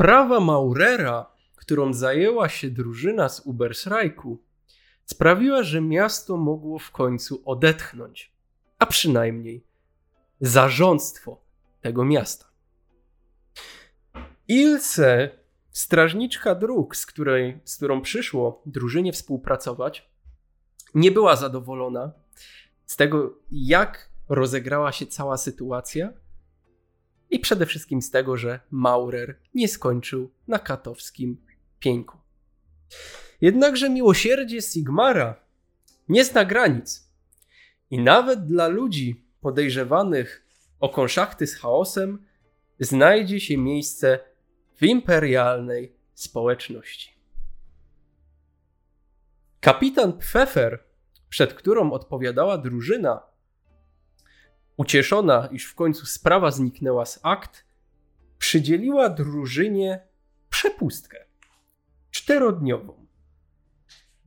[0.00, 4.38] Sprawa Maurera, którą zajęła się drużyna z Ubersrajku,
[5.04, 8.32] sprawiła, że miasto mogło w końcu odetchnąć,
[8.78, 9.64] a przynajmniej
[10.40, 11.40] zarządztwo
[11.80, 12.46] tego miasta.
[14.48, 15.30] Ilse,
[15.70, 20.10] strażniczka dróg, z, której, z którą przyszło drużynie współpracować,
[20.94, 22.12] nie była zadowolona
[22.86, 26.12] z tego, jak rozegrała się cała sytuacja
[27.30, 31.36] i przede wszystkim z tego, że Maurer nie skończył na katowskim
[31.78, 32.18] pieńku.
[33.40, 35.34] Jednakże miłosierdzie Sigmara
[36.08, 37.10] nie zna granic
[37.90, 40.46] i nawet dla ludzi podejrzewanych
[40.80, 42.24] o konszachty z chaosem
[42.80, 44.18] znajdzie się miejsce
[44.76, 47.10] w imperialnej społeczności.
[49.60, 50.84] Kapitan Pfeffer,
[51.28, 53.29] przed którą odpowiadała drużyna,
[54.80, 57.64] ucieszona, iż w końcu sprawa zniknęła z akt,
[58.38, 60.08] przydzieliła drużynie
[60.50, 61.24] przepustkę
[62.10, 63.06] czterodniową,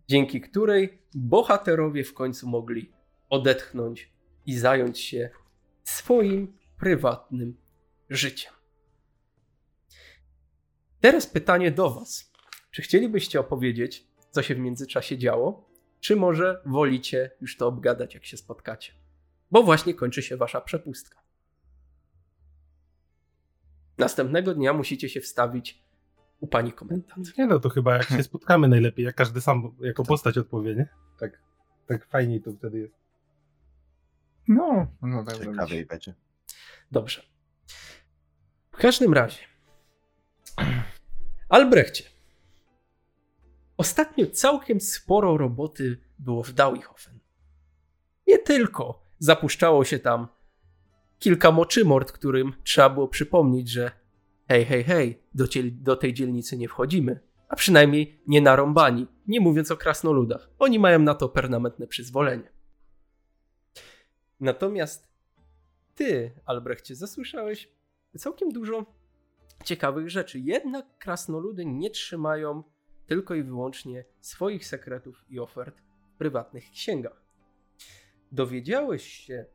[0.07, 2.91] dzięki której bohaterowie w końcu mogli
[3.29, 4.13] odetchnąć
[4.45, 5.29] i zająć się
[5.83, 7.57] swoim prywatnym
[8.09, 8.53] życiem.
[10.99, 12.33] Teraz pytanie do Was.
[12.71, 18.25] Czy chcielibyście opowiedzieć, co się w międzyczasie działo, czy może wolicie już to obgadać, jak
[18.25, 19.02] się spotkacie?
[19.53, 21.21] Bo właśnie kończy się Wasza przepustka.
[23.97, 25.83] Następnego dnia musicie się wstawić
[26.39, 27.37] u pani komendant.
[27.37, 30.87] Nie no, to chyba jak się spotkamy najlepiej, jak każdy sam jako postać odpowie, nie?
[31.19, 31.41] Tak,
[31.87, 32.95] tak fajniej to wtedy jest.
[34.47, 36.13] No, no tak Ciekawej będzie.
[36.91, 37.21] Dobrze.
[38.71, 39.41] W każdym razie.
[41.49, 42.03] Albrechcie.
[43.77, 47.19] Ostatnio całkiem sporo roboty było w Dauihofen.
[48.27, 50.27] Nie tylko zapuszczało się tam
[51.19, 53.91] kilka moczymord, którym trzeba było przypomnieć, że
[54.47, 57.19] hej, hej, hej, do, do tej dzielnicy nie wchodzimy.
[57.49, 60.49] A przynajmniej nie narąbani, nie mówiąc o krasnoludach.
[60.59, 62.51] Oni mają na to permanentne przyzwolenie.
[64.39, 65.07] Natomiast
[65.95, 67.69] ty, Albrechcie, zasłyszałeś
[68.17, 68.85] całkiem dużo
[69.63, 70.39] ciekawych rzeczy.
[70.39, 72.63] Jednak krasnoludy nie trzymają
[73.07, 75.81] tylko i wyłącznie swoich sekretów i ofert
[76.13, 77.22] w prywatnych księgach.
[78.33, 79.45] Dowiedziałeś się,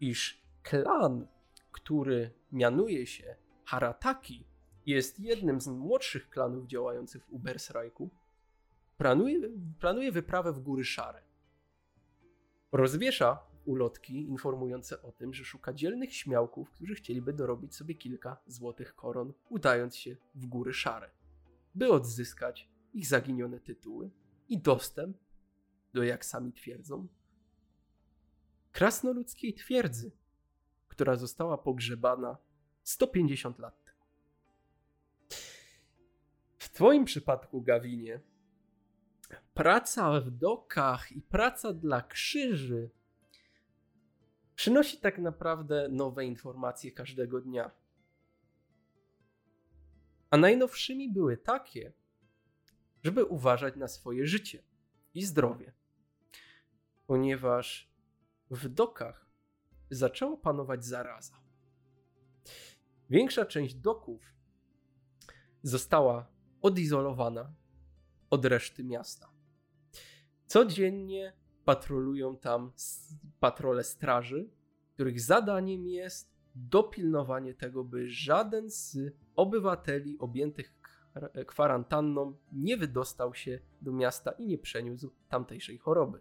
[0.00, 1.26] iż klan,
[1.72, 4.46] który mianuje się Harataki,
[4.86, 8.10] jest jednym z młodszych klanów działających w Ubersrajku,
[8.98, 9.48] planuje,
[9.80, 11.22] planuje wyprawę w Góry Szare.
[12.72, 18.94] Rozwiesza ulotki informujące o tym, że szuka dzielnych śmiałków, którzy chcieliby dorobić sobie kilka złotych
[18.94, 21.10] koron, udając się w Góry Szare,
[21.74, 24.10] by odzyskać ich zaginione tytuły
[24.48, 25.16] i dostęp
[25.94, 27.08] do, jak sami twierdzą,
[28.76, 30.12] krasnoludzkiej twierdzy,
[30.88, 32.36] która została pogrzebana
[32.82, 34.04] 150 lat temu.
[36.58, 38.20] W Twoim przypadku, Gawinie,
[39.54, 42.90] praca w dokach i praca dla krzyży
[44.54, 47.70] przynosi tak naprawdę nowe informacje każdego dnia.
[50.30, 51.92] A najnowszymi były takie,
[53.02, 54.62] żeby uważać na swoje życie
[55.14, 55.72] i zdrowie,
[57.06, 57.95] ponieważ
[58.50, 59.26] w dokach
[59.90, 61.34] zaczęła panować zaraza.
[63.10, 64.34] Większa część doków
[65.62, 66.26] została
[66.62, 67.52] odizolowana
[68.30, 69.30] od reszty miasta.
[70.46, 71.32] Codziennie
[71.64, 72.72] patrolują tam
[73.40, 74.50] patrole straży,
[74.94, 78.98] których zadaniem jest dopilnowanie tego, by żaden z
[79.36, 80.74] obywateli objętych
[81.46, 86.20] kwarantanną nie wydostał się do miasta i nie przeniósł tamtejszej choroby.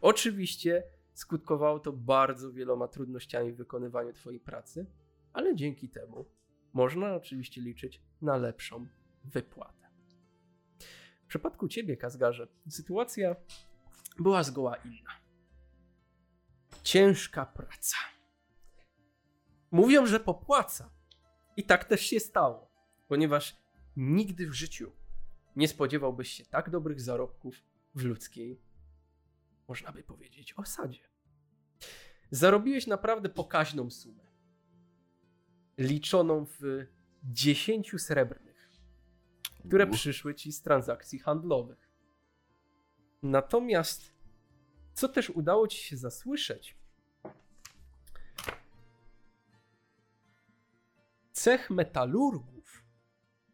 [0.00, 0.82] Oczywiście
[1.18, 4.86] skutkowało to bardzo wieloma trudnościami w wykonywaniu Twojej pracy,
[5.32, 6.24] ale dzięki temu
[6.72, 8.86] można oczywiście liczyć na lepszą
[9.24, 9.88] wypłatę.
[11.24, 13.36] W przypadku Ciebie, Kazgarze, sytuacja
[14.18, 15.10] była zgoła inna.
[16.82, 17.96] Ciężka praca.
[19.70, 20.90] Mówią, że popłaca.
[21.56, 22.70] I tak też się stało,
[23.08, 23.56] ponieważ
[23.96, 24.92] nigdy w życiu
[25.56, 27.54] nie spodziewałbyś się tak dobrych zarobków
[27.94, 28.60] w ludzkiej,
[29.68, 31.07] można by powiedzieć, osadzie.
[32.30, 34.24] Zarobiłeś naprawdę pokaźną sumę,
[35.78, 36.86] liczoną w
[37.24, 38.70] 10 srebrnych,
[39.68, 41.88] które przyszły ci z transakcji handlowych.
[43.22, 44.12] Natomiast,
[44.94, 46.76] co też udało ci się zasłyszeć,
[51.32, 52.84] cech metalurgów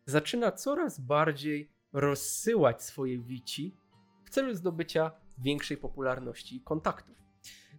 [0.06, 3.76] zaczyna coraz bardziej rozsyłać swoje wici
[4.24, 7.23] w celu zdobycia większej popularności i kontaktów.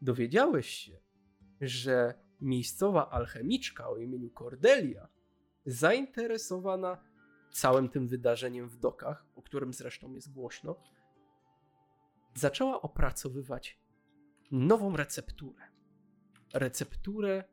[0.06, 1.00] Dowiedziałeś się,
[1.62, 5.08] że miejscowa alchemiczka o imieniu Cordelia
[5.66, 6.98] zainteresowana
[7.52, 10.76] całym tym wydarzeniem w dokach, o którym zresztą jest głośno,
[12.36, 13.80] zaczęła opracowywać
[14.52, 15.64] nową recepturę.
[16.54, 17.44] Recepturę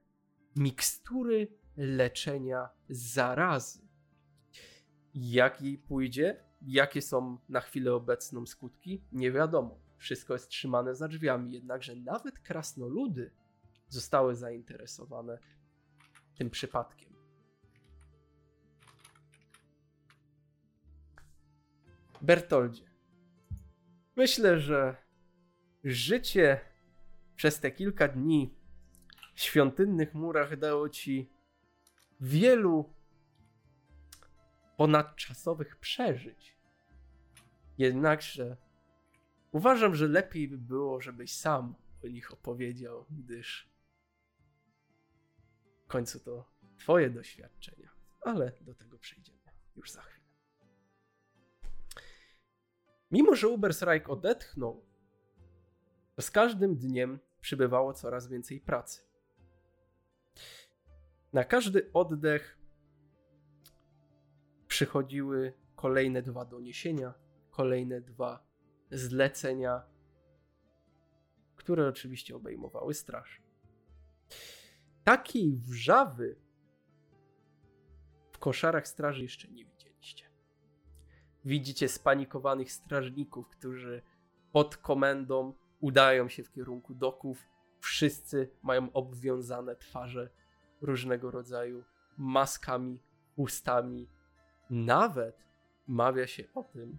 [0.57, 3.89] mikstury leczenia zarazy.
[5.15, 9.82] Jak jej pójdzie, jakie są na chwilę obecną skutki, nie wiadomo.
[10.03, 13.31] Wszystko jest trzymane za drzwiami, jednakże nawet krasnoludy
[13.89, 15.39] zostały zainteresowane
[16.35, 17.13] tym przypadkiem.
[22.23, 22.91] Bertoldzie,
[24.17, 24.97] myślę, że
[25.85, 26.61] życie
[27.37, 28.55] przez te kilka dni
[29.35, 31.31] w świątynnych murach dało ci
[32.21, 32.95] wielu
[34.77, 36.57] ponadczasowych przeżyć.
[37.79, 38.57] Jednakże
[39.53, 43.73] uważam, że lepiej by było, żebyś sam o nich opowiedział, gdyż
[45.85, 47.91] w końcu to twoje doświadczenia.
[48.21, 49.39] Ale do tego przejdziemy
[49.77, 50.27] już za chwilę.
[53.11, 54.85] Mimo, że Ubersreich odetchnął,
[56.21, 59.03] z każdym dniem przybywało coraz więcej pracy.
[61.33, 62.59] Na każdy oddech
[64.69, 67.15] przychodziły kolejne dwa doniesienia,
[67.51, 68.52] kolejne dwa
[68.93, 69.83] zlecenia,
[71.57, 73.43] które oczywiście obejmowały straż.
[75.05, 76.37] Takiej wrzawy
[78.33, 80.31] w koszarach straży jeszcze nie widzieliście.
[81.45, 84.03] Widzicie spanikowanych strażników, którzy
[84.53, 87.49] pod komendą udają się w kierunku doków.
[87.81, 90.31] Wszyscy mają obwiązane twarze
[90.81, 91.85] różnego rodzaju
[92.19, 93.01] maskami,
[93.37, 94.09] ustami.
[94.71, 95.45] Nawet
[95.87, 96.99] mawia się o tym,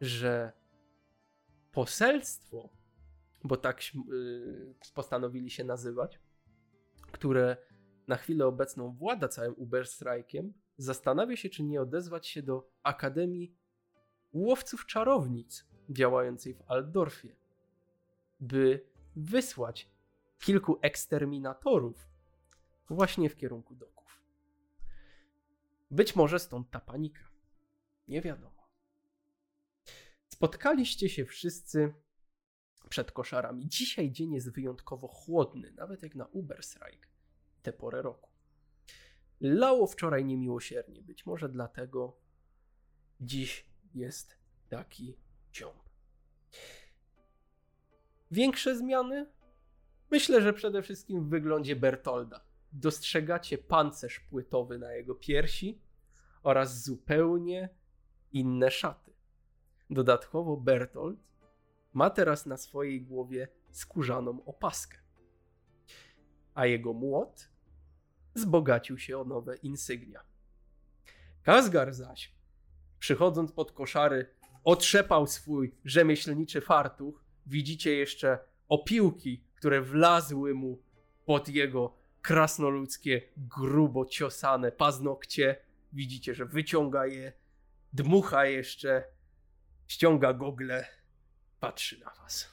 [0.00, 0.52] że
[1.72, 2.68] poselstwo,
[3.44, 6.20] bo tak yy, postanowili się nazywać,
[7.12, 7.56] które
[8.08, 13.54] na chwilę obecną włada całym Uberstrajkiem, zastanawia się, czy nie odezwać się do Akademii
[14.32, 17.36] Łowców Czarownic działającej w Aldorfie,
[18.40, 18.86] by
[19.16, 19.90] wysłać
[20.38, 22.08] kilku eksterminatorów
[22.90, 24.22] właśnie w kierunku doków.
[25.90, 27.24] Być może stąd ta panika.
[28.08, 28.59] Nie wiadomo.
[30.40, 31.94] Spotkaliście się wszyscy
[32.88, 33.68] przed koszarami.
[33.68, 37.08] Dzisiaj dzień jest wyjątkowo chłodny, nawet jak na Uberstrike
[37.62, 38.30] tę porę roku.
[39.40, 42.16] Lało wczoraj niemiłosiernie, być może dlatego
[43.20, 44.36] dziś jest
[44.68, 45.16] taki
[45.52, 45.76] ciąg.
[48.30, 49.26] Większe zmiany?
[50.10, 52.44] Myślę, że przede wszystkim w wyglądzie Bertolda.
[52.72, 55.80] Dostrzegacie pancerz płytowy na jego piersi
[56.42, 57.68] oraz zupełnie
[58.32, 59.10] inne szaty.
[59.90, 61.18] Dodatkowo Bertold
[61.92, 64.98] ma teraz na swojej głowie skórzaną opaskę,
[66.54, 67.50] a jego młot
[68.34, 70.20] wzbogacił się o nowe insygnia.
[71.42, 72.34] Kazgar zaś,
[72.98, 74.34] przychodząc pod koszary,
[74.64, 77.24] otrzepał swój rzemieślniczy fartuch.
[77.46, 78.38] Widzicie jeszcze
[78.68, 80.82] opiłki, które wlazły mu
[81.24, 85.56] pod jego krasnoludzkie, grubo ciosane paznokcie.
[85.92, 87.32] Widzicie, że wyciąga je,
[87.92, 89.04] dmucha jeszcze,
[89.90, 90.86] ściąga gogle,
[91.60, 92.50] patrzy na was.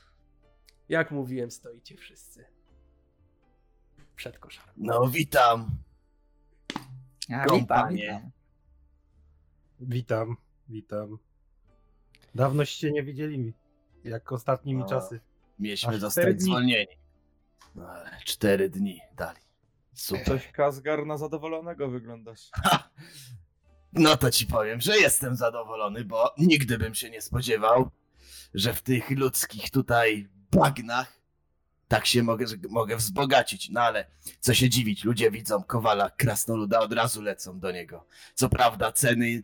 [0.89, 2.45] Jak mówiłem, stoicie wszyscy
[4.15, 4.73] przed koszarem.
[4.77, 5.69] No, witam.
[7.29, 8.29] Ja witam, Witam,
[9.79, 10.37] witam.
[10.69, 11.17] witam.
[12.35, 13.53] Dawnoście nie widzieli,
[14.03, 14.85] jak ostatnimi A.
[14.85, 15.19] czasy.
[15.59, 16.97] Mieliśmy Aż zostać zwolnieni.
[17.75, 19.39] No, ale cztery dni dali.
[19.93, 20.25] Super.
[20.25, 22.49] Coś Kazgar na zadowolonego wyglądasz.
[23.97, 27.91] No to ci powiem, że jestem zadowolony, bo nigdy bym się nie spodziewał,
[28.53, 31.17] że w tych ludzkich tutaj bagnach
[31.87, 33.69] tak się mogę, mogę wzbogacić.
[33.69, 34.05] No ale
[34.39, 38.05] co się dziwić, ludzie widzą Kowala, Krasnoluda, od razu lecą do niego.
[38.33, 39.43] Co prawda ceny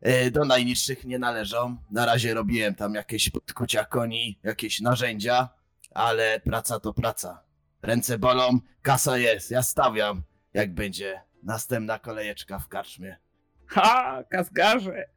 [0.00, 1.76] e, do najniższych nie należą.
[1.90, 5.48] Na razie robiłem tam jakieś podkucia koni, jakieś narzędzia,
[5.90, 7.42] ale praca to praca.
[7.82, 10.22] Ręce bolą, kasa jest, ja stawiam,
[10.54, 13.27] jak będzie następna kolejeczka w karczmie.
[13.68, 15.08] Ha, Kazgarze!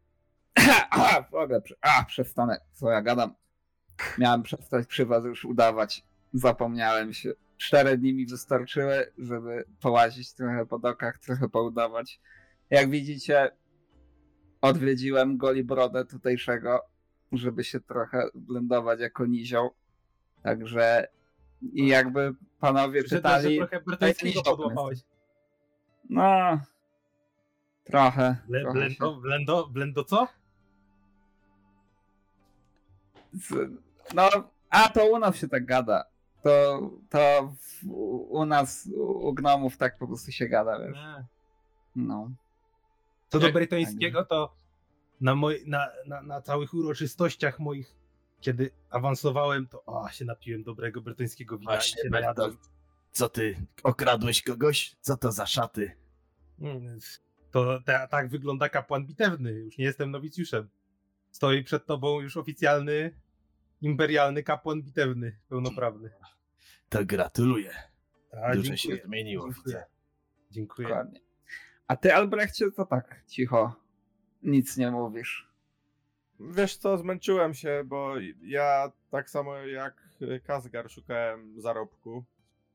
[0.89, 3.35] A, w ogóle, a, przestanę, co ja gadam.
[4.17, 6.03] Miałem przestać przy was już udawać.
[6.33, 7.31] Zapomniałem się.
[7.57, 12.19] Cztery dni mi wystarczyły, żeby połazić trochę po dokach, trochę poudawać.
[12.69, 13.51] Jak widzicie,
[14.61, 16.81] odwiedziłem Golibrodę tutejszego,
[17.31, 19.69] żeby się trochę blendować jako nizioł.
[20.43, 21.07] Także
[21.61, 24.99] i jakby panowie Przyznaj, że czytali, trochę brytyjskiego podłapałeś.
[26.09, 26.59] no
[27.91, 28.37] trochę.
[28.49, 30.27] Ble- trochę się- Blendo, blendo, blendo co?
[33.33, 33.71] Z-
[34.13, 34.29] No,
[34.69, 36.03] a to u nas się tak gada.
[36.43, 37.87] To, to w,
[38.29, 40.93] u nas, u, gnomów tak po prostu się gada, wiesz.
[40.95, 41.25] Nie.
[41.95, 42.31] No.
[43.29, 44.55] Co do brytońskiego, to
[45.21, 47.95] na, moj, na, na, na całych uroczystościach moich,
[48.41, 52.57] kiedy awansowałem, to o, się napiłem dobrego brytońskiego wina Właśnie, Bertolt.
[53.11, 54.95] Co ty, okradłeś kogoś?
[55.01, 55.91] Co to za szaty?
[57.51, 59.51] To ta, tak wygląda kapłan bitewny.
[59.51, 60.69] Już nie jestem nowicjuszem.
[61.31, 63.15] Stoi przed tobą już oficjalny,
[63.81, 66.09] imperialny kapłan bitewny, pełnoprawny.
[66.89, 67.71] To gratuluję.
[68.43, 69.05] A, Dużo się dziękuję.
[69.07, 69.63] zmieniło, Dziękuję.
[69.65, 69.85] widzę.
[70.51, 70.87] Dziękuję.
[70.87, 71.19] Dokładnie.
[71.87, 73.75] A ty, Albrechcie, to tak cicho.
[74.43, 75.51] Nic nie mówisz.
[76.39, 80.09] Wiesz co, zmęczyłem się, bo ja tak samo jak
[80.43, 82.25] Kazgar szukałem zarobku.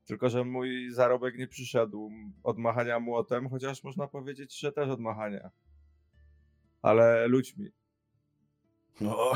[0.07, 2.11] Tylko, że mój zarobek nie przyszedł
[2.43, 5.51] od machania młotem, chociaż można powiedzieć, że też od machania.
[6.81, 7.71] Ale ludźmi.
[9.01, 9.31] No.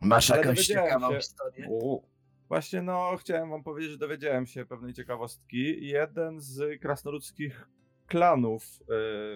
[0.00, 1.68] Masz Ale jakąś ciekawą się- historię?
[2.48, 5.86] Właśnie, no, chciałem wam powiedzieć, że dowiedziałem się pewnej ciekawostki.
[5.86, 7.68] Jeden z krasnoludzkich
[8.06, 8.64] klanów,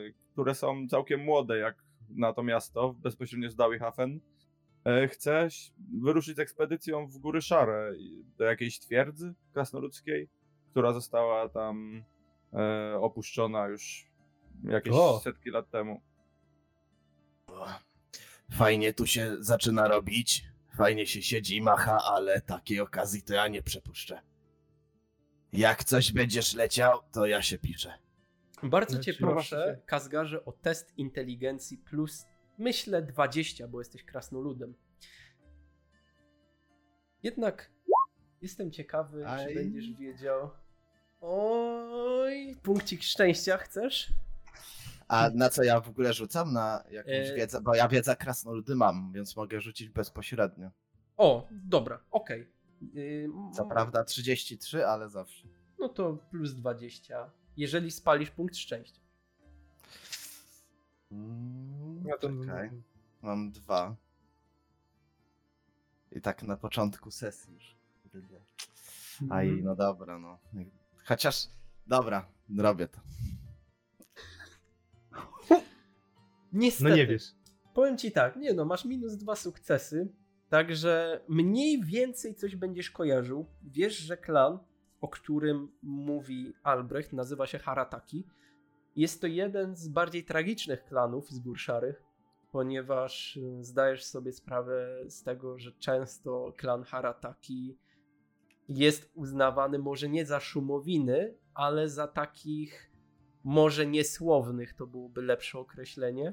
[0.08, 4.20] y, które są całkiem młode, jak na to miasto, bezpośrednio z Dawihafen,
[5.10, 7.92] chce ś- wyruszyć z ekspedycją w Góry Szare,
[8.38, 10.28] do jakiejś twierdzy krasnoludzkiej,
[10.70, 12.04] która została tam
[12.94, 14.06] y, opuszczona już
[14.64, 15.20] jakieś O.
[15.24, 16.00] setki lat temu.
[18.52, 20.44] Fajnie tu się zaczyna robić.
[20.76, 24.20] Fajnie się siedzi i macha, ale takiej okazji to ja nie przepuszczę.
[25.52, 27.94] Jak coś będziesz leciał, to ja się piszę.
[28.62, 32.26] Bardzo cię proszę, Kazgarze, o test inteligencji plus,
[32.58, 34.74] myślę, 20, bo jesteś krasnoludem.
[37.22, 37.70] Jednak
[38.42, 39.54] jestem ciekawy, czy Aj.
[39.54, 40.50] będziesz wiedział.
[41.20, 44.12] Oj, punkcik szczęścia chcesz?
[45.08, 46.52] A na co ja w ogóle rzucam?
[46.52, 47.60] Na jakąś E- wiedzę?
[47.60, 50.70] Bo ja wiedzę krasnoludy mam, więc mogę rzucić bezpośrednio.
[51.16, 52.46] O, dobra, okej.
[52.94, 55.48] Yy, Co prawda 33, ale zawsze.
[55.78, 59.00] No to plus 20, jeżeli spalisz punkt szczęścia.
[61.12, 62.70] Mm, Ja to- Czekaj.
[63.22, 63.96] Mam dwa.
[66.12, 67.76] I tak na początku sesji już.
[69.30, 69.64] Aj, Mhm.
[69.64, 70.38] no dobra, no.
[71.04, 71.48] Chociaż,
[71.86, 73.00] dobra, robię to.
[76.52, 76.90] Niestety.
[76.90, 77.32] No nie wiesz.
[77.74, 80.08] Powiem ci tak, nie no, masz minus dwa sukcesy,
[80.48, 83.46] także mniej więcej coś będziesz kojarzył.
[83.62, 84.58] Wiesz, że klan,
[85.00, 88.26] o którym mówi Albrecht, nazywa się Harataki.
[88.96, 92.02] Jest to jeden z bardziej tragicznych klanów z gór szarych,
[92.52, 97.78] ponieważ y, zdajesz sobie sprawę z tego, że często klan Harataki
[98.68, 102.90] jest uznawany może nie za szumowiny, ale za takich
[103.44, 106.32] może niesłownych, to byłoby lepsze określenie.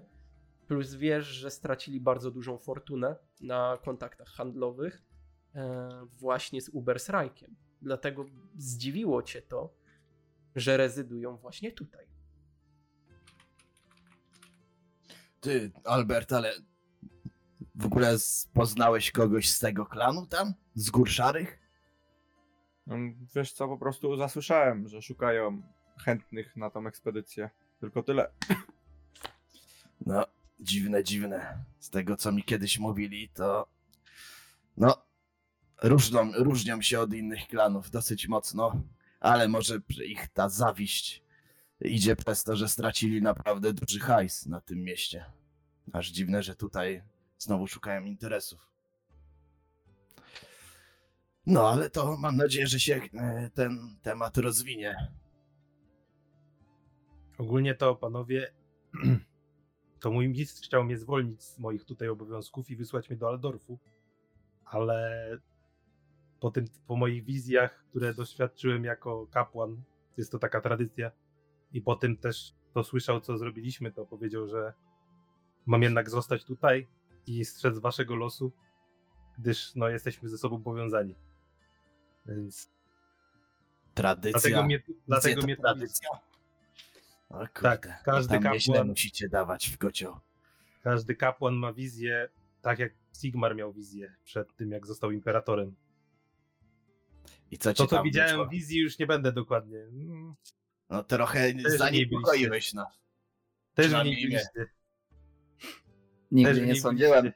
[0.67, 5.03] Plus wiesz, że stracili bardzo dużą fortunę na kontaktach handlowych
[5.55, 7.55] e, właśnie z Ubersreikiem.
[7.81, 8.25] Dlatego
[8.57, 9.73] zdziwiło cię to,
[10.55, 12.12] że rezydują właśnie tutaj.
[15.43, 16.53] Ty, Albert, ale
[17.75, 18.17] w ogóle
[18.53, 20.53] poznałeś kogoś z tego klanu tam?
[20.75, 21.59] Z gór szarych?
[22.87, 25.61] Mm, Wiesz co, po prostu zasłyszałem, że szukają
[25.97, 27.49] chętnych na tą ekspedycję.
[27.79, 28.31] Tylko tyle.
[30.05, 30.25] No,
[30.59, 31.63] dziwne, dziwne.
[31.79, 33.67] Z tego, co mi kiedyś mówili, to...
[34.77, 35.05] No,
[35.81, 38.81] różnią, różnią się od innych klanów dosyć mocno,
[39.19, 41.22] ale może ich ta zawiść
[41.83, 45.25] idzie przez to, że stracili naprawdę duży hajs na tym mieście.
[45.93, 47.03] Aż dziwne, że tutaj
[47.37, 48.73] znowu szukają interesów.
[51.45, 55.13] No, ale to mam nadzieję, że się e, ten temat rozwinie.
[57.37, 58.53] Ogólnie to, panowie,
[60.01, 63.79] to mój mistrz chciał mnie zwolnić z moich tutaj obowiązków i wysłać mnie do Aldorfu,
[64.65, 65.29] ale
[66.39, 69.83] po tym, po moich wizjach, które doświadczyłem jako kapłan,
[70.17, 71.11] jest to taka tradycja,
[71.73, 74.73] i po tym też to słyszał, co zrobiliśmy, to powiedział, że
[75.65, 76.87] mam jednak zostać tutaj
[77.27, 78.51] i strzec waszego losu,
[79.37, 81.15] gdyż no, jesteśmy ze sobą powiązani.
[82.25, 82.69] Więc
[83.93, 84.39] Tradycja.
[84.39, 86.09] dlatego mnie, dlatego mnie tradycja.
[87.29, 90.19] O kurde, Tak, każdy kapłan- musicie dawać w kocioł.
[90.83, 92.29] Każdy kapłan ma wizję,
[92.61, 95.75] tak jak Sigmar miał wizję przed tym, jak został imperatorem.
[97.51, 99.79] I co To, co widziałem w wizji, już nie będę dokładnie.
[100.89, 102.99] No trochę nie zaniepokoiłeś nas.
[103.73, 104.41] Też Przynajmniej niej mnie.
[106.31, 107.31] Nigdy Też nie sądziłem,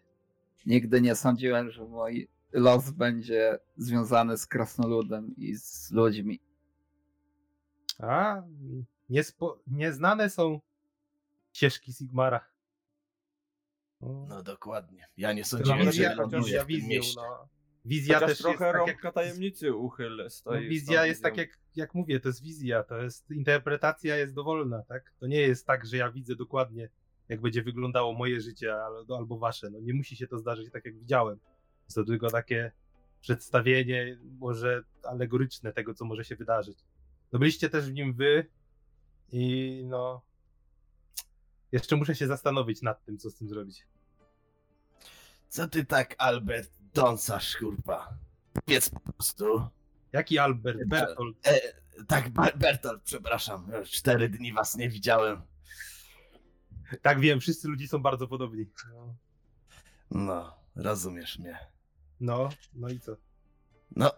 [0.66, 6.40] nigdy nie sądziłem, że mój los będzie związany z krasnoludem i z ludźmi.
[8.00, 8.42] A,
[9.10, 10.60] niespo, nieznane są
[11.54, 12.46] ścieżki Sigmara.
[14.02, 15.08] No dokładnie.
[15.18, 17.22] Ja nie sądziłem, że chociaż ląduję wizja w tym wizją mieście.
[17.22, 17.48] na,
[17.88, 19.14] Wizja Chociaż też trochę jest tak rąbka jak...
[19.14, 20.66] tajemnicy uchyl No, stoi.
[20.66, 24.84] z wizja jest tak jak, jak mówię, to jest wizja, to jest interpretacja jest dowolna,
[24.84, 25.14] tak?
[25.20, 26.90] To nie jest tak, że ja widzę dokładnie,
[27.30, 29.70] jak będzie wyglądało moje życie albo, albo wasze.
[29.70, 31.40] No nie musi się to zdarzyć tak, jak widziałem.
[31.84, 32.72] Jest to tylko takie
[33.22, 36.80] przedstawienie, może alegoryczne tego, co może się wydarzyć.
[37.32, 38.46] No byliście też w nim wy
[39.32, 40.22] i no
[41.72, 43.88] jeszcze muszę się zastanowić nad tym, co z tym zrobić.
[45.50, 48.14] Co ty tak, Albert, dąsasz, kurwa?
[48.66, 49.68] Powiedz po prostu.
[50.14, 51.48] Jaki Albert, Bertolt?
[51.48, 51.60] E,
[52.08, 53.72] tak, Ber- Bertolt, przepraszam.
[53.80, 55.42] Już cztery dni was nie widziałem.
[57.02, 58.66] Tak wiem, wszyscy ludzie są bardzo podobni.
[58.94, 59.16] No,
[60.12, 61.58] No, rozumiesz mnie.
[62.20, 63.16] no, no i co?
[63.96, 64.12] No,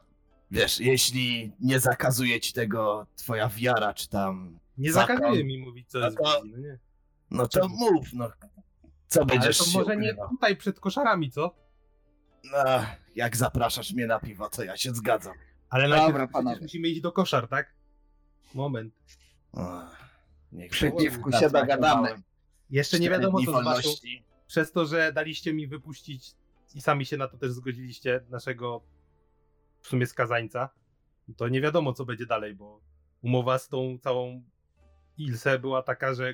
[0.51, 4.59] wiesz, jeśli nie zakazuje ci tego twoja wiara, czy tam...
[4.77, 5.17] Nie Zakon.
[5.17, 6.43] zakazuje mi mówić, co jest w Zakon.
[6.43, 6.79] wizji, no nie.
[7.31, 8.31] No to mów, no.
[9.07, 11.55] Co Ale będziesz to się może nie tutaj przed koszarami, co?
[12.43, 15.33] No, jak zapraszasz mnie na piwo, to ja się zgadzam.
[15.69, 17.73] Ale Dobra, najpierw musimy iść do koszar, tak?
[18.53, 18.93] Moment.
[20.51, 22.21] Niech Przy piwku się dogadamy.
[22.69, 23.89] Jeszcze nie wiadomo, co z waszą...
[24.47, 26.31] Przez to, że daliście mi wypuścić
[26.75, 28.81] i sami się na to też zgodziliście, naszego
[29.81, 30.69] w sumie skazańca,
[31.37, 32.81] to nie wiadomo, co będzie dalej, bo
[33.21, 34.43] umowa z tą całą
[35.17, 36.33] Ilse była taka, że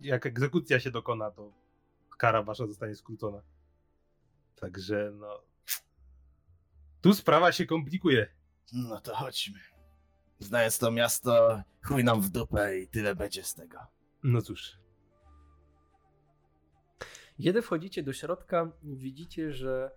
[0.00, 1.52] jak egzekucja się dokona, to
[2.18, 3.42] kara wasza zostanie skrócona.
[4.60, 5.42] Także no...
[7.00, 8.34] Tu sprawa się komplikuje.
[8.72, 9.58] No to chodźmy.
[10.38, 13.78] Znając to miasto, chuj nam w dupę i tyle będzie z tego.
[14.22, 14.78] No cóż.
[17.42, 19.90] Kiedy wchodzicie do środka, widzicie, że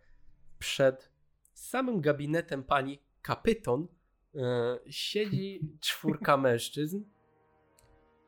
[0.60, 1.12] przed
[1.54, 3.88] samym gabinetem pani Kapyton
[4.36, 7.04] e, siedzi czwórka mężczyzn,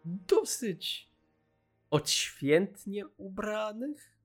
[0.06, 1.10] dosyć
[1.90, 4.19] odświętnie ubranych,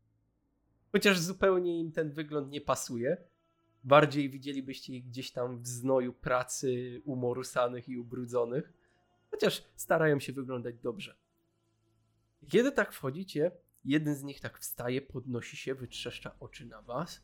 [0.95, 3.17] chociaż zupełnie im ten wygląd nie pasuje.
[3.85, 8.73] Bardziej widzielibyście ich gdzieś tam w znoju pracy umorusanych i ubrudzonych,
[9.31, 11.17] chociaż starają się wyglądać dobrze.
[12.49, 13.51] Kiedy tak wchodzicie,
[13.85, 17.23] jeden z nich tak wstaje, podnosi się, wytrzeszcza oczy na was.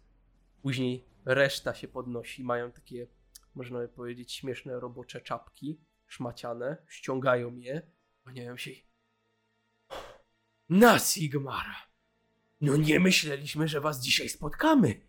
[0.63, 3.07] Później reszta się podnosi, mają takie,
[3.55, 7.83] można by powiedzieć, śmieszne robocze czapki, szmaciane, ściągają je,
[8.23, 8.71] kłaniają się.
[10.69, 11.89] Na Sigmara!
[12.61, 15.01] No nie myśleliśmy, że was dzisiaj spotkamy.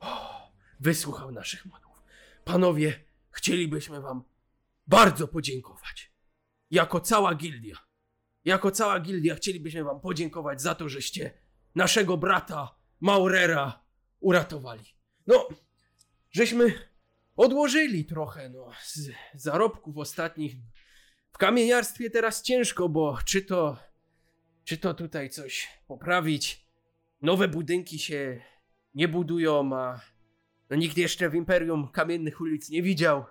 [0.00, 2.02] O, wysłuchał naszych modłów.
[2.44, 4.24] Panowie, chcielibyśmy wam
[4.86, 6.12] bardzo podziękować.
[6.70, 7.76] Jako cała gildia.
[8.44, 11.30] Jako cała gildia chcielibyśmy wam podziękować za to, żeście
[11.74, 13.84] naszego brata Maurera
[14.20, 14.84] uratowali.
[15.26, 15.48] No,
[16.30, 16.88] żeśmy
[17.36, 20.54] odłożyli trochę, no, z zarobków ostatnich.
[21.32, 23.76] W kamieniarstwie teraz ciężko, bo czy to,
[24.64, 26.65] czy to tutaj coś poprawić,
[27.22, 28.42] nowe budynki się
[28.94, 30.00] nie budują, a
[30.70, 33.24] no, nikt jeszcze w Imperium Kamiennych Ulic nie widział.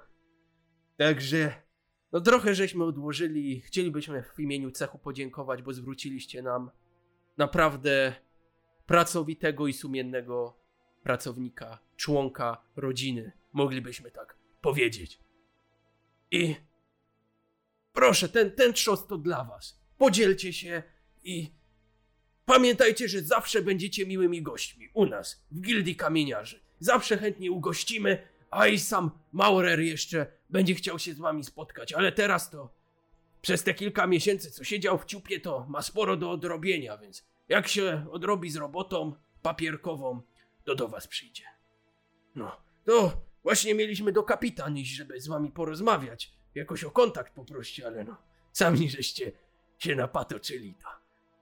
[0.98, 1.66] Także
[2.12, 3.62] no trochę żeśmy odłożyli.
[3.62, 6.72] Chcielibyśmy w imieniu cechu podziękować, bo zwróciliście nam
[7.38, 8.16] naprawdę
[8.86, 10.58] pracowitego i sumiennego
[11.04, 13.32] pracownika, członka rodziny.
[13.54, 15.20] Moglibyśmy tak powiedzieć.
[16.32, 16.56] I
[17.94, 19.80] proszę, ten, ten trzos to dla was.
[19.98, 20.84] Podzielcie się
[21.24, 21.52] i
[22.46, 26.60] pamiętajcie, że zawsze będziecie miłymi gośćmi u nas, w Gildii Kamieniarzy.
[26.80, 32.12] Zawsze chętnie ugościmy, a i sam Maurer jeszcze będzie chciał się z wami spotkać, ale
[32.12, 32.74] teraz to
[33.42, 37.68] przez te kilka miesięcy, co siedział w ciupie, to ma sporo do odrobienia, więc jak
[37.68, 40.22] się odrobi z robotą papierkową,
[40.64, 41.44] to do was przyjdzie.
[42.36, 47.80] No, to właśnie mieliśmy do kapitan iść, żeby z wami porozmawiać, jakoś o kontakt poprosić,
[47.80, 48.18] ale no,
[48.52, 49.32] sami żeście
[49.80, 50.88] się napatoczyli, to,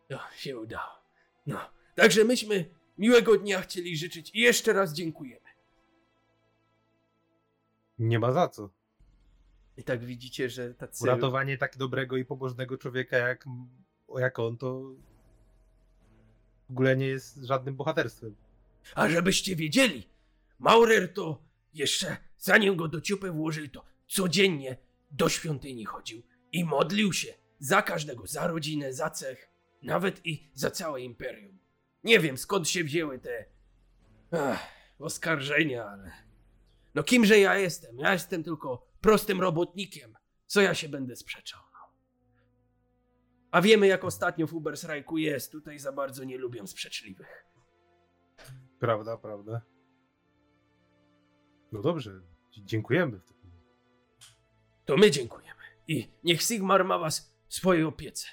[0.09, 1.03] to się udało.
[1.45, 1.59] No,
[1.95, 5.49] także myśmy miłego dnia chcieli życzyć i jeszcze raz dziękujemy.
[7.99, 8.69] Nie ma za co.
[9.77, 11.03] I tak widzicie, że tacy...
[11.03, 13.45] Uratowanie tak dobrego i pobożnego człowieka jak,
[14.17, 14.81] jak on, to
[16.67, 18.35] w ogóle nie jest żadnym bohaterstwem.
[18.95, 20.09] A żebyście wiedzieli,
[20.59, 24.77] Maurer to jeszcze zanim go do ciupy włożyli, to codziennie
[25.11, 29.49] do świątyni chodził i modlił się za każdego, za rodzinę, za cech,
[29.83, 31.59] nawet i za całe imperium.
[32.03, 33.45] Nie wiem skąd się wzięły te
[34.31, 34.67] ach,
[34.99, 36.11] oskarżenia, ale
[36.95, 37.97] no kimże ja jestem?
[37.97, 40.17] Ja jestem tylko prostym robotnikiem.
[40.45, 41.63] Co ja się będę sprzeczał?
[43.53, 45.51] A wiemy jak ostatnio w Ubersrajku jest.
[45.51, 47.45] Tutaj za bardzo nie lubią sprzeczliwych.
[48.79, 49.61] Prawda, prawda.
[51.71, 53.21] No dobrze, dziękujemy.
[54.85, 55.61] To my dziękujemy.
[55.87, 58.27] I niech Sigmar ma was w swojej opiece.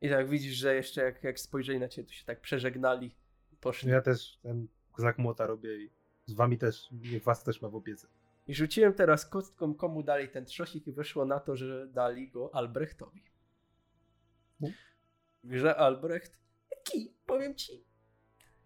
[0.00, 3.14] I tak widzisz, że jeszcze jak, jak spojrzeli na ciebie, to się tak przeżegnali.
[3.60, 3.90] Poszli.
[3.90, 5.90] Ja też ten znak młota robię i
[6.26, 8.08] z wami też, niech was też ma w opiece.
[8.46, 12.54] I rzuciłem teraz kostką, komu dali ten trzosik i wyszło na to, że dali go
[12.54, 13.22] Albrechtowi.
[15.44, 16.38] Że Albrecht,
[16.70, 17.84] lekki, powiem ci,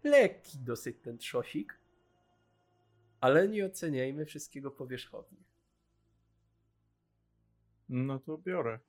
[0.03, 1.79] lekki dosyć ten trzosik,
[3.21, 5.37] ale nie oceniajmy wszystkiego powierzchownie.
[7.89, 8.79] No to biorę.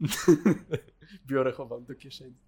[1.26, 2.36] Biorę, chowam do kieszeni.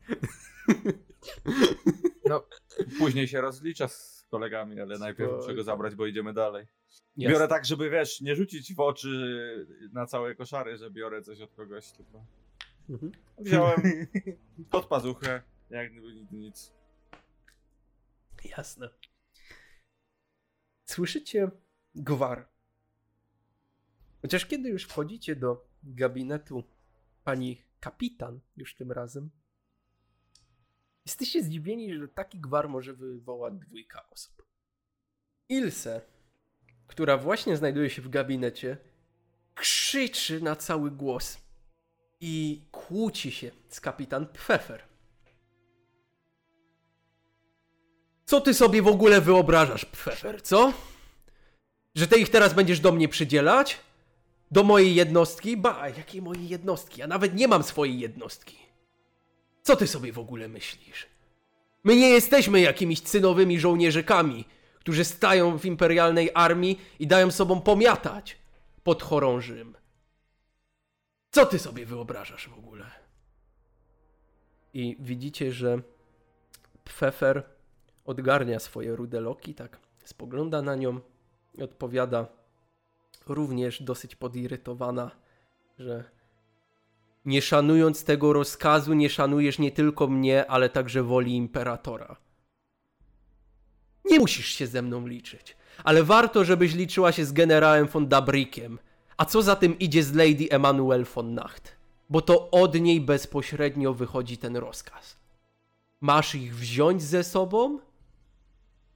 [2.99, 6.67] Później się rozlicza z kolegami, ale najpierw muszę go zabrać, bo idziemy dalej.
[7.17, 7.33] Jasne.
[7.33, 11.55] Biorę tak, żeby wiesz, nie rzucić w oczy na całe koszary, że biorę coś od
[11.55, 12.25] kogoś, tylko
[12.91, 13.13] Mhm.
[13.39, 13.81] wziąłem
[14.71, 16.73] pod pazuchę, jak gdyby nic.
[18.45, 18.89] Jasne.
[20.85, 21.51] Słyszycie
[21.95, 22.49] gwar.
[24.23, 26.65] Chociaż kiedy już wchodzicie do gabinetu
[27.25, 29.31] pani kapitan, już tym razem,
[31.07, 34.47] jesteście zdziwieni, że taki gwar może wywołać dwójka osób.
[35.49, 36.01] Ilse,
[36.87, 38.77] która właśnie znajduje się w gabinecie,
[39.55, 41.39] krzyczy na cały głos
[42.21, 44.83] i kłóci się z kapitan Pfeffer.
[48.25, 50.73] Co ty sobie w ogóle wyobrażasz, Pfeffer, co?
[51.95, 53.81] Że ty ich teraz będziesz do mnie przydzielać?
[54.53, 55.57] Do mojej jednostki?
[55.57, 57.01] Ba, jakiej mojej jednostki?
[57.01, 58.57] Ja nawet nie mam swojej jednostki.
[59.63, 61.07] Co ty sobie w ogóle myślisz?
[61.85, 64.45] My nie jesteśmy jakimiś cynowymi żołnierzykami,
[64.79, 68.37] którzy stają w imperialnej armii i dają sobą pomiatać
[68.85, 69.77] pod chorążym.
[71.31, 72.87] Co ty sobie wyobrażasz w ogóle?
[74.75, 75.83] I widzicie, że
[76.85, 77.43] Pfeffer
[78.05, 81.01] odgarnia swoje rude loki, tak spogląda na nią
[81.55, 82.42] i odpowiada
[83.27, 85.11] również dosyć podirytowana,
[85.79, 86.05] że
[87.25, 92.17] nie szanując tego rozkazu, nie szanujesz nie tylko mnie, ale także woli imperatora.
[94.05, 98.79] Nie musisz się ze mną liczyć, ale warto, żebyś liczyła się z generałem von Dabrikiem.
[99.17, 101.77] A co za tym idzie z Lady Emanuel von Nacht?
[102.11, 105.17] Bo to od niej bezpośrednio wychodzi ten rozkaz.
[106.01, 107.79] Masz ich wziąć ze sobą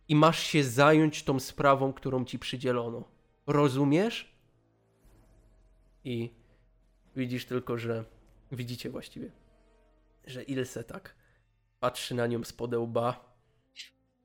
[0.09, 3.16] i masz się zająć tą sprawą, którą ci przydzielono.
[3.47, 4.37] Rozumiesz?
[6.05, 6.31] I
[7.17, 8.05] widzisz tylko, że
[8.53, 9.31] widzicie właściwie,
[10.27, 11.15] że Ilse tak
[11.81, 13.37] patrzy na nią z podełba,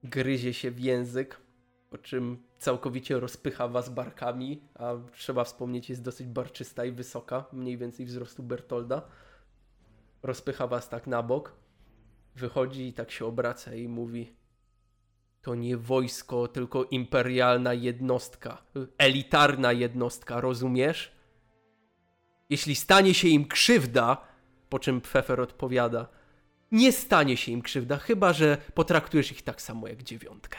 [0.03, 1.41] gryzie się w język,
[1.89, 7.77] po czym całkowicie rozpycha was barkami, a trzeba wspomnieć, jest dosyć barczysta i wysoka, mniej
[7.77, 9.01] więcej wzrostu Bertolda.
[10.23, 11.55] Rozpycha was tak na bok,
[12.36, 14.36] wychodzi i tak się obraca i mówi:
[15.41, 18.63] To nie wojsko, tylko imperialna jednostka,
[18.97, 21.12] elitarna jednostka, rozumiesz?
[22.49, 24.27] Jeśli stanie się im krzywda,
[24.69, 26.08] po czym Pfeffer odpowiada:
[26.71, 30.58] Nie stanie się im krzywda, chyba że potraktujesz ich tak samo jak dziewiątkę.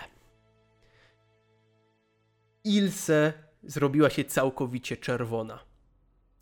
[2.64, 5.59] Ilse zrobiła się całkowicie czerwona.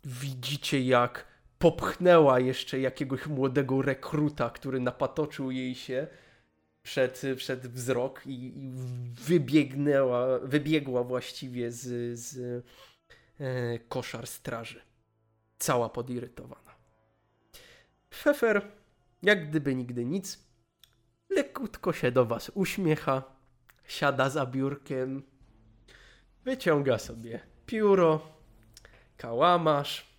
[0.03, 1.27] Widzicie, jak
[1.59, 6.07] popchnęła jeszcze jakiegoś młodego rekruta, który napatoczył jej się
[6.83, 8.71] przed, przed wzrok i, i
[9.13, 12.37] wybiegnęła, wybiegła właściwie z, z
[13.39, 14.81] e, koszar straży.
[15.59, 16.75] Cała podirytowana.
[18.09, 18.71] Pfeffer,
[19.23, 20.39] jak gdyby nigdy nic,
[21.29, 23.23] lekutko się do was uśmiecha,
[23.87, 25.23] siada za biurkiem,
[26.43, 28.21] wyciąga sobie pióro,
[29.17, 30.11] kałamarz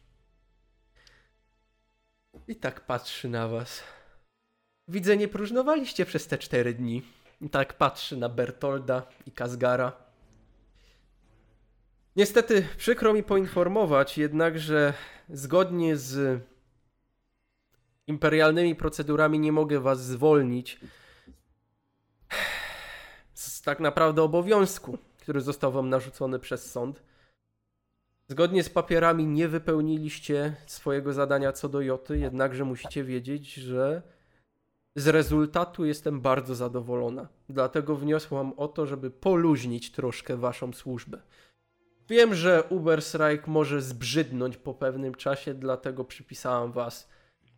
[2.48, 3.82] i tak patrzy na was.
[4.92, 7.02] Widzę, nie próżnowaliście przez te cztery dni.
[7.50, 9.92] Tak patrzy na Bertolda i Kazgara.
[12.16, 14.94] Niestety, przykro mi poinformować, jednakże
[15.28, 16.42] zgodnie z
[18.06, 20.80] imperialnymi procedurami nie mogę was zwolnić
[23.34, 27.02] z tak naprawdę obowiązku, który został wam narzucony przez sąd.
[28.28, 34.02] Zgodnie z papierami nie wypełniliście swojego zadania co do Joty, jednakże musicie wiedzieć, że
[34.96, 37.28] z rezultatu jestem bardzo zadowolona.
[37.48, 41.22] Dlatego wniosłam o to, żeby poluźnić troszkę waszą służbę.
[42.08, 47.08] Wiem, że Uberstrike może zbrzydnąć po pewnym czasie, dlatego przypisałam was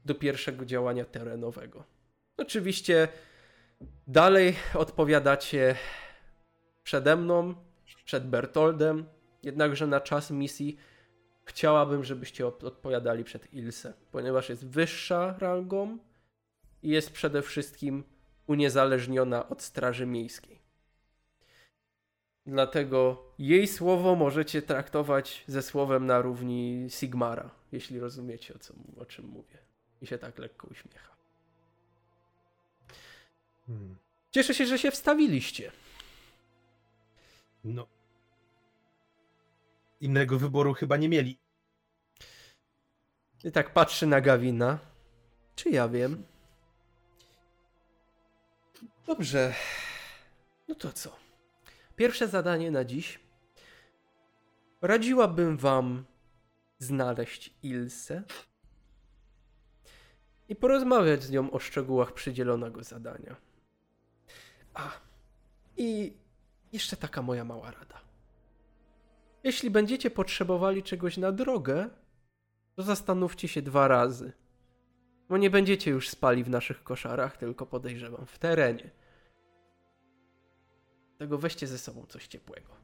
[0.05, 1.85] do pierwszego działania terenowego.
[2.37, 3.09] Oczywiście
[4.07, 5.77] dalej odpowiadacie
[6.83, 7.55] przede mną,
[8.05, 9.05] przed Bertoldem,
[9.43, 10.77] jednakże na czas misji
[11.45, 15.99] chciałabym, żebyście odpowiadali przed Ilse, ponieważ jest wyższa rangą
[16.85, 18.05] i jest przede wszystkim
[18.47, 20.59] uniezależniona od Straży Miejskiej.
[22.47, 29.07] Dlatego jej słowo możecie traktować ze słowem na równi Sigmara, jeśli rozumiecie o, co, o
[29.07, 29.59] czym mówię.
[30.03, 31.15] I się tak lekko uśmiecha.
[33.67, 33.97] Hmm.
[34.31, 35.73] Cieszę się, że się wstawiliście.
[37.65, 37.87] No.
[40.01, 41.39] Innego wyboru chyba nie mieli.
[43.45, 44.79] I tak patrzy na Gawina.
[45.57, 46.25] Czy ja wiem?
[49.07, 49.55] Dobrze.
[50.69, 51.17] No to co?
[51.97, 53.21] Pierwsze zadanie na dziś.
[54.83, 56.05] Radziłabym wam
[56.79, 58.23] znaleźć Ilsę
[60.49, 63.37] i porozmawiać z nią o szczegółach przydzielonego zadania.
[64.75, 64.91] A,
[65.77, 66.17] i
[66.73, 68.01] jeszcze taka moja mała rada.
[69.45, 71.91] Jeśli będziecie potrzebowali czegoś na drogę,
[72.77, 74.33] to zastanówcie się dwa razy.
[75.29, 78.91] Bo nie będziecie już spali w naszych koszarach, tylko podejrzewam w terenie.
[81.19, 82.75] Tego weźcie ze sobą coś ciepłego.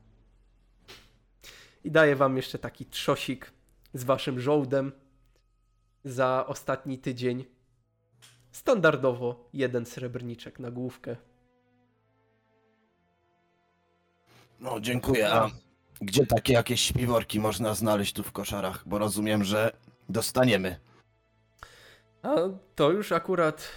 [1.84, 3.52] I daję wam jeszcze taki trzosik
[3.94, 4.92] z waszym żołdem
[6.04, 7.44] za ostatni tydzień.
[8.52, 11.16] Standardowo jeden srebrniczek na główkę.
[14.60, 15.32] No, dziękuję.
[15.32, 15.50] A
[16.00, 18.88] gdzie takie jakieś śpiworki można znaleźć tu w koszarach?
[18.88, 19.72] Bo rozumiem, że
[20.08, 20.89] dostaniemy.
[22.22, 22.36] A
[22.74, 23.70] to już akurat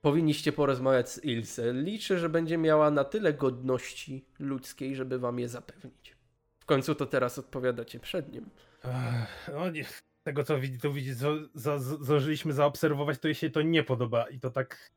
[0.00, 1.72] powinniście porozmawiać z Ilse.
[1.72, 6.16] Liczę, że będzie miała na tyle godności ludzkiej, żeby wam je zapewnić.
[6.60, 8.50] W końcu to teraz odpowiadacie przed nim.
[8.84, 9.84] Ech, No nie,
[10.22, 13.82] tego co widzi, to widzi, co za, za, zdążyliśmy zaobserwować, to jej się to nie
[13.82, 14.90] podoba i to tak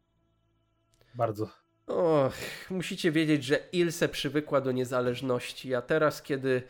[1.15, 1.49] bardzo.
[1.87, 2.33] Och,
[2.69, 6.63] musicie wiedzieć, że Ilse przywykła do niezależności, a teraz, kiedy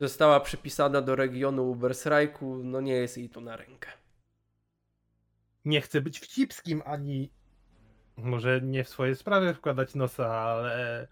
[0.00, 3.90] została przypisana do regionu Ubersreiku, no nie jest jej to na rękę.
[5.64, 7.30] Nie chcę być wcipskim ani
[8.16, 11.08] może nie w swoje sprawy wkładać nosa, ale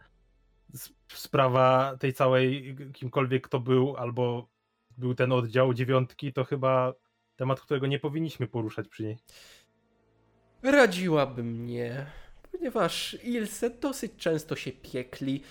[1.13, 4.49] sprawa tej całej, kimkolwiek to był, albo
[4.99, 6.95] był ten oddział dziewiątki, to chyba
[7.37, 9.19] temat, którego nie powinniśmy poruszać przy niej.
[10.63, 12.07] Radziłabym nie,
[12.53, 15.43] ponieważ Ilse dosyć często się piekli.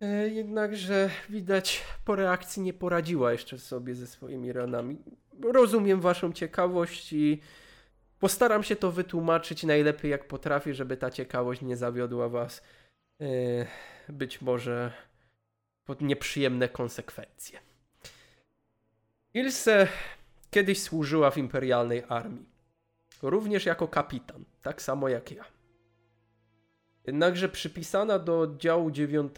[0.00, 4.98] E, Jednakże widać po reakcji nie poradziła jeszcze sobie ze swoimi ranami.
[5.42, 7.40] Rozumiem waszą ciekawość i
[8.20, 12.62] postaram się to wytłumaczyć najlepiej jak potrafię, żeby ta ciekawość nie zawiodła was
[13.20, 13.26] e,
[14.08, 14.92] być może
[15.84, 17.58] pod nieprzyjemne konsekwencje.
[19.34, 19.88] Ilse
[20.50, 22.48] kiedyś służyła w imperialnej armii.
[23.22, 25.44] Również jako kapitan, tak samo jak ja.
[27.06, 29.34] Jednakże przypisana do oddziału 9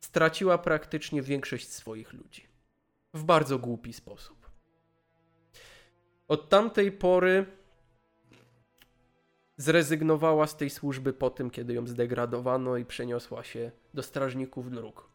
[0.00, 2.46] straciła praktycznie większość swoich ludzi.
[3.14, 4.41] W bardzo głupi sposób.
[6.32, 7.46] Od tamtej pory
[9.56, 15.08] zrezygnowała z tej służby po tym, kiedy ją zdegradowano i przeniosła się do strażników dróg.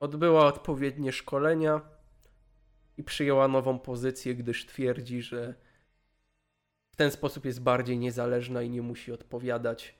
[0.00, 1.80] Odbyła odpowiednie szkolenia
[2.96, 5.54] i przyjęła nową pozycję, gdyż twierdzi, że
[6.92, 9.94] w ten sposób jest bardziej niezależna i nie musi odpowiadać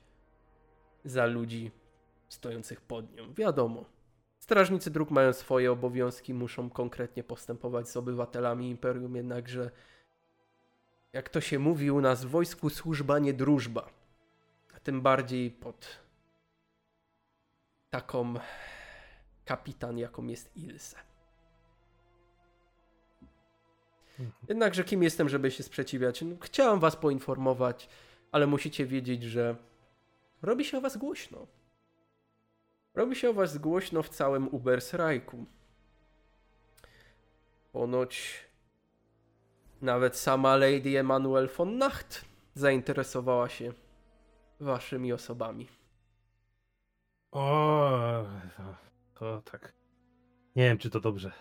[1.05, 1.71] za ludzi
[2.29, 3.33] stojących pod nią.
[3.33, 3.85] Wiadomo,
[4.39, 9.71] strażnicy dróg mają swoje obowiązki, muszą konkretnie postępować z obywatelami imperium, jednakże
[11.15, 13.89] jak to się mówi u nas w wojsku, służba nie drużba.
[14.75, 15.99] A tym bardziej pod
[17.89, 18.33] taką
[19.45, 20.97] kapitan, jaką jest Ilse.
[24.47, 26.21] Jednakże kim jestem, żeby się sprzeciwiać?
[26.21, 27.89] No, chciałem was poinformować,
[28.31, 29.55] ale musicie wiedzieć, że
[30.41, 31.47] robi się o was głośno.
[32.93, 35.45] Robi się o was głośno w całym Ubersreiku.
[37.71, 38.44] Ponoć
[39.81, 43.73] nawet sama Lady Emanuel von Nacht zainteresowała się
[44.59, 45.67] waszymi osobami.
[47.31, 48.25] O,
[49.13, 49.73] to, tak.
[50.55, 51.31] Nie wiem, czy to dobrze.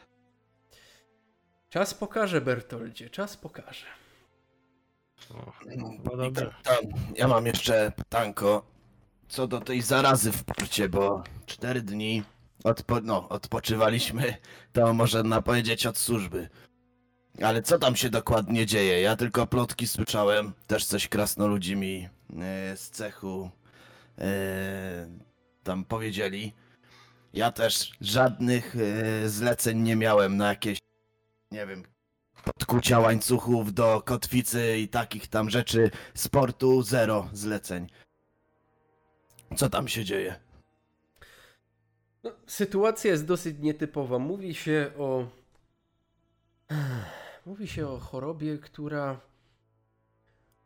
[1.69, 3.87] Czas pokaże, Bertoldzie, czas pokaże.
[5.35, 6.55] O, no dobrze.
[6.63, 8.75] tak, tam, ja mam jeszcze pytanko
[9.29, 12.23] co do tej zarazy w porcie, bo cztery dni
[12.65, 14.37] odpo no, odpoczywaliśmy,
[14.73, 16.49] to można powiedzieć od służby.
[17.43, 19.01] Ale co tam się dokładnie dzieje?
[19.01, 22.09] Ja tylko plotki słyszałem, też coś krasnoludzi mi
[22.41, 23.51] e, z cechu
[24.19, 25.09] e,
[25.63, 26.53] tam powiedzieli.
[27.33, 30.79] Ja też żadnych e, zleceń nie miałem na jakieś,
[31.51, 31.83] nie wiem,
[32.45, 35.91] podkucia łańcuchów do kotwicy i takich tam rzeczy.
[36.15, 37.87] Sportu zero zleceń.
[39.57, 40.41] Co tam się dzieje?
[42.25, 44.19] No, sytuacja jest dosyć nietypowa.
[44.19, 45.27] Mówi się o.
[47.47, 49.21] Mówi się o chorobie, która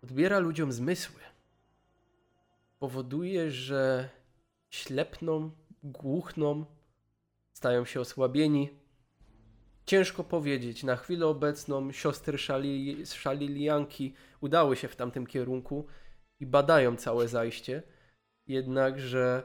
[0.02, 1.20] odbiera ludziom zmysły.
[2.78, 4.08] Powoduje, że
[4.70, 5.50] ślepną,
[5.82, 6.64] głuchną,
[7.52, 8.68] stają się osłabieni.
[9.86, 10.84] Ciężko powiedzieć.
[10.84, 15.86] Na chwilę obecną siostry szali, szalilianki udały się w tamtym kierunku
[16.40, 17.82] i badają całe zajście.
[18.46, 19.42] Jednakże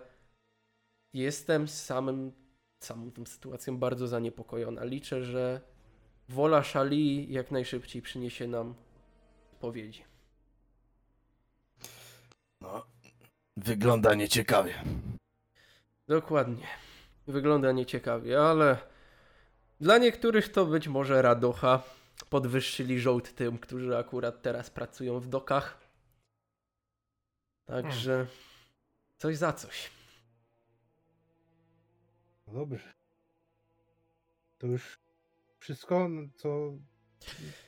[1.14, 2.32] jestem samym
[2.80, 4.84] całą tą sytuacją bardzo zaniepokojona.
[4.84, 5.73] Liczę, że
[6.30, 8.76] wola Szali jak najszybciej przyniesie nam
[9.54, 10.04] odpowiedzi.
[12.62, 12.86] No,
[13.58, 14.84] wygląda nieciekawie.
[16.08, 16.68] Dokładnie.
[17.28, 18.78] Wygląda nieciekawie, ale
[19.80, 21.84] dla niektórych to być może radocha.
[22.30, 25.78] Podwyższyli żołd tym, którzy akurat teraz pracują w dokach.
[27.66, 28.28] Także
[29.18, 29.92] coś za coś.
[32.48, 32.94] No dobrze.
[34.58, 35.03] To już
[35.64, 36.74] wszystko, no co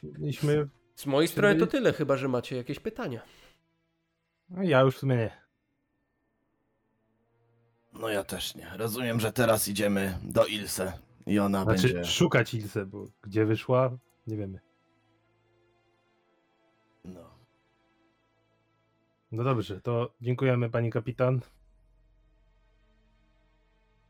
[0.03, 0.69] mieliśmy.
[0.95, 3.21] Z mojej strony to tyle, chyba że macie jakieś pytania.
[4.49, 5.45] No ja już w sumie nie.
[7.93, 8.71] No ja też nie.
[8.77, 12.05] Rozumiem, że teraz idziemy do Ilse i ona Znaczy będzie...
[12.05, 14.59] szukać Ilse, bo gdzie wyszła, nie wiemy.
[17.03, 17.39] No.
[19.31, 21.41] No dobrze, to dziękujemy pani kapitan.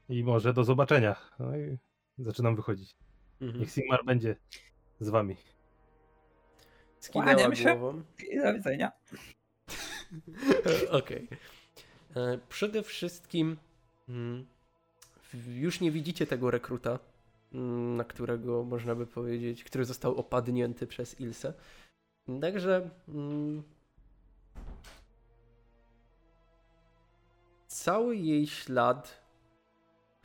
[0.09, 1.15] I może do zobaczenia.
[1.39, 1.77] No i
[2.17, 2.95] zaczynam wychodzić.
[3.41, 3.59] Mhm.
[3.59, 4.35] Niech Sigmar będzie
[4.99, 5.35] z wami.
[6.99, 7.75] Skinęła Kłaniam się.
[7.77, 8.03] głową.
[8.31, 8.91] I do widzenia.
[10.91, 11.27] Okej.
[12.15, 13.57] E, Przede wszystkim
[14.09, 14.45] mm,
[15.47, 16.99] już nie widzicie tego rekruta,
[17.53, 21.53] mm, na którego można by powiedzieć, który został opadnięty przez Ilse.
[22.41, 23.63] Także mm,
[27.67, 29.24] cały jej ślad,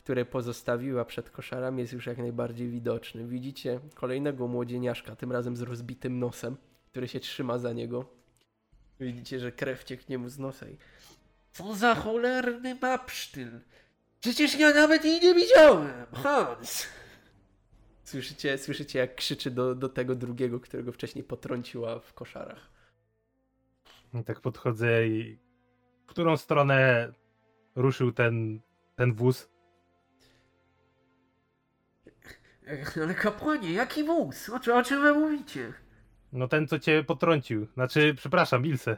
[0.00, 3.26] który pozostawiła przed koszarami, jest już jak najbardziej widoczny.
[3.26, 8.04] Widzicie kolejnego młodzieniaszka, tym razem z rozbitym nosem, który się trzyma za niego.
[9.00, 10.76] Widzicie, że krew cieknie mu z nosa i...
[11.52, 13.60] Co za cholerny babsztyl!
[14.20, 15.92] Przecież ja nawet jej nie widziałem!
[16.12, 16.86] Hans!
[18.04, 22.70] Słyszycie, słyszycie jak krzyczy do, do tego drugiego, którego wcześniej potrąciła w koszarach.
[24.14, 25.38] I tak podchodzę i
[26.06, 27.12] w którą stronę
[27.74, 28.60] ruszył ten,
[28.96, 29.50] ten wóz?
[33.02, 34.50] Ale kapłanie, jaki wóz?
[34.50, 35.72] O, o czym wy mówicie?
[36.32, 37.66] No ten, co cię potrącił.
[37.74, 38.96] Znaczy, przepraszam, Ilse.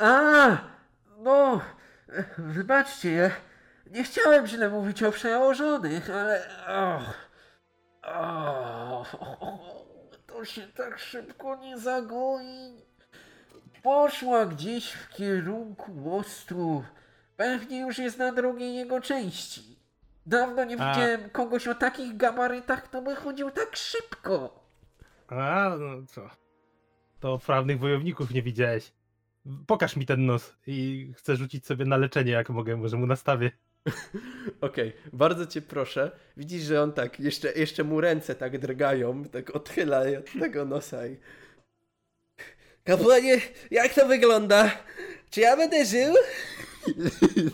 [0.00, 0.58] A,
[1.18, 1.60] no,
[2.38, 3.30] wybaczcie, ja
[3.90, 6.42] nie chciałem źle mówić o przełożonych, ale...
[8.90, 9.86] Och, och,
[10.26, 12.82] to się tak szybko nie zagoi.
[13.82, 16.84] Poszła gdzieś w kierunku mostu.
[17.36, 19.69] Pewnie już jest na drugiej jego części.
[20.26, 20.92] Dawno nie A.
[20.92, 24.64] widziałem kogoś o takich gabarytach, kto by chodził tak szybko.
[25.28, 26.30] A, no co?
[27.20, 28.92] To prawnych wojowników nie widziałeś.
[29.66, 33.50] Pokaż mi ten nos i chcę rzucić sobie na leczenie, jak mogę, może mu nastawię.
[34.60, 36.10] Okej, bardzo cię proszę.
[36.36, 41.06] Widzisz, że on tak, jeszcze, jeszcze mu ręce tak drgają, tak odchyla od tego nosa
[41.06, 41.16] i...
[42.84, 44.70] Kapłanie, jak to wygląda?
[45.30, 46.14] Czy ja będę żył?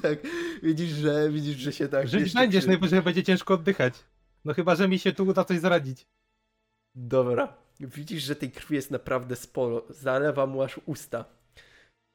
[0.02, 0.18] Tak,
[0.62, 2.08] widzisz, że, widzisz, że się tak...
[2.08, 3.94] Żyć będziesz, przy- najwyżej będzie ciężko oddychać.
[4.44, 6.06] No chyba, że mi się tu uda coś zaradzić.
[6.94, 7.56] Dobra.
[7.80, 9.84] Widzisz, że tej krwi jest naprawdę sporo.
[9.90, 11.24] Zalewa mu aż usta.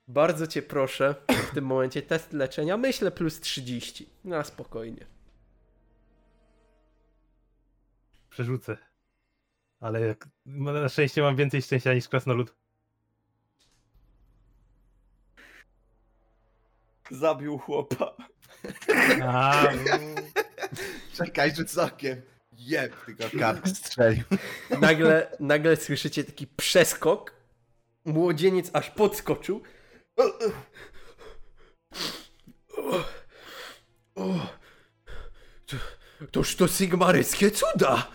[0.07, 1.15] Bardzo cię proszę,
[1.51, 4.09] w tym momencie test leczenia, myślę plus 30.
[4.23, 5.05] Na spokojnie.
[8.29, 8.77] Przerzucę.
[9.79, 12.55] Ale jak, na szczęście mam więcej szczęścia niż krasnolud.
[17.11, 18.15] Zabił chłopa.
[19.23, 19.63] A,
[21.13, 22.21] Czekaj, rzuć okiem.
[22.57, 24.23] Jeb, tylko kark strzelił.
[24.81, 27.33] Nagle, nagle słyszycie taki przeskok.
[28.05, 29.63] Młodzieniec aż podskoczył.
[30.17, 30.23] O,
[32.77, 33.03] o,
[34.15, 34.47] o,
[35.65, 35.75] to,
[36.31, 38.07] toż to sigmaryckie cuda.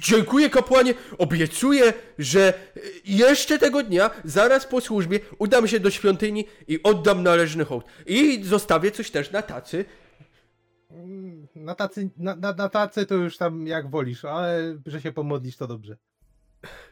[0.00, 0.94] Dziękuję kapłanie.
[1.18, 2.54] Obiecuję, że
[3.04, 7.84] jeszcze tego dnia, zaraz po służbie, udam się do świątyni i oddam należny hołd.
[8.06, 9.84] I zostawię coś też na tacy.
[10.90, 15.12] mm, na, tacy, na, na, na tacy to już tam jak wolisz, ale że się
[15.12, 15.96] pomodlisz to dobrze.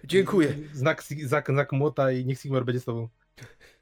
[0.05, 0.55] Dziękuję.
[0.72, 3.09] Znak, znak, znak młota i niech Sigmar będzie z tobą.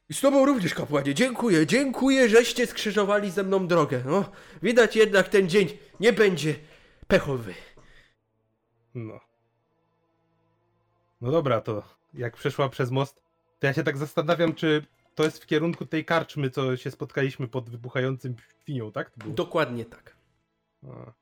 [0.09, 1.15] I z tobą również, kapłanie.
[1.15, 4.03] Dziękuję, dziękuję, żeście skrzyżowali ze mną drogę.
[4.07, 4.31] No,
[4.63, 5.69] widać jednak ten dzień
[6.01, 6.55] nie będzie
[7.07, 7.55] pechowy.
[8.95, 9.21] No.
[11.21, 11.83] No dobra, to
[12.15, 13.23] jak przeszła przez most,
[13.59, 17.49] to ja się tak zastanawiam, czy to jest w kierunku tej karczmy, co się spotkaliśmy
[17.49, 19.11] pod wybuchającym świnią, tak?
[19.11, 19.35] To było?
[19.35, 20.17] Dokładnie tak.
[20.89, 21.13] A.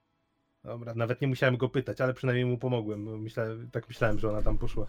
[0.64, 3.04] Dobra, nawet nie musiałem go pytać, ale przynajmniej mu pomogłem.
[3.04, 4.86] bo Myślałem, tak myślałem, że ona tam poszła.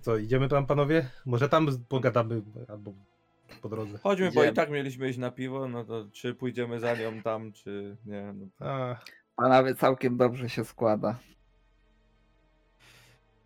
[0.00, 1.10] Co, idziemy tam panowie?
[1.26, 2.92] Może tam pogadamy, albo
[3.62, 3.98] po drodze.
[3.98, 7.52] Chodźmy, bo i tak mieliśmy iść na piwo, no to czy pójdziemy za nią tam,
[7.52, 8.34] czy nie.
[8.34, 8.46] No.
[8.68, 8.96] A,
[9.36, 11.18] Panowie, całkiem dobrze się składa.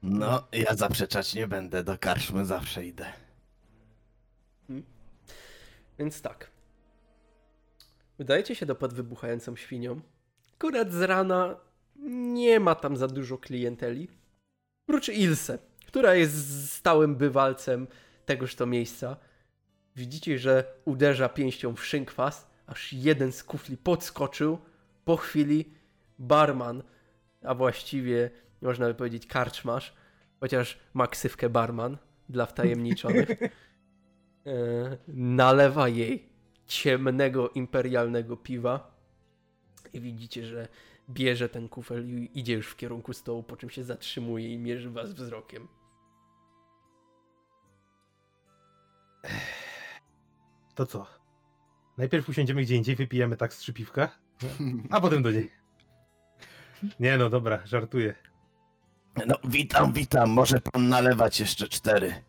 [0.03, 3.13] No, ja zaprzeczać nie będę, do karczmy zawsze idę.
[5.99, 6.51] Więc tak.
[8.19, 10.01] Udajecie się do wybuchającą świnią.
[10.55, 11.57] Akurat z rana
[12.33, 14.09] nie ma tam za dużo klienteli.
[14.87, 17.87] Prócz Ilse, która jest stałym bywalcem
[18.27, 19.17] tegoż to miejsca.
[19.97, 24.59] Widzicie, że uderza pięścią w szynkwas, aż jeden z kufli podskoczył.
[25.05, 25.75] Po chwili
[26.19, 26.83] barman,
[27.43, 28.31] a właściwie
[28.63, 29.95] można by powiedzieć karczmasz,
[30.41, 31.99] chociaż ma ksywkę barman
[32.29, 33.49] dla wtajemniczonych, e,
[35.09, 36.29] nalewa jej
[36.67, 38.99] ciemnego imperialnego piwa
[39.93, 40.69] i widzicie, że
[41.11, 44.91] bierze ten kufel i idzie już w kierunku stołu, po czym się zatrzymuje i mierzy
[44.91, 45.69] was wzrokiem.
[50.75, 51.07] To co?
[51.99, 54.19] Najpierw usiądziemy gdzie indziej, wypijemy tak z trzy piwka,
[54.91, 55.51] a potem do niej.
[57.01, 58.15] Nie no, dobra, żartuję.
[59.27, 60.31] No, witam, witam.
[60.31, 62.25] Może pan nalewać jeszcze cztery.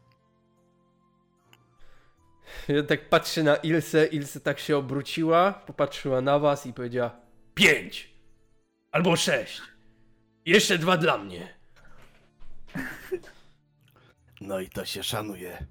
[2.68, 7.16] Ja tak patrzy na Ilse, Ilse tak się obróciła, popatrzyła na was i powiedziała
[7.54, 8.14] pięć
[8.92, 9.62] albo sześć.
[10.46, 11.60] Jeszcze dwa dla mnie.
[14.42, 15.66] No i to się szanuje.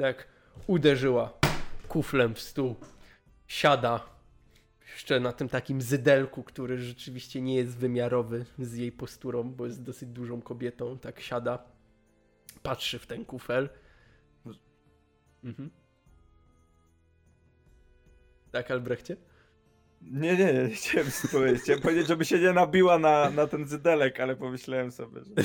[0.00, 0.28] Tak
[0.66, 1.32] uderzyła
[1.88, 2.76] kuflem w stół.
[3.46, 4.17] Siada
[4.98, 9.82] jeszcze na tym takim zydelku, który rzeczywiście nie jest wymiarowy z jej posturą, bo jest
[9.82, 10.98] dosyć dużą kobietą.
[10.98, 11.64] Tak siada,
[12.62, 13.68] patrzy w ten kufel.
[15.44, 15.70] Mhm.
[18.52, 19.16] Tak, Albrechcie?
[20.02, 21.62] Nie, nie, nie, chciałem sobie powiedzieć.
[21.62, 25.34] Chciałem powiedzieć, żeby się nie nabiła na, na ten zydelek, ale pomyślałem sobie, że...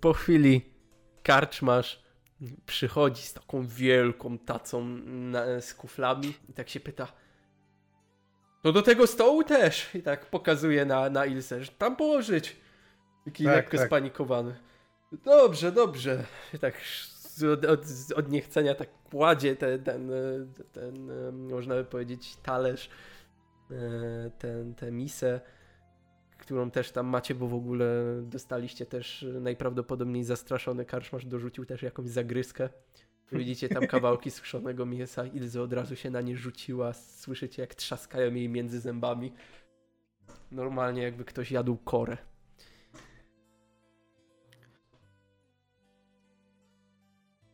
[0.00, 0.62] Po chwili
[1.22, 2.02] karczmasz
[2.66, 7.12] przychodzi z taką wielką tacą na, z kuflami i tak się pyta
[8.62, 9.94] to do tego stołu też?
[9.94, 12.56] I tak pokazuje na, na Ilse, że tam położyć.
[13.24, 13.86] Taki Tak, lekko tak.
[13.86, 14.54] spanikowany.
[15.24, 16.24] Dobrze, dobrze.
[16.54, 17.80] I tak z, od, od,
[18.16, 20.14] od niechcenia tak kładzie ten, ten, e,
[20.72, 22.90] ten e, można by powiedzieć talerz
[23.70, 23.74] e,
[24.38, 25.40] ten, tę misę
[26.52, 27.86] którą też tam macie, bo w ogóle
[28.22, 32.68] dostaliście też najprawdopodobniej zastraszony karczmarz dorzucił też jakąś zagryzkę.
[33.32, 38.34] Widzicie tam kawałki suszonego mięsa, Ilze od razu się na nie rzuciła, słyszycie jak trzaskają
[38.34, 39.32] jej między zębami.
[40.50, 42.16] Normalnie jakby ktoś jadł korę.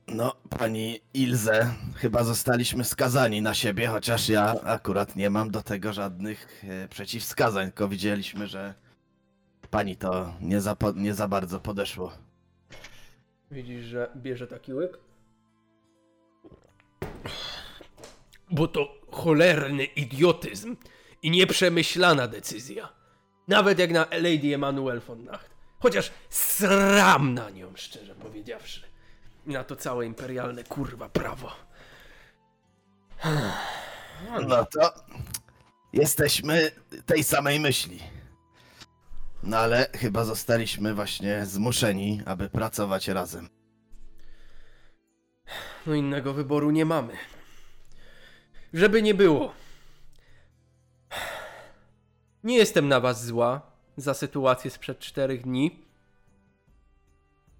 [0.09, 5.93] No, pani Ilze, chyba zostaliśmy skazani na siebie, chociaż ja akurat nie mam do tego
[5.93, 8.88] żadnych e, przeciwwskazań, tylko widzieliśmy, że
[9.71, 12.13] pani to nie za, po, nie za bardzo podeszło.
[13.51, 14.99] Widzisz, że bierze taki łyk?
[18.51, 20.77] Bo to cholerny idiotyzm
[21.23, 22.89] i nieprzemyślana decyzja.
[23.49, 25.51] Nawet jak na Lady Emanuel von Nacht.
[25.81, 28.83] Chociaż sram na nią, szczerze powiedziawszy.
[29.47, 31.53] Na to całe imperialne kurwa prawo.
[34.49, 34.95] No to
[35.93, 36.71] jesteśmy
[37.07, 37.99] tej samej myśli.
[39.43, 43.49] No ale chyba zostaliśmy właśnie zmuszeni, aby pracować razem.
[45.87, 47.13] No innego wyboru nie mamy.
[48.73, 49.53] Żeby nie było.
[52.45, 53.63] Nie jestem na was zła
[53.97, 55.83] za sytuację sprzed czterech dni.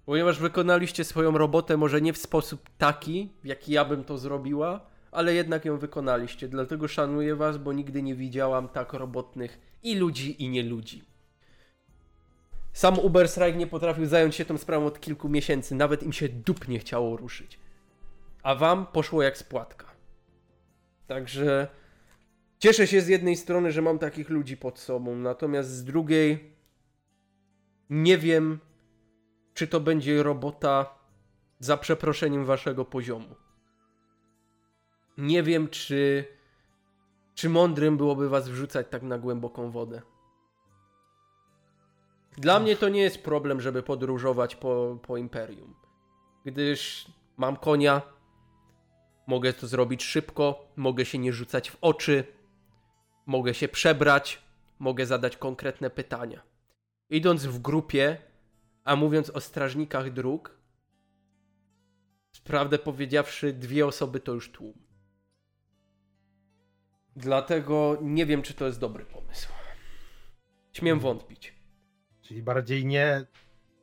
[0.05, 4.85] Ponieważ wykonaliście swoją robotę może nie w sposób taki, w jaki ja bym to zrobiła,
[5.11, 6.47] ale jednak ją wykonaliście.
[6.47, 11.08] Dlatego szanuję was, bo nigdy nie widziałam tak robotnych i ludzi, i nie ludzi.
[12.73, 16.67] Sam Uberstrike nie potrafił zająć się tą sprawą od kilku miesięcy, nawet im się dup
[16.67, 17.59] nie chciało ruszyć.
[18.43, 19.85] A wam poszło jak spłatka.
[21.07, 21.67] Także
[22.59, 26.53] cieszę się z jednej strony, że mam takich ludzi pod sobą, natomiast z drugiej
[27.89, 28.59] nie wiem,
[29.53, 30.95] czy to będzie robota
[31.59, 33.35] za przeproszeniem waszego poziomu.
[35.17, 36.25] Nie wiem, czy,
[37.35, 40.01] czy mądrym byłoby was wrzucać tak na głęboką wodę.
[42.37, 45.75] Dla mnie to nie jest problem, żeby podróżować po, po imperium,
[46.45, 48.01] gdyż mam konia,
[49.27, 52.23] mogę to zrobić szybko, mogę się nie rzucać w oczy,
[53.25, 54.41] mogę się przebrać,
[54.79, 56.41] mogę zadać konkretne pytania.
[57.09, 58.17] Idąc w grupie,
[58.83, 60.59] a mówiąc o strażnikach dróg,
[62.43, 64.73] prawdę powiedziawszy, dwie osoby to już tłum.
[67.15, 69.49] Dlatego nie wiem, czy to jest dobry pomysł.
[70.73, 71.58] Śmiem wątpić.
[72.29, 73.25] Czyli bardziej nie,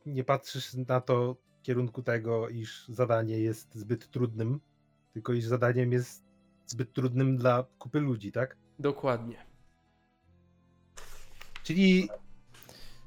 [0.06, 4.60] nie patrzysz na to w kierunku tego, iż zadanie jest zbyt trudnym,
[5.12, 6.24] tylko iż zadaniem jest
[6.66, 8.56] zbyt trudnym dla kupy ludzi, tak?
[8.78, 9.46] Dokładnie.
[11.62, 12.08] Czyli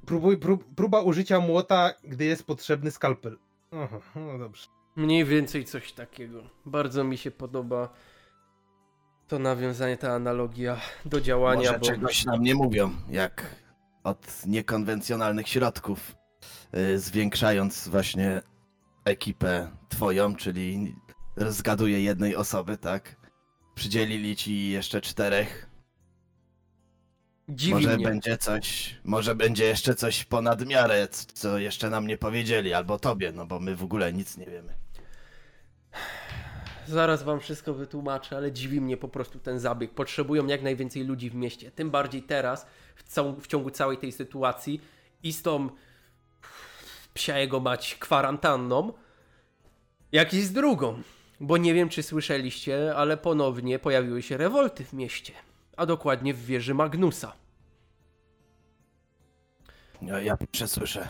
[0.06, 3.38] próbuj, prób, próba użycia młota, gdy jest potrzebny skalpel.
[3.72, 4.68] Aha, no dobrze.
[4.96, 6.44] Mniej więcej coś takiego.
[6.66, 7.94] Bardzo mi się podoba
[9.28, 11.72] to nawiązanie, ta analogia do działania.
[11.72, 11.86] Może bo...
[11.86, 13.69] czegoś nam nie mówią, jak
[14.04, 16.16] od niekonwencjonalnych środków,
[16.78, 18.42] y, zwiększając właśnie
[19.06, 20.96] ekipę twoją, czyli
[21.38, 23.16] zgaduję jednej osoby, tak?
[23.76, 25.70] Przydzielili ci jeszcze czterech.
[27.50, 28.06] Dziwi może mnie.
[28.06, 33.32] będzie coś, może będzie jeszcze coś ponad miarę, co jeszcze nam nie powiedzieli, albo tobie,
[33.32, 34.74] no bo my w ogóle nic nie wiemy.
[36.88, 39.92] Zaraz wam wszystko wytłumaczę, ale dziwi mnie po prostu ten zabieg.
[39.92, 41.72] Potrzebują jak najwięcej ludzi w mieście.
[41.72, 42.66] Tym bardziej teraz,
[43.42, 44.82] w, ciągu całej tej sytuacji
[45.24, 45.70] i z tą
[47.14, 48.94] psia jego mać kwarantanną,
[50.12, 51.02] jak i z drugą.
[51.40, 55.34] Bo nie wiem, czy słyszeliście, ale ponownie pojawiły się rewolty w mieście.
[55.78, 57.34] A dokładnie w wieży Magnusa.
[60.02, 61.08] Ja, ja przesłyszę.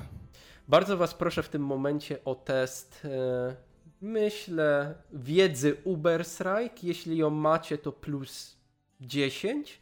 [0.68, 3.56] Bardzo Was proszę w tym momencie o test, e,
[4.02, 6.80] myślę, wiedzy Uberstrike.
[6.84, 8.58] Jeśli ją macie, to plus
[9.02, 9.82] 10.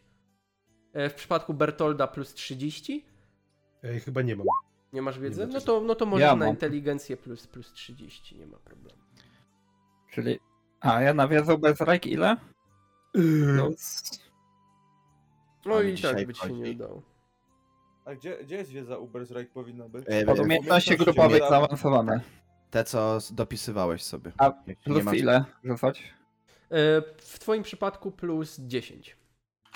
[0.97, 3.05] E, w przypadku Bertolda plus 30.
[3.83, 4.45] Ej, chyba nie mam.
[4.93, 5.41] Nie masz wiedzy?
[5.41, 6.49] mam No to, no to może Ja na mam.
[6.49, 9.01] inteligencję plus, plus 30, nie ma problemu.
[10.11, 10.39] Czyli.
[10.79, 12.37] A ja nawiązał bez rajk ile?
[13.55, 13.69] No,
[15.65, 17.01] No Ale i tak by ci się nie udało.
[18.05, 20.05] A gdzie, gdzie jest wiedza Uberstrike powinna być?
[20.07, 22.21] E, Pod umiejętności grupowych zaawansowane.
[22.71, 24.31] Te, co dopisywałeś sobie.
[24.37, 26.03] A nie Plus ile rzucać?
[26.71, 29.16] E, w Twoim przypadku plus 10.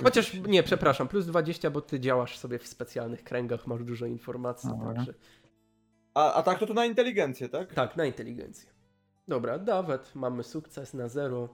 [0.03, 4.69] Chociaż nie, przepraszam, plus 20, bo ty działasz sobie w specjalnych kręgach, masz dużo informacji.
[4.69, 4.93] Dobra.
[4.93, 5.13] Także...
[6.13, 7.73] A, a tak to tu na inteligencję, tak?
[7.73, 8.69] Tak, na inteligencję.
[9.27, 11.49] Dobra, Dawet, mamy sukces na zero.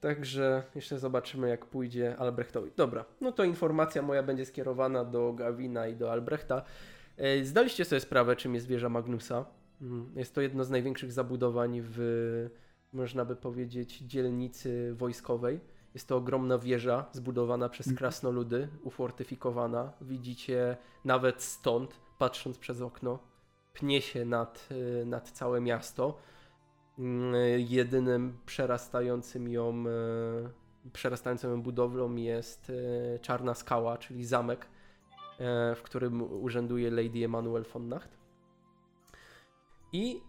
[0.00, 2.70] Także jeszcze zobaczymy, jak pójdzie Albrechtowi.
[2.76, 6.62] Dobra, no to informacja moja będzie skierowana do Gawina i do Albrechta.
[7.16, 9.44] E, Zdaliście sobie sprawę, czym jest wieża Magnusa.
[9.80, 12.50] Mm, Jest to jedno z największych zabudowań w,
[12.92, 15.60] można by powiedzieć, dzielnicy wojskowej.
[15.98, 19.92] Jest to ogromna wieża zbudowana przez krasnoludy, ufortyfikowana.
[20.00, 23.18] Widzicie nawet stąd, patrząc przez okno,
[23.72, 24.68] pnie się nad,
[25.02, 26.18] y, nad całe miasto.
[26.98, 29.84] Mm, Jedynym przerastającym ją,
[30.86, 37.24] y, przerastającą ją budowlą jest y, Czarna Skała, czyli zamek, y, w którym urzęduje Lady
[37.24, 38.18] Emanuel von Nacht.
[39.92, 40.22] I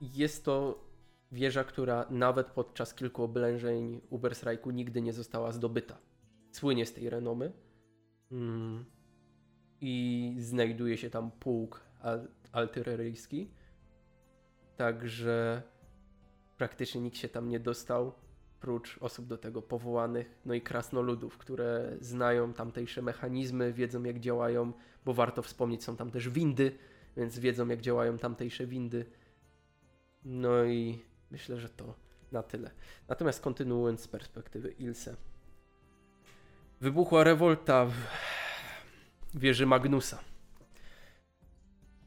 [0.00, 0.89] jest to
[1.32, 5.98] wieża, która nawet podczas kilku oblężeń Ubersreichu nigdy nie została zdobyta.
[6.52, 7.52] Słynie z tej renomy.
[8.32, 8.84] Mm.
[9.80, 13.50] I znajduje się tam pułk al- artyleryjski.
[14.76, 15.62] Także
[16.58, 18.12] praktycznie nikt się tam nie dostał,
[18.60, 24.72] prócz osób do tego powołanych, no i krasnoludów, które znają tamtejsze mechanizmy, wiedzą jak działają,
[25.04, 26.78] bo warto wspomnieć, są tam też windy,
[27.16, 29.06] więc wiedzą jak działają tamtejsze windy.
[30.24, 31.94] No i myślę, że to
[32.32, 32.70] na tyle.
[33.08, 35.16] Natomiast kontynuując z perspektywy Ilse.
[36.80, 37.92] Wybuchła rewolta w
[39.34, 40.18] wieży Magnusa.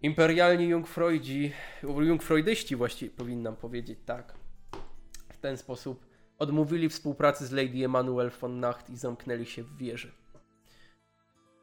[0.02, 1.54] Imperialni Jungfreudzi,
[1.84, 4.34] Jungfreudyści właściwie powinnam powiedzieć tak.
[5.30, 6.06] W ten sposób
[6.40, 10.12] odmówili współpracy z Lady Emanuel von Nacht i zamknęli się w wieży.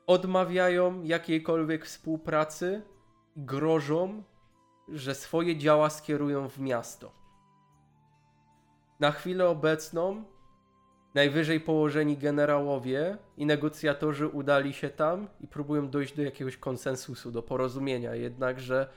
[0.06, 2.82] Odmawiają jakiejkolwiek współpracy
[3.36, 4.22] grożą,
[4.88, 7.19] że swoje działa skierują w miasto.
[9.00, 10.24] Na chwilę obecną
[11.14, 17.42] najwyżej położeni generałowie i negocjatorzy udali się tam i próbują dojść do jakiegoś konsensusu, do
[17.42, 18.14] porozumienia.
[18.14, 18.88] Jednakże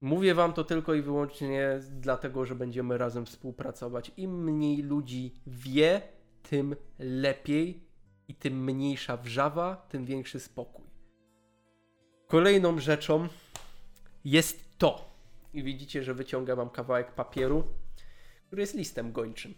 [0.00, 4.12] mówię wam to tylko i wyłącznie dlatego, że będziemy razem współpracować.
[4.16, 6.02] Im mniej ludzi wie,
[6.42, 7.86] tym lepiej
[8.28, 10.84] i tym mniejsza wrzawa, tym większy spokój.
[12.26, 13.28] Kolejną rzeczą
[14.24, 15.09] jest to.
[15.52, 17.64] I widzicie, że wyciąga wam kawałek papieru,
[18.46, 19.54] który jest listem gończym.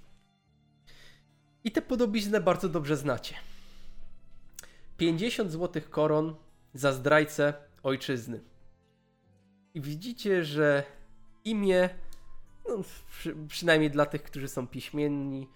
[1.65, 3.35] I tę podobiznę bardzo dobrze znacie.
[4.97, 6.37] 50 złotych koron
[6.75, 8.41] za zdrajcę ojczyzny.
[9.75, 10.85] I widzicie, że
[11.45, 11.89] imię,
[12.69, 15.49] no, przy, przynajmniej dla tych, którzy są piśmienni,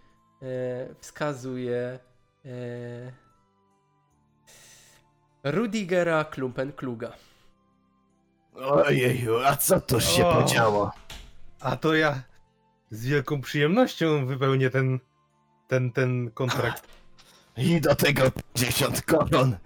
[0.42, 1.98] e, wskazuje
[2.44, 3.12] e,
[5.44, 7.12] Rudigera Klumpenkluga.
[8.56, 10.34] Ojeju, a co to się O.
[10.42, 10.92] podziało?
[11.60, 12.22] A to ja
[12.90, 15.00] z wielką przyjemnością wypełnię ten,
[15.68, 16.86] ten, ten kontrakt.
[17.56, 18.22] I do tego
[18.54, 19.56] 50 koron.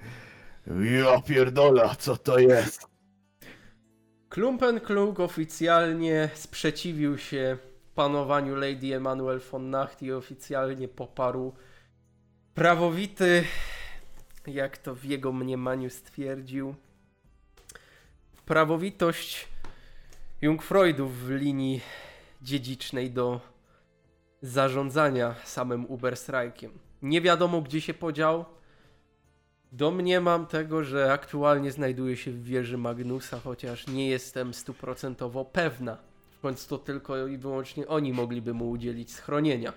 [1.02, 2.86] Ja pierdola, co to jest?
[4.28, 7.58] Klumpenklug oficjalnie sprzeciwił się
[7.94, 11.52] panowaniu Lady Emanuel von Nacht i oficjalnie poparł
[12.54, 13.44] prawowity,
[14.46, 16.74] jak to w jego mniemaniu stwierdził,
[18.50, 19.48] prawowitość
[20.42, 21.80] Jungfreudów w linii
[22.42, 23.40] dziedzicznej do
[24.42, 26.78] zarządzania samym Uberstrajkiem.
[27.02, 28.44] Nie wiadomo gdzie się podział.
[29.72, 35.98] Domniemam tego, że aktualnie znajduje się w wieży Magnusa, chociaż nie jestem stuprocentowo pewna.
[36.30, 39.72] W końcu to tylko i wyłącznie oni mogliby mu udzielić schronienia.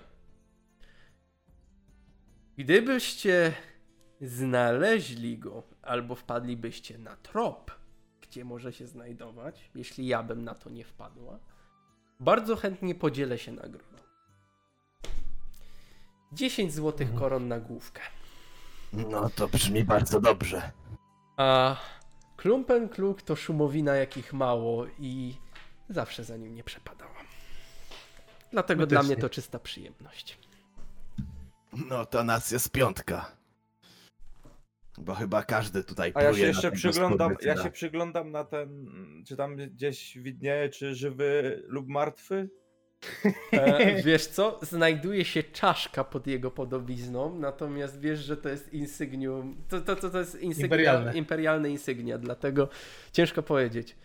[2.58, 3.52] Gdybyście
[4.20, 7.83] znaleźli go, albo wpadlibyście na trop,
[8.34, 11.38] gdzie może się znajdować, jeśli ja bym na to nie wpadła,
[12.20, 13.96] bardzo chętnie podzielę się nagrodą.
[16.32, 17.18] 10 złotych Mhm.
[17.20, 18.00] koron na główkę.
[18.92, 20.72] No to brzmi bardzo dobrze.
[21.36, 21.76] A
[22.36, 25.36] Klumpenkluk to szumowina jakich mało i
[25.88, 27.24] zawsze za nim nie przepadałam.
[28.52, 29.22] Dlatego My dla też mnie nie.
[29.22, 30.38] to czysta przyjemność.
[31.88, 33.30] No to nas jest piątka.
[34.98, 38.86] Bo chyba każdy tutaj A ja się jeszcze przyglądam, ja się przyglądam na ten,
[39.26, 42.50] czy tam gdzieś widnieje, czy żywy lub martwy?
[43.52, 44.60] E, wiesz co?
[44.62, 49.64] Znajduje się czaszka pod jego podobizną, natomiast wiesz, że to jest insygnium.
[49.68, 51.14] To, to, to, to jest insygnia, Imperialne.
[51.14, 52.68] imperialne insygnia, dlatego
[53.12, 53.96] ciężko powiedzieć.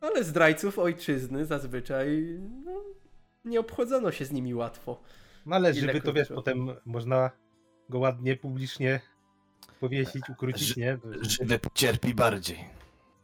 [0.00, 2.84] Ale zdrajców ojczyzny zazwyczaj no,
[3.44, 5.02] nie obchodzono się z nimi łatwo.
[5.46, 7.30] No ale Ile żywy to wiesz, potem można
[7.88, 9.00] go ładnie, publicznie
[9.80, 10.98] powiesić, ukrócić, nie?
[11.20, 12.64] Żywy cierpi bardziej.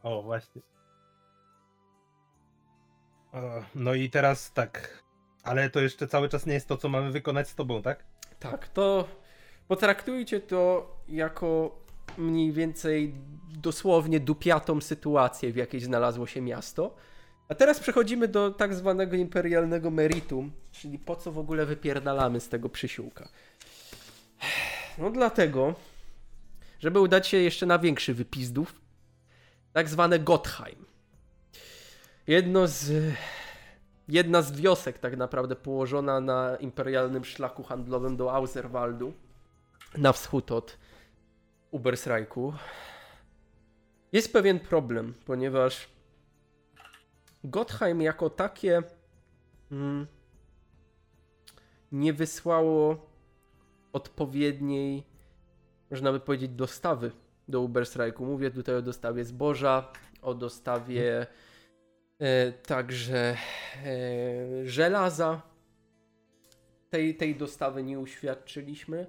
[0.03, 0.61] O, właśnie.
[3.75, 5.03] No i teraz tak.
[5.43, 8.03] Ale to jeszcze cały czas nie jest to, co mamy wykonać z tobą, tak?
[8.39, 9.07] Tak, to
[9.67, 11.79] potraktujcie to jako
[12.17, 13.13] mniej więcej
[13.57, 16.95] dosłownie dupiatą sytuację, w jakiej znalazło się miasto.
[17.49, 22.49] A teraz przechodzimy do tak zwanego imperialnego meritum, czyli po co w ogóle wypierdalamy z
[22.49, 23.29] tego przysiłka.
[24.97, 25.75] No dlatego,
[26.79, 28.75] żeby udać się jeszcze na większy wypizdów,
[29.73, 30.85] tak zwane Gottheim.
[32.27, 33.13] Jedno z
[34.07, 39.13] jedna z wiosek tak naprawdę położona na imperialnym szlaku handlowym do Auserwaldu
[39.97, 40.77] na wschód od
[41.71, 42.53] Ubersreichu.
[44.11, 45.92] Jest pewien problem, ponieważ
[47.43, 48.83] Gottheim jako takie
[49.71, 50.07] mm,
[51.91, 53.05] nie wysłało
[53.93, 55.03] odpowiedniej,
[55.91, 57.11] można by powiedzieć, dostawy
[57.47, 58.25] do Ubersreichu.
[58.25, 59.91] Mówię tutaj o dostawie zboża,
[60.21, 61.27] o dostawie
[62.19, 63.37] e, także
[63.85, 65.41] e, żelaza.
[66.89, 69.07] Tej, tej dostawy nie uświadczyliśmy.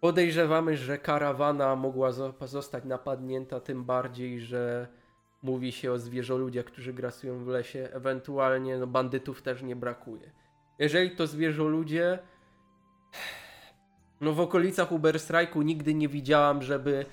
[0.00, 4.88] Podejrzewamy, że karawana mogła zo- zostać napadnięta, tym bardziej, że
[5.42, 7.88] mówi się o zwierzoludziach, którzy grasują w lesie.
[7.92, 10.32] Ewentualnie no, bandytów też nie brakuje.
[10.78, 12.18] Jeżeli to zwierzoludzie,
[14.20, 17.06] no w okolicach Uberstrajku nigdy nie widziałam, żeby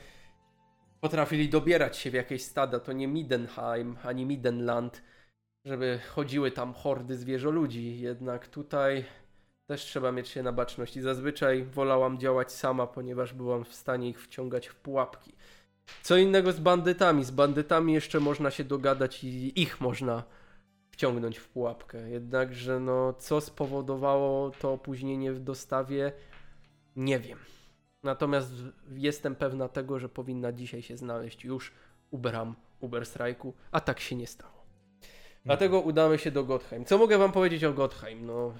[1.01, 2.79] potrafili dobierać się w jakieś stada.
[2.79, 5.03] To nie Midenheim ani Midenland,
[5.65, 7.99] żeby chodziły tam hordy zwierzoludzi.
[7.99, 9.05] Jednak tutaj
[9.67, 11.01] też trzeba mieć się na baczności.
[11.01, 15.35] Zazwyczaj wolałam działać sama, ponieważ byłam w stanie ich wciągać w pułapki.
[16.01, 17.23] Co innego z bandytami.
[17.23, 20.23] Z bandytami jeszcze można się dogadać i ich można
[20.91, 22.09] wciągnąć w pułapkę.
[22.09, 26.11] Jednakże, no, co spowodowało to opóźnienie w dostawie,
[26.95, 27.39] nie wiem.
[28.03, 28.53] Natomiast
[28.95, 31.71] jestem pewna tego, że powinna dzisiaj się znaleźć już
[32.11, 34.65] Uberam, Uberstrajku, a tak się nie stało.
[35.45, 36.85] Dlatego udamy się do Gottheim.
[36.85, 38.25] Co mogę wam powiedzieć o Gottheim?
[38.25, 38.53] No,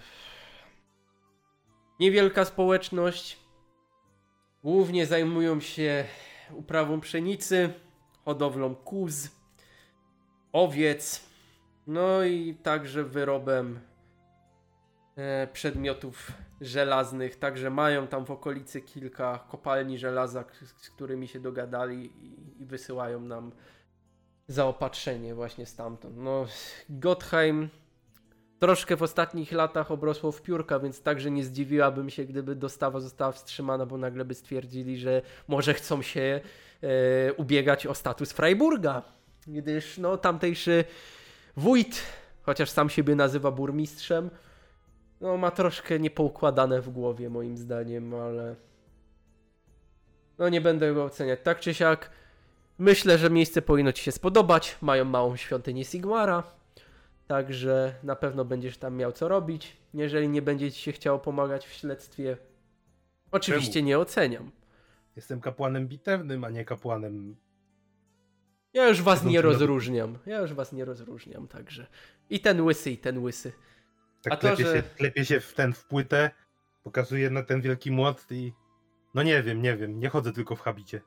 [1.99, 3.39] niewielka społeczność.
[4.63, 6.05] Głównie zajmują się
[6.51, 7.73] uprawą pszenicy,
[8.25, 9.29] hodowlą kóz,
[10.53, 11.29] owiec,
[11.87, 13.79] no i także wyrobem
[15.15, 16.31] e, przedmiotów
[16.61, 17.35] żelaznych.
[17.35, 20.45] Także mają tam w okolicy kilka kopalni żelaza,
[20.81, 23.51] z którymi się dogadali i, i wysyłają nam
[24.47, 26.17] zaopatrzenie właśnie stamtąd.
[26.17, 26.45] No,
[26.89, 27.69] Gottheim
[28.59, 33.31] troszkę w ostatnich latach obrosło w piórka, więc także nie zdziwiłabym się, gdyby dostawa została
[33.31, 36.41] wstrzymana, bo nagle by stwierdzili, że może chcą się
[36.81, 39.01] e, ubiegać o status Freiburga,
[39.47, 40.83] gdyż no tamtejszy
[41.57, 42.01] wójt,
[42.41, 44.29] chociaż sam siebie nazywa burmistrzem,
[45.21, 48.55] no ma troszkę niepoukładane w głowie moim zdaniem, ale
[50.37, 51.39] no nie będę go oceniać.
[51.43, 52.09] Tak czy siak
[52.77, 54.77] myślę, że miejsce powinno Ci się spodobać.
[54.81, 56.43] Mają małą świątynię Sigmara,
[57.27, 59.77] także na pewno będziesz tam miał co robić.
[59.93, 62.37] Jeżeli nie będzie Ci się chciało pomagać w śledztwie,
[63.31, 63.87] oczywiście Czemu?
[63.87, 64.51] nie oceniam.
[65.15, 67.35] Jestem kapłanem bitewnym, a nie kapłanem.
[68.73, 70.17] Ja już was nie na rozróżniam.
[70.25, 71.87] Ja już was nie rozróżniam, także.
[72.29, 73.51] I ten łysy, i ten łysy.
[74.21, 76.31] Tak A to, klepie, że- się, klepie się w ten w płytę,
[76.83, 78.53] pokazuje na ten wielki młot i.
[79.13, 81.01] No nie wiem, nie wiem, nie chodzę tylko w habicie.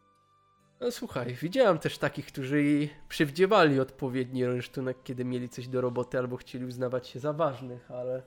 [0.81, 6.37] No słuchaj, widziałem też takich, którzy przywdziewali odpowiedni rynsztunek, kiedy mieli coś do roboty albo
[6.37, 8.23] chcieli uznawać się za ważnych, ale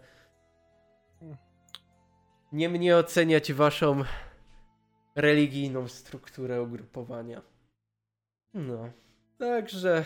[2.52, 4.04] nie mnie oceniać waszą
[5.16, 7.42] religijną strukturę ugrupowania.
[8.54, 8.90] No,
[9.38, 10.06] także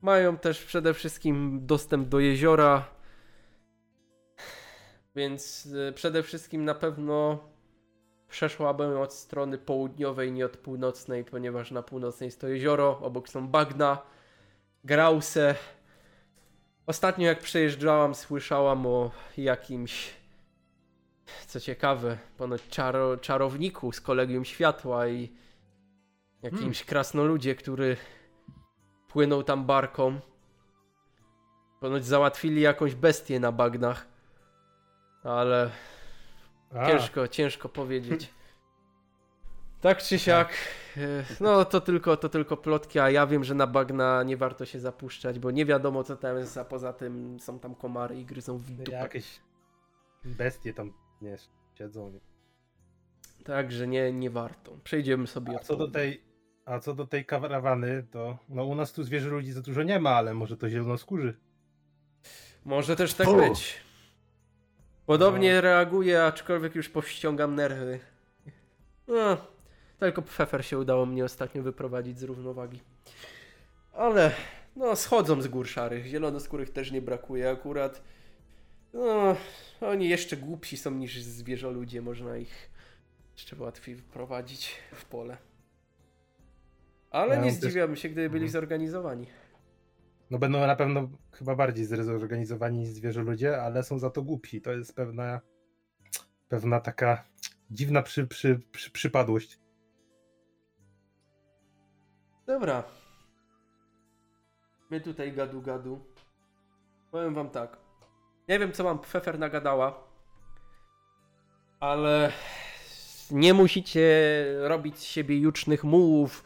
[0.00, 2.88] mają też przede wszystkim dostęp do jeziora,
[5.14, 7.38] więc y, przede wszystkim na pewno
[8.28, 13.48] przeszłabym od strony południowej, nie od północnej, ponieważ na północnej jest to jezioro, obok są
[13.48, 13.98] bagna,
[14.84, 15.54] grause.
[16.86, 20.14] Ostatnio jak przejeżdżałam, słyszałam o jakimś,
[21.46, 25.32] co ciekawe, ponoć czaro, czarowniku z Kolegium Światła i
[26.42, 27.96] jakimś krasnoludzie, który
[29.08, 30.20] płynął tam barką.
[31.80, 34.06] Ponoć załatwili jakąś bestię na bagnach,
[35.22, 35.70] ale
[36.74, 38.28] A, Ciężko, ciężko powiedzieć.
[39.80, 40.52] Tak czy siak,
[40.96, 44.64] e, no to tylko, to tylko plotki, a ja wiem, że na bagna nie warto
[44.64, 48.24] się zapuszczać, bo nie wiadomo co tam jest, a poza tym są tam komary i
[48.24, 48.92] gryzą w dupę.
[48.92, 49.40] jakieś
[50.24, 50.92] bestie tam
[51.22, 51.36] nie
[51.74, 52.10] siedzą.
[52.10, 52.20] Nie.
[53.44, 54.78] Także nie, nie warto.
[54.84, 56.24] Przejdziemy sobie A od co do tej,
[56.64, 60.00] a co do tej karawany, to no u nas tu zwierzę ludzi za dużo nie
[60.00, 61.36] ma, ale może to zielonoskórzy.
[62.64, 63.85] Może też tak być.
[65.06, 65.60] Podobnie No.
[65.60, 67.98] reaguję, aczkolwiek już powściągam nerwy.
[69.08, 69.36] No,
[69.98, 72.80] tylko Pfeffer się udało mnie ostatnio wyprowadzić z równowagi.
[73.92, 74.30] Ale,
[74.76, 76.06] no, schodzą z gór szarych.
[76.06, 78.02] Zielonoskórych też nie brakuje akurat.
[78.92, 79.36] No,
[79.80, 82.02] oni jeszcze głupsi są niż zwierzoludzie.
[82.02, 82.70] Można ich
[83.36, 85.36] jeszcze łatwiej wyprowadzić w pole.
[87.10, 88.52] Ale Ja nie też- zdziwiłabym się, gdyby byli Mhm.
[88.52, 89.26] zorganizowani.
[90.30, 94.60] No będą na pewno chyba bardziej zorganizowani niż zwierzę ludzie, ale są za to głupi.
[94.60, 95.40] To jest pewna,
[96.48, 97.24] pewna taka
[97.70, 99.60] dziwna przy, przy, przy, przypadłość.
[102.46, 102.84] Dobra.
[104.90, 106.00] My tutaj gadu gadu.
[107.10, 107.76] Powiem wam tak.
[108.48, 110.06] Nie wiem co mam Pfeffer nagadała.
[111.80, 112.32] Ale
[113.30, 114.08] nie musicie
[114.60, 116.44] robić z siebie jucznych mułów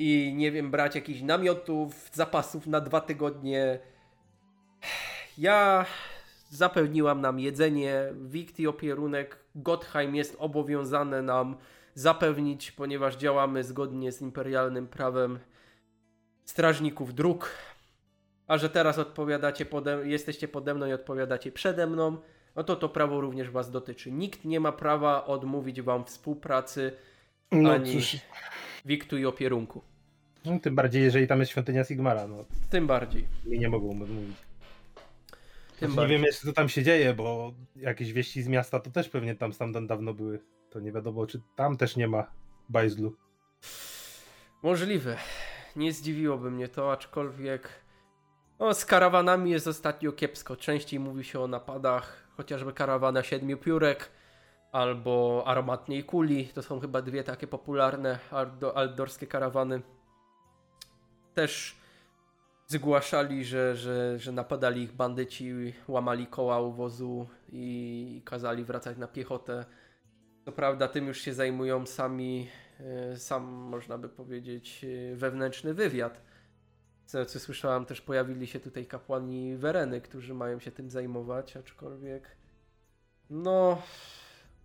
[0.00, 3.78] i nie wiem, brać jakichś namiotów, zapasów na dwa tygodnie.
[5.38, 5.86] Ja
[6.48, 9.36] zapewniłam nam jedzenie, wikt i opierunek.
[9.54, 11.56] Gottheim jest obowiązane nam
[11.94, 15.38] zapewnić, ponieważ działamy zgodnie z imperialnym prawem
[16.44, 17.50] strażników dróg.
[18.46, 22.16] A że teraz odpowiadacie pode, jesteście pode mną i odpowiadacie przede mną,
[22.56, 24.12] no to to prawo również was dotyczy.
[24.12, 26.92] Nikt nie ma prawa odmówić wam współpracy
[27.52, 28.16] No ani cóż,
[28.84, 29.82] wiktu i opierunku.
[30.44, 33.26] no, tym bardziej jeżeli tam jest świątynia Sigmara, no Tym bardziej.
[33.44, 34.36] mi nie mogą odmówić.
[35.80, 36.16] Tym nie bardziej.
[36.16, 39.52] wiem jeszcze co tam się dzieje, bo jakieś wieści z miasta to też pewnie tam
[39.52, 40.40] stamtąd dawno były.
[40.70, 42.26] To nie wiadomo czy tam też nie ma
[42.68, 43.16] bajzlu.
[44.62, 45.16] Możliwe.
[45.76, 47.68] Nie zdziwiłoby mnie to, aczkolwiek
[48.58, 50.56] no, z karawanami jest ostatnio kiepsko.
[50.56, 54.10] Częściej mówi się o napadach, chociażby karawana siedmiu piórek
[54.72, 56.48] albo aromatnej kuli.
[56.48, 59.82] To są chyba dwie takie popularne aldo- aldorskie karawany.
[61.34, 61.76] Też
[62.66, 69.06] zgłaszali, że, że, że napadali ich bandyci, łamali koła u wozu i kazali wracać na
[69.06, 69.64] piechotę.
[70.44, 72.48] Co prawda tym już się zajmują sami
[72.80, 76.22] e, sam, można by powiedzieć, e, wewnętrzny wywiad.
[77.04, 82.36] Co, co słyszałam, też pojawili się tutaj kapłani Wereny, którzy mają się tym zajmować, aczkolwiek
[83.30, 83.82] no,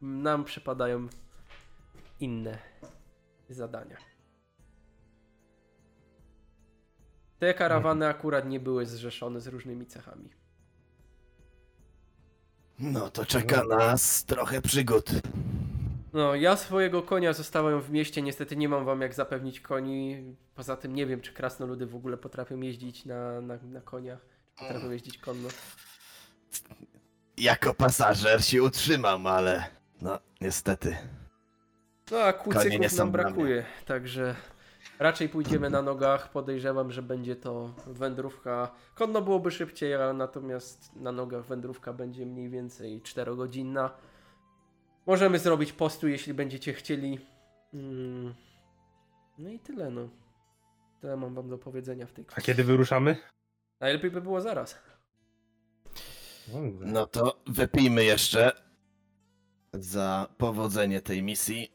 [0.01, 1.07] nam przypadają
[2.19, 2.57] inne
[3.49, 3.97] zadania.
[7.39, 10.29] Te karawany akurat nie były zrzeszone z różnymi cechami.
[12.79, 15.09] No to czeka nas trochę przygód.
[16.13, 20.35] No, ja swojego konia zostawiam w mieście, niestety nie mam wam jak zapewnić koni.
[20.55, 24.19] Poza tym nie wiem, czy krasnoludy w ogóle potrafią jeździć na, na, na koniach,
[24.55, 25.49] czy potrafią jeździć konno.
[27.37, 29.74] Jako pasażer się utrzymam, ale
[30.05, 30.97] no niestety.
[32.11, 34.35] No, a kucyków nam brakuje, także
[34.99, 36.31] raczej pójdziemy na nogach.
[36.31, 38.71] Podejrzewam, że będzie to wędrówka.
[38.95, 43.89] Konno byłoby szybciej, ale natomiast na nogach wędrówka będzie mniej więcej 4-godzinna.
[45.05, 47.19] Możemy zrobić postój, jeśli będziecie chcieli.
[47.73, 48.33] Mm.
[49.37, 50.09] No i tyle, no.
[51.01, 52.45] Tyle mam wam do powiedzenia w tej A kwestii.
[52.51, 53.17] kiedy wyruszamy?
[53.79, 54.79] Najlepiej by było zaraz.
[56.79, 58.64] No to wypijmy jeszcze
[59.79, 61.71] za powodzenie tej misji.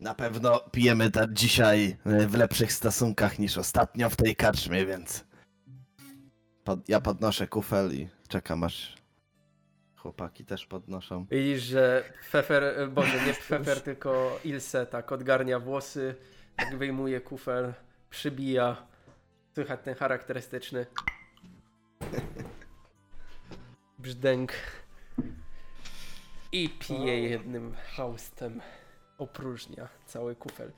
[0.00, 5.24] Na pewno pijemy ta dzisiaj e, w lepszych stosunkach niż ostatnio w tej karczmie, więc
[6.64, 9.00] pod, ja podnoszę kufel i czekam aż
[10.00, 11.26] Chłopaki też podnoszą.
[11.30, 16.14] Widzisz, że Fefer, e, boże, nie Fefer, tylko Ilse tak odgarnia włosy,
[16.56, 17.74] tak wyjmuje kufer,
[18.10, 18.86] przybija.
[19.54, 20.86] Słychać ten charakterystyczny
[23.98, 24.52] brzdęk
[26.52, 28.60] i pije jednym haustem.
[29.18, 30.72] Opróżnia cały kufel.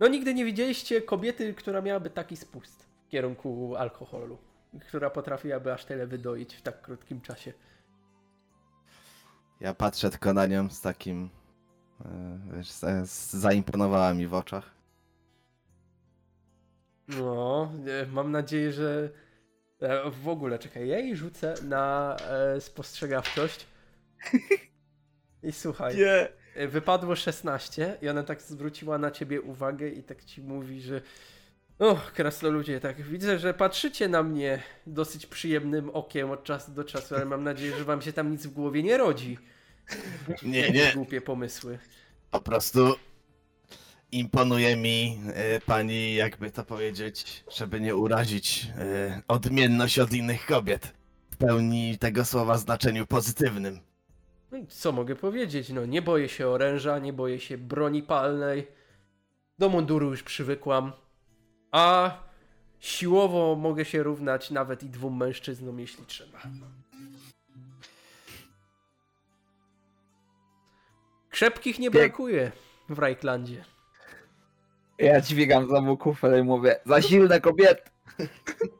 [0.00, 4.38] No nigdy nie widzieliście kobiety, która miałaby taki spust w kierunku alkoholu,
[4.88, 7.52] która potrafiłaby aż tyle wydoić w tak krótkim czasie.
[9.60, 11.30] Ja patrzę tylko na nią z takim.
[12.04, 12.70] e, Wiesz,
[13.30, 14.70] zaimponowała mi w oczach.
[17.08, 17.72] No,
[18.02, 19.10] e, mam nadzieję, że
[19.80, 22.16] e, w ogóle, czekaj, ja jej rzucę na
[22.60, 23.66] spostrzegawczość.
[25.44, 26.28] I słuchaj, Nie.
[26.54, 31.00] e, wypadło 16 i ona tak zwróciła na ciebie uwagę i tak ci mówi, że
[31.78, 37.14] o, krasnoludzie, tak widzę, że patrzycie na mnie dosyć przyjemnym okiem od czasu do czasu,
[37.14, 39.38] ale mam nadzieję, że wam się tam nic w głowie nie rodzi.
[40.42, 40.92] Nie, nie.
[40.94, 41.78] głupie pomysły.
[42.30, 42.94] Po prostu
[44.12, 50.92] imponuje mi e, pani, jakby to powiedzieć, żeby nie urazić, e, odmienność od innych kobiet.
[51.30, 53.80] W pełni tego słowa znaczeniu pozytywnym.
[54.54, 55.68] No i co mogę powiedzieć?
[55.68, 58.66] No, nie boję się oręża, nie boję się broni palnej.
[59.58, 60.92] Do munduru już przywykłam.
[61.72, 62.16] A
[62.78, 66.42] siłowo mogę się równać nawet i dwóm mężczyznom, jeśli trzeba.
[71.30, 72.52] Krzepkich nie brakuje
[72.88, 73.64] w Rajklandzie.
[74.98, 77.90] Ja dźwigam znowu kufel i mówię, za silne kobiety.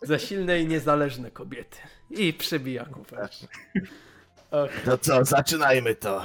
[0.03, 1.79] Za silne i niezależne kobiety.
[2.11, 3.29] I przebija kufel.
[4.85, 6.25] To co, zaczynajmy to.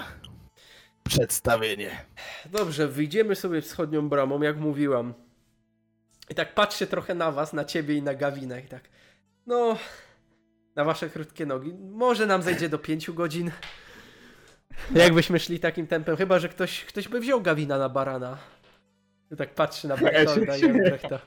[1.04, 2.06] Przedstawienie.
[2.46, 5.14] Dobrze, wyjdziemy sobie wschodnią bramą, jak mówiłam.
[6.30, 8.84] I tak patrzę trochę na was, na ciebie i na Gawina i tak.
[9.48, 9.78] No,
[10.76, 11.74] na wasze krótkie nogi.
[11.74, 13.52] Może nam zejdzie do pięciu godzin.
[14.96, 18.38] Jakbyśmy szli takim tempem, chyba że ktoś, ktoś by wziął Gawina na barana.
[19.32, 21.20] I tak patrzy na Bertolda i Albrechta.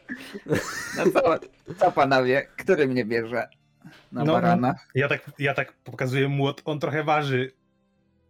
[0.97, 1.39] No co,
[1.79, 3.49] co panowie, który mnie bierze
[4.13, 4.75] na No, barana?
[4.95, 7.53] Ja tak, ja tak pokazuję młot, on trochę waży.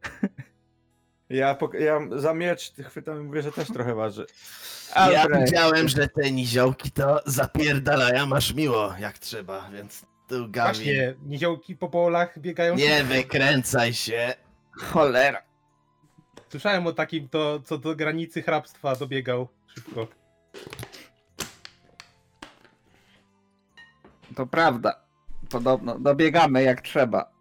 [1.28, 4.26] Ja, ja za miecz chwytam i mówię, że też trochę waży.
[4.96, 5.44] Ja Albrecht.
[5.50, 10.74] widziałem, że te niziołki to zapierdalają masz miło, jak trzeba, więc tu Gawin.
[10.74, 12.74] Właśnie, niziołki po polach biegają.
[12.74, 14.34] Nie wykręcaj się.
[14.72, 15.42] Cholera.
[16.48, 20.06] Słyszałem o takim, to, co do granicy hrabstwa dobiegał szybko.
[24.36, 25.01] To prawda.
[25.52, 27.32] Podobno, dobiegamy jak trzeba.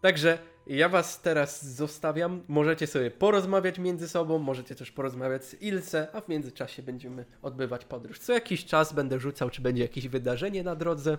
[0.00, 2.44] Także ja was teraz zostawiam.
[2.48, 7.84] Możecie sobie porozmawiać między sobą, możecie też porozmawiać z Ilse, a w międzyczasie będziemy odbywać
[7.84, 8.18] podróż.
[8.18, 11.18] Co jakiś czas będę rzucał, czy będzie jakieś wydarzenie na drodze.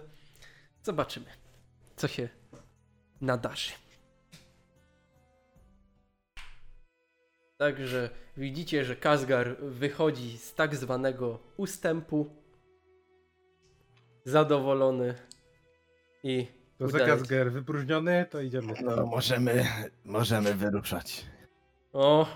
[0.83, 1.25] Zobaczymy,
[1.95, 2.29] co się
[3.21, 3.71] nadarzy.
[7.57, 12.29] Także widzicie, że Kazgar wychodzi z tak zwanego ustępu.
[14.25, 15.15] Zadowolony
[16.23, 16.47] i
[16.77, 16.91] To się.
[16.91, 18.73] Zakazger wypróżniony, to idziemy.
[18.81, 19.65] No, możemy,
[20.05, 21.25] możemy wyruszać.
[21.93, 22.27] O,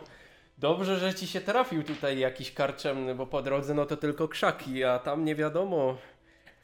[0.58, 4.84] dobrze, że ci się trafił tutaj jakiś karczemny, bo po drodze no to tylko krzaki,
[4.84, 5.98] a tam nie wiadomo,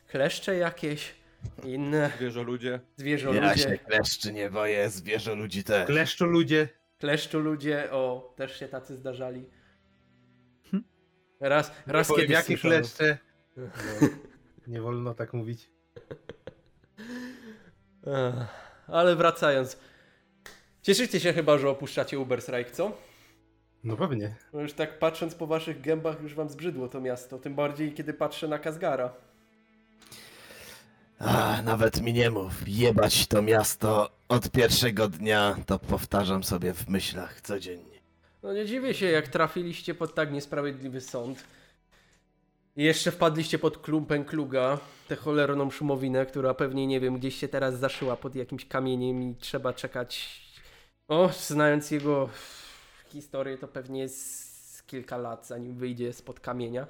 [0.08, 1.16] kleszcze jakieś,
[1.64, 2.80] inne Wierzą ludzie.
[2.98, 5.88] zwierzę Ja ludzie, się kleszczy nie boję, zwierzę ludzi też.
[5.88, 6.70] Kleszczu ludzie.
[6.98, 9.46] kleszczu ludzie, o, też się tacy zdarzali.
[11.40, 13.18] Raz, raz Powiem, kiedyś jakie kleszcze.
[13.58, 13.68] No,
[14.68, 15.70] nie wolno tak mówić.
[18.88, 19.78] Ale wracając,
[20.82, 22.92] cieszycie się chyba, że opuszczacie Uberstrike, co?
[23.84, 24.36] No pewnie.
[24.54, 28.14] No już tak patrząc po waszych gębach już wam zbrzydło to miasto, tym bardziej kiedy
[28.14, 29.14] patrzę na Kazgara.
[31.20, 36.90] A, nawet mi nie mów, jebać to miasto od pierwszego dnia, to powtarzam sobie w
[36.90, 38.00] myślach codziennie.
[38.44, 41.44] No nie dziwię się, jak trafiliście pod tak niesprawiedliwy sąd.
[42.76, 47.48] I jeszcze wpadliście pod klumpę kluga, tę cholerną szumowinę, która pewnie, nie wiem, gdzieś się
[47.48, 50.42] teraz zaszyła pod jakimś kamieniem i trzeba czekać.
[51.08, 52.30] O, znając jego
[53.08, 56.88] historię, to pewnie jest z kilka lat, zanim wyjdzie spod kamienia.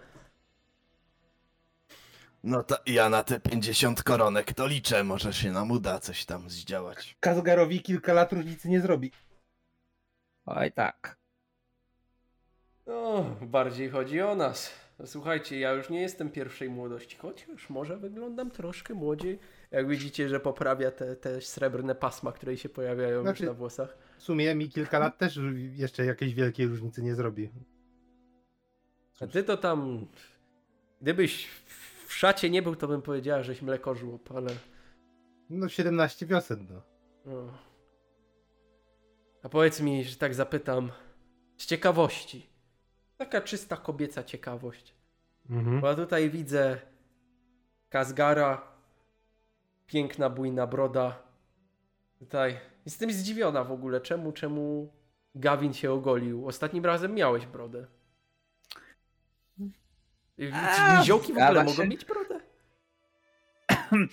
[2.43, 6.49] No to ja na te 50 koronek to liczę, może się nam uda coś tam
[6.49, 7.17] zdziałać.
[7.19, 9.11] Kazgarowi kilka lat różnicy nie zrobi.
[10.45, 11.17] Oj tak.
[12.87, 14.71] No, bardziej chodzi o nas.
[15.05, 19.39] Słuchajcie, ja już nie jestem pierwszej młodości, chociaż może wyglądam troszkę młodziej.
[19.71, 23.97] Jak widzicie, że poprawia te, te srebrne pasma, które się pojawiają Znaczy- już na włosach.
[24.17, 25.39] W sumie mi kilka lat też
[25.75, 27.49] jeszcze jakiejś wielkiej różnicy nie zrobi.
[29.21, 30.05] A ty to tam.
[31.01, 31.47] Gdybyś
[32.07, 34.51] w szacie nie był, to bym powiedziała, żeś mleko żłób, ale.
[35.49, 36.81] No 17 wiosen, no.
[37.25, 37.53] No.
[39.43, 40.91] A powiedz mi, że tak zapytam,
[41.57, 42.48] z ciekawości.
[43.19, 44.95] Taka czysta kobieca ciekawość.
[45.49, 45.81] Mhm.
[45.81, 46.77] Bo ja tutaj widzę
[47.89, 48.61] Kazgara,
[49.87, 51.23] piękna, bujna broda.
[52.19, 54.93] Tutaj jestem zdziwiona w ogóle, czemu, czemu
[55.35, 56.47] Gawin się ogolił.
[56.47, 57.87] Ostatnim razem miałeś brodę.
[60.53, 62.39] A, Czy niziołki w ogóle mogą mieć brodę?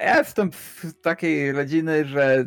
[0.00, 2.44] Ja jestem z takiej rodziny, że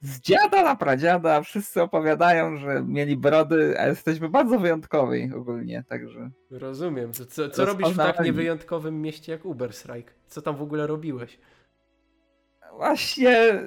[0.00, 6.30] z dziada na pradziada wszyscy opowiadają, że mieli brody, a jesteśmy bardzo wyjątkowi ogólnie, także...
[6.50, 7.12] Rozumiem.
[7.12, 10.12] To co, co robisz w tak niewyjątkowym mieście jak Uberstrike?
[10.26, 11.38] Co tam w ogóle robiłeś?
[12.76, 13.62] Właśnie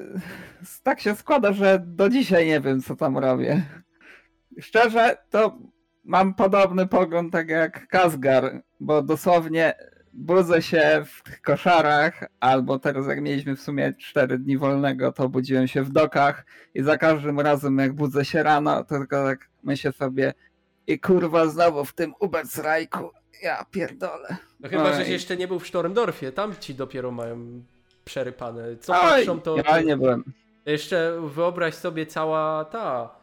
[0.83, 3.65] tak się składa, że do dzisiaj nie wiem, co tam robię.
[4.59, 5.57] Szczerze, to
[6.03, 9.73] mam podobny pogląd tak jak Kazgar, bo dosłownie
[10.19, 15.29] budzę się w tych koszarach, albo teraz jak mieliśmy w sumie 4 dni wolnego, to
[15.29, 19.49] budziłem się w dokach i za każdym razem jak budzę się rano, to tylko tak
[19.63, 20.33] myślę sobie
[20.87, 23.11] i kurwa znowu w tym Ubersrajku,
[23.43, 24.37] ja pierdolę.
[24.59, 24.95] No chyba, Oj.
[24.95, 26.31] żeś jeszcze nie był w Sztormdorfie.
[26.31, 27.63] Tam ci dopiero mają
[28.05, 28.77] przerypane.
[28.77, 29.57] Co Oj, patrzą, to...
[29.57, 30.23] ja nie byłem.
[30.65, 33.15] Jeszcze wyobraź sobie cała ta.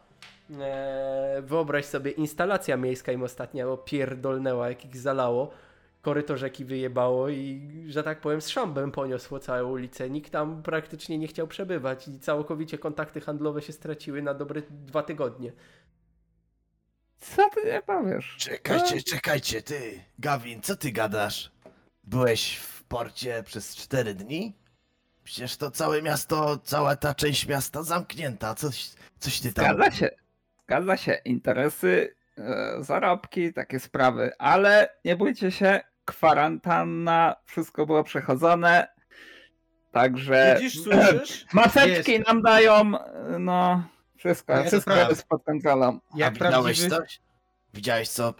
[0.59, 5.51] E, wyobraź sobie instalacja miejska im ostatnio opierdolnęła, jak ich zalało.
[6.01, 10.09] Koryto rzeki wyjebało i, że tak powiem, z szambem poniosło całą ulicę.
[10.09, 15.03] Nikt tam praktycznie nie chciał przebywać i całkowicie kontakty handlowe się straciły na dobre dwa
[15.03, 15.53] tygodnie.
[17.19, 18.35] Co ty nie powiesz?
[18.39, 21.51] Czekajcie, czekajcie, ty, Gawin, co ty gadasz?
[22.03, 24.55] Byłeś w porcie przez cztery dni?
[25.23, 28.55] Przecież to całe miasto, cała ta część miasta zamknięta.
[28.55, 29.65] Coś, coś ty tam.
[29.65, 30.09] Zgadza się.
[30.63, 31.13] Zgadza się.
[31.25, 32.15] Interesy,
[32.79, 34.31] zarobki, takie sprawy.
[34.39, 38.87] Ale nie bójcie się, kwarantanna, wszystko było przechodzone.
[39.91, 41.45] Także Widzisz, słyszysz?
[41.53, 43.83] maseczki nam dają, e, no
[44.17, 45.09] wszystko, Ale to wszystko prawda.
[45.09, 45.99] jest pod kontrolą.
[46.13, 46.89] A Jak widziałeś prawdziwy...
[46.89, 47.19] coś?
[47.73, 48.33] Widziałeś co?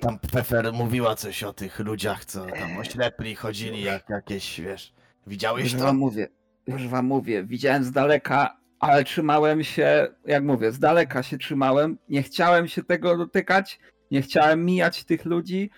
[0.00, 4.92] Tam Pfeffer mówiła coś o tych ludziach, co tam oślepli, chodzili jak jakieś, wiesz.
[5.26, 5.78] Widziałeś Już to?
[5.86, 6.28] wam mówię,
[6.66, 11.98] już wam mówię, widziałem z daleka, ale trzymałem się, jak mówię, z daleka się trzymałem,
[12.08, 15.70] nie chciałem się tego dotykać, nie chciałem mijać tych ludzi.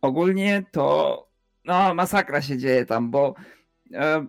[0.00, 1.28] Ogólnie to,
[1.64, 3.34] no masakra się dzieje tam, bo
[3.94, 4.26] e,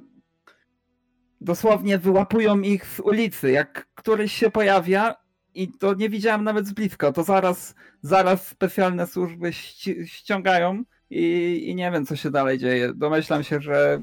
[1.41, 5.15] dosłownie wyłapują ich z ulicy, jak któryś się pojawia
[5.53, 11.63] i to nie widziałem nawet z bliska, to zaraz, zaraz specjalne służby ści- ściągają i,
[11.67, 12.93] i nie wiem, co się dalej dzieje.
[12.93, 14.01] Domyślam się, że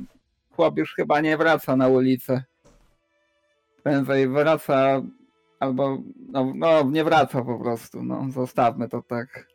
[0.51, 2.45] chłop już chyba nie wraca na ulicę.
[3.83, 5.03] Prędzej wraca,
[5.61, 9.47] albo no, no nie wraca po prostu, no zostawmy to tak.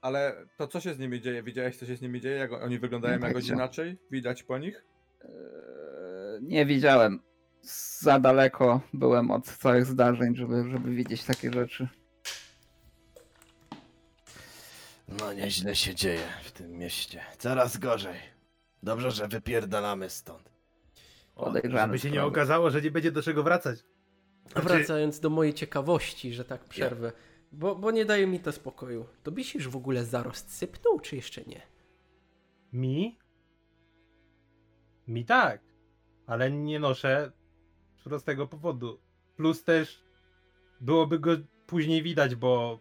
[0.00, 1.42] Ale to co się z nimi dzieje?
[1.42, 2.36] Widziałeś co się z nimi dzieje?
[2.36, 3.98] Jak oni wyglądają Nie jakoś inaczej?
[4.10, 4.84] Widać po nich?
[5.24, 5.28] Eee,
[6.42, 7.20] Nie widziałem.
[7.98, 11.88] Za daleko byłem od całych zdarzeń, żeby, żeby widzieć takie rzeczy.
[15.08, 17.20] No nieźle się dzieje w tym mieście.
[17.38, 18.16] Coraz gorzej.
[18.82, 20.51] Dobrze, że wypierdalamy stąd.
[21.34, 21.86] Podejrzane.
[21.86, 23.84] Żeby się nie okazało, że nie będzie do czego wracać.
[24.52, 27.12] Znaczy- wracając do mojej ciekawości, że tak przerwę,
[27.52, 29.06] bo, bo nie daje mi to spokoju.
[29.22, 31.62] To byś już w ogóle zarost sypnął, czy jeszcze nie?
[32.72, 33.18] Mi?
[35.08, 35.60] Mi tak.
[36.26, 37.32] Ale nie noszę
[37.96, 38.98] z prostego powodu.
[39.36, 40.04] Plus też
[40.80, 41.30] byłoby go
[41.66, 42.80] później widać, bo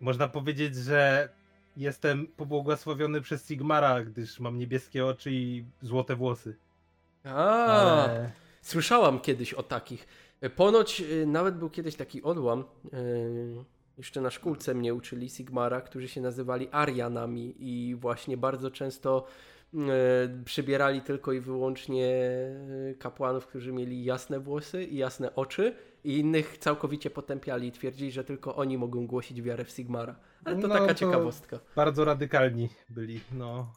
[0.00, 1.28] można powiedzieć, że
[1.76, 6.56] jestem pobłogosławiony przez Sigmara, gdyż mam niebieskie oczy i złote włosy.
[7.28, 8.30] A, Ale...
[8.62, 10.06] Słyszałam kiedyś o takich.
[10.56, 12.64] Ponoć y, nawet był kiedyś taki odłam.
[12.94, 13.64] y,
[13.98, 19.26] Jeszcze na szkółce mnie uczyli Sigmara, którzy się nazywali Arianami i właśnie bardzo często
[19.74, 19.78] y,
[20.44, 22.20] przybierali tylko i wyłącznie
[22.98, 25.74] kapłanów, którzy mieli jasne włosy i jasne oczy
[26.04, 30.16] i innych całkowicie potępiali i twierdzili, że tylko oni mogą głosić wiarę w Sigmara.
[30.44, 31.60] Ale to No taka to- ciekawostka.
[31.76, 33.72] bardzo radykalni byli, no.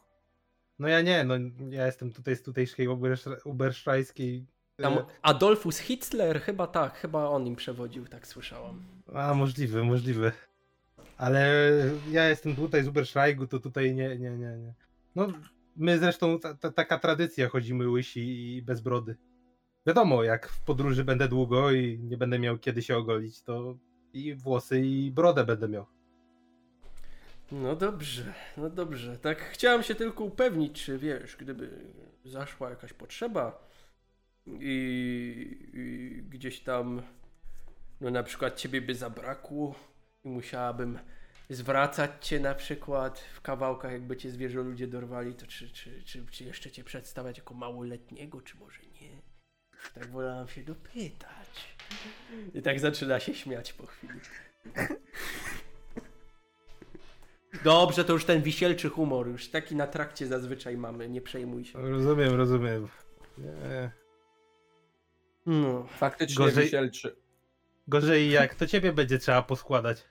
[0.82, 1.34] No ja nie, no
[1.69, 4.45] ja jestem tutaj z tutejszej ubersz- uberszczajskiej.
[4.77, 8.84] Tam e, Adolfus Hitler, chyba tak, chyba on im przewodził, tak słyszałam.
[9.13, 10.32] A, możliwe, możliwe.
[11.17, 11.51] Ale
[12.11, 14.73] ja jestem tutaj z Uberszrajgu, to tutaj nie, nie, nie, nie.
[15.15, 15.27] No,
[15.75, 19.15] my zresztą, ta, ta, taka tradycja, chodzimy łysi i bez brody.
[19.88, 23.77] Wiadomo, jak w podróży będę długo i nie będę miał kiedy się ogolić, to
[24.13, 25.86] i włosy i brodę będę miał.
[27.52, 29.18] No dobrze, no dobrze.
[29.18, 31.70] Tak chciałem się tylko upewnić, czy wiesz, gdyby
[32.26, 33.68] zaszła jakaś potrzeba
[34.47, 37.02] i, i gdzieś tam,
[38.02, 39.76] no na przykład ciebie by zabrakło
[40.24, 40.99] i musiałabym
[41.49, 46.26] zwracać cię na przykład w kawałkach, jakby cię zwierzę ludzie dorwali, to czy, czy, czy,
[46.32, 49.22] czy jeszcze cię przedstawiać jako małoletniego, czy może nie?
[49.93, 51.76] Tak wolałam się dopytać.
[52.54, 54.20] I tak zaczyna się śmiać po chwili.
[57.64, 61.82] Dobrze, to już ten wisielczy humor, już taki na trakcie zazwyczaj mamy, nie przejmuj się.
[61.82, 62.88] Rozumiem, rozumiem.
[63.38, 63.91] Nie.
[65.45, 65.88] No.
[65.88, 67.16] Faktycznie Gorzej- wisielczy.
[67.88, 70.05] Gorzej jak to ciebie będzie trzeba poskładać.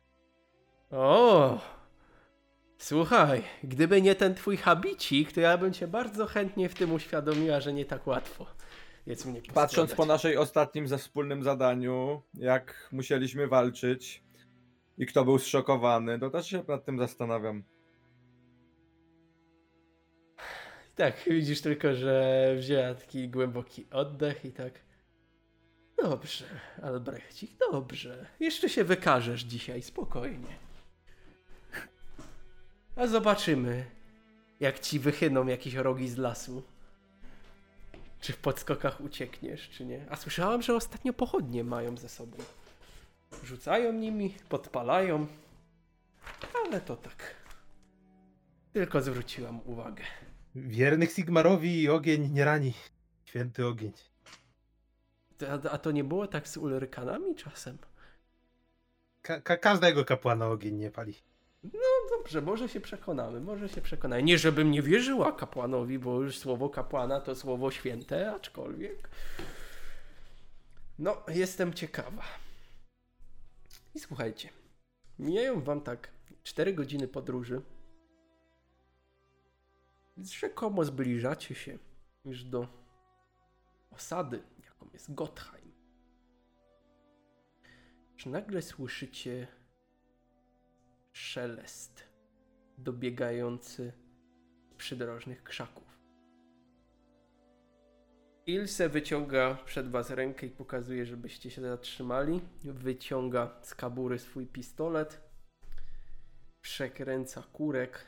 [0.90, 1.60] O!
[2.78, 7.60] Słuchaj, gdyby nie ten twój habicik, to ja bym cię bardzo chętnie w tym uświadomiła,
[7.60, 8.46] że nie tak łatwo
[9.06, 14.22] jest mnie Patrząc po naszej ostatnim ze wspólnym zadaniu, jak musieliśmy walczyć
[15.00, 17.62] i kto był zszokowany, to też się nad tym zastanawiam.
[20.94, 24.72] Tak, widzisz tylko, że wzięła taki głęboki oddech i tak.
[26.02, 26.44] Dobrze,
[26.82, 28.26] Albrechcik, dobrze.
[28.40, 30.58] Jeszcze się wykażesz dzisiaj, spokojnie.
[32.96, 33.84] A zobaczymy,
[34.60, 36.62] jak ci wychyną jakieś rogi z lasu.
[38.20, 40.06] Czy w podskokach uciekniesz, czy nie.
[40.10, 42.36] A słyszałam, że ostatnio pochodnie mają ze sobą.
[43.44, 45.26] Rzucają nimi, podpalają.
[46.66, 47.34] Ale to tak.
[48.72, 50.04] Tylko zwróciłam uwagę.
[50.54, 52.74] Wiernych Sigmarowi ogień nie rani.
[53.24, 53.92] Święty ogień.
[55.48, 57.78] A, a to nie było tak z Ulrykanami czasem?
[59.22, 61.14] Ka ka każdego kapłana ogień nie pali.
[61.64, 64.22] No dobrze, może się przekonamy, może się przekonamy.
[64.22, 69.08] Nie, żebym nie wierzyła kapłanowi, bo już słowo kapłana to słowo święte, aczkolwiek.
[70.98, 72.22] No, jestem ciekawa.
[73.94, 74.48] I słuchajcie,
[75.18, 76.10] mijają wam tak
[76.42, 77.62] 4 godziny podróży.
[80.18, 81.78] Rzekomo zbliżacie się
[82.24, 82.68] już do
[83.90, 85.72] osady, jaką jest Gottheim.
[88.16, 89.48] Czy nagle słyszycie
[91.12, 92.04] szelest
[92.78, 93.92] dobiegający
[94.76, 95.89] przydrożnych krzaków.
[98.50, 102.40] Ilse wyciąga przed was rękę i pokazuje, żebyście się zatrzymali.
[102.64, 105.20] Wyciąga z kabury swój pistolet.
[106.60, 108.06] Przekręca kurek.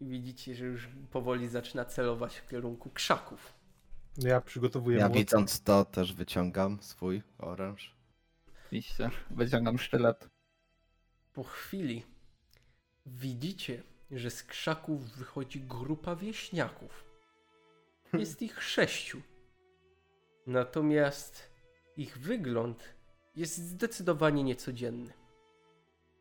[0.00, 3.52] I widzicie, że już powoli zaczyna celować w kierunku krzaków.
[4.18, 5.18] Ja przygotowuję Ja młot.
[5.18, 7.96] widząc to też wyciągam swój oręż.
[8.66, 9.10] Oczywiście.
[9.30, 10.28] Wyciągam sztylet.
[11.32, 12.04] Po chwili
[13.06, 17.04] widzicie, że z krzaków wychodzi grupa wieśniaków.
[18.12, 19.22] Jest ich sześciu.
[20.48, 21.50] Natomiast
[21.96, 22.84] ich wygląd
[23.36, 25.12] jest zdecydowanie niecodzienny.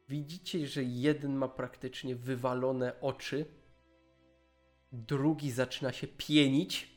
[0.10, 3.46] Widzicie, że jeden ma praktycznie wywalone oczy,
[4.92, 6.90] drugi zaczyna się pienić,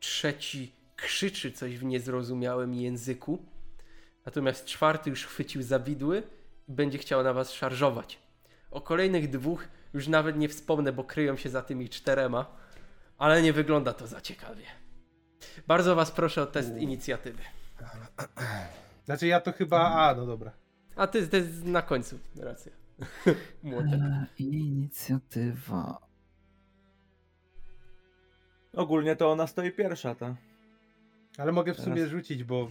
[0.00, 3.46] trzeci krzyczy coś w niezrozumiałym języku,
[4.26, 6.22] natomiast czwarty już chwycił za widły
[6.68, 8.18] i będzie chciał na was szarżować.
[8.70, 12.56] O kolejnych dwóch już nawet nie wspomnę, bo kryją się za tymi czterema,
[13.18, 14.87] ale nie wygląda to za ciekawie.
[15.66, 17.42] Bardzo was proszę o test inicjatywy.
[19.06, 19.80] Znaczy ja to chyba...
[19.90, 20.52] A, no dobra.
[20.96, 22.72] A ty, ty na końcu, racja.
[23.62, 23.92] Młotek.
[23.92, 25.98] E, Inicjatywa.
[28.74, 30.36] Ogólnie to ona stoi pierwsza, ta.
[31.38, 32.70] Ale mogę w Teraz- sumie rzucić, bo...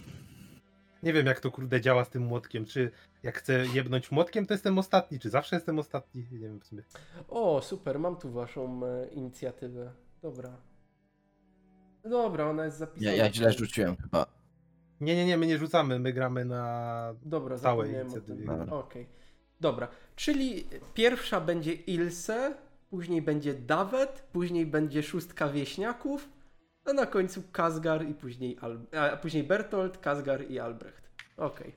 [1.04, 2.66] Nie wiem jak to kurde działa z tym młotkiem.
[2.66, 2.92] Czy
[3.24, 6.28] jak chcę jebnąć młotkiem, to jestem ostatni, czy zawsze jestem ostatni?
[6.32, 6.82] Nie wiem w sumie.
[7.28, 9.92] O, super, mam tu waszą e, inicjatywę.
[10.22, 10.58] Dobra.
[12.10, 13.12] Dobra, ona jest zapisana.
[13.12, 14.26] Ja, ja źle rzuciłem chyba.
[15.02, 17.14] Nie, nie, nie, my nie rzucamy, my gramy na...
[17.26, 18.38] Dobra, Całej zapomniałem o tym.
[18.38, 18.46] inicjatywie.
[18.58, 18.76] Dobra.
[18.78, 19.08] Okej.
[19.62, 22.56] Dobra, czyli pierwsza będzie Ilse,
[22.90, 26.30] później będzie Dawet, później będzie szóstka wieśniaków,
[26.86, 28.80] a na końcu Kazgar i później, Al...
[29.12, 31.10] a później Bertolt, Kazgar i Albrecht.
[31.38, 31.76] Okej.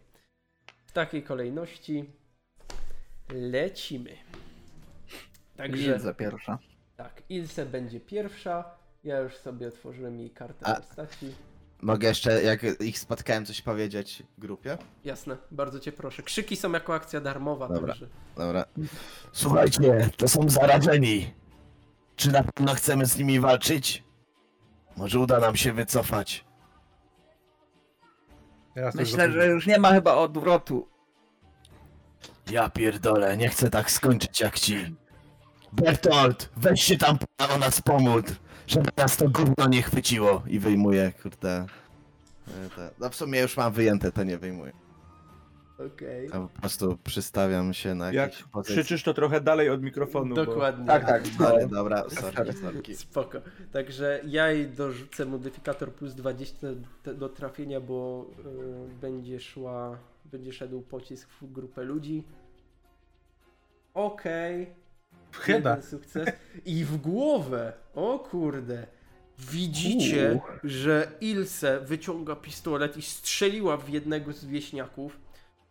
[0.84, 2.10] W takiej kolejności
[3.32, 4.10] lecimy.
[5.56, 6.58] Także Lidza pierwsza.
[6.96, 8.79] tak, Ilse będzie pierwsza.
[9.04, 11.34] Ja już sobie otworzyłem jej kartę A- postaci.
[11.82, 14.78] Mogę jeszcze, jak ich spotkałem, coś powiedzieć w grupie?
[15.04, 16.22] Jasne, bardzo cię proszę.
[16.22, 17.88] Krzyki są jako akcja darmowa, Dobra.
[17.92, 18.06] także.
[18.36, 18.64] Dobra.
[19.32, 21.34] Słuchajcie, to są zarażeni.
[22.16, 24.04] Czy na pewno chcemy z nimi walczyć?
[24.96, 26.44] Może uda nam się wycofać.
[28.74, 30.88] Teraz to Myślę, że już nie ma chyba odwrotu.
[32.50, 34.96] Ja pierdolę, nie chcę tak skończyć jak ci.
[35.72, 37.18] Bertolt, weź się tam
[37.54, 38.22] o nas pomóż,
[38.70, 40.42] żeby nas to gówno nie chwyciło.
[40.46, 41.66] I wyjmuję, kurde.
[42.48, 42.90] e, Te.
[42.98, 44.72] No w sumie już mam wyjęte, to nie wyjmuję.
[45.86, 46.28] Okej.
[46.32, 50.34] A po prostu przystawiam się na Jak jakiś krzyczysz to trochę dalej od mikrofonu.
[50.34, 50.44] Bo...
[50.46, 50.86] Dokładnie.
[50.86, 51.26] Tak, tak.
[51.26, 52.82] Sorry, dobra, sorry, sorry.
[52.96, 53.38] Spoko.
[53.72, 56.66] Także ja jej dorzucę modyfikator plus 20
[57.04, 62.24] do- trafienia, bo y, będzie szła, będzie szedł pocisk w grupę ludzi.
[63.94, 64.66] Okej.
[64.66, 64.79] W
[65.32, 65.70] Heda.
[65.70, 66.28] Jeden sukces.
[66.64, 67.72] I w głowę.
[67.94, 68.86] O kurde.
[69.38, 70.42] Widzicie, Uuu.
[70.64, 75.20] że Ilse wyciąga pistolet i strzeliła w jednego z wieśniaków.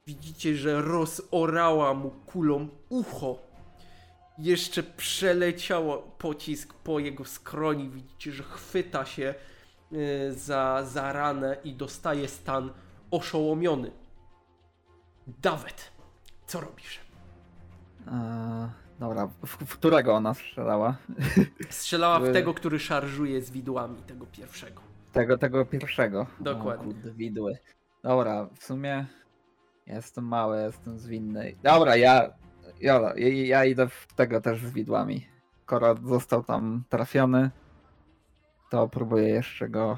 [0.08, 3.40] Widzicie, że rozorała mu kulą ucho.
[4.38, 7.90] Jeszcze przeleciał pocisk po jego skroni.
[7.90, 9.36] Widzicie, że chwyta się
[9.94, 12.70] y, za, za ranę i dostaje stan
[13.12, 13.92] oszołomiony.
[15.28, 15.92] Dawet,
[16.48, 17.00] co robisz?
[18.08, 18.70] Eee,
[19.00, 20.98] dobra, w, w którego ona strzelała?
[21.70, 24.82] Strzelała w tego, który szarżuje z widłami, tego pierwszego.
[25.12, 26.28] Tego, tego pierwszego.
[26.40, 26.92] Dokładnie.
[26.92, 27.58] O, kurde, widły.
[28.04, 29.06] Dobra, w sumie
[29.88, 31.56] jestem mały, jestem zwinny.
[31.64, 32.30] Dobra, ja,
[32.82, 35.28] Jola, ja, ja idę w tego też z widłami.
[35.64, 37.52] Skoro został tam trafiony,
[38.70, 39.98] to próbuję jeszcze go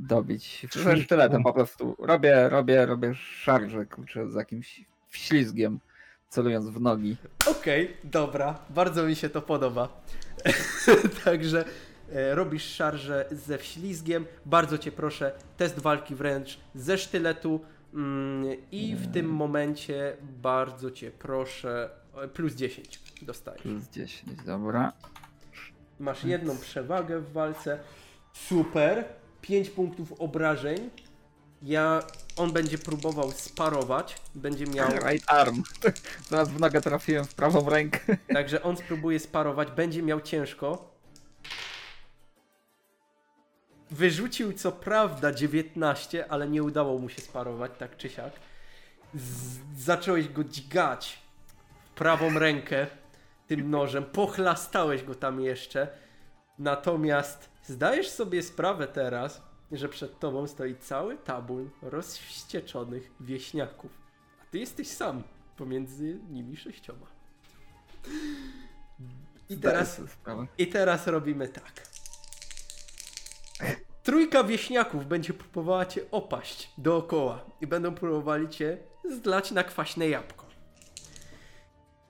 [0.00, 0.66] dobić.
[0.72, 1.96] Ze sztyletem po prostu.
[1.98, 5.80] Robię, robię, robię szarże, kurczę, z jakimś ślizgiem,
[6.28, 7.16] celując w nogi.
[7.46, 9.88] Okej, dobra, bardzo mi się to podoba.
[11.24, 11.64] Także
[12.12, 14.26] e, robisz szarżę ze wślizgiem.
[14.46, 17.60] Bardzo cię proszę, test walki wręcz ze sztyletu.
[17.94, 21.90] Mm, I w tym momencie bardzo cię proszę,
[22.34, 23.62] plus 10 dostajesz.
[23.62, 24.92] Plus 10, dobra.
[26.00, 27.78] Masz jedną przewagę w walce.
[28.32, 29.04] Super.
[29.40, 30.90] 5 punktów obrażeń.
[31.62, 32.02] Ja,
[32.36, 34.16] on będzie próbował sparować.
[34.34, 34.88] Będzie miał.
[35.08, 35.62] Right arm.
[36.30, 38.16] Zaraz w nogę trafiłem w prawą rękę.
[38.34, 40.96] Także on spróbuje sparować, będzie miał ciężko.
[43.90, 48.32] Wyrzucił co prawda 19, ale nie udało mu się sparować, tak czy siak.
[49.14, 51.18] Z zacząłeś go dźgać
[51.84, 52.86] w prawą rękę
[53.46, 55.88] tym nożem, pochlastałeś go tam jeszcze.
[56.58, 63.90] Natomiast zdajesz sobie sprawę teraz, że przed tobą stoi cały tabun rozwścieczonych wieśniaków.
[64.42, 65.22] A ty jesteś sam
[65.56, 67.06] pomiędzy nimi sześcioma.
[69.48, 70.00] I teraz.
[70.58, 71.86] I teraz robimy tak.
[74.02, 78.78] Trójka wieśniaków będzie próbowała cię opaść dookoła i będą próbowali cię
[79.22, 80.46] zlać na kwaśne jabłko.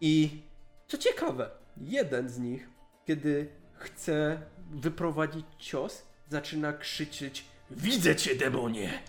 [0.00, 0.42] I
[0.88, 2.68] co ciekawe, jeden z nich,
[3.04, 9.02] kiedy chce wyprowadzić cios, zaczyna krzyczeć: Widzę cię, demonie!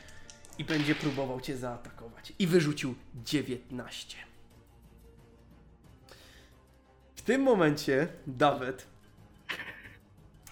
[0.57, 2.33] I będzie próbował cię zaatakować.
[2.39, 2.95] I wyrzucił
[3.25, 4.17] 19.
[7.15, 8.87] W tym momencie Dawid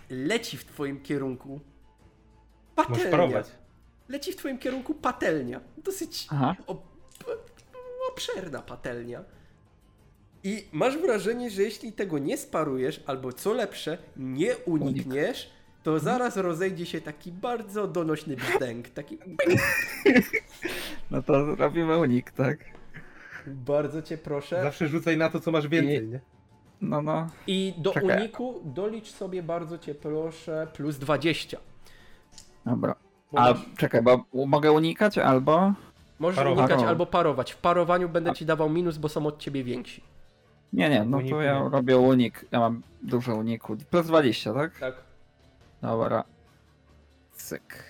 [0.09, 1.59] leci w twoim kierunku
[2.75, 3.09] patelnia.
[4.09, 5.61] Leci w twoim kierunku patelnia.
[5.77, 6.27] Dosyć
[6.67, 6.95] ob-
[8.11, 9.23] obszerna patelnia.
[10.43, 15.49] I masz wrażenie, że jeśli tego nie sparujesz, albo co lepsze, nie unikniesz,
[15.85, 18.89] to zaraz rozejdzie się taki bardzo donośny brzdęk.
[18.89, 19.17] Taki
[21.11, 22.57] No to robimy unik, tak?
[23.47, 24.61] bardzo cię proszę.
[24.63, 26.19] Zawsze rzucaj na to, co masz więcej, I- nie?
[26.81, 27.27] No, no.
[27.47, 28.17] I do Czekaj.
[28.19, 31.57] uniku dolicz sobie bardzo cię proszę plus 20.
[32.65, 32.95] Dobra.
[33.35, 35.73] A czekaj, bo mogę unikać albo.
[36.19, 36.57] Możesz Parować.
[36.59, 36.89] unikać Parować.
[36.89, 37.51] albo parować.
[37.51, 40.03] W parowaniu będę ci dawał minus, bo są od ciebie więksi.
[40.73, 42.45] Nie, nie, no to ja robię unik.
[42.51, 43.77] Ja mam dużo uniku.
[43.89, 44.79] Plus 20, tak?
[44.79, 45.04] Tak.
[45.81, 46.23] Dobra.
[47.33, 47.83] Cyk.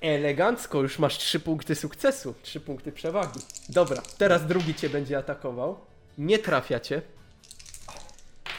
[0.00, 3.40] Elegancko, już masz 3 punkty sukcesu, 3 punkty przewagi.
[3.68, 5.78] Dobra, teraz drugi cię będzie atakował.
[6.18, 7.02] Nie trafia cię.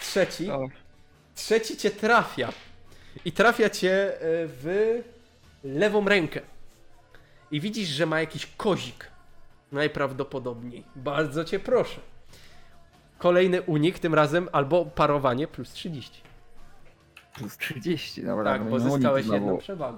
[0.01, 0.49] Trzeci.
[1.35, 2.53] Trzeci cię trafia.
[3.25, 5.01] I trafia cię e, w
[5.63, 6.41] lewą rękę.
[7.51, 9.11] I widzisz, że ma jakiś kozik.
[9.71, 10.83] Najprawdopodobniej.
[10.95, 11.99] Bardzo cię proszę.
[13.17, 16.21] Kolejny unik, tym razem albo parowanie plus 30.
[17.33, 18.51] plus 30, dobra.
[18.51, 19.97] Tak, pozyskałeś unik jedną przewagę.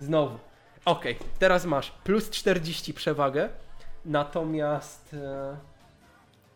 [0.00, 0.38] Znowu.
[0.84, 3.48] Okej, teraz masz plus 40 przewagę,
[4.04, 5.56] natomiast e,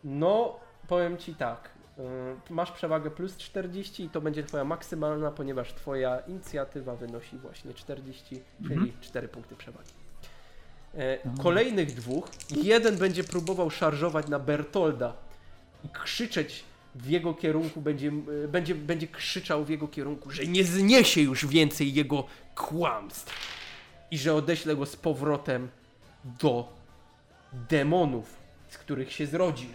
[0.03, 2.01] no, powiem ci tak, e,
[2.49, 8.41] masz przewagę plus 40 i to będzie twoja maksymalna, ponieważ twoja inicjatywa wynosi właśnie 40,
[8.63, 8.91] czyli Mhm.
[9.01, 9.91] 4 punkty przewagi.
[10.95, 12.27] E, Kolejnych dwóch,
[12.63, 15.13] jeden będzie próbował szarżować na Bertolda
[15.85, 16.63] i krzyczeć
[16.95, 18.11] w jego kierunku, będzie,
[18.43, 22.25] e, będzie, będzie krzyczał w jego kierunku, że nie zniesie już więcej jego
[22.55, 23.33] kłamstw
[24.11, 25.69] i że odeślę go z powrotem
[26.23, 26.73] do
[27.53, 28.35] demonów,
[28.69, 29.69] z których się zrodził.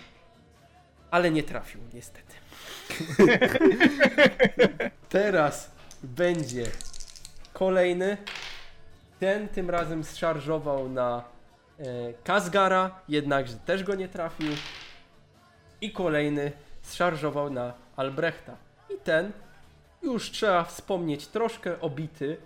[1.11, 2.35] Ale nie trafił, niestety.
[5.09, 5.70] Teraz
[6.03, 6.66] będzie
[7.53, 8.16] kolejny.
[9.20, 11.24] Ten tym razem zszarżował na
[11.78, 11.85] e,
[12.24, 14.53] Kazgara, jednakże też go nie trafił.
[15.81, 16.53] I kolejny
[16.89, 18.56] zszarżował na Albrechta.
[18.90, 19.32] I ten
[20.02, 22.36] już trzeba wspomnieć troszkę obity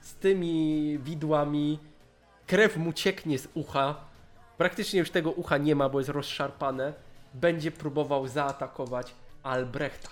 [0.00, 1.78] z tymi widłami.
[2.46, 3.94] Krew mu cieknie z ucha.
[4.58, 6.92] Praktycznie już tego ucha nie ma, bo jest rozszarpane.
[7.34, 10.08] Będzie próbował zaatakować Albrechta.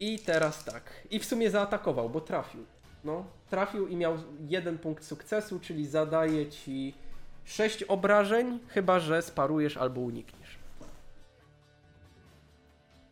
[0.00, 0.82] I teraz tak.
[1.10, 2.64] I w sumie zaatakował, bo trafił.
[3.04, 4.16] No, trafił i miał
[4.48, 6.94] jeden punkt sukcesu, czyli zadaje ci
[7.44, 10.39] 6 obrażeń, chyba że sparujesz albo unikniesz.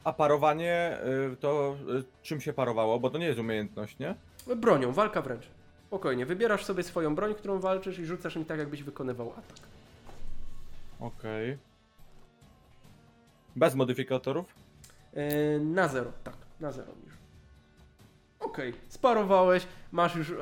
[0.09, 0.99] A parowanie
[1.33, 3.01] y, to y, czym się parowało?
[3.01, 4.15] Bo to nie jest umiejętność, nie?
[4.57, 5.51] Bronią, walka wręcz.
[5.87, 9.57] Spokojnie, wybierasz sobie swoją broń, którą walczysz i rzucasz im tak, jakbyś wykonywał atak.
[11.01, 11.59] Okej.
[13.57, 14.55] Bez modyfikatorów?
[15.13, 17.15] Yy, na zero, tak, na zero już.
[18.41, 20.35] Okej, sparowałeś, masz już e,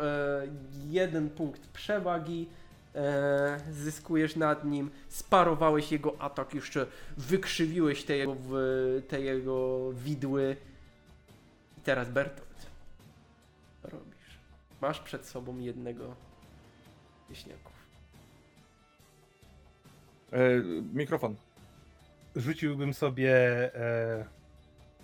[0.88, 2.48] jeden punkt przewagi,
[2.97, 6.86] e, zyskujesz nad nim, sparowałeś jego atak, jeszcze
[7.16, 8.52] wykrzywiłeś te jego, w,
[9.09, 10.56] te jego widły.
[11.78, 12.66] I teraz Bertolt,
[13.82, 14.39] co robisz?
[14.81, 16.14] Masz przed sobą jednego
[17.31, 17.73] wieśniaków.
[20.32, 20.62] Y,
[20.94, 21.35] mikrofon.
[22.36, 23.35] Rzuciłbym sobie
[23.74, 24.24] e,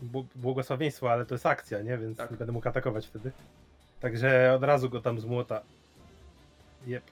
[0.03, 1.99] bł- błogosławieństwo, ale to jest akcja, nie?
[1.99, 2.31] Więc Tak.
[2.31, 3.33] nie będę mógł atakować wtedy.
[4.01, 5.63] Także od razu go tam z młota.
[6.87, 7.03] Jep.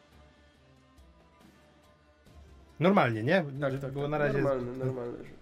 [2.80, 3.44] Normalnie, nie?
[3.60, 4.10] Tak, Żeby tak, było tak.
[4.10, 4.38] na razie.
[4.38, 5.36] Normalny, normalny rzut.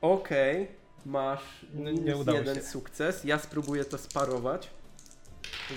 [0.00, 0.68] Okej,
[1.06, 2.62] masz nie udało jeden się.
[2.62, 3.24] sukces.
[3.24, 4.70] Ja spróbuję to sparować.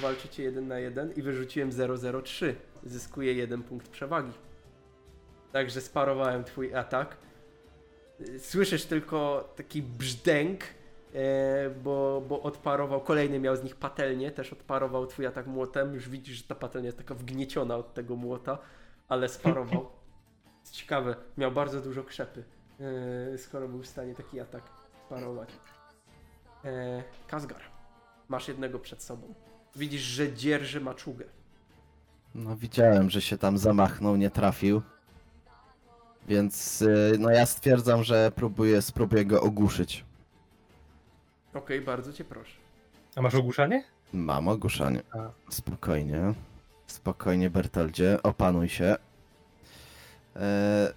[0.01, 1.71] Walczycie jeden na jeden i wyrzuciłem
[2.23, 2.55] 003.
[2.83, 4.31] Zyskuję jeden punkt przewagi.
[5.51, 7.17] Także sparowałem twój atak.
[8.39, 10.61] Słyszysz tylko taki brzdęk,
[11.13, 15.93] e, bo, bo odparował, kolejny miał z nich patelnię, też odparował twój atak młotem.
[15.93, 18.57] Już widzisz, że ta patelnia jest taka wgnieciona od tego młota,
[19.07, 19.89] ale sparował.
[20.71, 22.43] Ciekawe, miał bardzo dużo krzepy,
[23.33, 24.63] e, skoro był w stanie taki atak
[25.09, 25.49] parować.
[26.65, 27.61] E, Kazgar,
[28.29, 29.33] masz jednego przed sobą.
[29.75, 31.25] Widzisz, że dzierży maczugę.
[32.35, 34.81] No widziałem, że się tam zamachnął, nie trafił.
[36.27, 40.05] Więc y, no ja stwierdzam, że próbuję, spróbuję go ogłuszyć.
[41.53, 42.57] Okej, bardzo cię proszę.
[43.15, 43.83] A masz ogłuszanie?
[44.13, 45.01] Mam ogłuszanie.
[45.11, 45.51] A.
[45.51, 46.33] Spokojnie.
[46.87, 48.95] Spokojnie, Bertoldzie, opanuj się.
[50.35, 50.93] E,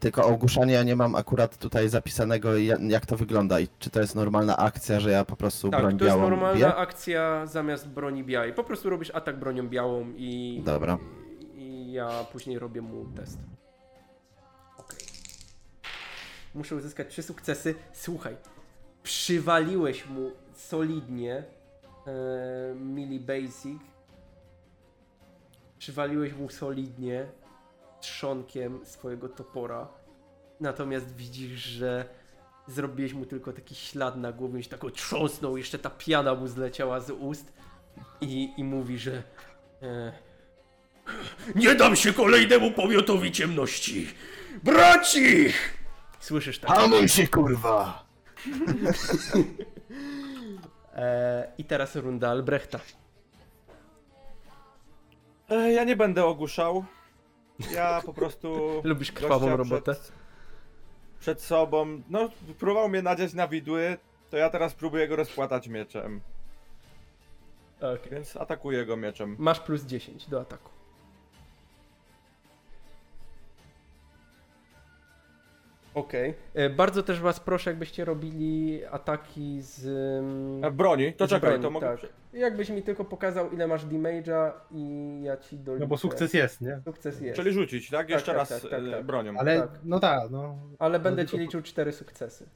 [0.00, 4.00] tylko ogłuszanie ja nie mam akurat tutaj zapisanego, ja- jak to wygląda i czy to
[4.00, 6.74] jest normalna akcja, że ja po prostu Tak, broń to jest białą normalna biję?
[6.74, 8.52] akcja zamiast broni białej.
[8.52, 10.62] Po prostu robisz atak bronią białą i.
[10.64, 10.98] Dobra.
[11.54, 13.38] I, ja później robię mu test.
[14.78, 14.98] Okej.
[16.54, 17.74] Muszę uzyskać trzy sukcesy.
[17.92, 18.36] Słuchaj,
[19.02, 21.44] przywaliłeś mu solidnie
[22.06, 23.78] e, Mili Basic.
[25.78, 27.26] Przywaliłeś mu solidnie
[28.00, 29.88] trzonkiem swojego topora.
[30.60, 32.04] Natomiast widzisz, że
[32.66, 37.00] zrobiłeś mu tylko taki ślad na głowie, się tak otrząsnął, jeszcze ta piana mu zleciała
[37.00, 37.52] z ust
[38.20, 39.22] i, i mówi, że
[39.82, 40.12] e,
[41.54, 44.08] nie dam się kolejnemu pomiotowi ciemności!
[44.62, 45.52] Braci!
[46.20, 46.70] Słyszysz tak?
[46.70, 48.06] Hamuj się, kurwa!
[50.96, 52.80] E, I teraz runda Albrechta.
[55.50, 56.84] E, ja nie będę ogłuszał.
[57.72, 58.70] Ja po prostu.
[58.84, 59.94] Lubisz krwawą robotę?
[59.94, 60.12] Przed,
[61.20, 62.02] przed sobą.
[62.10, 62.28] No,
[62.58, 63.98] próbował mnie nadziać na widły.
[64.30, 66.20] To ja teraz próbuję go rozpłatać mieczem.
[67.78, 68.10] Okej.
[68.10, 69.36] Więc atakuję go mieczem.
[69.38, 70.75] Masz plus 10 do ataku.
[75.96, 76.34] Okej.
[76.54, 79.84] E, Bardzo też was proszę, jakbyście robili ataki z...
[80.64, 81.12] A broni?
[81.12, 81.96] To z czekaj, broni, to mogę.
[81.96, 82.10] tak.
[82.32, 85.80] Jakbyś mi tylko pokazał, ile masz damage'a i ja ci doliczę.
[85.80, 86.80] No bo sukces jest, nie?
[86.84, 87.36] Sukces jest.
[87.36, 88.10] Czyli rzucić, tak?
[88.10, 89.04] Jeszcze tak, raz tak, tak, e, tak.
[89.06, 89.38] bronią.
[89.38, 89.70] Ale Tak.
[89.84, 90.56] no tak, no.
[90.78, 92.46] Ale będę tylko ci liczył 4 sukcesy.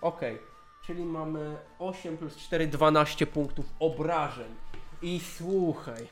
[0.00, 0.38] Okej,
[0.86, 4.54] czyli mamy 8 plus 4, 12 punktów obrażeń.
[5.02, 6.06] I słuchaj,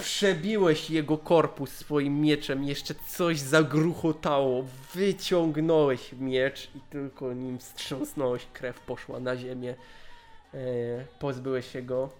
[0.00, 4.64] przebiłeś jego korpus swoim mieczem, jeszcze coś zagruchotało,
[4.94, 9.74] wyciągnąłeś miecz i tylko nim wstrząsnąłeś, krew poszła na ziemię.
[10.54, 10.58] E,
[11.18, 12.10] pozbyłeś się go.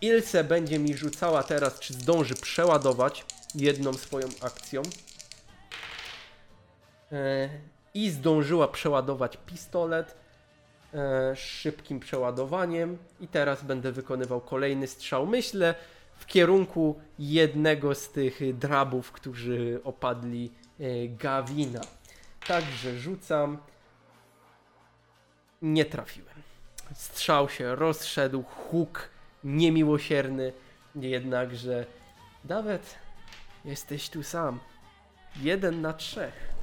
[0.00, 3.24] Ilse będzie mi rzucała teraz, czy zdąży przeładować
[3.54, 4.82] jedną swoją akcją.
[7.12, 7.48] E,
[7.94, 10.14] I zdążyła przeładować pistolet
[10.94, 12.98] e, szybkim przeładowaniem.
[13.20, 15.26] I teraz będę wykonywał kolejny strzał.
[15.26, 15.74] Myślę
[16.18, 21.80] w kierunku jednego z tych drabów, którzy opadli e, Gawina.
[22.46, 23.58] Także rzucam.
[25.62, 26.36] Nie trafiłem.
[26.94, 29.08] Strzał się rozszedł, huk
[29.44, 30.52] niemiłosierny.
[30.94, 31.86] Jednakże,
[32.44, 32.94] Dawid,
[33.64, 34.60] jesteś tu sam.
[35.42, 36.55] Jeden na trzech.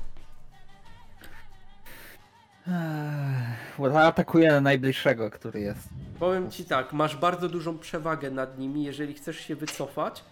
[3.78, 5.90] Bo atakuje na najbliższego, który jest.
[6.20, 8.84] Powiem ci tak, masz bardzo dużą przewagę nad nimi.
[8.84, 10.24] Jeżeli chcesz się wycofać,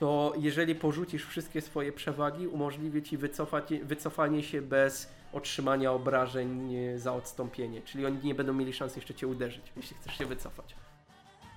[0.00, 7.14] to jeżeli porzucisz wszystkie swoje przewagi, umożliwi ci wycofać, wycofanie się bez otrzymania obrażeń za
[7.14, 7.82] odstąpienie.
[7.82, 10.76] Czyli oni nie będą mieli szans jeszcze cię uderzyć, jeśli chcesz się wycofać.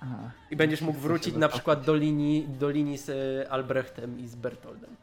[0.02, 0.30] Aha.
[0.50, 4.34] I będziesz mógł wrócić na przykład do linii, do linii z e, Albrechtem i z
[4.34, 4.96] Bertoldem.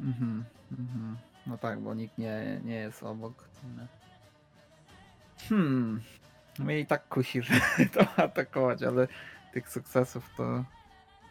[0.00, 1.16] Mhm, mhm.
[1.46, 3.44] No tak, bo nikt nie, nie jest obok.
[3.76, 4.05] Nie.
[5.48, 6.00] Hmm.
[6.58, 7.60] Mnie i tak kusi, żeby
[7.94, 9.08] to atakować, ale
[9.52, 10.64] tych sukcesów to.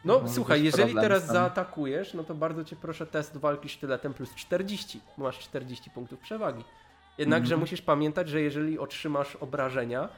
[0.06, 4.36] No Może słuchaj, jeżeli teraz zaatakujesz, no to bardzo cię proszę test walki sztyletem plus
[4.36, 5.02] 40.
[5.18, 6.64] bo Masz 40 punktów przewagi.
[7.18, 7.60] Jednakże Mhm.
[7.60, 10.10] musisz pamiętać, że jeżeli otrzymasz obrażenia,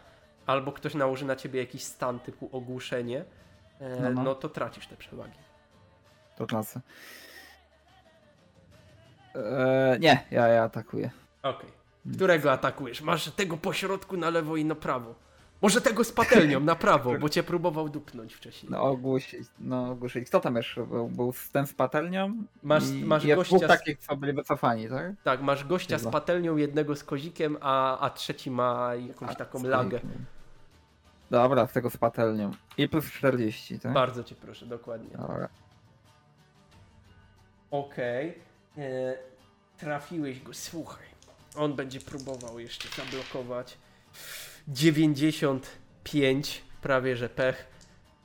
[0.46, 3.26] albo ktoś nałoży na ciebie jakiś stan typu ogłuszenie,
[3.80, 4.36] e, No, no, no.
[4.36, 5.38] to tracisz te przewagi.
[6.36, 6.82] To klasy.
[9.36, 11.10] Eee, nie, ja, ja atakuję.
[11.44, 11.70] Okej.
[12.16, 13.02] Którego atakujesz?
[13.02, 15.16] Masz tego po środku na lewo i na prawo.
[15.62, 18.72] Może tego z patelnią na prawo, bo cię próbował dupnąć wcześniej.
[18.72, 20.28] No ogłuszyć, no ogłuszyć.
[20.30, 21.08] Kto tam jeszcze był?
[21.10, 22.44] Był ten z patelnią?
[22.64, 25.12] Masz- I, masz i gościa z- takich, co byli wycofani, tak?
[25.24, 26.12] Tak, masz gościa z Chyba.
[26.12, 30.00] patelnią, jednego z kozikiem, a, a trzeci ma jakąś A, taką z lagę.
[31.32, 32.52] Dobra, z tego z patelnią.
[32.78, 33.94] I plus 40, tak?
[33.94, 35.18] Bardzo cię proszę, dokładnie.
[35.18, 35.50] Dobra.
[37.72, 38.38] Okej.
[38.78, 39.18] E,
[39.78, 41.06] Trafiłeś go, słuchaj.
[41.58, 43.78] On będzie próbował jeszcze zablokować.
[44.68, 47.66] 95, prawie że pech,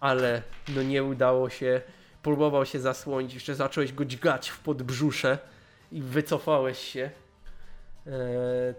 [0.00, 1.80] ale no nie udało się.
[2.22, 5.38] Próbował się zasłonić, jeszcze zacząłeś go dźgać w podbrzusze
[5.92, 7.10] i wycofałeś się.
[8.06, 8.10] E,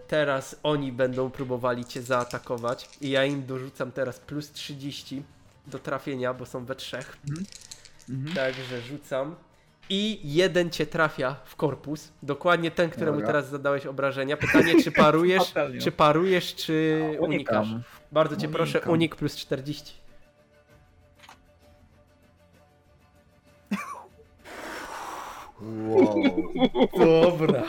[0.08, 5.24] teraz oni będą próbowali cię zaatakować i ja im dorzucam teraz plus 30
[5.68, 7.18] do trafienia, bo są we trzech.
[8.10, 8.36] Mhm.
[8.36, 9.36] Także rzucam.
[9.90, 12.12] I jeden cię trafia w korpus.
[12.24, 13.28] Dokładnie ten, któremu Dobra.
[13.28, 14.38] teraz zadałeś obrażenia.
[14.38, 15.54] Pytanie, czy parujesz,
[15.84, 17.62] czy parujesz, czy Unikam.
[17.62, 17.68] unikasz.
[18.12, 18.94] Bardzo cię proszę, Unikam.
[18.94, 19.94] unik plus 40.
[25.62, 26.44] Wow.
[27.00, 27.64] Dobra.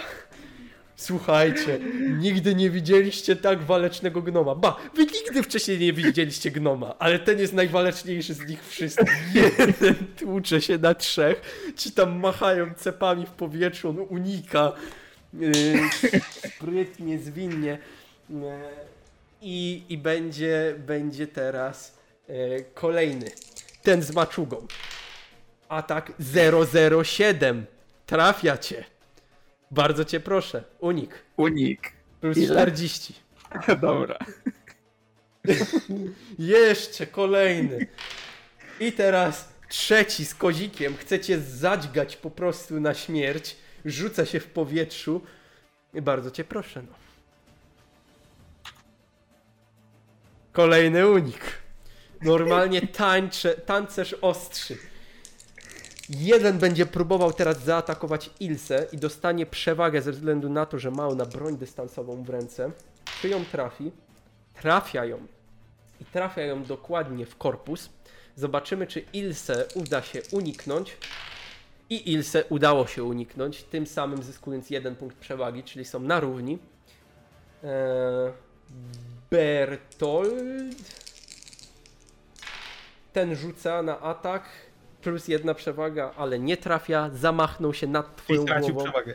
[1.07, 1.81] Słuchajcie,
[2.19, 4.55] nigdy nie widzieliście tak walecznego gnoma.
[4.55, 9.35] Ba, wy nigdy wcześniej nie widzieliście gnoma, ale ten jest najwaleczniejszy z nich wszystkich.
[9.35, 11.41] Jeden tłucze się na trzech,
[11.77, 14.73] ci tam machają cepami w powietrzu, on unika.
[15.35, 15.53] Yy,
[16.57, 17.79] sprytnie, zwinnie.
[18.31, 18.37] Yy,
[19.43, 21.97] I, I będzie, będzie teraz
[22.29, 23.27] yy, kolejny.
[23.83, 24.67] Ten z maczugą.
[25.69, 26.13] Atak
[27.05, 27.67] 007.
[28.07, 28.94] Trafia cię.
[29.75, 30.65] Bardzo cię proszę.
[30.81, 31.25] Unik.
[31.37, 31.93] Unik.
[32.21, 32.47] Plus Ile?
[32.47, 33.15] 40.
[33.81, 34.19] Dobra.
[36.39, 37.87] Jeszcze kolejny.
[38.81, 40.97] I teraz trzeci z kozikiem.
[40.97, 43.57] Chcecie zadźgać po prostu na śmierć.
[43.85, 45.23] Rzuca się w powietrzu.
[45.95, 46.95] I bardzo cię proszę, no.
[50.53, 51.41] Kolejny unik.
[52.23, 54.79] Normalnie tańcze, tancerz ostrzy.
[56.09, 61.09] Jeden będzie próbował teraz zaatakować Ilse i dostanie przewagę ze względu na to, że ma
[61.09, 62.71] ona broń dystansową w ręce.
[63.21, 63.93] Czy ją trafi?
[64.55, 65.27] Trafia ją.
[66.01, 67.91] I trafia ją dokładnie w korpus.
[68.37, 70.97] Zobaczymy, czy Ilse uda się uniknąć.
[71.91, 76.59] I Ilse udało się uniknąć, tym samym zyskując jeden punkt przewagi, czyli są na równi.
[77.65, 78.33] Eee,
[79.31, 80.77] Bertold.
[83.13, 84.45] Ten rzuca na atak,
[85.05, 87.11] plus jedna przewaga, ale nie trafia.
[87.13, 88.91] Zamachnął się nad I twoją stracił głową.
[88.91, 89.15] przewagę.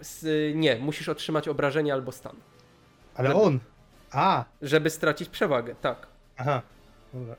[0.00, 0.24] Z,
[0.56, 2.36] nie, musisz otrzymać obrażenie albo stan,
[3.14, 3.58] Ale Żeby- on.
[4.10, 6.06] A, żeby stracić przewagę, tak.
[6.36, 6.62] aha.
[7.14, 7.36] Dobra.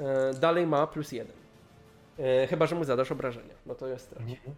[0.00, 1.36] E, dalej ma plus jeden.
[2.18, 3.54] E, chyba, że mu zadasz obrażenia.
[3.66, 4.32] No to jest straci.
[4.32, 4.56] Mhm.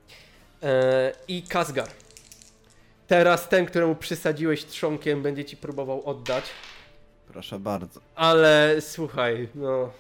[0.62, 1.88] E, I Kazgar.
[3.06, 6.44] Teraz ten, któremu przysadziłeś trzonkiem, będzie ci próbował oddać.
[7.28, 8.00] Proszę bardzo.
[8.14, 9.90] Ale słuchaj, no.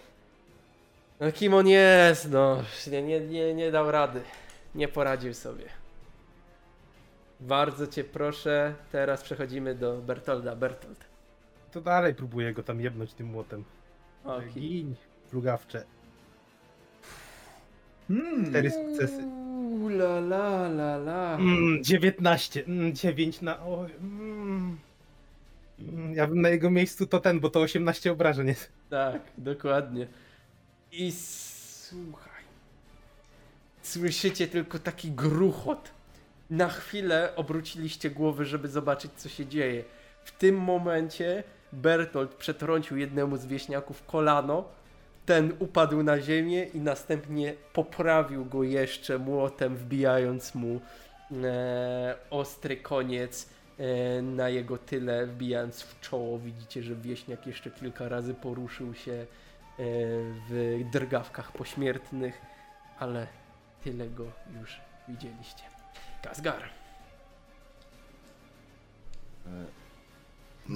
[1.20, 2.30] No kim on jest?
[2.30, 4.20] No, nie, nie, nie, nie dał rady.
[4.74, 5.64] Nie poradził sobie.
[7.40, 10.56] Bardzo cię proszę, teraz przechodzimy do Bertolda.
[10.56, 11.04] Bertold.
[11.72, 13.64] To dalej próbuję go tam jebnąć tym młotem.
[14.24, 14.50] Okej.
[14.52, 14.94] Gin,
[15.30, 15.84] plugawcze.
[18.08, 18.50] Hmm.
[18.50, 19.22] Cztery sukcesy.
[19.24, 21.34] Uuu, la la la la.
[21.34, 22.64] Mm, 19.
[22.66, 23.60] Mm, 9 na.
[23.60, 24.78] O, mm.
[25.80, 28.72] Mm, Ja bym na jego miejscu to ten, bo to 18 obrażeń jest.
[28.90, 30.06] Tak, dokładnie.
[30.96, 32.42] I słuchaj.
[33.82, 35.90] Słyszycie tylko taki gruchot.
[36.50, 39.84] Na chwilę obróciliście głowy, żeby zobaczyć, co się dzieje.
[40.24, 44.64] W tym momencie Bertolt przetrącił jednemu z wieśniaków kolano.
[45.26, 50.80] Ten upadł na ziemię i następnie poprawił go jeszcze młotem, wbijając mu
[51.44, 53.48] e, ostry koniec
[53.78, 56.38] e, na jego tyle, wbijając w czoło.
[56.38, 59.26] Widzicie, że wieśniak jeszcze kilka razy poruszył się
[59.78, 62.40] w drgawkach pośmiertnych,
[62.98, 63.26] ale
[63.84, 64.24] tyle go
[64.60, 65.62] już widzieliście.
[66.22, 66.62] Kazgar.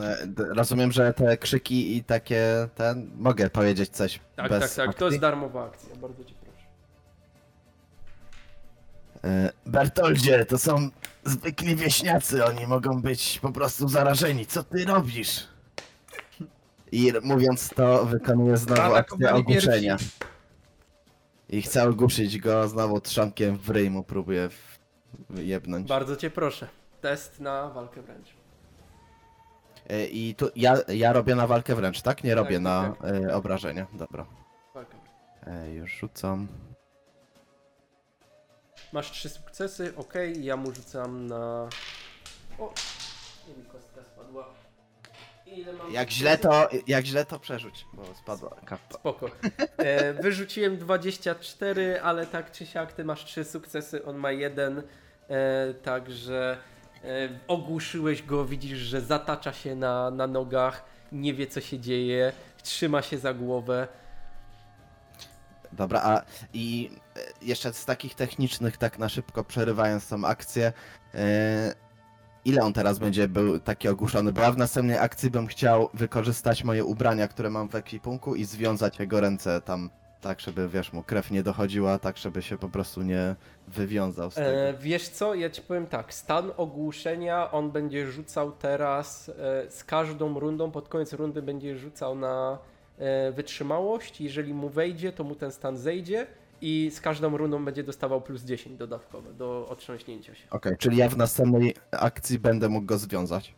[0.00, 3.10] E, d- Rozumiem, że te krzyki i takie ten.
[3.16, 4.20] Mogę powiedzieć coś.
[4.36, 4.84] Tak, bez tak, tak.
[4.86, 5.04] To akcji?
[5.06, 5.96] jest darmowa akcja.
[5.96, 6.66] Bardzo cię proszę.
[9.24, 10.90] E, Bertoldzie, to są
[11.24, 14.46] zwykli wieśniacy, oni mogą być po prostu zarażeni.
[14.46, 15.46] Co ty robisz?
[16.92, 19.96] I mówiąc to, wykonuję znowu akcję ogłuszenia.
[21.48, 24.78] I chcę ogłuszyć go znowu trzonkiem w ryj mu próbuję w-
[25.38, 25.88] jebnąć.
[25.88, 26.68] Bardzo cię proszę.
[27.00, 28.28] Test na walkę wręcz.
[29.90, 32.24] E, I tu ja, ja robię na walkę wręcz, tak?
[32.24, 33.10] Nie robię tak, na tak.
[33.24, 33.86] e, obrażenia.
[33.92, 34.26] Dobra.
[34.74, 34.96] Walkę.
[35.46, 36.48] E, już rzucam.
[38.92, 40.14] Masz trzy sukcesy, ok.
[40.40, 41.68] Ja mu rzucam na.
[42.58, 42.72] O!
[43.48, 44.44] I mi kostka spadła.
[45.56, 48.98] Ile mam Jak źle to, jak źle to przerzuć, bo spadła karta.
[48.98, 49.30] Spoko.
[49.78, 54.82] E, wyrzuciłem 24, ale tak czy siak ty masz trzy sukcesy, on ma jeden.
[55.28, 56.56] E, także
[57.04, 62.32] e, ogłuszyłeś go, widzisz, że zatacza się na, na nogach, nie wie co się dzieje,
[62.62, 63.88] trzyma się za głowę.
[65.72, 66.22] Dobra, a
[66.52, 70.72] i e, jeszcze z takich technicznych, tak na szybko przerywając tą akcję,
[71.14, 71.87] e,
[72.44, 74.32] ile on teraz będzie był taki ogłuszony?
[74.32, 78.44] Bo ja w następnej akcji bym chciał wykorzystać moje ubrania, które mam w ekwipunku i
[78.44, 79.90] związać jego ręce tam,
[80.20, 83.34] tak żeby, wiesz, mu krew nie dochodziła, tak żeby się po prostu nie
[83.68, 84.48] wywiązał z tego.
[84.48, 89.84] E, wiesz co, ja ci powiem tak, stan ogłuszenia on będzie rzucał teraz e, z
[89.84, 92.58] każdą rundą, pod koniec rundy będzie rzucał na
[92.98, 96.26] e, wytrzymałość, jeżeli mu wejdzie, to mu ten stan zejdzie
[96.60, 100.50] i z każdą rundą będzie dostawał plus 10 dodatkowe do otrząśnięcia się.
[100.50, 103.54] Okej, czyli ja w następnej akcji będę mógł go związać.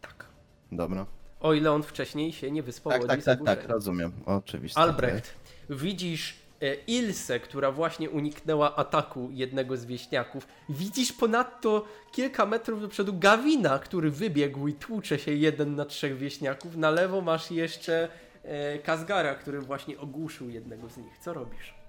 [0.00, 0.26] Tak.
[0.72, 1.06] Dobra.
[1.40, 4.12] O ile on wcześniej się nie wyspowodzi Tak, tak, tak, tak, rozumiem.
[4.26, 4.80] Oczywiście.
[4.80, 5.34] Albrecht,
[5.70, 10.46] widzisz e, Ilsę, która właśnie uniknęła ataku jednego z wieśniaków.
[10.68, 16.16] Widzisz ponadto kilka metrów do przodu Gawina, który wybiegł i tłucze się jeden na trzech
[16.16, 16.76] wieśniaków.
[16.76, 18.08] Na lewo masz jeszcze
[18.42, 21.18] e, Kazgara, który właśnie ogłuszył jednego z nich.
[21.18, 21.83] Co robisz?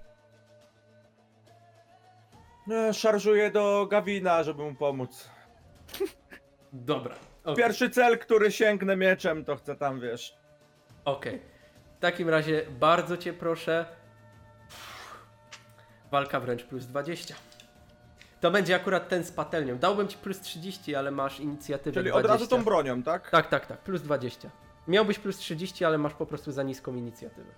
[2.70, 5.30] E, Szarżuję do Gawina, żeby mu pomóc.
[6.72, 7.14] Dobra.
[7.44, 7.56] okej.
[7.64, 10.36] Pierwszy cel, który sięgnę mieczem, to chcę tam, wiesz.
[11.04, 11.42] Okej.
[11.96, 13.86] W takim razie bardzo cię proszę.
[16.10, 17.34] Walka wręcz plus 20.
[18.40, 19.78] To będzie akurat ten z patelnią.
[19.78, 22.18] Dałbym ci plus 30, ale masz inicjatywę Czyli 20.
[22.34, 23.30] od razu tą bronią, tak?
[23.30, 23.78] Tak, tak, tak.
[23.78, 24.50] Plus 20.
[24.88, 27.50] Miałbyś plus 30, ale masz po prostu za niską inicjatywę.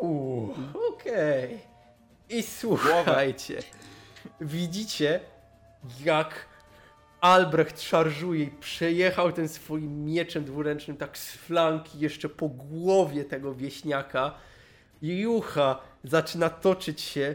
[0.00, 0.54] Uuu,
[0.92, 1.60] okej.
[2.28, 3.62] I słuchajcie.
[4.40, 5.20] Widzicie,
[6.04, 6.46] jak
[7.20, 13.54] Albrecht szarżuje i przejechał ten swoim mieczem dwuręcznym tak z flanki jeszcze po głowie tego
[13.54, 14.34] wieśniaka.
[15.02, 17.34] I Jucha zaczyna toczyć się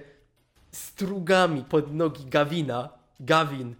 [0.71, 2.89] strugami pod nogi Gawina.
[3.19, 3.75] Gawin,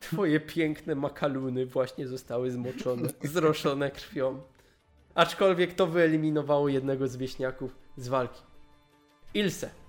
[0.00, 4.42] twoje piękne makaluny właśnie zostały zmoczone, zroszone krwią.
[5.14, 8.42] Aczkolwiek to wyeliminowało jednego z wieśniaków z walki.
[9.34, 9.81] Ilse.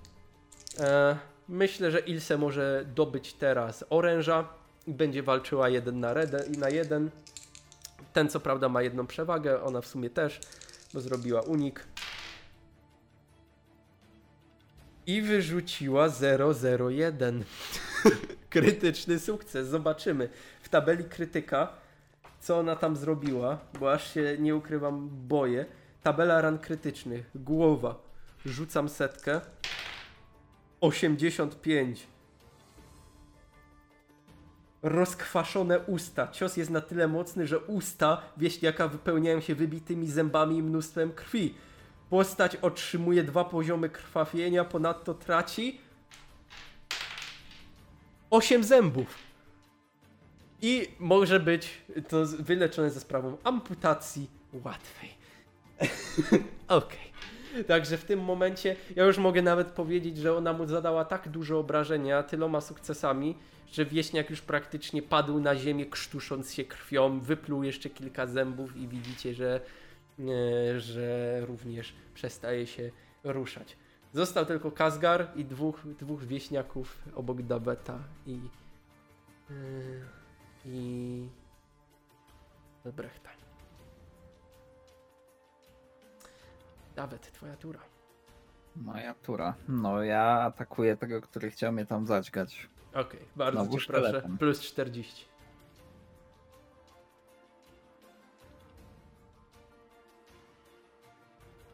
[0.80, 1.18] E,
[1.50, 4.48] myślę, że Ilse może dobyć teraz oręża
[4.88, 7.10] i będzie walczyła jeden na, rede, na jeden.
[8.14, 10.40] Ten co prawda ma jedną przewagę, ona w sumie też,
[10.94, 11.88] bo zrobiła unik.
[15.06, 16.08] I wyrzuciła
[16.90, 17.44] 001.
[18.50, 20.30] Krytyczny sukces, zobaczymy
[20.62, 21.68] w tabeli krytyka,
[22.40, 25.66] co ona tam zrobiła, bo aż się nie ukrywam, boję.
[26.04, 27.96] Tabela ran krytycznych, głowa,
[28.46, 29.42] rzucam setkę.
[30.84, 32.08] 85.
[34.82, 36.28] Rozkwaszone usta.
[36.28, 41.56] Cios jest na tyle mocny, że usta wieśniaka wypełniają się wybitymi zębami i mnóstwem krwi.
[42.10, 45.80] Postać otrzymuje dwa poziomy krwawienia, ponadto traci
[48.30, 49.16] 8 zębów.
[50.62, 55.10] I może być to wyleczone ze sprawą amputacji łatwej.
[56.68, 57.13] Okej.
[57.68, 61.58] Także w tym momencie ja już mogę nawet powiedzieć, że ona mu zadała tak duże
[61.58, 63.36] obrażenia tyloma sukcesami,
[63.72, 68.88] że wieśniak już praktycznie padł na ziemię, krztusząc się krwią, wypluł jeszcze kilka zębów i
[68.88, 69.62] widzicie, że,
[70.20, 72.92] e, że również przestaje się
[73.24, 73.78] ruszać.
[74.14, 78.40] Został tylko Kazgar i dwóch, dwóch wieśniaków obok Dabeta i
[79.50, 79.54] e,
[80.66, 81.28] i
[82.86, 83.43] Brechta.
[86.96, 87.80] Dawet, twoja tura.
[88.76, 89.54] Moja tura.
[89.68, 92.70] No ja atakuję tego, który chciał mnie tam zaćgać.
[92.94, 94.30] Okej, bardzo Znowu cię proszę.
[94.40, 95.26] Plus 40.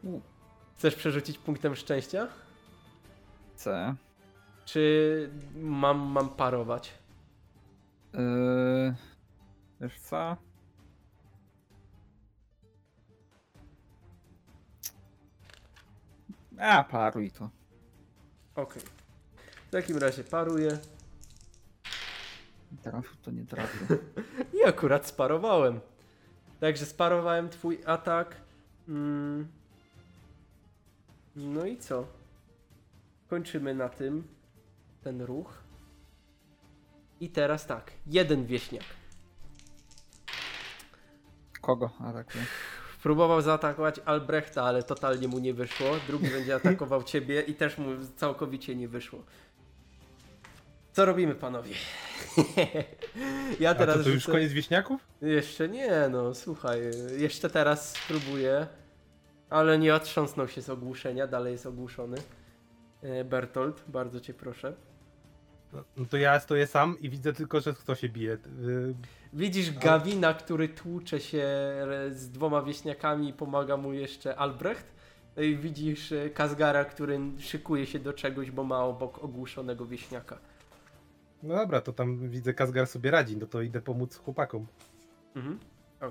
[0.04, 0.22] U.
[0.78, 2.28] Chcesz przerzucić punktem szczęścia?
[3.56, 3.96] Chcę.
[4.66, 6.94] Czy mam, mam parować?
[8.14, 8.96] Yy,
[9.82, 10.38] wiesz co?
[16.60, 17.50] A, paruj to.
[18.56, 18.82] Okej.
[19.68, 20.80] W takim razie paruję.
[22.84, 23.88] Trafił to nie trafił.
[24.60, 25.80] I akurat sparowałem.
[26.60, 28.36] Także sparowałem twój atak.
[28.88, 29.48] Mm.
[31.36, 32.06] No i co?
[33.28, 34.28] Kończymy na tym
[35.04, 35.64] ten ruch.
[37.22, 38.84] I teraz tak, jeden wieśniak.
[41.62, 42.46] Kogo atakuje?
[43.04, 45.88] Próbował zaatakować Albrechta, ale totalnie mu nie wyszło.
[46.08, 49.24] Drugi będzie atakował ciebie i też mu całkowicie nie wyszło.
[50.94, 51.74] Co robimy, panowie?
[53.60, 55.02] ja A teraz to, to już rzucę- koniec wieśniaków?
[55.22, 56.82] Jeszcze nie, no słuchaj,
[57.18, 58.68] jeszcze teraz spróbuję,
[59.50, 62.18] ale nie otrząsnął się z ogłuszenia, dalej jest ogłuszony.
[63.02, 64.74] E, Bertolt, bardzo cię proszę.
[65.74, 68.34] No, no to ja stoję sam i widzę tylko, że kto się bije.
[68.34, 68.38] Y,
[69.34, 71.48] Widzisz Gawina, który tłucze się
[72.12, 74.94] z dwoma wieśniakami i pomaga mu jeszcze Albrecht.
[75.38, 80.38] No i widzisz e, Kazgara, który szykuje się do czegoś, bo ma obok ogłuszonego wieśniaka.
[81.44, 84.68] No dobra, to tam widzę Kazgar sobie radzi, no to idę pomóc chłopakom.
[85.36, 85.60] Mhm.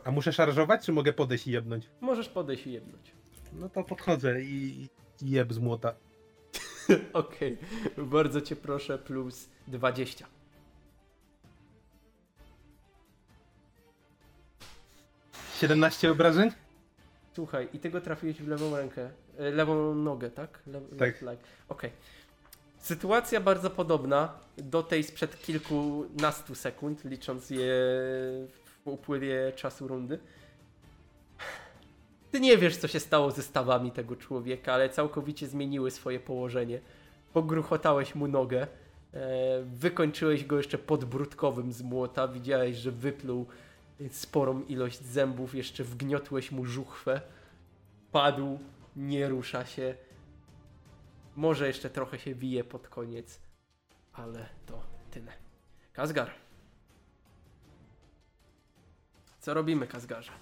[0.05, 1.90] A muszę szarżować, czy mogę podejść i jebnąć?
[2.01, 3.12] Możesz podejść i jebnąć.
[3.52, 4.89] No to podchodzę i,
[5.22, 5.94] i jeb z młota.
[7.12, 7.56] Okej,
[7.97, 10.27] bardzo cię proszę, plus 20.
[10.27, 10.39] Okay.
[15.59, 16.51] 17 obrażeń?
[17.35, 20.62] Słuchaj, i tego trafiłeś w lewą rękę, e, lewą nogę, tak?
[20.66, 21.15] Le Tak.
[21.69, 21.90] Okej.
[22.78, 27.69] Sytuacja bardzo podobna do tej sprzed kilkunastu sekund, licząc je
[28.65, 30.19] w upływie czasu rundy.
[32.30, 36.80] Ty nie wiesz, co się stało ze stawami tego człowieka, ale całkowicie zmieniły swoje położenie.
[37.32, 38.66] Pogruchotałeś mu nogę,
[39.14, 43.46] e, wykończyłeś go jeszcze podbródkowym z młota, widziałeś, że wypluł
[44.10, 47.20] sporą ilość zębów, jeszcze wgniotłeś mu żuchwę.
[48.12, 48.59] Padł,
[48.96, 49.94] nie rusza się.
[51.36, 53.40] Może jeszcze trochę się wije pod koniec,
[54.12, 55.32] ale to tyle.
[55.92, 56.30] Kazgar.
[59.40, 60.32] Co robimy, Kazgarze?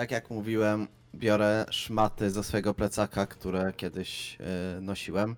[0.00, 5.36] Tak jak mówiłem, biorę szmaty ze swojego plecaka, które kiedyś e, nosiłem.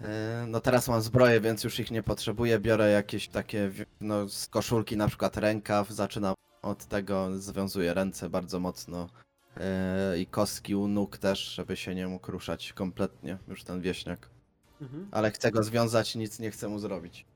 [0.00, 2.58] E, no teraz mam zbroję, więc już ich nie potrzebuję.
[2.58, 3.70] Biorę jakieś takie
[4.00, 5.90] no, z koszulki, na przykład rękaw.
[5.90, 9.08] Zaczynam od tego, związuję ręce bardzo mocno.
[9.56, 14.30] E, I kostki u nóg też, żeby się nie mógł ruszać kompletnie, już ten wieśniak.
[14.80, 15.08] Mhm.
[15.10, 17.26] Ale chcę go związać, nic nie chcę mu zrobić.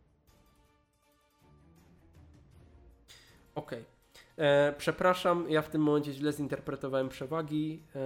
[3.54, 3.95] Okej.
[4.38, 7.82] E, Przepraszam, ja w tym momencie źle zinterpretowałem przewagi.
[7.96, 7.98] E,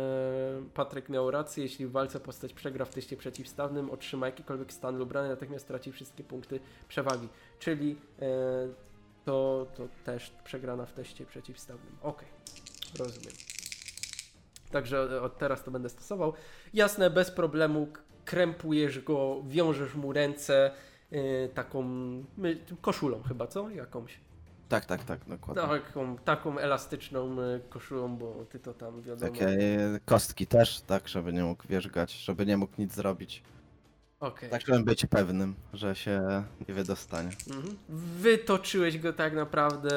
[0.75, 5.13] Patryk miał rację, jeśli w walce postać przegra w teście przeciwstawnym, otrzyma jakikolwiek stan lub
[5.13, 7.29] rany, natychmiast traci wszystkie punkty przewagi.
[7.59, 8.29] Czyli e,
[9.25, 11.97] to, to też przegrana w teście przeciwstawnym.
[12.03, 12.29] Okej,
[12.99, 13.33] rozumiem.
[14.71, 16.33] Także od- od teraz to będę stosował.
[16.75, 17.89] Jasne, bez problemu
[18.25, 20.71] krępujesz go, wiążesz mu ręce
[21.11, 21.83] e, taką
[22.37, 23.71] my, koszulą chyba, co?
[23.71, 24.21] Jakąś.
[24.71, 25.63] Tak, tak, tak, dokładnie.
[25.63, 29.33] Taką, taką elastyczną y, koszulą, bo ty to tam wiadomo.
[29.33, 33.43] Takie e, kostki też, tak, żeby nie mógł wierzgać, żeby nie mógł nic zrobić.
[34.21, 34.51] Okej.
[34.51, 37.31] Tak, żeby być pewnym, że się nie wydostanie.
[37.51, 37.77] Mhm.
[38.19, 39.91] Wytoczyłeś go tak naprawdę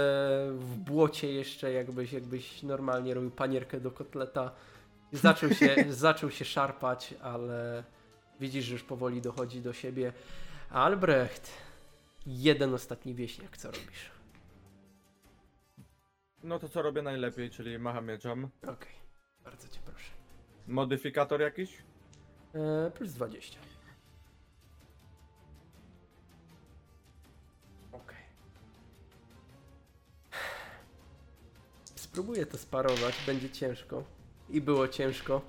[0.52, 4.52] w błocie jeszcze, jakbyś, jakbyś normalnie robił panierkę do kotleta.
[5.12, 5.76] Zaczął się,
[6.06, 7.84] zaczął się szarpać, ale
[8.40, 10.14] widzisz, że już powoli dochodzi do siebie.
[10.70, 11.52] Albrecht,
[12.28, 14.13] jeden ostatni wieśniak, co robisz?
[16.44, 18.50] No to co robię najlepiej, czyli macham mieczem.
[18.62, 18.94] Okej,
[19.44, 20.12] bardzo cię proszę.
[20.68, 21.78] Modyfikator jakiś?
[22.56, 23.60] E, plus 20.
[27.92, 28.18] Okej.
[31.96, 34.04] Spróbuję to sparować, będzie ciężko.
[34.50, 35.42] I było ciężko.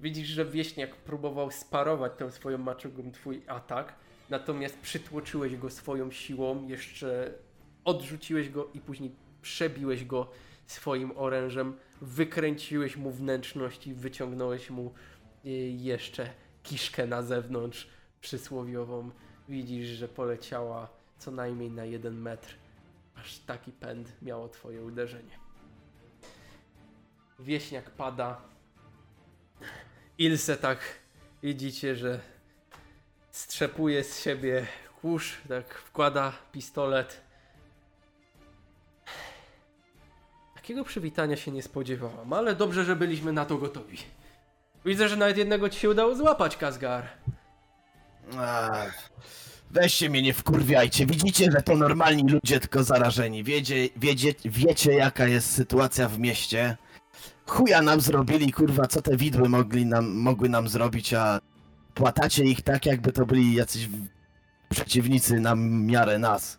[0.00, 3.94] Widzisz, że wieśniak próbował sparować tą swoją maczugą twój atak,
[4.30, 7.34] natomiast przytłoczyłeś go swoją siłą, jeszcze
[7.84, 10.30] odrzuciłeś go i później przebiłeś go
[10.66, 14.94] swoim orężem, wykręciłeś mu wnętrzność i wyciągnąłeś mu
[15.44, 16.30] y, jeszcze
[16.62, 17.88] kiszkę na zewnątrz
[18.20, 19.10] przysłowiową.
[19.48, 20.88] Widzisz, że poleciała
[21.18, 22.54] co najmniej na jeden metr.
[23.14, 25.38] Aż taki pęd miało twoje uderzenie.
[27.38, 28.40] Wieśniak pada.
[30.18, 30.78] Ilse tak
[31.42, 32.20] widzicie, że
[33.30, 34.66] strzepuje z siebie
[35.00, 37.21] kurz, tak wkłada pistolet.
[40.62, 43.98] Takiego przywitania się nie spodziewałam, ale dobrze, że byliśmy na to gotowi.
[44.84, 47.04] Widzę, że nawet jednego ci się udało złapać, Kazgar.
[49.70, 51.06] Weźcie mnie nie wkurwiajcie.
[51.06, 53.44] Widzicie, że to normalni ludzie, tylko zarażeni.
[53.44, 56.76] Wiecie, wiecie, wiecie jaka jest sytuacja w mieście.
[57.46, 61.40] Chuja nam zrobili, kurwa, co te widły mogli nam, mogły nam zrobić, a
[61.94, 63.88] płatacie ich tak, jakby to byli jacyś
[64.68, 66.58] przeciwnicy na miarę nas.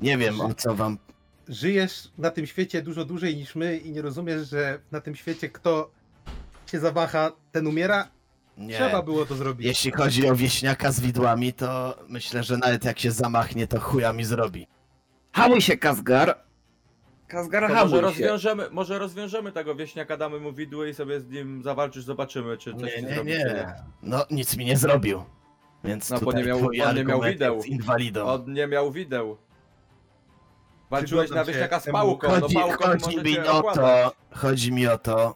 [0.00, 0.98] Nie wiem, o co wam...
[1.54, 5.48] Żyjesz na tym świecie dużo dłużej niż my i nie rozumiesz, że na tym świecie
[5.48, 5.90] kto
[6.66, 8.08] się zawaha, ten umiera?
[8.58, 8.74] Nie.
[8.74, 9.66] Trzeba było to zrobić.
[9.66, 14.12] Jeśli chodzi o wieśniaka z widłami, to myślę, że nawet jak się zamachnie, to chuja
[14.12, 14.66] mi zrobi.
[15.32, 16.38] Hamuj się, Kazgar.
[17.28, 18.00] Kazgar, To może hamuj się.
[18.00, 22.72] rozwiążemy, może rozwiążemy tego wieśniaka, damy mu widły i sobie z nim zawalczysz, zobaczymy, czy
[22.74, 23.74] coś Nie, ci nie, zrobi, czy nie.
[24.02, 25.24] No, nic mi nie zrobił.
[25.84, 27.54] Więc No, bo tutaj nie miał- twój on nie miał argument wideł.
[27.56, 28.24] jest inwalidą.
[28.26, 29.36] On nie miał wideł.
[30.90, 34.12] Walczyłeś na wieśniaka z pałką, Chodzi, no pałką chodzi mi o okładać.
[34.30, 35.34] to, chodzi mi o to,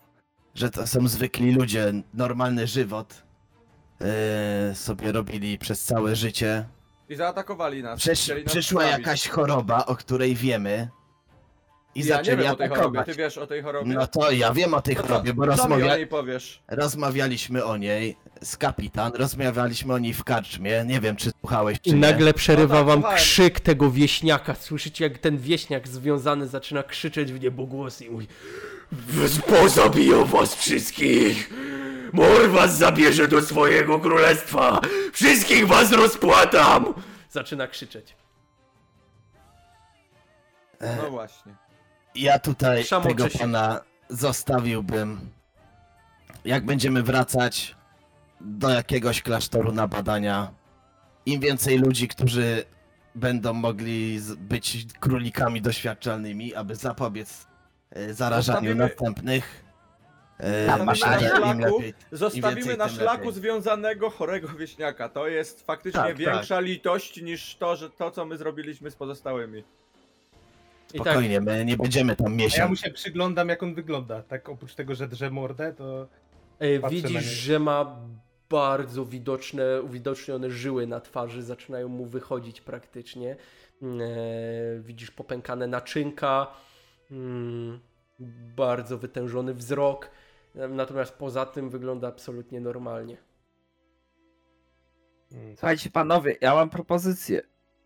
[0.55, 3.22] że to są zwykli ludzie, normalny żywot
[4.01, 6.64] yy, sobie robili przez całe życie.
[7.09, 8.01] I zaatakowali nas.
[8.01, 8.98] Chcieli nas przyszła zabić.
[8.98, 10.89] jakaś choroba, o której wiemy
[11.95, 13.07] i Ja nie zaczęli wiem o tej chorobie, atakować.
[13.07, 13.95] ty wiesz o tej chorobie?
[13.95, 15.97] No to ja wiem o tej co- chorobie, bo Co mi o rozmawia...
[15.97, 16.62] niej powiesz?
[16.69, 21.91] rozmawialiśmy o niej z kapitan, rozmawialiśmy o niej w karczmie, nie wiem czy słuchałeś czy
[21.91, 21.99] I nie.
[22.01, 23.19] nagle przerywa No tak, wam słuchałem.
[23.19, 24.55] krzyk tego wieśniaka.
[24.55, 28.27] Słyszycie, jak ten wieśniak związany zaczyna krzyczeć w niebogłos i mówi
[29.49, 31.51] Pozabiją was wszystkich!
[32.12, 34.81] Mor was zabierze do swojego królestwa!
[35.12, 36.95] Wszystkich was rozpłatam!
[37.31, 38.16] Zaczyna krzyczeć.
[41.03, 41.55] No właśnie.
[42.15, 45.31] Ja tutaj tego pana zostawiłbym.
[46.45, 47.74] Jak będziemy wracać
[48.41, 50.51] do jakiegoś klasztoru na badania,
[51.27, 52.65] im więcej ludzi, którzy
[53.15, 57.47] będą mogli być królikami doświadczalnymi, aby zapobiec
[57.91, 59.65] e, zarażaniu Zostawimy- następnych.
[60.39, 61.77] e, Tam myślę, że na im szlaku.
[61.77, 61.95] lepiej.
[62.12, 63.32] Zostawimy więcej, na tym szlaku lepiej.
[63.32, 65.09] związanego chorego wieśniaka.
[65.09, 69.65] To jest faktycznie Tak, większa litość niż to, że to, co my zrobiliśmy z pozostałymi.
[70.99, 72.81] Tak, Spokojnie, my nie będziemy tam A ja mu miesiąc.
[72.81, 74.23] się przyglądam, jak on wygląda.
[74.23, 76.09] Tak oprócz tego, że drze mordę, to
[76.59, 77.97] e, widzisz, że ma
[78.51, 83.37] bardzo widoczne, uwidocznione żyły na twarzy, zaczynają mu wychodzić praktycznie.
[83.83, 83.87] E,
[84.81, 86.47] widzisz popękane naczynka,
[87.11, 87.81] mm,
[88.57, 90.11] bardzo wytężony wzrok,
[90.55, 93.16] natomiast poza tym wygląda absolutnie normalnie.
[95.33, 97.43] mm, Słuchajcie, panowie, ja mam propozycję.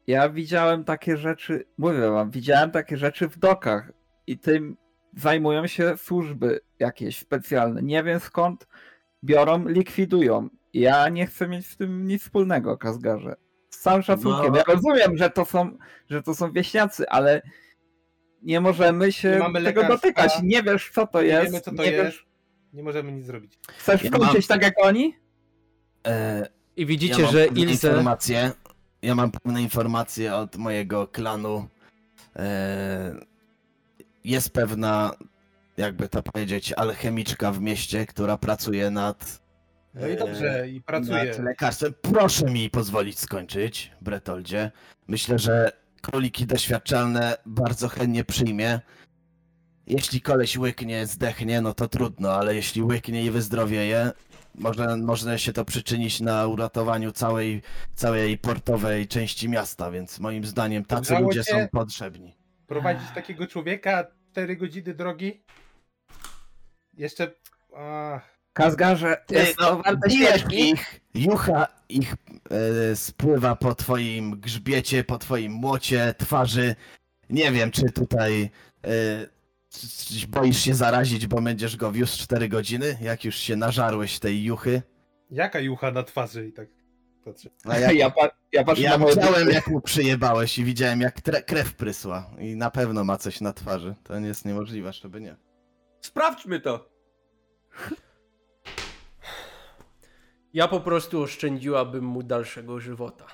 [0.08, 3.92] Ja widziałem takie rzeczy, mówię wam, widziałem takie rzeczy w dokach
[4.26, 4.76] i tym
[5.16, 7.82] zajmują się służby jakieś specjalne.
[7.82, 8.66] Nie wiem skąd
[9.24, 10.48] biorą, likwidują.
[10.72, 13.36] Ja nie chcę mieć w tym nic wspólnego, Kazgarze.
[13.70, 14.52] Z całym szacunkiem.
[14.52, 14.56] No.
[14.58, 15.78] Ja rozumiem, że to są,
[16.10, 17.42] że to są wieśniacy, ale
[18.42, 20.32] nie możemy się Nie mamy tego dotykać.
[20.42, 21.44] Nie wiesz, co to nie jest.
[21.44, 22.04] wiemy, co to nie jest.
[22.04, 22.26] Wiesz,
[22.72, 23.58] nie możemy nic zrobić.
[23.68, 25.16] chcesz Ja mam- tak jak oni?
[26.06, 27.88] E, I widzicie, ja mam że Ilse...
[27.88, 28.52] Informacje,
[29.02, 31.68] ja mam pewne informacje od mojego klanu.
[32.36, 33.14] E,
[34.24, 35.12] jest pewna,
[35.76, 39.42] jakby to powiedzieć, alchemiczka w mieście, która pracuje nad.
[39.94, 41.24] No i e, dobrze, i pracuje.
[41.24, 41.94] Nad lekarstwem.
[42.02, 44.70] Proszę mi pozwolić skończyć, Bretoldzie.
[45.08, 45.72] Myślę, że
[46.02, 48.80] króliki doświadczalne bardzo chętnie przyjmie.
[49.86, 54.12] Jeśli koleś łyknie, zdechnie, no to trudno, ale jeśli łyknie i wyzdrowieje,
[54.58, 57.62] może, może się to przyczynić na uratowaniu całej,
[57.94, 61.52] całej portowej części miasta, więc moim zdaniem tacy Grzało ludzie cię?
[61.52, 62.36] są potrzebni.
[62.66, 65.42] Prowadzić takiego człowieka 4 godziny drogi?
[66.94, 67.30] Jeszcze.
[67.76, 68.20] A,
[68.52, 70.70] Kazgarze, jest to no, warte bijesz świeczki.
[70.70, 72.14] ich, jucha ich
[72.90, 76.74] e, spływa po twoim grzbiecie, po twoim młocie, twarzy.
[77.30, 78.50] Nie wiem, czy tutaj
[78.84, 78.88] e,
[80.28, 84.82] boisz się zarazić, bo będziesz go wiózł 4 godziny, jak już się nażarłeś tej juchy.
[85.30, 86.68] jaka jucha na twarzy i tak
[87.24, 87.50] patrzę.
[87.64, 91.00] A ja, Ja, pa, ja patrzę ja na moje widziałem, jak mu przyjebałeś i widziałem,
[91.00, 92.30] jak tre- krew prysła.
[92.38, 93.94] I na pewno ma coś na twarzy.
[94.04, 95.36] To nie jest niemożliwe, żeby nie.
[96.00, 96.88] Sprawdźmy to!
[100.54, 103.26] Ja po prostu oszczędziłabym mu dalszego żywota.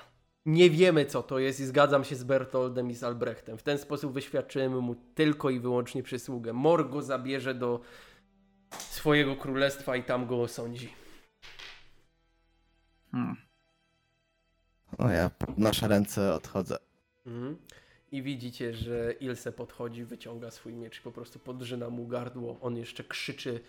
[0.45, 3.57] Nie wiemy, co to jest i zgadzam się z Bertoldem i z Albrechtem.
[3.57, 6.53] W ten sposób wyświadczymy mu tylko i wyłącznie przysługę.
[6.53, 7.81] Mor go zabierze do
[8.77, 10.93] swojego królestwa i tam go osądzi.
[13.11, 13.35] Hmm.
[14.99, 16.77] No ja podnoszę ręce, odchodzę.
[17.25, 17.57] Mhm.
[18.11, 22.57] I widzicie, że Ilse podchodzi, wyciąga swój miecz i po prostu podrzyna mu gardło.
[22.61, 23.59] On jeszcze krzyczy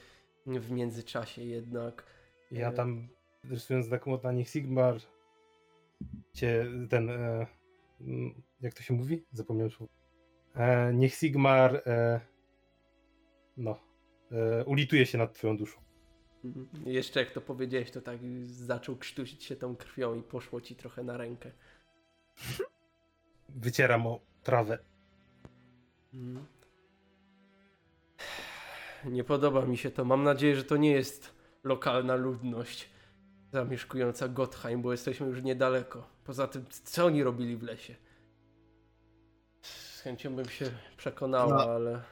[0.47, 2.05] w międzyczasie jednak.
[2.51, 3.09] Ja tam
[3.45, 5.01] rysując młota, niech Sigmar
[6.33, 7.11] cię ten.
[7.11, 7.47] E,
[8.61, 9.25] jak to się mówi?
[9.33, 9.93] Zapomniałem słowa.
[10.55, 11.83] E, niech Sigmar.
[11.87, 12.21] E,
[13.57, 13.81] no.
[14.33, 15.81] E, ulituje się nad twoją duszą.
[16.45, 16.69] Mhm.
[16.87, 21.05] Jeszcze jak to powiedziałeś, to tak zaczął krztusić się tą krwią i poszło ci trochę
[21.05, 21.53] na rękę.
[23.49, 24.79] Wycieram o trawę.
[26.15, 26.47] Mhm.
[29.05, 30.05] Nie podoba mi się to.
[30.05, 32.96] Mam nadzieję, że to nie jest lokalna ludność
[33.61, 36.07] zamieszkująca Gottheim, bo jesteśmy już niedaleko.
[36.25, 37.95] Poza tym, co oni robili w lesie?
[39.63, 41.73] Z chęcią bym się przekonała, No.
[41.73, 42.03] ale...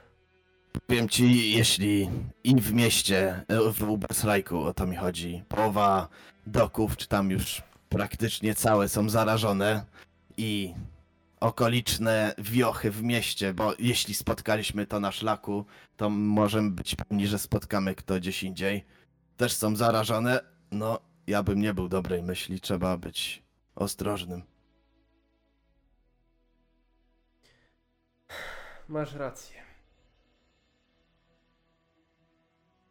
[0.87, 2.09] Powiem ci, jeśli
[2.43, 6.07] i w mieście, e, w Ubersrajku o to mi chodzi, połowa
[6.47, 9.85] doków, czy tam już praktycznie całe są zarażone
[10.37, 10.73] i
[11.39, 15.65] okoliczne wiochy w mieście, bo jeśli spotkaliśmy to na szlaku,
[15.97, 18.85] to możemy być pewni, że spotkamy kto gdzieś indziej.
[19.37, 20.39] Też są zarażone,
[20.71, 23.43] no ja bym nie był dobrej myśli, trzeba być
[23.75, 24.41] ostrożnym.
[28.87, 29.61] Masz rację.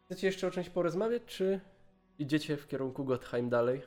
[0.05, 1.59] Chcecie jeszcze o czymś porozmawiać, czy
[2.19, 3.81] idziecie w kierunku Gottheim dalej?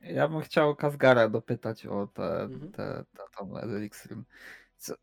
[0.00, 2.72] Ja bym chciał Kazgara dopytać o te, Mhm.
[2.72, 4.16] te, te tam eliksir.
[4.78, 4.94] Co-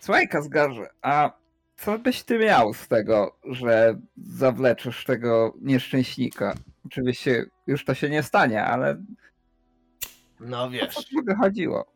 [0.00, 1.30] Słuchaj Kazgarze, a
[1.76, 6.54] co byś ty miał z tego, że zawleczysz tego nieszczęśnika?
[6.86, 9.02] Oczywiście już to się nie stanie, ale
[10.40, 10.94] No o wiesz.
[10.94, 11.86] co tu by chodziło?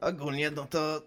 [0.00, 1.02] Ogólnie, no to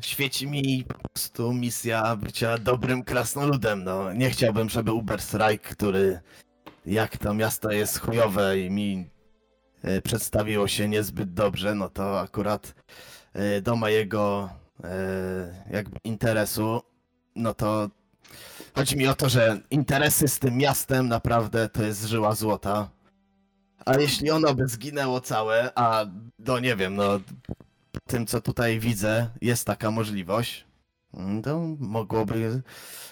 [0.00, 3.84] świeci mi po prostu misja bycia dobrym krasnoludem.
[3.84, 6.20] No, nie chciałbym, żeby Uberstrike, który
[6.86, 9.10] jak to miasto jest chujowe i mi
[9.82, 12.74] e, przedstawiło się niezbyt dobrze, no to akurat
[13.32, 14.50] e, do mojego
[14.84, 16.80] e, jakby interesu,
[17.36, 17.90] no to
[18.74, 22.90] chodzi mi o to, że interesy z tym miastem naprawdę to jest żyła złota.
[23.86, 26.06] A jeśli ono by zginęło całe, a
[26.38, 27.20] no nie wiem, no
[28.06, 30.66] tym co tutaj widzę, jest taka możliwość,
[31.14, 32.62] mm, to mogłoby,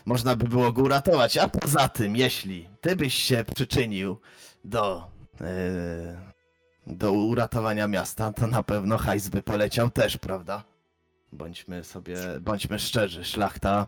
[0.04, 1.38] można by było go uratować.
[1.38, 4.20] A poza tym, jeśli ty byś się przyczynił
[4.64, 5.10] do,
[5.40, 6.32] e,
[6.86, 10.64] do uratowania miasta, to na pewno hajs by poleciał też, prawda?
[11.32, 13.86] Bądźmy sobie, bądźmy szczerzy, szlachta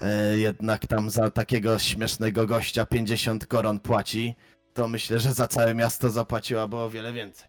[0.00, 4.34] e, jednak tam za takiego śmiesznego gościa 50 koron płaci,
[4.74, 7.48] to myślę, że za całe miasto zapłaciłaby o wiele więcej.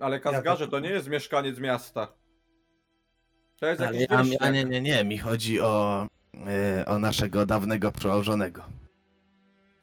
[0.00, 2.12] Ale Kazgarze to nie jest mieszkaniec miasta.
[3.60, 4.40] To jest Ale jakiś ja, wieśniak.
[4.40, 6.06] ja, nie, nie, nie, mi chodzi o,
[6.46, 8.64] e, o naszego dawnego przełożonego.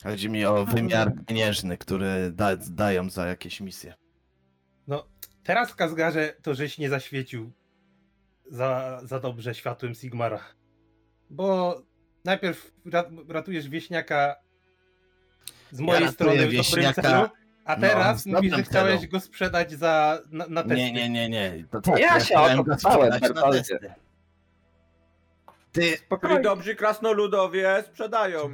[0.03, 3.93] Chodzi mi o wymiar pieniężny, który da, dają za jakieś misje.
[4.87, 5.07] No,
[5.43, 7.51] teraz w Kazgarze to żeś nie zaświecił
[8.51, 10.39] za, za dobrze światłem Sigmara.
[11.33, 11.81] Bo
[12.25, 14.35] najpierw ra- ratujesz wieśniaka
[15.71, 17.29] z mojej ratuję strony w dobrym wieśniaka, celu,
[17.65, 19.11] a no, teraz w mówisz, że chciałeś celu.
[19.11, 20.75] go sprzedać za, na, na testy.
[20.77, 21.65] Nie, nie, nie, nie.
[21.71, 23.93] To tak, Ja się chciałem o to go pytałem, sprzedać na testy.
[25.71, 28.49] Ty, Czyli dobrzy krasnoludowie sprzedają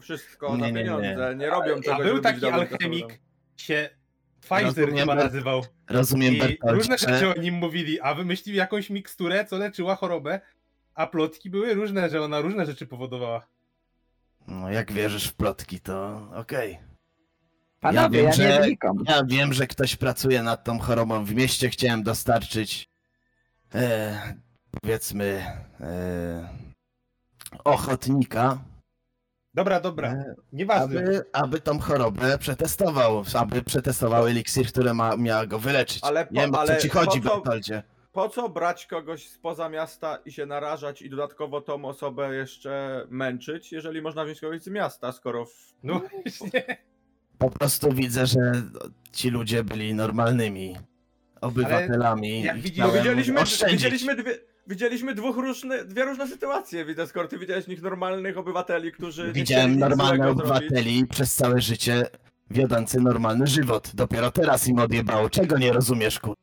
[0.00, 0.78] wszystko Nie, za nie, nie.
[0.80, 3.20] pieniądze, nie, robią A czegoś, był taki alchemik,
[3.56, 3.90] się
[4.40, 5.62] Pfizer Rozumiem, chyba nazywał.
[5.90, 10.40] rozumiem, I różne rzeczy o nim mówili, a wymyślił jakąś miksturę, co leczyła chorobę,
[10.94, 13.46] a plotki były różne, że ona różne rzeczy powodowała.
[14.48, 16.78] No, jak wierzysz w plotki, to okej.
[17.80, 18.96] Panowie, wiem, ja, że- nie wnikam.
[19.08, 21.24] Ja wiem, że ktoś pracuje nad tą chorobą.
[21.24, 22.88] W mieście chciałem dostarczyć,
[23.74, 24.18] e,
[24.80, 25.46] powiedzmy,
[25.80, 26.48] e,
[27.64, 28.58] ochotnika,
[29.54, 31.00] Dobra, dobra, e, nieważne.
[31.00, 35.98] aby, aby tą chorobę przetestował, aby przetestował eliksir, który ma, miał go wyleczyć.
[36.04, 37.82] Ale po- nie wiem, o ale co ci chodzi, po co- Bertoldzie.
[38.12, 43.72] Po co brać kogoś spoza miasta i się narażać i dodatkowo tą osobę jeszcze męczyć,
[43.72, 45.74] jeżeli można wziąć kogoś z miasta, skoro w...
[45.82, 46.76] No właśnie.
[47.38, 48.52] Po prostu widzę, że
[49.12, 50.76] ci ludzie byli normalnymi
[51.40, 52.42] obywatelami.
[52.42, 57.66] jak chciałem widzieliśmy, widzieliśmy, dwie, widzieliśmy dwóch różne, dwie różne sytuacje, widzę, skoro ty widziałeś
[57.66, 60.56] nich normalnych obywateli, którzy Widziałem normalnych złego zrobić.
[60.56, 62.06] obywateli przez całe życie
[62.50, 63.90] wiodący normalny żywot.
[63.94, 65.30] Dopiero teraz im odjebało.
[65.30, 66.34] Czego nie rozumiesz, kur...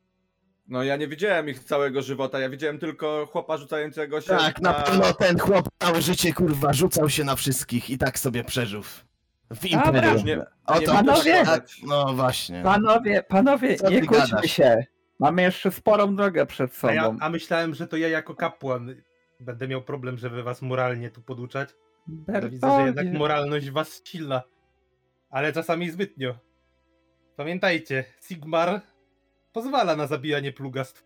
[0.70, 4.74] No ja nie widziałem ich całego żywota, ja widziałem tylko chłopa rzucającego się Tak, na
[4.74, 8.82] pewno ten chłop całe życie, kurwa, rzucał się na wszystkich i tak sobie przeżył.
[9.56, 10.26] W imperium.
[10.26, 11.30] Nie, O nie to mogę chodzi.
[11.46, 12.62] tak No właśnie.
[12.64, 14.52] Panowie, panowie, Co nie kłóćmy gadasz?
[14.52, 14.86] się.
[15.20, 17.18] Mamy jeszcze sporą drogę przed A, ja, sobą.
[17.22, 18.96] a myślałem, że to ja jako kapłan
[19.40, 21.70] będę miał problem, żeby was moralnie tu poduczać.
[22.50, 24.42] Widzę, że jednak moralność was silna.
[25.30, 26.36] Ale czasami zbytnio.
[27.36, 28.82] Pamiętajcie, Sigmar
[29.54, 31.06] pozwala na zabijanie plugastw.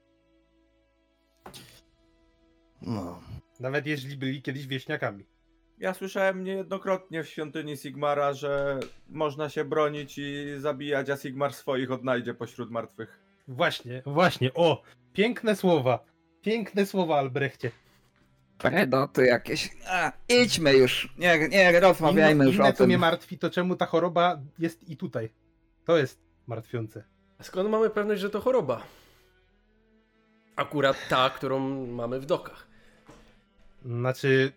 [2.82, 3.22] No.
[3.60, 5.26] Nawet jeśli byli kiedyś wieśniakami.
[5.78, 8.80] Ja słyszałem niejednokrotnie w świątyni Sigmara, że
[9.10, 13.20] można się bronić i zabijać, a Sigmar swoich odnajdzie pośród martwych.
[13.48, 14.54] Właśnie, właśnie.
[14.54, 14.82] O!
[15.14, 16.06] Piękne słowa.
[16.42, 17.72] Piękne słowa, Albrechcie.
[18.58, 19.70] Predoty jakieś.
[19.88, 21.14] A, idźmy już.
[21.18, 22.88] Nie, nie rozmawiajmy inne, już inne, o co tym.
[22.88, 25.30] mnie martwi, to czemu ta choroba jest i tutaj.
[25.86, 27.13] To jest martwiące.
[27.42, 28.84] Skąd mamy pewność, że to choroba?
[30.56, 32.68] Akurat ta, którą mamy w dokach.
[33.86, 34.52] Znaczy,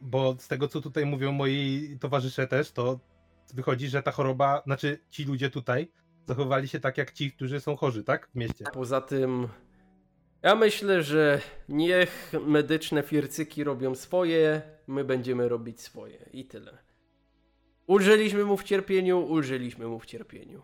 [0.00, 2.98] bo z tego co tutaj mówią moi towarzysze też, to
[3.54, 5.88] wychodzi, że ta choroba, znaczy ci ludzie tutaj
[6.26, 8.28] zachowali się tak jak ci, którzy są chorzy, tak?
[8.28, 8.64] W mieście.
[8.72, 9.48] Poza tym,
[10.42, 16.78] ja myślę, że niech medyczne fircyki robią swoje, my będziemy robić swoje i tyle.
[17.86, 20.62] Ulżyliśmy mu w cierpieniu, ulżyliśmy mu w cierpieniu.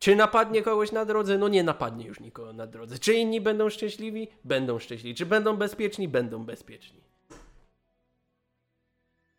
[0.00, 1.38] Czy napadnie kogoś na drodze?
[1.38, 2.98] No nie napadnie już nikogo na drodze.
[2.98, 4.28] Czy inni będą szczęśliwi?
[4.44, 5.14] Będą szczęśliwi.
[5.14, 6.08] Czy będą bezpieczni?
[6.08, 7.00] Będą bezpieczni.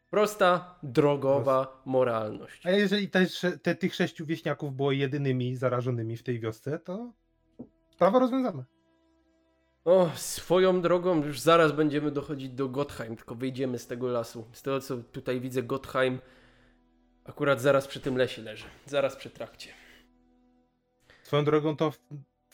[0.10, 2.66] Prosta, drogowa moralność.
[2.66, 7.12] A jeżeli też te, tych sześciu wieśniaków było jedynymi zarażonymi w tej wiosce, to
[7.92, 8.64] sprawa rozwiązana.
[9.86, 14.46] O, swoją drogą już zaraz będziemy dochodzić do Gottheim, tylko wyjdziemy z tego lasu.
[14.52, 16.20] Z tego co tutaj widzę, Gottheim
[17.26, 18.66] akurat zaraz przy tym lesie leży.
[18.86, 19.81] Zaraz przy trakcie.
[21.32, 21.94] Swoją drogą to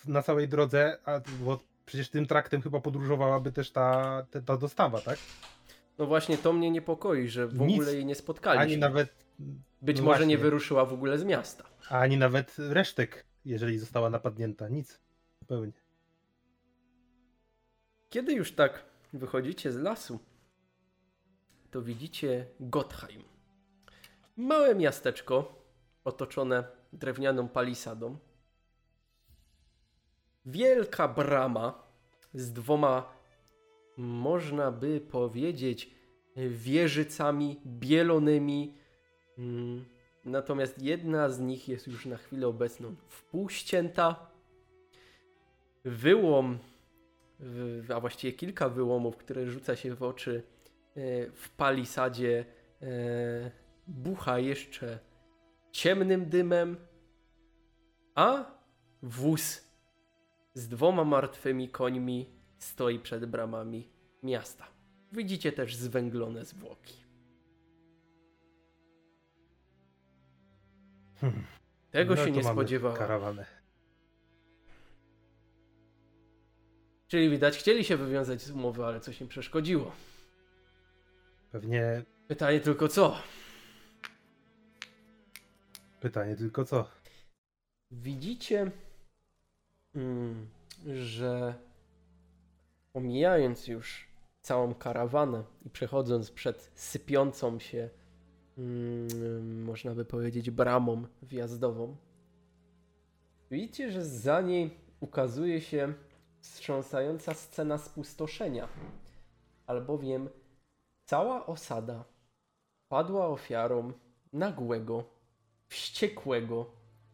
[0.07, 5.01] na całej drodze, a, bo przecież tym traktem chyba podróżowałaby też ta, ta, ta dostawa,
[5.01, 5.17] tak?
[5.97, 7.73] No właśnie to mnie niepokoi, że w Nic.
[7.73, 8.63] ogóle jej nie spotkaliśmy.
[8.63, 9.25] Ani nawet.
[9.81, 10.37] Być no może nie właśnie.
[10.37, 11.63] wyruszyła w ogóle z miasta.
[11.89, 14.69] Ani nawet resztek, jeżeli została napadnięta.
[14.69, 14.99] Nic.
[15.39, 15.73] Zupełnie.
[18.09, 18.83] Kiedy już tak
[19.13, 20.19] wychodzicie z lasu,
[21.71, 23.23] to widzicie Gottheim.
[24.35, 25.63] Małe miasteczko
[26.03, 26.63] otoczone
[26.93, 28.17] drewnianą palisadą.
[30.47, 31.83] Wielka brama
[32.33, 33.13] z dwoma,
[33.97, 35.91] można by powiedzieć,
[36.35, 38.73] wieżycami bielonymi.
[39.37, 39.85] Mm,
[40.25, 44.29] Natomiast jedna z nich jest już na chwilę obecną wpółścięta.
[45.85, 46.59] Wyłom
[47.95, 50.43] a właściwie kilka wyłomów, które rzuca się w oczy
[50.95, 52.45] e, w palisadzie,
[52.81, 53.51] e,
[53.87, 54.99] bucha jeszcze
[55.71, 56.77] ciemnym dymem,
[58.15, 58.45] a
[59.03, 59.66] wóz
[60.57, 63.89] z dwoma martwymi końmi stoi przed bramami
[64.23, 64.67] miasta.
[65.11, 66.95] Widzicie też zwęglone zwłoki.
[71.21, 71.43] Hmm.
[71.91, 72.97] Tego No się nie spodziewałem.
[72.97, 73.45] Karawanę.
[77.07, 79.91] Czyli widać, chcieli się wywiązać z umowy, ale coś im przeszkodziło.
[81.51, 83.17] Pewnie Pytanie tylko co?
[85.99, 86.89] pytanie tylko co.
[87.91, 88.71] Widzicie,
[90.85, 91.53] że
[92.93, 94.07] omijając już
[94.41, 97.89] całą karawanę i przechodząc przed sypiącą się,
[98.57, 101.95] mm, można by powiedzieć, bramą wjazdową,
[103.51, 105.93] widzicie, że za niej ukazuje się
[106.41, 108.67] wstrząsająca scena spustoszenia,
[109.67, 110.29] albowiem
[111.05, 112.03] cała osada
[112.89, 113.93] padła ofiarą
[114.33, 115.03] nagłego,
[115.67, 116.65] wściekłego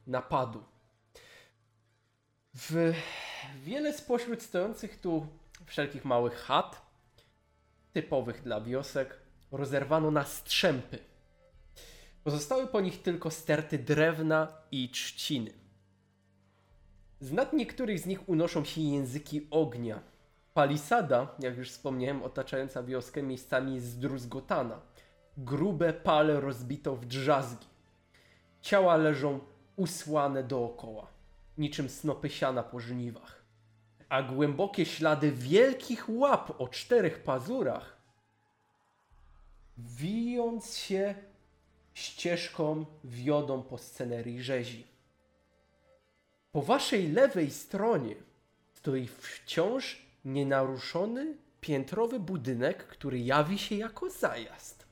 [0.07, 0.63] napadu.
[2.55, 2.93] W
[3.63, 5.27] wiele spośród stojących tu
[5.65, 6.81] wszelkich małych chat,
[7.93, 9.19] typowych dla wiosek,
[9.51, 10.99] rozerwano na strzępy.
[12.23, 15.51] Pozostały po nich tylko sterty drewna i trzciny.
[17.19, 19.99] Z nad niektórych z nich unoszą się języki ognia.
[20.53, 24.81] Palisada, jak już wspomniałem, otaczająca wioskę miejscami jest zdruzgotana.
[25.37, 27.67] Grube pale rozbito w drzazgi.
[28.61, 29.39] Ciała leżą
[29.75, 31.07] usłane dookoła,
[31.57, 33.43] niczym snopy siana po żniwach.
[34.09, 37.97] A głębokie ślady wielkich łap o czterech pazurach,
[39.77, 41.15] wijąc się
[41.93, 44.87] ścieżką, wiodą po scenerii rzezi.
[46.51, 48.15] Po waszej lewej stronie
[48.73, 54.85] stoi wciąż nienaruszony piętrowy budynek, który jawi się jako zajazd.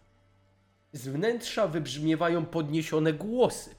[0.93, 3.75] Z wnętrza wybrzmiewają podniesione głosy,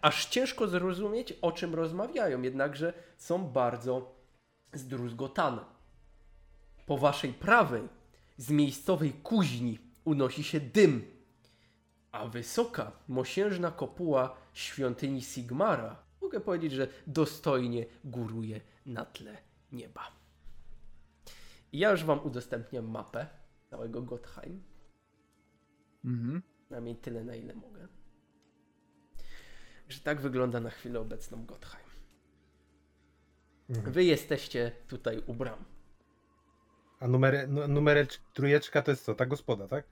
[0.00, 4.14] aż ciężko zrozumieć, o czym rozmawiają, jednakże są bardzo
[4.72, 5.64] zdruzgotane.
[6.86, 7.88] Po waszej prawej,
[8.36, 11.04] z miejscowej kuźni, unosi się dym,
[12.12, 19.36] a wysoka, mosiężna kopuła świątyni Sigmara, mogę powiedzieć, że dostojnie góruje na tle
[19.72, 20.12] nieba.
[21.72, 23.26] Ja już wam udostępniam mapę
[23.70, 24.62] całego Gottheim.
[26.04, 26.42] Mhm.
[26.64, 27.88] Przynajmniej tyle, na ile mogę.
[29.88, 31.86] Że tak wygląda na chwilę obecną Gottheim.
[33.70, 33.92] Mhm.
[33.92, 35.64] Wy jesteście tutaj u bram.
[37.00, 39.14] A numer, nu- numerek trójeczka to jest co?
[39.14, 39.84] Ta gospoda, tak?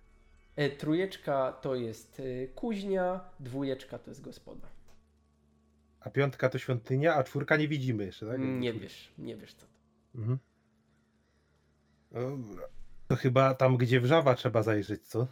[0.56, 4.68] E, trójeczka to jest e, kuźnia, dwójeczka to jest gospoda.
[6.00, 8.40] A piątka to świątynia, a czwórka nie widzimy jeszcze, tak?
[8.40, 9.72] Nie wiesz, nie wiesz co to.
[10.18, 10.38] Mhm.
[12.12, 12.66] Dobra.
[13.08, 15.26] To chyba tam, gdzie wrzawa trzeba zajrzeć, co?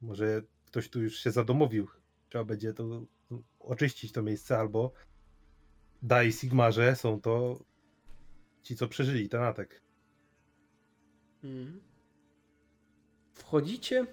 [0.00, 1.88] Może ktoś tu już się zadomowił.
[2.28, 3.02] Trzeba będzie to
[3.64, 4.92] oczyścić to miejsce, albo
[6.02, 7.58] daj Sigmarze są to
[8.62, 9.80] ci, co przeżyli ten atak.
[11.44, 11.80] Mhm.
[13.32, 14.06] Wchodzicie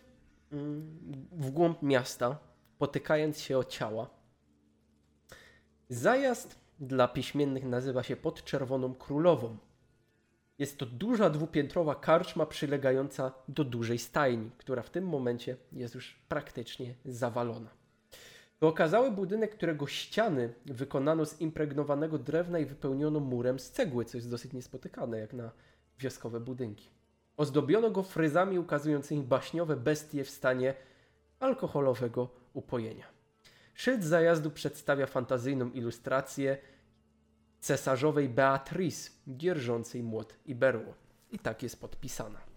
[0.52, 1.00] mm,
[1.32, 2.40] w głąb miasta,
[2.78, 4.10] potykając się o ciała.
[5.90, 9.58] Zajazd dla piśmiennych nazywa się Pod Czerwoną Królową.
[10.60, 16.16] Jest to duża dwupiętrowa karczma przylegająca do dużej stajni, która w tym momencie jest już
[16.28, 17.81] praktycznie zawalona.
[18.62, 24.18] To okazały budynek, którego ściany wykonano z impregnowanego drewna i wypełniono murem z cegły, co
[24.18, 25.52] jest dosyć niespotykane jak na
[26.00, 26.90] wioskowe budynki.
[27.38, 30.74] Ozdobiono go fryzami ukazującymi baśniowe bestie w stanie
[31.40, 33.06] alkoholowego upojenia.
[33.74, 36.58] Szyld zajazdu przedstawia fantazyjną ilustrację
[37.60, 40.94] cesarzowej Beatrice dzierżącej młot i berło.
[41.32, 42.51] I tak jest podpisana.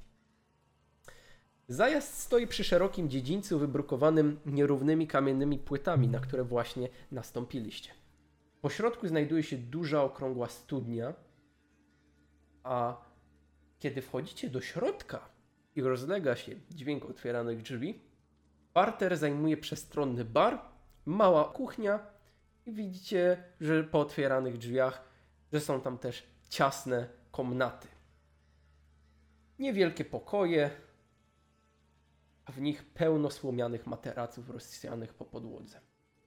[1.69, 7.91] Zajazd stoi przy szerokim dziedzińcu wybrukowanym nierównymi kamiennymi płytami, na które właśnie nastąpiliście.
[8.61, 11.15] Po środku znajduje się duża okrągła studnia,
[12.63, 13.05] a
[13.79, 15.29] kiedy wchodzicie do środka
[15.77, 18.01] i rozlega się dźwięk otwieranych drzwi,
[18.73, 20.59] parter zajmuje przestronny bar,
[21.07, 22.07] mała kuchnia
[22.67, 25.05] i widzicie, że po otwieranych drzwiach,
[25.53, 27.89] że są tam też ciasne komnaty.
[29.59, 30.71] Niewielkie pokoje,
[32.45, 35.81] a w nich pełno słomianych materaców rozsianych po podłodze.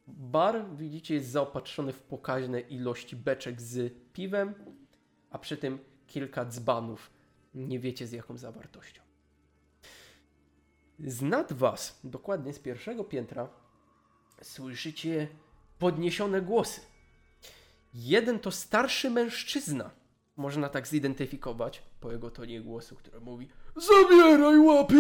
[0.08, 4.54] Bar, widzicie, jest zaopatrzony w pokaźne ilości beczek z piwem,
[5.30, 7.12] a przy tym kilka dzbanów.
[7.56, 9.02] Nie wiecie z jaką zawartością.
[11.00, 13.50] Z nad was, dokładnie z pierwszego piętra,
[14.42, 15.28] słyszycie
[15.80, 16.82] podniesione głosy.
[17.94, 19.92] Jeden to starszy mężczyzna,
[20.36, 24.96] można tak zidentyfikować po jego tonie głosu, który mówi Zabieraj łapy,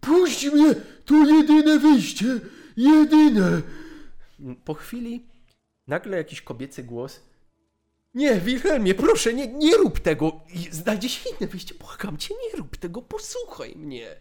[0.00, 0.74] puść mnie,
[1.04, 2.40] to jedyne wyjście,
[2.76, 3.62] jedyne.
[4.64, 5.26] Po chwili
[5.86, 7.20] nagle jakiś kobiecy głos
[8.16, 10.40] nie, Wilhelmie, proszę, nie, nie rób tego.
[10.70, 11.74] Znajdzie się inne wyjście.
[11.74, 14.16] Błagam cię, nie rób tego, posłuchaj mnie.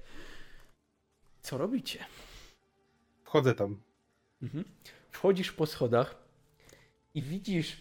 [1.42, 2.06] Co robicie?
[3.24, 3.82] Wchodzę tam.
[4.42, 4.66] Mhm.
[5.12, 6.16] Wchodzisz po schodach
[7.14, 7.78] i widzisz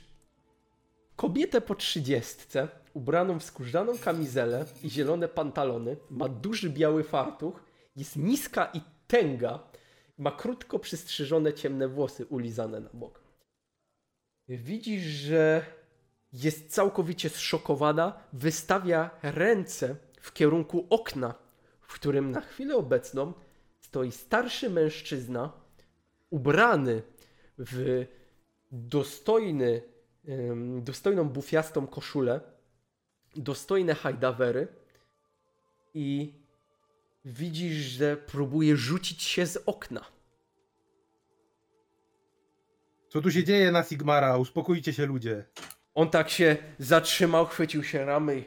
[1.16, 5.97] kobietę po trzydziestce, ubraną w skórzaną kamizelę i zielone pantalony.
[6.11, 7.65] Ma duży biały fartuch,
[7.97, 9.59] jest niska i tęga.
[10.19, 13.21] Ma krótko przystrzyżone ciemne włosy ulizane na bok.
[14.49, 15.65] Widzisz, że
[16.33, 21.35] jest całkowicie zszokowana, wystawia ręce w kierunku okna,
[21.81, 23.33] w którym na chwilę obecną
[23.81, 25.53] stoi starszy mężczyzna,
[26.31, 27.03] ubrany
[27.59, 28.05] w
[28.73, 29.83] dostojny,
[30.81, 32.41] dostojną bufiastą koszulę,
[33.36, 34.69] dostojne hajdawery
[35.94, 36.35] i
[37.24, 40.05] widzisz, że próbuje rzucić się z okna.
[43.09, 44.36] Co tu się dzieje na Sigmara?
[44.36, 45.44] Uspokójcie się ludzie.
[45.94, 48.44] On tak się zatrzymał, chwycił się ramy i...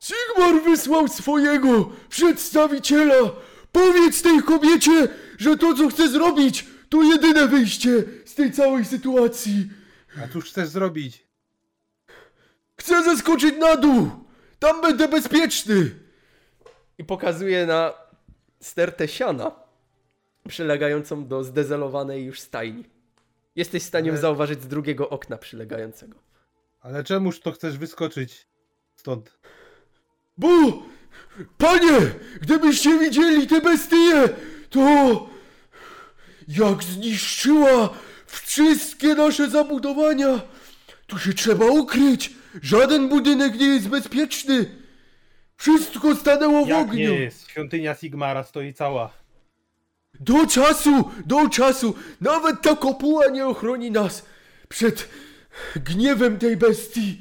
[0.00, 3.30] Sigmar wysłał swojego przedstawiciela!
[3.72, 5.08] Powiedz tej kobiecie,
[5.38, 9.70] że to co chce zrobić, to jedyne wyjście z tej całej sytuacji.
[10.24, 11.27] A cóż chcesz zrobić?
[12.80, 14.10] Chcę zeskoczyć na dół!
[14.58, 15.90] Tam będę bezpieczny!
[16.98, 17.92] I pokazuje na
[18.60, 19.50] stertę siana
[20.48, 22.84] przylegającą do zdezelowanej już stajni.
[23.56, 26.18] Jesteś w stanie Ale- zauważyć z drugiego okna przylegającego.
[26.80, 28.46] Ale czemuż to chcesz wyskoczyć
[28.96, 29.38] stąd?
[30.38, 30.48] Bo,
[31.58, 31.98] panie,
[32.40, 34.28] gdybyście widzieli tę bestię,
[34.70, 34.80] to
[36.48, 37.88] jak zniszczyła
[38.26, 40.40] wszystkie nasze zabudowania,
[41.06, 42.37] tu się trzeba ukryć.
[42.62, 44.64] Żaden budynek nie jest bezpieczny.
[45.56, 47.10] Wszystko stanęło w Jak ogniu.
[47.10, 47.48] nie jest?
[47.50, 49.12] Świątynia Sigmara stoi cała.
[50.20, 51.94] Do czasu, do czasu.
[52.20, 54.26] Nawet ta kopuła nie ochroni nas
[54.68, 55.08] przed
[55.76, 57.20] gniewem tej bestii.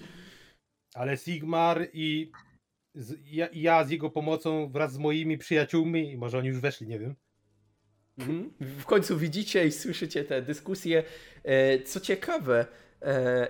[0.94, 2.32] Ale Sigmar i
[2.96, 7.00] z, ja, ja z jego pomocą wraz z moimi przyjaciółmi, może oni już weszli, nie
[7.00, 7.16] wiem.
[8.18, 8.52] Mhm.
[8.60, 11.04] W końcu widzicie i słyszycie te dyskusje.
[11.44, 12.66] E, Co ciekawe,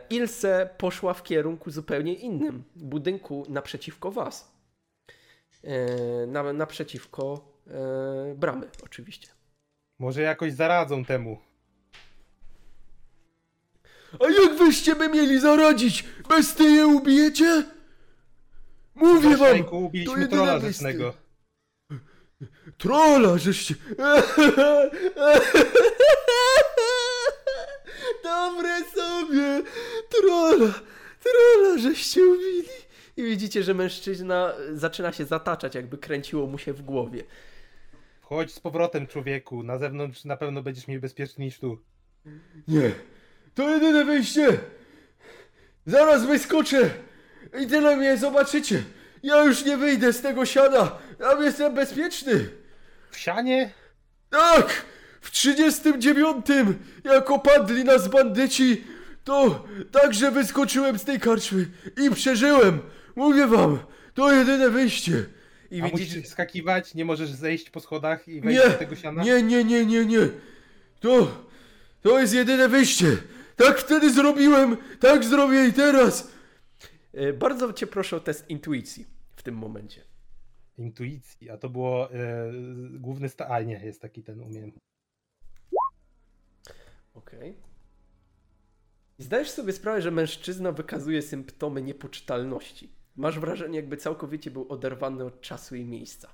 [0.09, 4.51] Ilse poszła w kierunku zupełnie innym budynku naprzeciwko was.
[5.63, 9.27] E, Na, naprzeciwko e, bramy, oczywiście.
[9.99, 11.37] Może jakoś zaradzą temu.
[14.19, 16.05] A jak wyście by mieli zaradzić?
[16.29, 17.63] Bestie ubijecie?
[18.95, 19.63] Mówię wam!
[19.63, 20.67] To ubiliśmy trolla bestie.
[20.67, 21.13] rzecznego.
[22.77, 23.75] Trolla, żeście...
[28.27, 29.63] Dobre sobie!
[30.09, 30.73] Trolla,
[31.23, 32.69] trolla, żeście ubili.
[33.17, 37.23] I widzicie, że mężczyzna zaczyna się zataczać, jakby kręciło mu się w głowie.
[38.21, 39.63] Chodź z powrotem, człowieku.
[39.63, 41.77] Na zewnątrz na pewno będziesz mniej bezpieczny niż tu.
[42.67, 42.91] Nie,
[43.55, 44.59] to jedyne wyjście.
[45.85, 46.89] Zaraz wyskoczę
[47.59, 48.83] i tyle mnie zobaczycie.
[49.23, 50.97] Ja już nie wyjdę z tego siana.
[51.19, 52.49] Tam jestem bezpieczny.
[53.11, 53.71] W sianie?
[54.29, 54.85] Tak!
[55.21, 56.45] W 39,
[57.03, 58.83] jak opadli nas bandyci,
[59.23, 61.65] to także wyskoczyłem z tej karczmy
[62.05, 62.79] i przeżyłem.
[63.15, 63.79] Mówię wam,
[64.13, 65.25] to jedyne wyjście.
[65.71, 66.15] I A widzicie...
[66.17, 69.23] musisz skakiwać, nie możesz zejść po schodach i wejść Nie, do tego siana?
[69.23, 70.29] nie, nie, nie, nie, nie.
[70.99, 71.31] To,
[72.01, 73.17] to jest jedyne wyjście.
[73.55, 76.31] Tak wtedy zrobiłem, tak zrobię i teraz.
[77.13, 80.01] E, Bardzo cię proszę o test intuicji w tym momencie.
[80.77, 82.51] Intuicji, a to było e,
[82.91, 83.47] główny sta...
[83.47, 84.71] A nie, jest taki ten umiem.
[87.17, 87.57] Okej.
[89.19, 92.89] I zdajesz sobie sprawę, że mężczyzna wykazuje symptomy niepoczytalności.
[93.15, 96.29] Masz wrażenie, jakby całkowicie był oderwany od czasu i miejsca.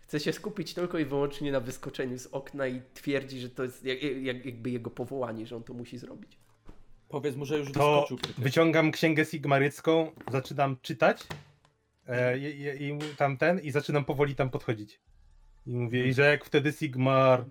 [0.00, 3.84] Chce się skupić tylko i wyłącznie na wyskoczeniu z okna i twierdzi, że to jest
[3.84, 6.38] jak, jak, jakby jego powołanie, że on to musi zrobić.
[7.08, 8.16] Powiedz mu, że już To wyskoczył.
[8.16, 8.40] przecież.
[8.40, 11.26] wyciągam księgę sigmarycką, zaczynam czytać
[12.06, 15.00] e, i, i, tamten i zaczynam powoli tam podchodzić.
[15.66, 17.44] I mówię, i rzekł wtedy Sigmar,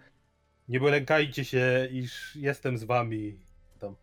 [0.68, 3.40] nie lękajcie się, iż jestem z wami.
[3.80, 3.96] Tam.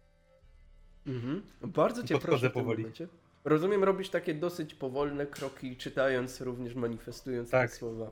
[1.07, 1.43] Mhm.
[1.63, 2.79] Bardzo cię Podchodzę proszę w tym powoli.
[2.83, 3.09] momencie.
[3.45, 7.71] Rozumiem, robisz takie dosyć powolne kroki, czytając, również manifestując Tak.
[7.71, 8.11] te słowa.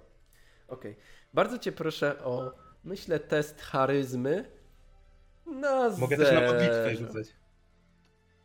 [0.68, 0.96] Okej.
[1.34, 2.52] Bardzo cię proszę o,
[2.84, 4.50] myślę, test charyzmy
[5.46, 6.52] na Mogę też na zero.
[6.52, 7.26] modlitwę rzucać.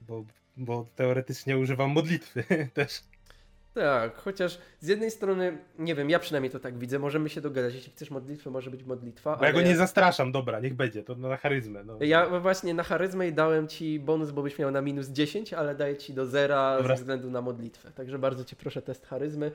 [0.02, 0.26] Bo,
[0.58, 2.44] bo teoretycznie używam modlitwy
[2.74, 3.02] też.
[3.82, 7.74] Tak, chociaż z jednej strony, nie wiem, ja przynajmniej to tak widzę, możemy się dogadać.
[7.76, 9.36] Jeśli chcesz modlitwę, może być modlitwa.
[9.36, 11.84] Bo ja ale go nie zastraszam, dobra, niech będzie, to na charyzmę.
[11.84, 11.98] No.
[12.02, 15.76] Ja właśnie na charyzmę i dałem ci bonus, bo byś miał na minus 10, ale
[15.76, 16.96] daję ci do zera Dobra.
[16.96, 17.92] ze względu na modlitwę.
[17.92, 19.52] Także bardzo cię proszę test charyzmy.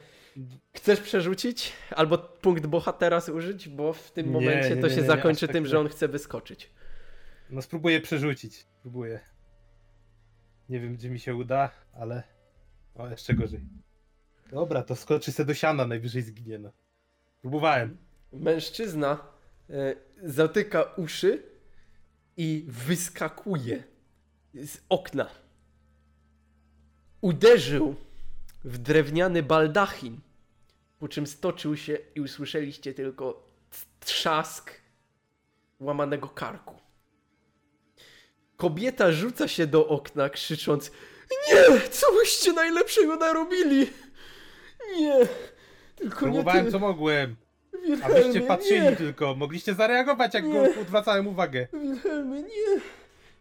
[0.76, 1.72] Chcesz przerzucić?
[1.90, 5.46] Albo punkt bohatera użyć, bo w tym Nie, momencie nie, to nie, się nie, zakończy
[5.46, 5.70] tak tym, nie.
[5.70, 6.70] że on chce wyskoczyć.
[7.50, 9.20] no spróbuję przerzucić, spróbuję.
[10.68, 12.22] Nie wiem, czy mi się uda, ale...
[12.94, 13.60] O, jeszcze gorzej.
[14.52, 16.72] Dobra, to skoczy se do siana, najwyżej zginie, no.
[17.40, 17.96] Próbowałem.
[18.32, 19.24] Mężczyzna
[19.70, 21.42] e, zatyka uszy
[22.36, 23.84] i wyskakuje
[24.54, 25.30] z okna.
[27.20, 27.94] Uderzył
[28.64, 30.20] w drewniany baldachin,
[30.98, 33.48] po czym stoczył się i usłyszeliście tylko
[34.00, 34.70] trzask
[35.80, 36.74] łamanego karku.
[38.56, 40.90] Kobieta rzuca się do okna, krzycząc:
[41.48, 43.86] Nie, co byście najlepszego narobili?
[45.00, 45.14] Nie,
[45.96, 46.72] tylko Próbowałem nie ty.
[46.72, 47.36] co mogłem.
[47.86, 48.96] Wilhelmie, wyście patrzyli nie.
[48.96, 50.52] tylko, mogliście zareagować, jak Nie.
[50.52, 51.66] go odwracałem uwagę.
[51.72, 52.80] Wilhelmie, nie!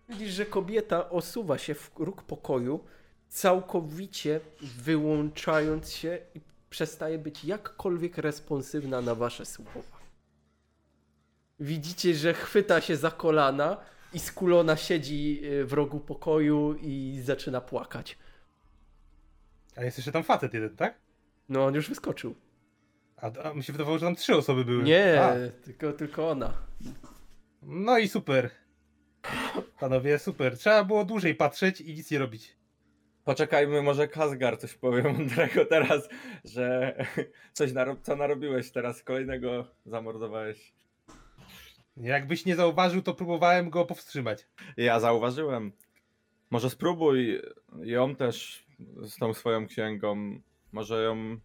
[0.10, 2.84] Widzisz, że kobieta osuwa się w róg pokoju,
[3.30, 9.82] całkowicie wyłączając się i przestaje być jakkolwiek responsywna na wasze słowa.
[11.60, 13.78] Widzicie, że chwyta się za kolana
[14.14, 18.18] i skulona siedzi y, w rogu pokoju i zaczyna płakać.
[19.76, 20.96] A jest jeszcze tam facet jeden, tak?
[21.52, 22.36] No, on już wyskoczył.
[23.18, 24.84] A, a mi się wydawało, że tam trzy osoby były.
[24.84, 26.54] Nie, A, tylko, tylko ona.
[27.62, 28.50] no i super.
[29.80, 30.58] Panowie, super.
[30.58, 32.58] Trzeba było dłużej patrzeć i nic nie robić.
[33.24, 36.10] Poczekajmy, może Kazgar coś powie mądrego teraz,
[36.44, 36.96] że
[37.54, 40.74] coś naro- co narobiłeś teraz, kolejnego zamordowałeś.
[41.98, 44.48] Jakbyś nie zauważył, to próbowałem go powstrzymać.
[44.78, 45.72] Ja zauważyłem.
[46.50, 47.42] Może spróbuj
[47.84, 48.66] ją też
[49.02, 50.42] z tą swoją księgą.
[50.72, 51.40] Może ją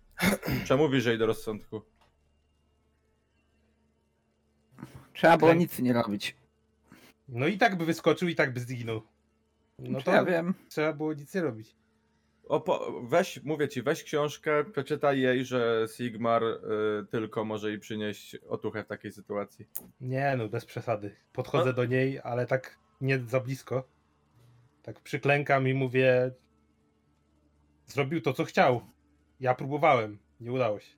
[0.64, 1.82] przemówisz jej do rozsądku.
[5.12, 6.36] Trzeba było nic nie robić.
[7.28, 9.02] No i tak by wyskoczył i tak by zginął.
[9.78, 10.54] No to ja wiem.
[10.68, 11.76] trzeba było nic nie robić.
[12.48, 16.58] Opo- weź, mówię ci, weź książkę, przeczytaj jej, że Sigmar y,
[17.10, 19.66] tylko może jej przynieść otuchę w takiej sytuacji.
[20.00, 21.16] Nie no, bez przesady.
[21.32, 23.88] Podchodzę do niej, ale tak nie za blisko.
[24.82, 26.30] Tak przyklękam i mówię.
[27.86, 28.80] Zrobił to, co chciał.
[29.40, 30.18] Ja próbowałem.
[30.40, 30.96] Nie udało się.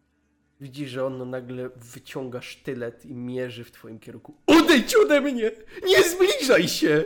[0.60, 4.34] Widzisz, że on nagle wyciąga sztylet i mierzy w twoim kierunku.
[4.46, 5.50] Odejdź ode mnie!
[5.86, 7.04] Nie zbliżaj się!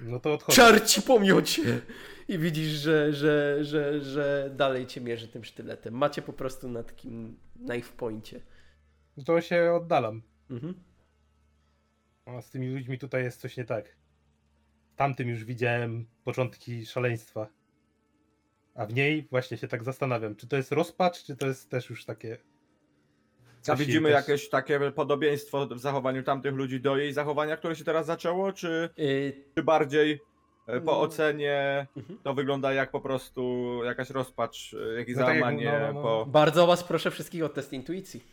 [0.00, 0.56] No to odchodzę.
[0.56, 1.80] Czarci pomiocie!
[2.28, 5.94] I widzisz, że, że, że, że dalej cię mierzy tym sztyletem.
[5.94, 7.36] Macie po prostu na takim
[7.66, 8.40] knife poincie.
[9.16, 10.22] No to się oddalam.
[10.50, 10.74] Mhm.
[12.26, 13.96] A z tymi ludźmi tutaj jest coś nie tak.
[14.96, 17.48] Tamtym już widziałem początki szaleństwa.
[18.74, 21.90] A w niej właśnie się tak zastanawiam, czy to jest rozpacz, czy to jest też
[21.90, 22.38] już takie.
[23.68, 27.84] A widzimy też- jakieś takie podobieństwo w zachowaniu tamtych ludzi do jej zachowania, które się
[27.84, 30.20] teraz zaczęło, czy, Y, czy bardziej
[30.66, 31.04] E, Po Mm.
[31.04, 32.18] ocenie Mhm.
[32.22, 35.92] to wygląda jak po prostu jakaś rozpacz, e, jakieś No tak jak- załamanie no, no,
[35.92, 36.02] no.
[36.02, 36.26] po...
[36.26, 38.24] Bardzo was proszę wszystkich o test intuicji.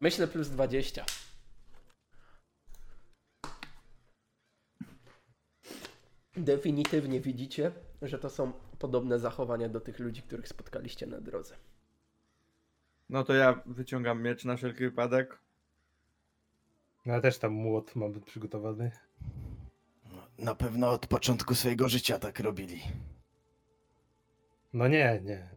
[0.00, 1.04] Myślę plus 20.
[6.36, 7.72] Definitywnie widzicie,
[8.02, 11.56] że to są podobne zachowania do tych ludzi, których spotkaliście na drodze.
[13.08, 15.38] No to ja wyciągam miecz na wszelki wypadek.
[17.06, 18.90] No, ale też tam młot mam przygotowany.
[20.38, 22.82] Na pewno od początku swojego życia tak robili.
[24.72, 25.48] No nie, nie.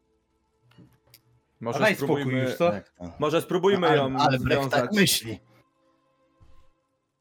[1.60, 2.72] Może A daj spokój spróbujmy, już, co?
[2.72, 3.14] Tak, to.
[3.20, 4.72] może spróbujmy ale, ją ale związać.
[4.82, 5.40] tak myśli.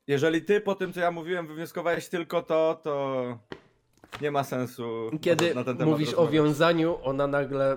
[0.07, 3.39] Jeżeli ty po tym, co ja mówiłem, wywnioskowałeś tylko to, to
[4.21, 6.33] nie ma sensu Kiedy na ten temat mówisz o rozmawiać.
[6.35, 7.77] wiązaniu, ona nagle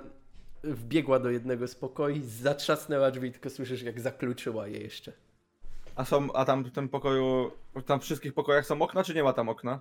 [0.63, 5.11] wbiegła do jednego z pokoi, zatrzasnęła drzwi, tylko słyszysz jak zakluczyła je jeszcze.
[5.95, 7.51] A, są, a tam w tym pokoju,
[7.85, 9.79] tam w wszystkich pokojach są okna, czy nie ma tam okna?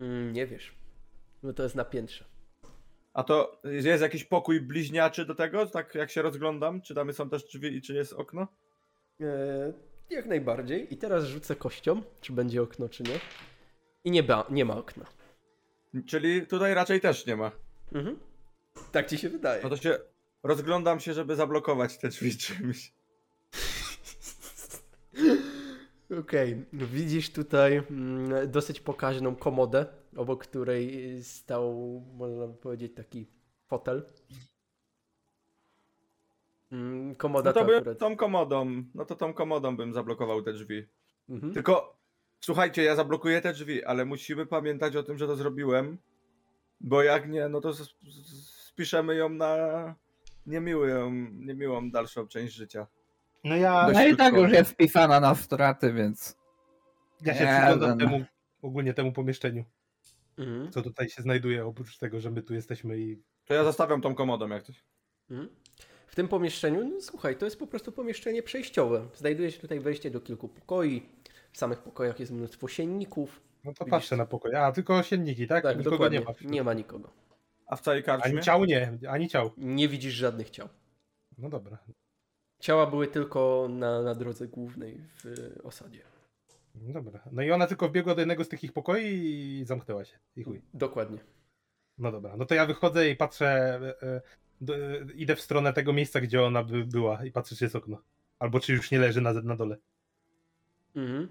[0.00, 0.74] Mm, nie wiesz.
[1.42, 2.24] No to jest na piętrze.
[3.14, 6.80] A to jest jakiś pokój bliźniaczy do tego, tak jak się rozglądam?
[6.82, 8.46] Czy tam są też drzwi i czy jest okno?
[9.20, 9.26] Eee,
[10.10, 10.94] jak najbardziej.
[10.94, 13.20] I teraz rzucę kością, czy będzie okno, czy nie.
[14.04, 15.04] I nie, ba- nie ma okna.
[16.06, 17.50] Czyli tutaj raczej też nie ma.
[17.92, 18.18] Mhm.
[18.92, 19.62] Tak ci się wydaje.
[19.62, 19.98] No to się
[20.42, 22.92] rozglądam się, żeby zablokować te drzwi czymś.
[26.20, 29.86] Okej, widzisz tutaj mm, dosyć pokaźną komodę,
[30.16, 31.74] obok której stał,
[32.14, 33.26] można by powiedzieć, taki
[33.66, 34.02] fotel.
[36.72, 37.98] Mm, Komoda No to to bym akurat.
[37.98, 40.86] tą komodą, no to tą komodą bym zablokował te drzwi.
[41.28, 41.54] Mhm.
[41.54, 41.97] Tylko
[42.40, 45.98] słuchajcie, ja zablokuję te drzwi, ale musimy pamiętać o tym, że to zrobiłem.
[46.80, 47.72] Bo jak nie, no to
[48.64, 49.94] spiszemy ją na
[50.46, 52.86] niemiłą, niemiłą dalszą część życia.
[53.44, 56.36] No ja, Dość No i tak już jest wpisana na straty, więc
[57.20, 57.96] ja się Nie, przyglądam no.
[57.96, 58.24] temu,
[58.62, 59.64] ogólnie temu pomieszczeniu,
[60.38, 60.72] Mhm.
[60.72, 63.22] co tutaj się znajduje, oprócz tego, że my tu jesteśmy i...
[63.44, 64.84] To ja zostawiam tą komodą jak coś.
[65.30, 65.48] Mhm.
[66.18, 69.06] W tym pomieszczeniu, no słuchaj, to jest po prostu pomieszczenie przejściowe.
[69.14, 71.02] Znajduje się tutaj wejście do kilku pokoi.
[71.52, 73.40] W samych pokojach jest mnóstwo sienników.
[73.64, 74.54] No to Widzisz- patrzę na pokój.
[74.54, 75.62] A, tylko sienniki, tak?
[75.62, 76.18] Tak, Nikogo dokładnie.
[76.18, 76.32] nie ma.
[76.50, 77.10] nie ma nikogo.
[77.66, 78.30] A w całej karczmie?
[78.32, 79.50] Ani ciał nie, ani ciał.
[79.56, 80.68] Nie widzisz żadnych ciał.
[81.38, 81.78] No dobra.
[82.60, 85.26] Ciała były tylko na, na drodze głównej w
[85.62, 86.02] osadzie.
[86.74, 87.22] No dobra.
[87.32, 90.18] No i ona tylko wbiegła do jednego z takich pokoi i zamknęła się.
[90.36, 90.62] I chuj.
[90.74, 91.18] Dokładnie.
[91.98, 92.36] No dobra.
[92.36, 94.20] No to ja wychodzę i patrzę, e, e,
[95.14, 98.02] idę w stronę tego miejsca, gdzie ona by była i patrzę, czy jest okno.
[98.38, 99.76] Albo czy już nie leży na, na dole.
[100.96, 101.28] Mhm.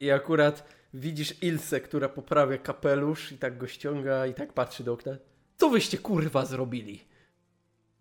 [0.00, 4.92] I akurat widzisz Ilse, która poprawia kapelusz i tak go ściąga i tak patrzy do
[4.92, 5.16] okna.
[5.56, 7.04] Co wyście kurwa zrobili?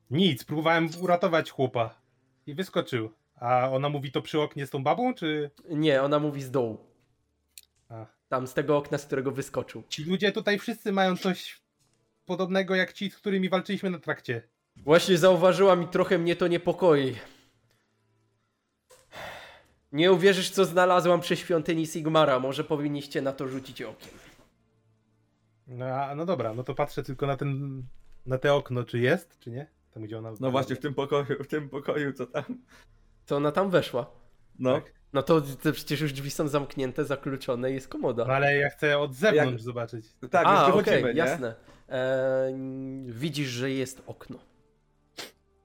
[0.09, 2.01] Nic, próbowałem uratować chłopa.
[2.47, 3.11] I wyskoczył.
[3.35, 5.51] A ona mówi to przy oknie z tą babą, czy...
[5.69, 6.77] Nie, ona mówi z dołu.
[7.89, 8.05] A.
[8.29, 9.83] Tam z tego okna, z którego wyskoczył.
[9.89, 11.61] Ci ludzie tutaj wszyscy mają coś
[12.31, 14.41] podobnego jak ci, z którymi walczyliśmy na trakcie.
[14.75, 17.15] Właśnie zauważyłam i trochę mnie to niepokoi.
[19.91, 22.39] Nie uwierzysz, co znalazłam przy świątyni Sigmara.
[22.39, 24.09] Może powinniście na to rzucić okiem.
[25.67, 27.83] No, no dobra, no to patrzę tylko na ten,
[28.25, 29.67] na te okno, czy jest, czy nie?
[29.93, 30.31] Tam gdzie ona...
[30.39, 32.43] No właśnie w tym pokoju, w tym pokoju co tam.
[33.25, 34.11] To ona tam weszła.
[34.59, 34.73] No.
[34.73, 34.93] Tak.
[35.13, 38.25] No to, to przecież już drzwi są zamknięte, zakluczone i jest komoda.
[38.25, 40.05] No ale ja chcę od zewnątrz zobaczyć.
[40.29, 41.19] Tak, A, już okej, wychodzimy, nie?
[41.19, 41.55] jasne.
[41.91, 42.55] Eee,
[43.07, 44.39] widzisz, że jest okno.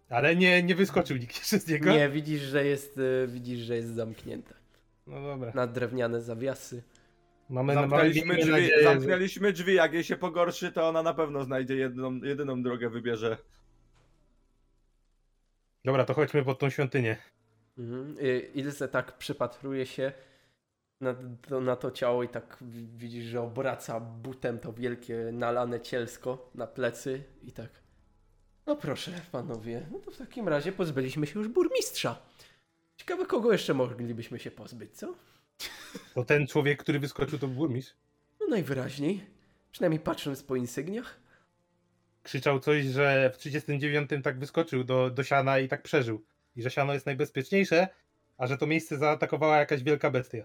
[0.08, 1.92] Ale nie, nie wyskoczył nikt jeszcze z niego?
[1.92, 4.54] Nie, widzisz, że jest, e, widzisz, że jest zamknięte.
[5.06, 5.52] No dobra.
[5.54, 6.82] Na drewniane zawiasy.
[7.50, 11.76] Mamy, Zamknęliśmy drzwi, nadzieję, zamknęliśmy drzwi, jak jej się pogorszy, to ona na pewno znajdzie
[11.76, 13.36] jedną, jedyną drogę, wybierze.
[15.84, 17.16] Dobra, to chodźmy pod tą świątynię.
[17.78, 18.16] Mhm.
[18.54, 20.12] Ilse tak przypatruje się
[21.00, 21.14] na
[21.48, 26.50] to, na to ciało i tak wi- widzisz, że obraca butem to wielkie nalane cielsko
[26.54, 27.70] na plecy i tak.
[28.66, 32.18] No proszę, panowie, no to w takim razie pozbyliśmy się już burmistrza.
[32.96, 35.14] Ciekawe, kogo jeszcze moglibyśmy się pozbyć, co?
[36.14, 37.94] To ten człowiek, który wyskoczył, to burmistrz.
[38.40, 39.24] No najwyraźniej.
[39.72, 41.20] Przynajmniej patrząc po insygniach.
[42.22, 46.24] Krzyczał coś, że w 39 tak wyskoczył do, do siana i tak przeżył.
[46.56, 47.88] I że siano jest najbezpieczniejsze,
[48.38, 50.44] a że to miejsce zaatakowała jakaś wielka bestia.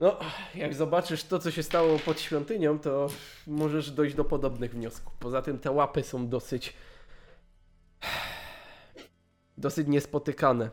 [0.00, 0.18] No,
[0.54, 3.08] jak zobaczysz to, co się stało pod świątynią, to
[3.46, 5.12] możesz dojść do podobnych wniosków.
[5.18, 6.74] Poza tym te łapy są dosyć.
[9.58, 10.70] dosyć niespotykane.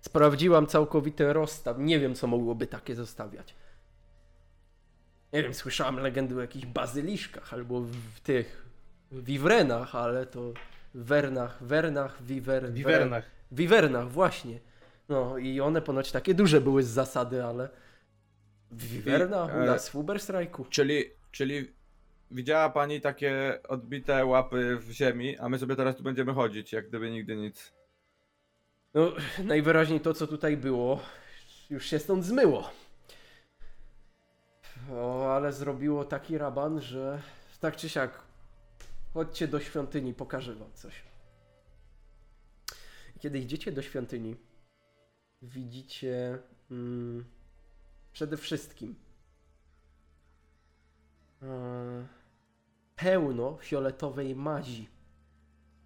[0.00, 1.78] Sprawdziłam całkowity rozstaw.
[1.78, 3.54] Nie wiem, co mogłoby takie zostawiać.
[5.32, 8.66] Nie wiem, słyszałam legendy o jakichś bazyliszkach albo w tych
[9.12, 10.52] wiwrenach, ale to
[10.94, 13.24] wernach, wernach, wiwer, W Iwernach.
[13.52, 14.58] Wiwernach, właśnie.
[15.08, 17.68] No i one ponoć takie duże były z zasady, ale
[18.70, 20.64] Wiwerna u e, nas w Uberstrajku.
[20.64, 21.72] Czyli, czyli
[22.30, 26.88] widziała pani takie odbite łapy w ziemi, a my sobie teraz tu będziemy chodzić, jak
[26.88, 27.72] gdyby nigdy nic.
[28.94, 29.12] No,
[29.44, 31.00] najwyraźniej to, co tutaj było,
[31.70, 32.70] już się stąd zmyło.
[34.92, 37.22] O, ale zrobiło taki raban, że
[37.60, 38.22] tak czy siak,
[39.14, 41.02] chodźcie do świątyni, pokażę wam coś.
[43.20, 44.36] Kiedy idziecie do świątyni,
[45.42, 46.38] widzicie
[46.70, 47.24] mm,
[48.12, 48.94] przede wszystkim
[51.42, 52.06] e,
[52.96, 54.88] pełno fioletowej mazi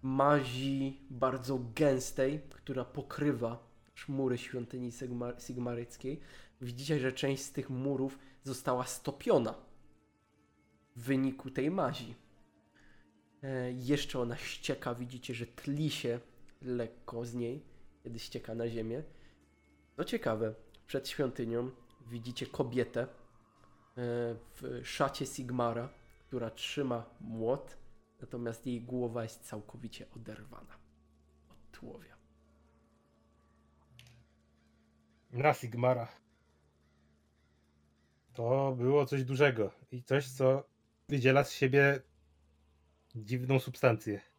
[0.03, 3.73] mazi bardzo gęstej, która pokrywa
[4.07, 6.19] mury świątyni Sigma- Sigmaryckiej.
[6.61, 9.55] Widzicie, że część z tych murów została stopiona
[10.95, 12.15] w wyniku tej mazi.
[13.43, 16.19] E, jeszcze ona ścieka, widzicie, że tli się
[16.61, 17.63] lekko z niej,
[18.03, 19.03] kiedy ścieka na ziemię.
[19.97, 20.53] Co ciekawe,
[20.87, 21.71] przed świątynią
[22.07, 23.07] widzicie kobietę e,
[24.53, 25.89] w szacie Sigmara,
[26.27, 27.77] która trzyma młot
[28.21, 30.77] natomiast jej głowa jest całkowicie oderwana
[31.49, 32.17] od tułowia.
[35.31, 36.07] Na Sigmara.
[38.33, 40.63] To było coś dużego i coś, co
[41.09, 42.01] wydziela z siebie
[43.15, 44.32] dziwną substancję.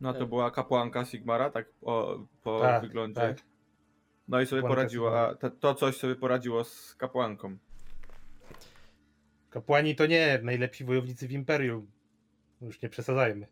[0.00, 0.28] No to Tak.
[0.28, 3.20] była kapłanka Sigmara, tak po, po Tak, wyglądzie.
[3.20, 3.36] tak.
[4.28, 7.56] No i sobie Kapłanka poradziła, to, to coś sobie poradziło z kapłanką.
[9.50, 11.90] Kapłani to nie najlepsi wojownicy w Imperium.
[12.60, 13.46] Już nie przesadzajmy.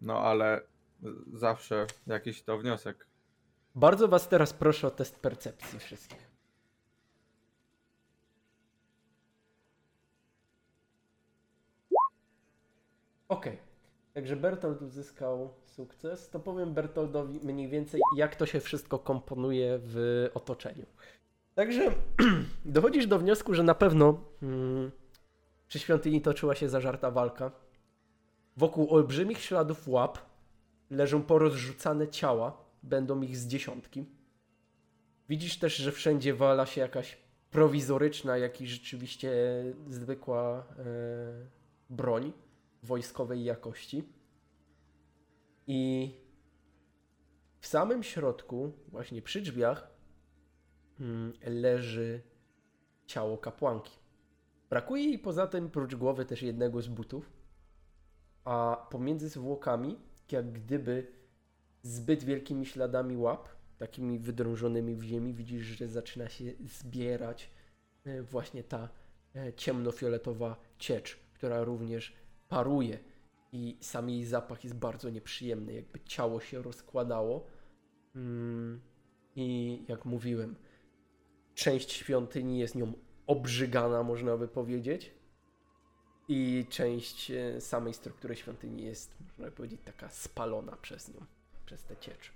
[0.00, 0.60] No ale
[1.32, 3.06] zawsze jakiś to wniosek.
[3.74, 6.30] Bardzo was teraz proszę o test percepcji wszystkich.
[13.28, 13.58] Okej.
[14.16, 16.30] Także Bertold uzyskał sukces.
[16.30, 20.86] To powiem Bertoldowi mniej więcej, jak to się wszystko komponuje w otoczeniu.
[21.54, 21.92] Także
[22.64, 24.90] dochodzisz do wniosku, że na pewno mm,
[25.68, 27.50] przy świątyni toczyła się zażarta walka.
[28.56, 30.18] Wokół olbrzymich śladów łap
[30.90, 34.04] leżą porozrzucane ciała, będą ich z dziesiątki.
[35.28, 37.18] Widzisz też, że wszędzie wala się jakaś
[37.50, 39.32] prowizoryczna, jak i rzeczywiście
[39.88, 40.84] zwykła e,
[41.90, 42.32] broń
[42.82, 44.08] wojskowej jakości.
[45.66, 46.10] I
[47.60, 49.90] w samym środku, właśnie przy drzwiach,
[51.00, 52.22] mm, leży
[53.06, 53.98] ciało kapłanki.
[54.70, 57.32] Brakuje jej poza tym, prócz głowy, też jednego z butów,
[58.44, 59.98] a pomiędzy zwłokami,
[60.32, 61.12] jak gdyby
[61.82, 63.48] zbyt wielkimi śladami łap,
[63.78, 67.50] takimi wydrążonymi w ziemi, widzisz, że zaczyna się zbierać
[68.04, 68.88] e, właśnie ta
[69.34, 72.12] e, ciemnofioletowa ciecz, która również
[72.48, 72.98] paruje
[73.52, 77.46] i sam jej zapach jest bardzo nieprzyjemny, jakby ciało się rozkładało.
[78.16, 78.80] Mm,
[79.36, 80.56] I jak mówiłem,
[81.54, 82.92] część świątyni jest nią
[83.26, 85.14] obrzygana, można by powiedzieć.
[86.28, 91.20] I część e, samej struktury świątyni jest, można by powiedzieć, taka spalona przez nią,
[91.66, 92.32] przez tę ciecz.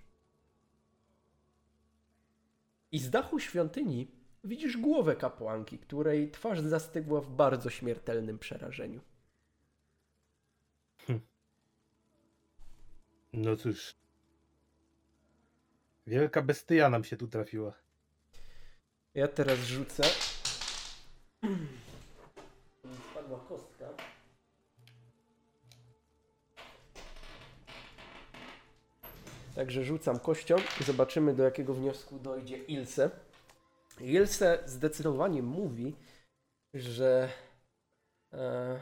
[2.92, 4.08] I z dachu świątyni
[4.44, 9.00] widzisz głowę kapłanki, której twarz zastygła w bardzo śmiertelnym przerażeniu.
[13.32, 13.94] No cóż.
[16.06, 17.72] Wielka bestia nam się tu trafiła.
[19.14, 20.02] Ja teraz rzucę.
[23.10, 23.88] Spadła kostka.
[29.54, 33.10] Także rzucam kością i zobaczymy do jakiego wniosku dojdzie Ilse.
[34.00, 35.96] Ilse zdecydowanie mówi,
[36.74, 37.28] że
[38.32, 38.80] e,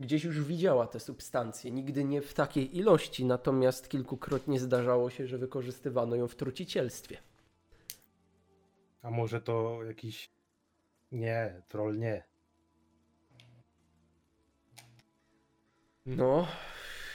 [0.00, 1.70] gdzieś już widziała tę substancję.
[1.70, 7.16] Nigdy nie w takiej ilości, natomiast kilkukrotnie zdarzało się, że wykorzystywano ją w trucicielstwie.
[9.02, 10.30] A może to jakiś.
[11.12, 12.24] Nie, troll nie.
[16.06, 16.46] No,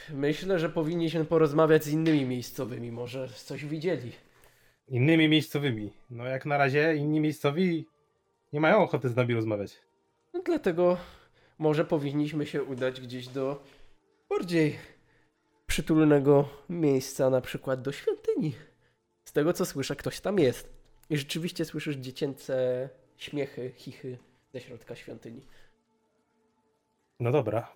[0.09, 2.91] myślę, że powinniśmy porozmawiać z innymi miejscowymi.
[2.91, 4.11] Może coś widzieli.
[4.87, 5.93] Innymi miejscowymi.
[6.09, 7.87] No jak na razie inni miejscowi
[8.53, 9.81] nie mają ochoty z nami rozmawiać.
[10.33, 10.97] No dlatego
[11.57, 13.63] może powinniśmy się udać gdzieś do
[14.29, 14.79] bardziej
[15.67, 18.55] przytulnego miejsca, na przykład do świątyni.
[19.25, 20.73] Z tego co słyszę, ktoś tam jest.
[21.09, 24.17] I rzeczywiście słyszysz dziecięce śmiechy, chichy
[24.53, 25.41] ze środka świątyni.
[27.19, 27.73] No dobra.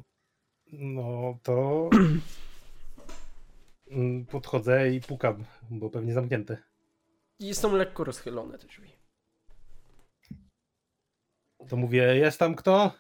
[0.72, 1.90] No to.
[4.32, 6.58] Podchodzę i pukam, bo pewnie zamknięte.
[7.40, 8.90] I są lekko rozchylone te drzwi.
[11.70, 12.92] To mówię, jest tam kto?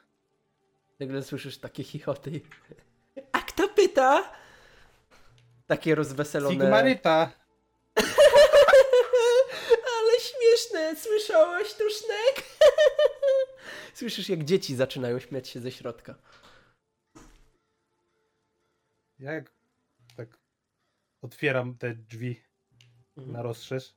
[0.99, 2.41] Nagle słyszysz takie chichoty.
[3.31, 4.33] A kto pyta?
[5.67, 6.51] Takie rozweselone.
[6.55, 7.31] Sigmaryta!
[9.97, 12.45] Ale śmieszne słyszałaś to, Sznek?
[13.93, 16.15] Słyszysz, jak dzieci zaczynają śmiać się ze środka.
[19.19, 19.51] Jak
[20.17, 20.27] tak
[21.21, 22.41] otwieram te drzwi
[23.17, 23.33] Mhm.
[23.33, 23.93] na rozszerz.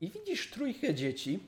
[0.00, 1.40] I widzisz trójkę dzieci.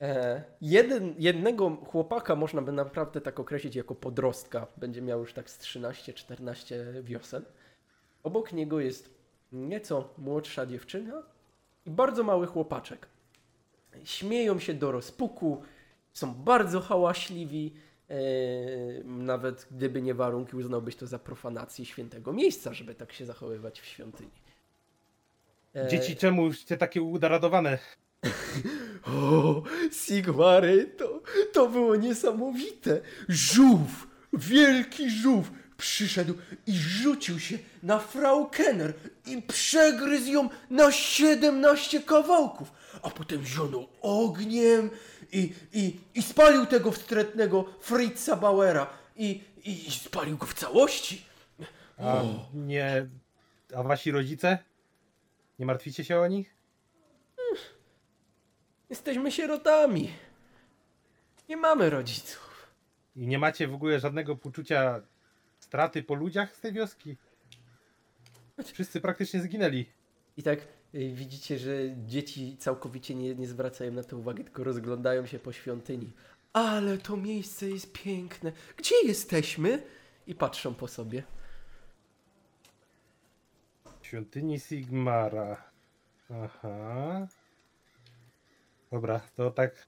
[0.00, 4.66] E, jeden, jednego chłopaka można by naprawdę tak określić jako podrostka.
[4.76, 7.42] Będzie miał już tak z 13-14 wiosen.
[8.22, 9.14] Obok niego jest
[9.52, 11.22] nieco młodsza dziewczyna
[11.86, 13.06] i bardzo mały chłopaczek.
[14.04, 15.62] Śmieją się do rozpuku,
[16.12, 17.74] są bardzo hałaśliwi.
[18.08, 18.14] E,
[19.04, 23.86] nawet gdyby nie warunki, uznałbyś to za profanację świętego miejsca, żeby tak się zachowywać w
[23.86, 24.30] świątyni.
[25.76, 27.78] E, Dzieci, czemu już takie udaradowane?
[29.06, 31.22] O, Sigmary, to,
[31.52, 33.00] to było niesamowite.
[33.28, 36.34] Żółw, wielki żółw przyszedł
[36.66, 38.94] i rzucił się na Frau Kenner
[39.26, 42.72] i przegryzł ją na 17 kawałków,
[43.02, 44.90] a potem zionął ogniem
[45.32, 48.86] i, i, i spalił tego wstrętnego Fritza Bauera
[49.16, 51.24] i, i, i spalił go w całości.
[51.98, 52.22] A
[52.54, 53.06] nie.
[53.76, 54.58] A wasi rodzice?
[55.58, 56.59] Nie martwicie się o nich?
[58.90, 60.10] Jesteśmy sierotami.
[61.48, 62.70] Nie mamy rodziców.
[63.16, 65.00] I nie macie w ogóle żadnego poczucia
[65.58, 67.16] straty po ludziach z tej wioski?
[68.64, 69.86] Wszyscy praktycznie zginęli.
[70.36, 70.58] I tak
[70.94, 71.72] y, widzicie, że
[72.06, 76.12] dzieci całkowicie nie, nie zwracają na to uwagi, tylko rozglądają się po świątyni.
[76.52, 78.52] Ale to miejsce jest piękne.
[78.76, 79.82] Gdzie jesteśmy?
[80.26, 81.22] I patrzą po sobie.
[84.02, 85.70] Świątyni Sigmara.
[86.30, 87.28] Aha.
[88.92, 89.86] Dobra, to tak.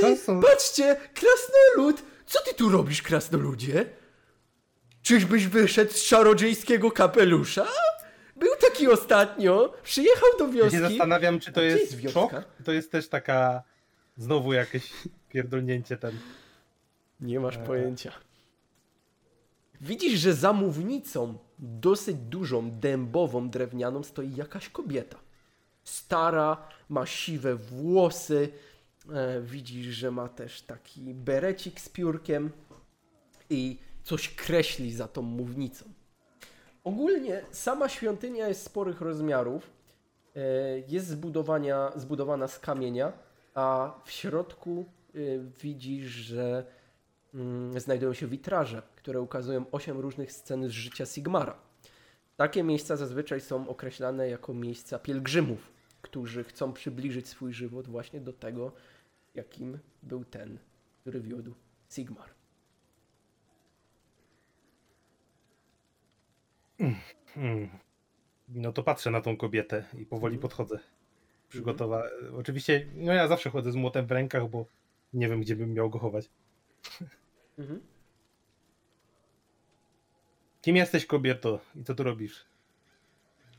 [0.00, 0.40] To są.
[0.40, 2.02] Patrzcie, krasnolud!
[2.26, 3.84] Co ty tu robisz, krasnoludzie?
[5.02, 7.66] Czyżbyś wyszedł z czarodziejskiego kapelusza?
[8.36, 10.76] Był taki ostatnio, przyjechał do Ja wioski.
[10.76, 12.20] się zastanawiam, czy to gdzie jest, jest wioska?
[12.20, 13.62] szok, czy to jest też taka.
[14.16, 14.92] Znowu jakieś
[15.28, 16.18] pierdolnięcie ten.
[17.20, 17.66] Nie masz Eee.
[17.66, 18.12] pojęcia.
[19.80, 25.16] Widzisz, że za mównicą, dosyć dużą, dębową, drewnianą, stoi jakaś kobieta.
[25.84, 28.48] Stara, ma siwe włosy.
[29.12, 32.50] E, widzisz, że ma też taki berecik z piórkiem
[33.50, 35.84] i coś kreśli za tą mównicą.
[36.84, 39.70] Ogólnie sama świątynia jest sporych rozmiarów.
[40.36, 40.40] E,
[40.88, 43.12] jest zbudowania, zbudowana z kamienia,
[43.54, 44.84] a w środku
[45.14, 45.18] e,
[45.62, 46.64] widzisz, że
[47.34, 51.71] mm, znajdują się witraże, które ukazują osiem różnych scen z życia Sigmara.
[52.42, 58.32] Takie miejsca zazwyczaj są określane jako miejsca pielgrzymów, którzy chcą przybliżyć swój żywot właśnie do
[58.32, 58.72] tego,
[59.34, 60.58] jakim był ten,
[61.00, 61.54] który wiódł
[61.90, 62.28] Sigmar.
[67.26, 67.68] Hmm.
[68.48, 70.42] No to patrzę na tą kobietę i powoli Mhm.
[70.42, 70.78] podchodzę.
[71.48, 72.02] Przygotowa.
[72.36, 74.66] Oczywiście, no ja zawsze chodzę z młotem w rękach, bo
[75.12, 76.30] nie wiem, gdzie bym miał go chować.
[77.58, 77.80] Mhm.
[80.62, 82.44] Kim jesteś kobieto i co tu robisz?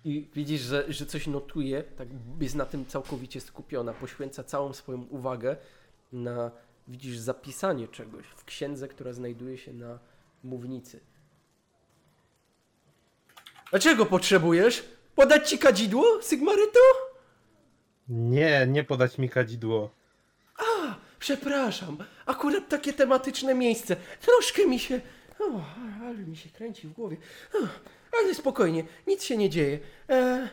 [0.05, 2.07] I widzisz, że, że coś notuje, tak
[2.41, 5.55] jest na tym całkowicie skupiona, poświęca całą swoją uwagę
[6.13, 6.51] na,
[6.87, 9.99] widzisz, zapisanie czegoś w księdze, która znajduje się na
[10.43, 10.99] mównicy.
[13.69, 14.83] Dlaczego potrzebujesz?
[15.15, 16.79] Podać ci kadzidło, Sigmaryto?
[18.09, 19.89] Nie, nie podać mi kadzidło.
[20.57, 23.95] A, przepraszam, akurat takie tematyczne miejsce.
[24.21, 25.01] Troszkę mi się...
[25.43, 25.61] O,
[26.05, 27.17] ale mi się kręci w głowie.
[27.53, 27.67] O,
[28.21, 29.79] ale spokojnie, nic się nie dzieje.
[30.09, 30.49] E, e,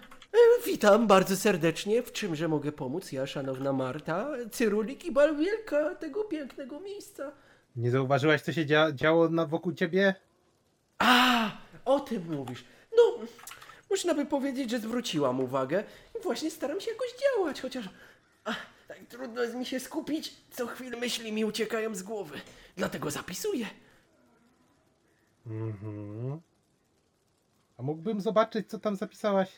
[0.67, 2.03] witam bardzo serdecznie.
[2.03, 3.13] W czymże mogę pomóc?
[3.13, 7.33] Ja, szanowna Marta, Cyrulik i Balwielka tego pięknego miejsca.
[7.77, 10.15] Nie zauważyłaś, co się dzia działo na wokół ciebie?
[10.99, 11.51] A,
[11.85, 12.65] o tym mówisz.
[12.97, 13.27] No,
[13.91, 15.85] można by powiedzieć, że zwróciłam uwagę
[16.21, 17.89] i właśnie staram się jakoś działać, chociaż
[18.91, 20.35] tak trudno jest mi się skupić.
[20.51, 22.41] Co chwilę myśli mi uciekają z głowy.
[22.77, 23.67] Dlatego zapisuję.
[25.47, 26.41] Mhm.
[27.79, 29.51] A mógłbym zobaczyć, co tam zapisałaś?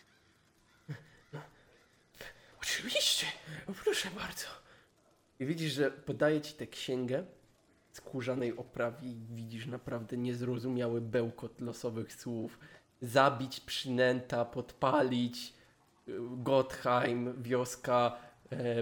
[2.63, 3.27] Oczywiście,
[3.85, 4.47] proszę bardzo.
[5.41, 7.25] I widzisz, że podaje ci tę księgę
[7.93, 12.59] skórzanej oprawie i widzisz naprawdę niezrozumiały bełkot losowych słów.
[13.01, 15.55] Zabić przynęta, podpalić,
[16.09, 18.17] y, Gottheim, wioska,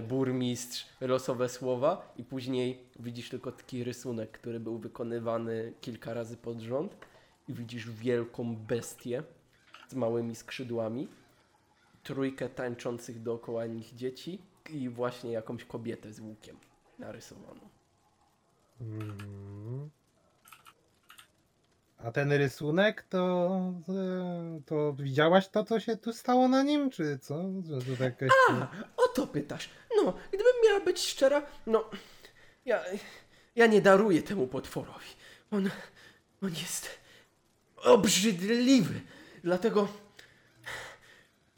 [0.07, 6.59] burmistrz, losowe słowa i później widzisz tylko taki rysunek, który był wykonywany kilka razy pod
[6.59, 6.95] rząd
[7.47, 9.23] i widzisz wielką bestię
[9.87, 11.07] z małymi skrzydłami
[12.03, 16.57] trójkę tańczących dookoła nich dzieci i właśnie jakąś kobietę z łukiem
[16.99, 17.69] narysowaną.
[18.81, 19.89] Mhm.
[22.03, 23.59] A ten rysunek, to,
[24.65, 27.43] to widziałaś to, co się tu stało na nim, czy co?
[27.79, 28.29] Że to jakaś...
[28.97, 29.69] O to pytasz?
[29.95, 31.89] No, gdybym miała być szczera, no,
[32.65, 32.83] ja,
[33.55, 35.09] ja nie daruję temu potworowi.
[35.51, 35.69] On,
[36.43, 36.89] on jest
[37.77, 39.01] obrzydliwy,
[39.43, 39.87] dlatego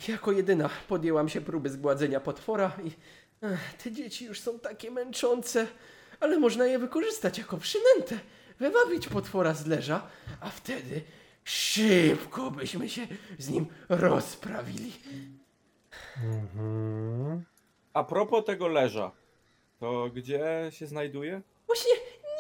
[0.07, 2.91] jako jedyna podjęłam się próby zgładzenia potwora i
[3.45, 5.67] ech, te dzieci już są takie męczące,
[6.19, 8.19] ale można je wykorzystać jako przynętę,
[8.59, 10.07] wywabić potwora z leża,
[10.39, 11.01] a wtedy
[11.43, 13.07] szybko byśmy się
[13.39, 14.93] z nim rozprawili.
[16.23, 17.43] Mhm.
[17.93, 19.11] A propos tego leża,
[19.79, 21.41] to gdzie się znajduje?
[21.65, 21.91] Właśnie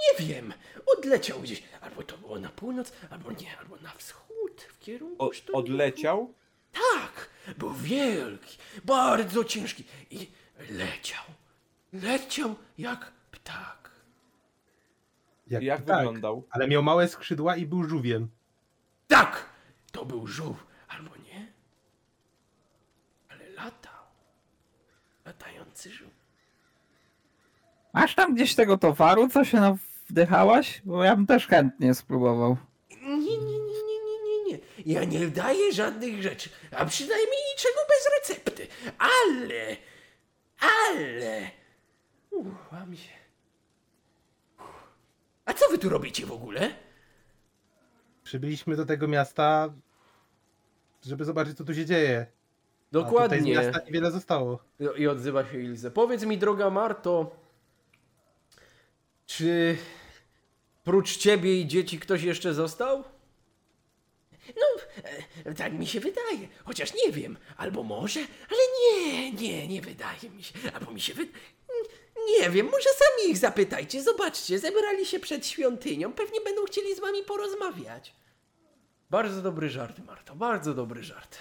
[0.03, 0.53] nie wiem,
[0.97, 5.31] odleciał gdzieś, albo to było na północ, albo nie, albo na wschód, w kierunku O,
[5.53, 6.33] odleciał?
[6.71, 10.27] Tak, był wielki, bardzo ciężki i
[10.69, 11.23] leciał.
[11.93, 13.91] Leciał jak ptak.
[15.47, 16.47] Jak, jak tak, wyglądał?
[16.49, 18.29] Ale miał małe skrzydła i był żółwiem.
[19.07, 19.49] Tak,
[19.91, 21.53] to był żółw, albo nie.
[23.29, 24.03] Ale latał.
[27.93, 29.77] Masz tam gdzieś tego towaru, co się
[30.09, 30.81] wdychałaś?
[30.85, 32.57] Bo ja bym też chętnie spróbował.
[32.89, 34.59] Nie, nie, nie, nie, nie, nie, nie.
[34.85, 38.67] Ja nie daję żadnych rzeczy, a przynajmniej niczego bez recepty.
[38.97, 39.77] Ale,
[40.59, 41.49] ale...
[42.31, 43.13] Ucham się.
[45.45, 46.73] A co wy tu robicie w ogóle?
[48.23, 49.73] Przybyliśmy do tego miasta,
[51.05, 52.27] żeby zobaczyć, co tu się dzieje.
[52.93, 53.51] A tutaj z Dokładnie.
[53.55, 54.59] miasta niewiele zostało.
[54.79, 55.91] I- I odzywa się Ilze.
[55.91, 57.35] Powiedz mi, droga Marto,
[59.25, 59.77] czy
[60.83, 63.03] prócz ciebie i dzieci ktoś jeszcze został?
[64.47, 64.81] No,
[65.45, 66.47] e, tak mi się wydaje.
[66.65, 67.37] Chociaż nie wiem.
[67.57, 68.19] Albo może,
[68.49, 70.53] ale nie, nie, nie wydaje mi się.
[70.73, 71.43] Albo mi się wydaje.
[72.39, 74.03] Nie wiem, może sami ich zapytajcie.
[74.03, 76.13] Zobaczcie, zebrali się przed świątynią.
[76.13, 78.13] Pewnie będą chcieli z wami porozmawiać.
[79.09, 81.37] Bardzo dobry żart, Marto, bardzo dobry żart.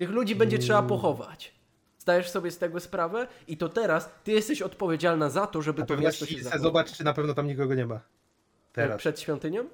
[0.00, 1.54] Tych ludzi będzie trzeba pochować.
[1.98, 3.26] Zdajesz sobie z tego sprawę?
[3.48, 6.62] I to teraz ty jesteś odpowiedzialna za to, żeby Na to miasto się zachowało.
[6.62, 8.00] zobacz, czy na pewno tam nikogo nie ma.
[8.72, 9.68] Teraz, Przed świątynią?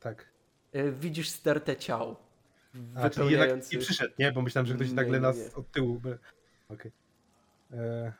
[0.00, 0.26] tak.
[0.72, 2.16] E, Widzisz stertę ciał.
[2.94, 4.32] A, czyli jednak nie przyszedł, nie?
[4.32, 5.54] Bo myślałem, że ktoś Nie, nagle nas nie.
[5.54, 6.00] od tyłu...
[6.00, 6.18] by-
[6.68, 6.92] Okej.
[7.72, 8.12] E,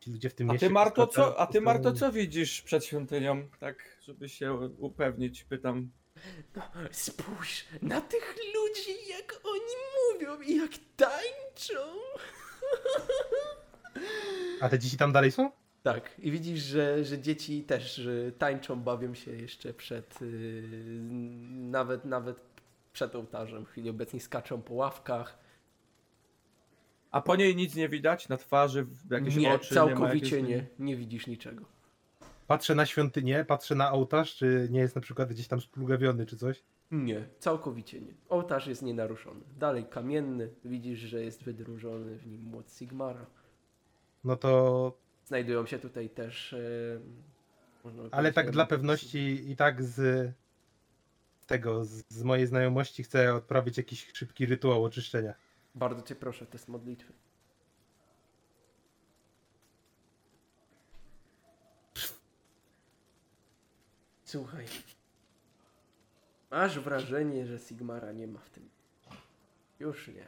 [0.00, 0.66] Ci ludzie w tym A mieście...
[0.66, 3.48] ty Marto, co, a ty Marto, co widzisz przed świątynią?
[3.60, 5.90] Tak, żeby się upewnić, pytam.
[6.56, 6.62] No,
[6.92, 9.74] spójrz na tych ludzi, jak oni
[10.12, 11.82] mówią i jak tańczą.
[14.60, 15.50] A te dzieci tam dalej są?
[15.82, 20.28] Tak, i widzisz, że, że dzieci też że tańczą, bawią się jeszcze przed, yy,
[21.50, 22.40] nawet, nawet
[22.92, 23.64] przed ołtarzem.
[23.66, 25.38] W chwili obecnej skaczą po ławkach.
[27.10, 28.28] A po niej nic nie widać?
[28.28, 29.74] Na twarzy, w- jakieś nie, oczy?
[29.74, 30.48] nie, ma całkowicie jakieś...
[30.50, 31.64] nie, nie widzisz niczego.
[32.46, 36.36] Patrzę na świątynię, patrzę na ołtarz, czy nie jest na przykład gdzieś tam splugawiony, czy
[36.36, 36.62] coś?
[36.90, 38.14] Nie, całkowicie nie.
[38.28, 39.40] Ołtarz jest nienaruszony.
[39.58, 43.26] Dalej kamienny, widzisz, że jest wydrużony w nim młot Sigmara.
[44.24, 44.92] No to...
[45.24, 46.54] Znajdują się tutaj też.
[47.84, 50.32] By Ale tak dla pewności i tak z
[51.46, 55.34] tego, z, z mojej znajomości chcę odprawić jakiś szybki rytuał oczyszczenia.
[55.74, 57.12] Bardzo cię proszę, test modlitwy.
[64.34, 64.64] Słuchaj.
[66.50, 68.68] Masz wrażenie, że Sigmara nie ma w tym.
[69.80, 70.26] Już nie.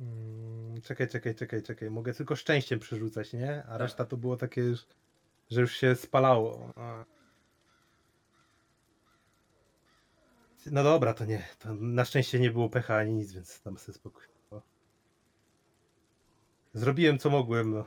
[0.00, 1.90] Mm, czekaj, czekaj, czekaj, czekaj.
[1.90, 3.62] Mogę tylko szczęściem przerzucać, nie?
[3.64, 3.80] A Tak.
[3.80, 4.86] reszta to było takie, już,
[5.50, 6.72] że już się spalało.
[6.76, 7.04] A.
[10.66, 11.48] No dobra, to nie.
[11.58, 14.24] To na szczęście nie było pecha ani nic, więc tam sobie spokój.
[14.50, 14.62] O.
[16.74, 17.84] Zrobiłem co mogłem, no.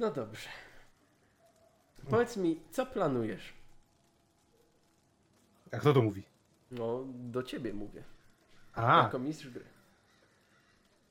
[0.00, 0.48] No dobrze.
[2.10, 3.52] Powiedz mi, co planujesz?
[5.72, 6.22] A kto to mówi?
[6.70, 8.04] No, do ciebie mówię.
[8.72, 9.64] A, Jako mistrz gry.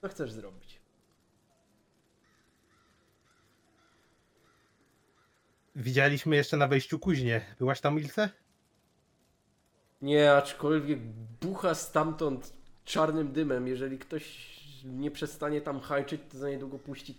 [0.02, 0.80] Co chcesz zrobić?
[5.76, 7.42] widzieliśmy jeszcze na wejściu kuźnie.
[7.60, 8.30] Byłaś tam, Ilse?
[10.02, 11.00] Nie, aczkolwiek
[11.42, 12.54] bucha stamtąd
[12.86, 13.68] czarnym dymem.
[13.68, 14.59] Jeżeli ktoś
[14.98, 17.16] nie przestanie tam hajczyć, to za niedługo puści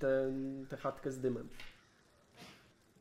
[0.68, 1.48] tę chatkę z dymem.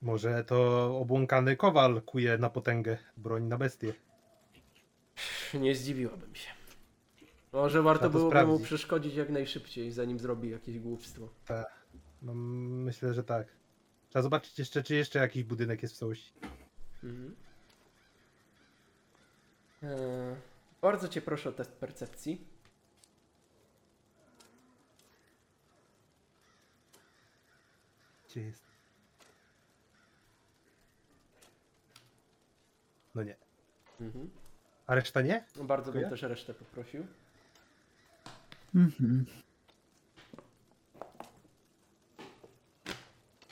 [0.02, 3.94] Może to obłąkany kowal kuje na potęgę broń na bestię.
[5.54, 6.50] Nie zdziwiłabym się.
[7.54, 11.30] Może warto byłoby mu przeszkodzić jak najszybciej, zanim zrobi jakieś głupstwo.
[12.22, 13.48] No, myślę, że tak.
[14.10, 16.34] Trzeba zobaczyć jeszcze, czy jeszcze jakiś budynek jest w całości.
[17.04, 17.36] Mhm.
[19.84, 20.36] Eee,
[20.82, 22.48] bardzo cię proszę o test percepcji.
[28.30, 28.64] Gdzie jest?
[33.16, 33.36] No nie.
[34.02, 34.30] Mhm.
[34.88, 35.46] A reszta nie?
[35.56, 36.10] No Bardzo bym Dziękuję.
[36.22, 37.08] też resztę poprosił.
[38.76, 39.26] Mhm.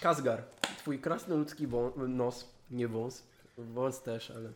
[0.02, 0.44] Kazgar,
[0.78, 3.24] twój krasnoludzki wą- nos, nie wąs,
[3.58, 4.50] wąs też, ale,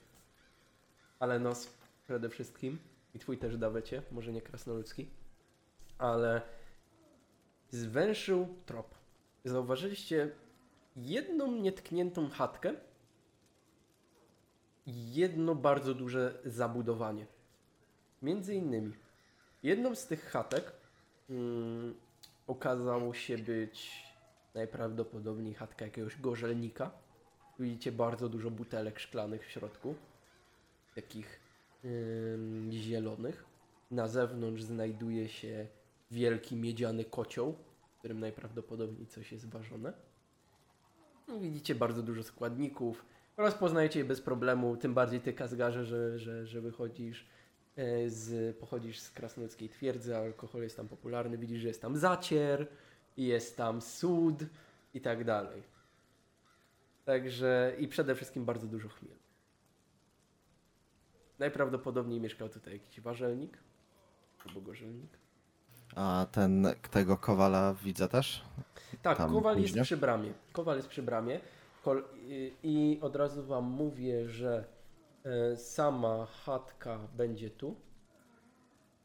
[1.19, 1.67] ale nos
[2.03, 2.80] przede wszystkim.
[3.16, 5.09] I twój też dawecie, może nie krasnoludzki,
[5.98, 6.41] ale
[7.72, 9.00] zwęszył trop.
[9.45, 10.29] Zauważyliście
[10.95, 12.73] jedną nietkniętą chatkę
[14.85, 17.25] i jedno bardzo duże zabudowanie.
[18.21, 18.93] Między innymi
[19.63, 20.73] jedną z tych chatek
[21.29, 21.95] mm,
[22.47, 24.03] okazało się być
[24.53, 26.91] najprawdopodobniej chatka jakiegoś gorzelnika.
[27.59, 29.95] Widzicie bardzo dużo butelek szklanych w środku,
[30.95, 31.39] takich
[31.85, 33.45] ym, zielonych.
[33.91, 35.67] Na zewnątrz znajduje się
[36.11, 37.55] wielki miedziany kocioł,
[38.01, 39.93] którym najprawdopodobniej coś jest ważone.
[41.27, 43.05] I Widzicie bardzo dużo składników.
[43.38, 47.25] Rozpoznajecie je bez problemu, tym bardziej ty Kazgarze, że, że, że wychodzisz
[47.75, 52.67] e, z, pochodzisz z krasnoludzkiej twierdzy, alkohol jest tam popularny, widzisz, że jest tam zacier,
[53.17, 54.43] jest tam sód
[54.93, 55.63] i tak dalej.
[57.05, 59.21] Także i przede wszystkim bardzo dużo chmielu.
[61.39, 63.57] Najprawdopodobniej mieszkał tutaj jakiś warzelnik
[64.45, 65.20] albo gorzelnik.
[65.95, 68.43] A ten, tego kowala widzę też?
[69.01, 69.75] Tak, Tam Kowal później?
[69.77, 70.33] jest przy bramie.
[70.53, 71.39] Kowal jest przy bramie.
[72.63, 74.65] I od razu wam mówię, że
[75.23, 77.75] e, sama chatka będzie tu.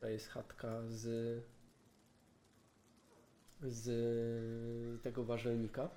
[0.00, 1.06] To jest chatka z
[3.62, 5.88] z tego warzelnika.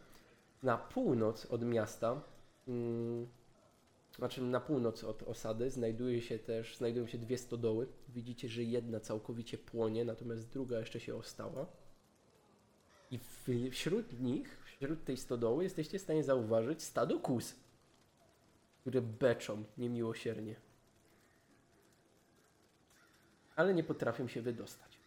[0.64, 2.22] Na północ od miasta,
[2.68, 3.28] mm,
[4.20, 7.88] znaczy na północ od osady, znajduje się też, znajdują się dwie stodoły.
[8.10, 11.66] Widzicie, że jedna całkowicie płonie, natomiast druga jeszcze się ostała.
[13.12, 17.56] I w, wśród nich, wśród tej stodoły jesteście w stanie zauważyć stado kus,
[18.82, 20.56] które beczą niemiłosiernie.
[23.56, 25.00] Ale nie potrafią się wydostać.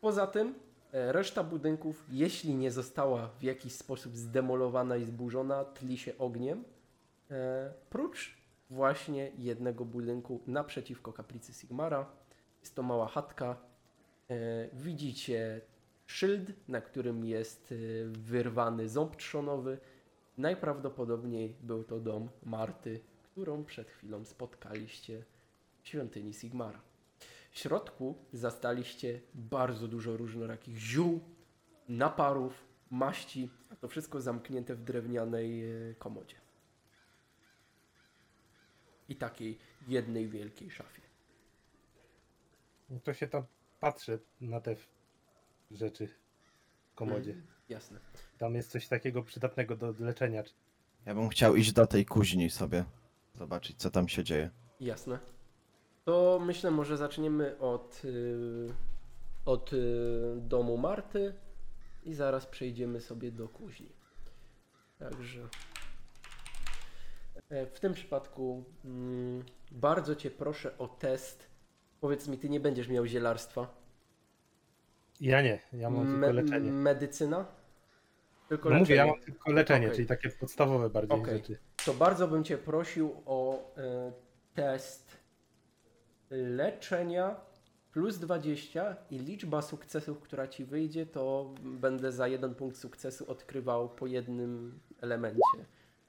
[0.00, 0.54] Poza tym
[0.92, 6.64] e, reszta budynków, jeśli nie została w jakiś sposób zdemolowana i zburzona, tli się ogniem,
[7.90, 12.06] prócz właśnie jednego budynku naprzeciwko kaplicy Sigmara.
[12.60, 13.56] Jest to mała chatka.
[14.30, 15.60] E, Widzicie
[16.06, 17.74] szyld, na którym jest e,
[18.08, 19.78] wyrwany ząb trzonowy.
[20.38, 25.24] Najprawdopodobniej był to dom Marty, którą przed chwilą spotkaliście
[25.82, 26.80] w świątyni Sigmara.
[27.50, 31.20] W środku zastaliście bardzo dużo różnorakich ziół,
[31.88, 36.41] naparów, maści, a to wszystko zamknięte w drewnianej e, komodzie.
[39.12, 39.58] I takiej
[39.88, 41.02] jednej wielkiej szafie.
[42.90, 43.44] No to się tam
[43.80, 44.76] patrzę na te
[45.70, 47.30] rzeczy w komodzie.
[47.30, 47.98] Mhm, Jasne.
[48.38, 50.42] Tam jest coś takiego przydatnego do leczenia.
[51.06, 52.84] Ja bym chciał iść do tej kuźni sobie,
[53.34, 54.50] zobaczyć co tam się dzieje.
[54.80, 55.18] Jasne.
[56.04, 58.68] To myślę, może zaczniemy od, y,
[59.44, 61.34] od y, domu Marty
[62.04, 63.92] i zaraz przejdziemy sobie do kuźni.
[64.98, 65.48] Także
[67.72, 71.46] w tym przypadku mm, bardzo Cię proszę o test.
[72.00, 73.74] Powiedz mi, Ty nie będziesz miał zielarstwa?
[75.20, 76.72] Ja nie, ja mam tylko Me- leczenie.
[76.72, 77.46] Medycyna?
[78.48, 79.18] Tylko No mówię, ja leczenie.
[79.20, 79.96] mam tylko leczenie, Okej.
[79.96, 81.36] czyli takie podstawowe bardziej Okej.
[81.38, 81.58] rzeczy.
[81.86, 84.12] to bardzo bym Cię prosił o e,
[84.54, 85.16] test
[86.30, 87.36] leczenia
[87.92, 93.88] plus 20 i liczba sukcesów, która Ci wyjdzie, to będę za jeden punkt sukcesu odkrywał
[93.88, 95.40] po jednym elemencie.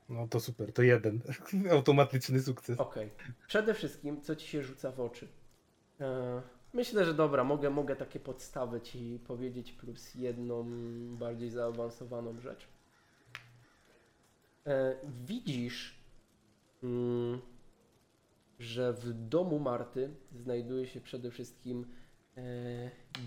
[0.10, 1.22] No to super, to jeden.
[1.72, 2.80] Automatyczny sukces.
[2.80, 3.10] Okej.
[3.48, 5.28] Przede wszystkim, co Ci się rzuca w oczy?
[6.02, 6.42] E,
[6.74, 10.66] myślę, że dobra, mogę, mogę takie podstawy Ci powiedzieć, plus jedną
[11.18, 12.68] bardziej zaawansowaną rzecz.
[14.66, 16.00] E, widzisz,
[16.84, 17.42] mm,
[18.60, 21.86] że w domu Marty znajduje się przede wszystkim
[22.38, 22.42] e,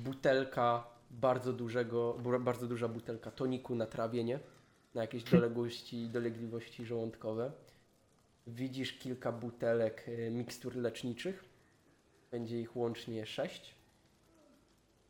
[0.05, 4.41] butelka bardzo dużego, bardzo duża butelka toniku na trawienie,
[4.97, 7.53] na jakieś doległości, dolegliwości żołądkowe.
[8.47, 11.45] Widzisz kilka butelek e, mikstur leczniczych.
[12.31, 13.75] Będzie ich łącznie sześć.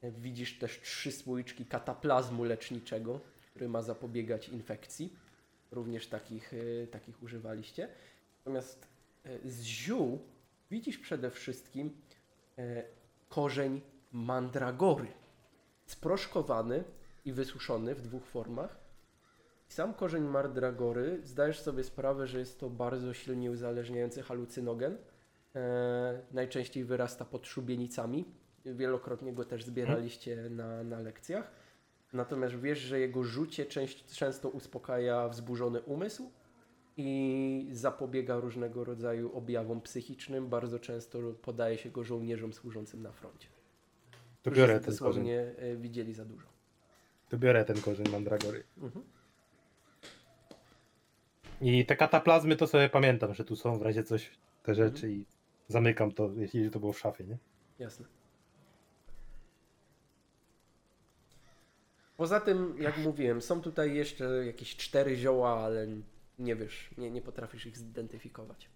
[0.03, 5.13] Widzisz też trzy słoiczki kataplazmu leczniczego, który ma zapobiegać infekcji.
[5.71, 7.89] Również takich, e, takich używaliście.
[8.39, 8.87] Natomiast
[9.25, 10.19] e, z ziół
[10.71, 11.91] widzisz przede wszystkim
[13.29, 13.81] korzeń
[14.13, 15.07] mandragory.
[15.87, 16.85] Sproszkowany
[17.25, 18.86] i wysuszony w dwóch formach.
[19.69, 24.99] Sam korzeń mandragory, zdajesz sobie sprawę, że jest to bardzo silnie uzależniający halucynogen.
[25.55, 28.25] E, najczęściej wyrasta pod szubienicami.
[28.65, 31.51] Wielokrotnie go też zbieraliście na, na lekcjach.
[32.13, 36.31] Natomiast wiesz, że jego rzucie część, często uspokaja wzburzony umysł
[36.97, 40.49] i zapobiega różnego rodzaju objawom psychicznym.
[40.49, 43.49] Bardzo często podaje się go żołnierzom służącym na froncie.
[44.43, 45.29] To biorę ten korzeń.
[45.29, 46.47] e, widzieli za dużo.
[47.29, 48.65] To biorę ten korzeń mandragory.
[48.79, 49.05] Mhm.
[51.61, 54.31] I te kataplazmy to sobie pamiętam, że tu są w razie coś
[54.63, 55.25] te rzeczy i
[55.69, 57.37] zamykam to, jeśli to było w szafie, nie?
[57.79, 58.07] Jasne.
[62.17, 65.87] Poza tym, jak mówiłem, są tutaj jeszcze jakieś cztery zioła, ale
[66.39, 68.69] nie wiesz, nie, nie potrafisz ich zidentyfikować.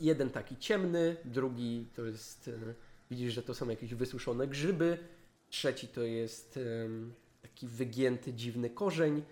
[0.00, 2.48] Jeden taki ciemny, drugi to jest.
[2.48, 2.74] e,
[3.10, 4.98] Widzisz, że to są jakieś wysuszone grzyby.
[5.50, 6.58] Trzeci to jest
[7.42, 9.22] taki wygięty, dziwny korzeń.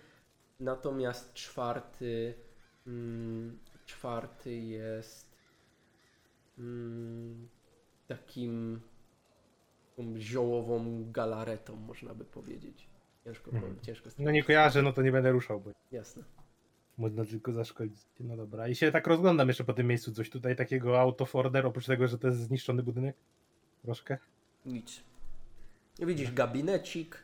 [0.59, 2.33] Natomiast czwarty.
[2.87, 5.33] Mm, czwarty jest.
[6.59, 7.47] Mm,
[8.07, 8.81] takim
[9.95, 12.87] taką ziołową galaretą, można by powiedzieć.
[13.23, 16.23] Ciężko, po- ciężko No nie kojarzę, no to nie będę ruszał, bo Jasne.
[16.97, 18.01] można tylko zaszkodzić.
[18.19, 18.67] No dobra.
[18.67, 20.11] I się tak rozglądam jeszcze po tym miejscu.
[20.13, 23.15] Coś tutaj takiego out of order, oprócz tego, że to jest zniszczony budynek?
[23.83, 24.17] Troszkę?
[24.65, 25.01] Nic.
[25.99, 27.23] Widzisz gabinecik,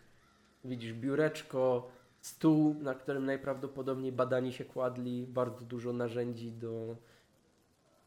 [0.65, 1.91] widzisz biureczko,
[2.21, 6.95] stół, na którym najprawdopodobniej badani się kładli, bardzo dużo narzędzi do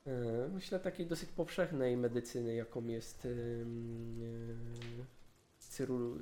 [0.06, 3.28] e, myślę takiej dosyć powszechnej medycyny, jaką jest e,
[5.58, 6.18] cyru,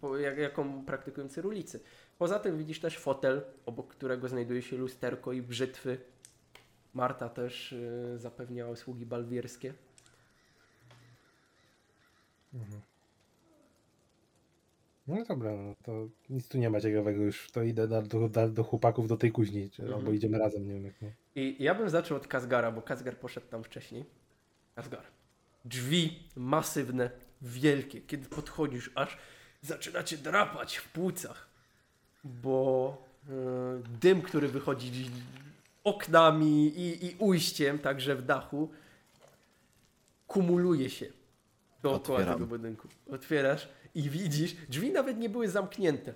[0.00, 1.80] po- jak, jaką praktykują cyrulicy.
[2.18, 5.98] Poza tym widzisz też fotel, obok którego znajduje się lusterko i brzytwy.
[6.94, 7.74] Marta też
[8.16, 9.74] zapewniała usługi balwierskie.
[12.54, 12.80] Mhm.
[15.10, 17.50] No dobra, no to nic tu nie ma ciekawego już.
[17.50, 19.98] To idę do, do, do, chłopaków do tej kuźni, czy, Mhm.
[20.00, 20.94] albo idziemy razem, nie wiem jak.
[21.02, 21.08] No.
[21.34, 24.04] I ja bym zaczął od Kazgara, bo Kazgar poszedł tam wcześniej.
[24.74, 25.02] Kazgar.
[25.64, 27.10] Drzwi masywne,
[27.42, 28.00] wielkie.
[28.00, 29.18] Kiedy podchodzisz, aż
[29.62, 31.48] zaczyna cię drapać w płucach.
[32.24, 32.96] Bo
[33.28, 33.32] e,
[34.00, 35.10] dym, który wychodzi
[35.84, 38.70] oknami i, i ujściem, także w dachu,
[40.26, 41.06] kumuluje się
[41.82, 42.34] dookoła Otwieram.
[42.38, 42.88] tego budynku.
[43.10, 46.12] Otwierasz i widzisz, drzwi nawet nie były zamknięte.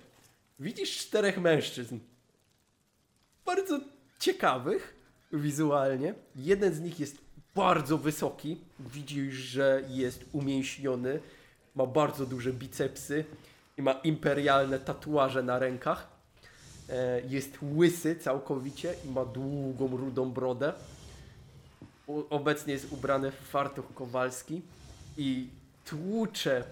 [0.59, 1.99] Widzisz czterech mężczyzn.
[3.45, 3.79] Bardzo
[4.19, 4.95] ciekawych
[5.33, 6.13] wizualnie.
[6.35, 7.17] Jeden z nich jest
[7.55, 8.57] bardzo wysoki.
[8.79, 11.19] Widzisz, że jest umięśniony.
[11.75, 13.25] Ma bardzo duże bicepsy
[13.77, 16.07] i ma imperialne tatuaże na rękach.
[16.89, 20.73] E, Jest łysy całkowicie i ma długą, rudą brodę.
[22.29, 24.61] Obecnie jest ubrany w fartuch kowalski
[25.17, 25.47] i
[25.85, 26.63] tłucze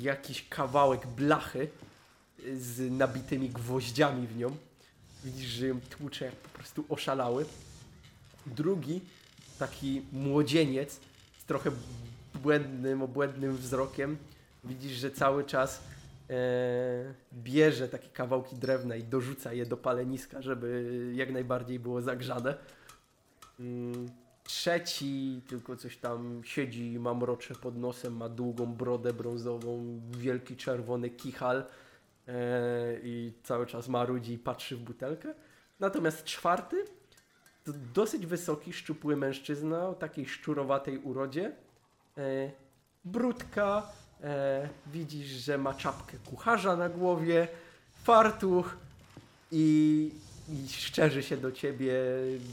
[0.00, 1.68] jakiś kawałek blachy
[2.56, 4.56] z nabitymi gwoździami w nią.
[5.24, 7.46] Widzisz, że ją tłucze jak po prostu oszalały.
[8.46, 9.00] Drugi,
[9.58, 11.00] taki młodzieniec
[11.38, 11.70] z trochę
[12.34, 14.16] błędnym, obłędnym wzrokiem.
[14.64, 15.80] Widzisz, że cały czas
[16.30, 16.34] e,
[17.32, 22.54] bierze takie kawałki drewna i dorzuca je do paleniska, żeby jak najbardziej było zagrzane.
[23.60, 24.08] Mm,
[24.44, 31.10] Trzeci tylko coś tam siedzi, ma mrocze pod nosem, ma długą brodę brązową, wielki czerwony
[31.10, 31.64] kichal
[32.28, 32.34] e,
[33.02, 35.34] i cały czas marudzi i patrzy w butelkę.
[35.80, 36.84] Natomiast czwarty
[37.64, 41.52] to dosyć wysoki, szczupły mężczyzna o takiej szczurowatej urodzie.
[42.18, 42.50] E,
[43.04, 43.86] brudka,
[44.22, 47.48] e, widzisz, że ma czapkę kucharza na głowie,
[48.02, 48.76] fartuch
[49.52, 50.10] i,
[50.48, 51.92] i szczerzy się do ciebie,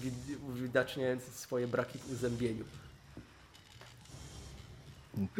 [0.03, 2.63] wid- uwidaczniając swoje braki w uzębieniu.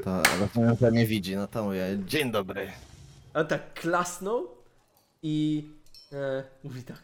[0.03, 2.71] To rozumiem, że nie widzi, no to mówię, dzień dobry.
[3.33, 4.47] On tak klasnął
[5.23, 5.67] i
[6.13, 6.97] e, mówi tak.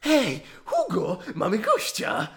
[0.00, 2.28] Hej, Hugo, mamy gościa!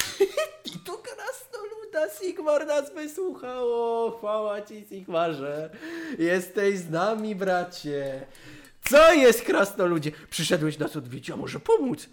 [0.74, 4.18] I tu krasnoluda Sigmar nas wysłuchało.
[4.18, 5.70] Chwała ci, Sigmarze.
[6.18, 8.26] Jesteś z nami, bracie.
[8.90, 10.12] Co jest, krasnoludzie?
[10.30, 12.08] Przyszedłeś nas odwiedzić, a może pomóc?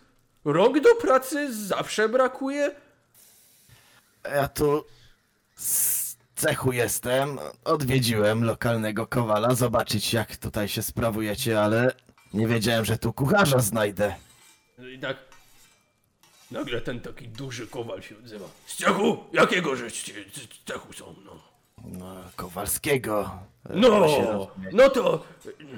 [0.45, 2.75] Rok do pracy zawsze brakuje.
[4.23, 4.85] Ja tu
[5.55, 7.39] z cechu jestem.
[7.63, 11.93] Odwiedziłem lokalnego kowala, zobaczyć jak tutaj się sprawujecie, ale
[12.33, 14.15] nie wiedziałem, że tu kucharza znajdę.
[14.77, 15.17] No i tak.
[16.51, 18.45] Nagle ten taki duży kowal się odzywa.
[18.65, 19.23] Z cechu?
[19.33, 21.54] Jakiego żeście z cechu są, no?
[21.83, 23.39] No, Kowalskiego.
[23.69, 24.07] No,
[24.71, 25.25] no to,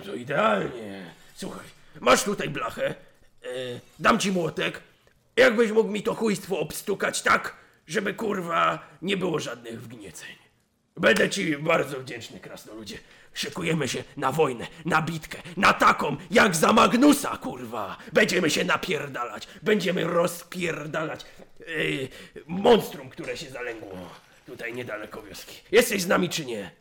[0.05, 1.05] no idealnie.
[1.35, 1.65] Słuchaj,
[1.99, 2.95] masz tutaj blachę, e,
[3.99, 4.81] dam ci młotek.
[5.35, 7.55] Jakbyś mógł mi to chujstwo obstukać tak,
[7.87, 10.35] żeby kurwa nie było żadnych wgnieceń.
[10.97, 12.97] Będę ci bardzo wdzięczny, krasnoludzie.
[13.33, 17.97] Szykujemy się na wojnę, na bitkę, na taką jak za Magnusa, kurwa.
[18.13, 21.25] Będziemy się napierdalać, będziemy rozpierdalać
[21.59, 22.09] yy,
[22.47, 24.09] monstrum, które się zalęgło
[24.47, 25.55] tutaj niedaleko wioski.
[25.71, 26.71] Jesteś z nami czy nie?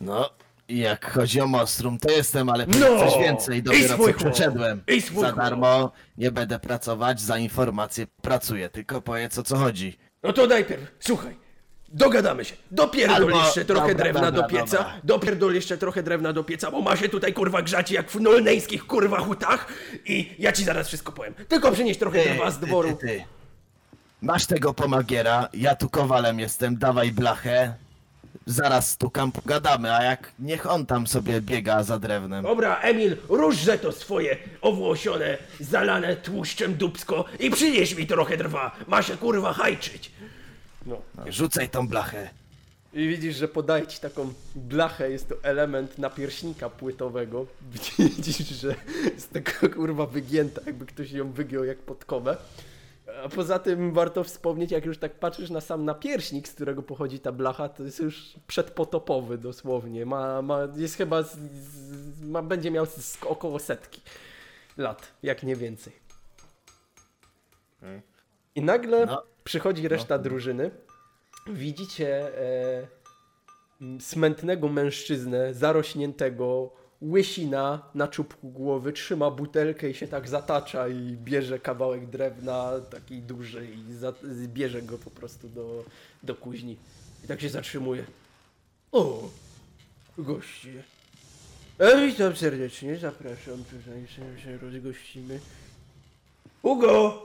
[0.00, 0.30] No,
[0.68, 2.98] jak chodzi o Mostrum, to jestem, ale No!
[2.98, 3.58] coś więcej.
[3.58, 4.32] I Dopiero swój co chłop.
[4.32, 4.82] przeszedłem.
[4.88, 5.36] I swój Za chłop.
[5.44, 9.98] darmo nie będę pracować, za informacje pracuję, tylko powiedz o co chodzi.
[10.22, 11.36] No to najpierw, słuchaj.
[11.88, 12.54] Dogadamy się.
[12.70, 14.76] Dopierdol Albo- jeszcze trochę dobra, drewna dobra, do pieca.
[14.76, 15.00] dobra.
[15.04, 18.86] Dopierdol jeszcze trochę drewna do pieca, bo ma się tutaj kurwa grzać jak w nolneńskich
[18.86, 19.66] kurwa hutach.
[20.06, 21.34] I ja ci zaraz wszystko powiem.
[21.48, 22.88] Tylko przynieś trochę drwa z dworu.
[22.88, 23.24] Ty, ty, ty.
[24.24, 27.74] Masz tego pomagiera, ja tu kowalem jestem, dawaj blachę.
[28.46, 32.42] Zaraz stukam, pogadamy, a jak niech on tam sobie biega za drewnem.
[32.42, 38.76] Dobra, Emil, różże to swoje owłosione, zalane tłuszczem dubsko i przynieś mi trochę drwa.
[38.88, 40.10] Ma się kurwa hajczyć.
[40.86, 40.96] No.
[41.26, 42.30] Rzucaj tą blachę.
[42.94, 47.46] I widzisz, że podaje ci taką blachę, jest to element napierśnika płytowego.
[47.98, 48.74] Widzisz, że
[49.14, 52.36] jest taka kurwa wygięta, jakby ktoś ją wygiął jak podkowę.
[53.24, 57.20] A poza tym warto wspomnieć, jak już tak patrzysz na sam napierśnik, z którego pochodzi
[57.20, 60.06] ta blacha, to jest już przedpotopowy dosłownie.
[60.06, 64.00] Ma, ma, jest chyba, z, z, ma, będzie miał z, około setki
[64.76, 65.92] lat, jak nie więcej.
[68.54, 69.22] I nagle No.
[69.44, 70.70] przychodzi reszta drużyny.
[71.46, 72.86] Widzicie e,
[74.00, 76.72] smętnego mężczyznę, zarośniętego,
[77.10, 83.22] łysina na czubku głowy, trzyma butelkę i się tak zatacza i bierze kawałek drewna taki
[83.22, 84.12] duży i za,
[84.46, 85.84] bierze go po prostu do,
[86.22, 86.76] do kuźni.
[87.24, 88.04] I tak się zatrzymuje.
[88.92, 89.28] O,
[90.18, 90.82] goście.
[91.78, 94.06] E, witam serdecznie, zapraszam tutaj,
[94.44, 95.40] się, rozgościmy.
[96.62, 97.22] Ugo,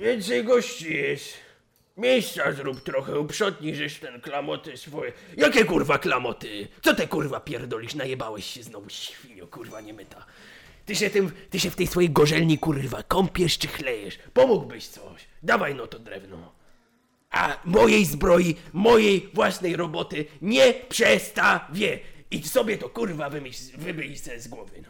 [0.00, 1.49] więcej gości jest.
[1.96, 5.12] Miejsca zrób trochę, uprzątnij żeś ten klamoty swoje.
[5.36, 6.68] Jakie kurwa klamoty?
[6.82, 7.94] Co te kurwa pierdolisz?
[7.94, 10.26] Najebałeś się znowu, świnio, kurwa niemyta.
[10.86, 14.18] Ty się tym, ty się w tej swojej gorzelni kurwa kąpiesz czy chlejesz?
[14.34, 15.26] Pomógłbyś coś.
[15.42, 16.52] Dawaj no to drewno.
[17.30, 21.98] A mojej zbroi, mojej własnej roboty nie przestawię.
[22.30, 23.62] I sobie to kurwa wymyśl,
[24.16, 24.88] se z głowy, no.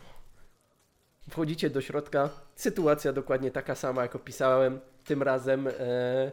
[1.31, 2.31] Wchodzicie do środka.
[2.57, 4.81] Sytuacja dokładnie taka sama, jak opisałem.
[5.05, 6.33] Tym razem e, e,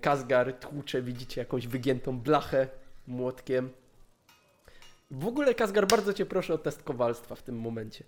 [0.00, 2.68] Kazgar tłucze, widzicie jakąś wygiętą blachę
[3.06, 3.70] młotkiem.
[5.10, 8.04] W ogóle, Kazgar, bardzo cię proszę o test kowalstwa w tym momencie.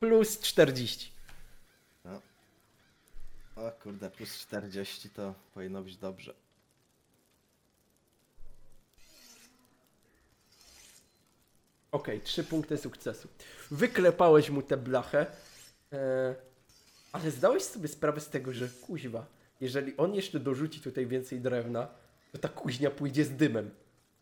[0.00, 1.12] Plus 40.
[3.56, 6.34] O kurde, plus 40 to powinno być dobrze.
[11.92, 13.28] Okej, trzy punkty sukcesu.
[13.70, 15.26] Wyklepałeś mu tę blachę,
[15.92, 16.34] e,
[17.12, 19.26] ale zdałeś sobie sprawę z tego, że kuźwa,
[19.60, 21.88] jeżeli on jeszcze dorzuci tutaj więcej drewna,
[22.32, 23.70] to ta kuźnia pójdzie z dymem.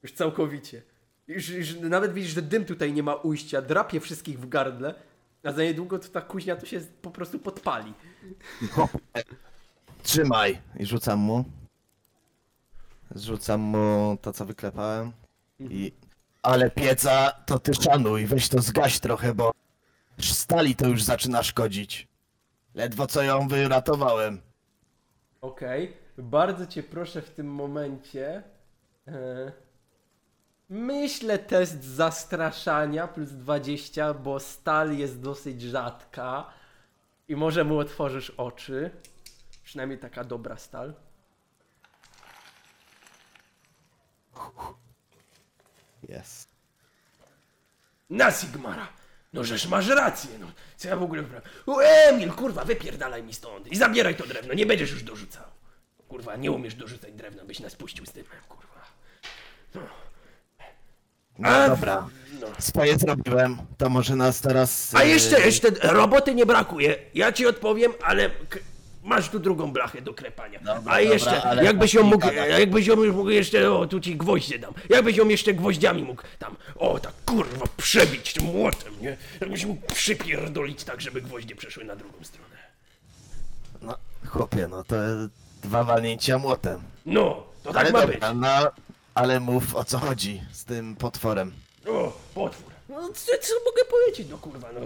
[0.02, 0.82] Już całkowicie.
[1.28, 4.94] Już, już nawet widzisz, że dym tutaj nie ma ujścia, drapie wszystkich w gardle,
[5.42, 7.94] a za niedługo to ta kuźnia to się po prostu podpali.
[10.02, 10.58] Trzymaj!
[10.78, 11.44] I rzucam mu.
[13.14, 15.12] Rzucam mu to, co wyklepałem.
[15.60, 15.92] I...
[16.42, 19.52] Ale pieca, to ty szanuj, weź to zgaś trochę, bo
[20.20, 22.08] stali to już zaczyna szkodzić.
[22.74, 24.47] Ledwo co ją wyratowałem.
[25.40, 28.42] Okej, bardzo cię proszę w tym momencie.
[29.08, 29.52] E,
[30.68, 36.50] myślę test zastraszania plus 20, bo stal jest dosyć rzadka
[37.28, 38.90] i może mu otworzysz oczy.
[39.64, 40.94] Przynajmniej taka dobra stal.
[46.08, 46.48] Jest.
[48.10, 48.97] Na Sigmara!
[49.32, 50.46] No żeż masz rację, no.
[50.76, 51.24] Co ja w ogóle...
[51.66, 55.44] O, Emil, kurwa, wypierdalaj mi stąd i zabieraj to drewno, nie będziesz już dorzucał.
[56.08, 58.68] Kurwa, nie umiesz dorzucać drewna, byś nas puścił z dymem, kurwa.
[61.38, 62.08] No A, dobra.
[62.40, 62.46] No.
[62.58, 64.94] Swoje zrobiłem, to może nas teraz...
[64.94, 66.96] A jeszcze, jeszcze roboty nie brakuje.
[67.14, 68.30] Ja ci odpowiem, ale
[69.08, 70.58] masz tu drugą blachę do krepania.
[70.58, 74.16] Dobra, A dobra, jeszcze, ale jakbyś ją mógł, jakbyś ją mógł jeszcze, o, tu ci
[74.16, 74.74] gwoździe dam.
[74.88, 79.16] Jakbyś ją jeszcze gwoździami mógł tam, o, tak kurwa, przebić tym młotem, nie?
[79.40, 82.56] Jakbyś mógł przypierdolić tak, żeby gwoździe przeszły na drugą stronę.
[83.82, 83.96] No,
[84.26, 84.96] chłopie, no to
[85.62, 86.80] dwa walnięcia młotem.
[87.06, 88.40] No, to tak ale ma dobra, być.
[88.40, 88.70] no,
[89.14, 91.52] ale mów o co chodzi z tym potworem.
[91.88, 92.72] O, potwór.
[92.88, 94.80] No, co, co mogę powiedzieć, no kurwa, no.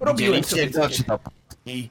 [0.00, 1.18] Robiłem sobie oczy to
[1.66, 1.88] i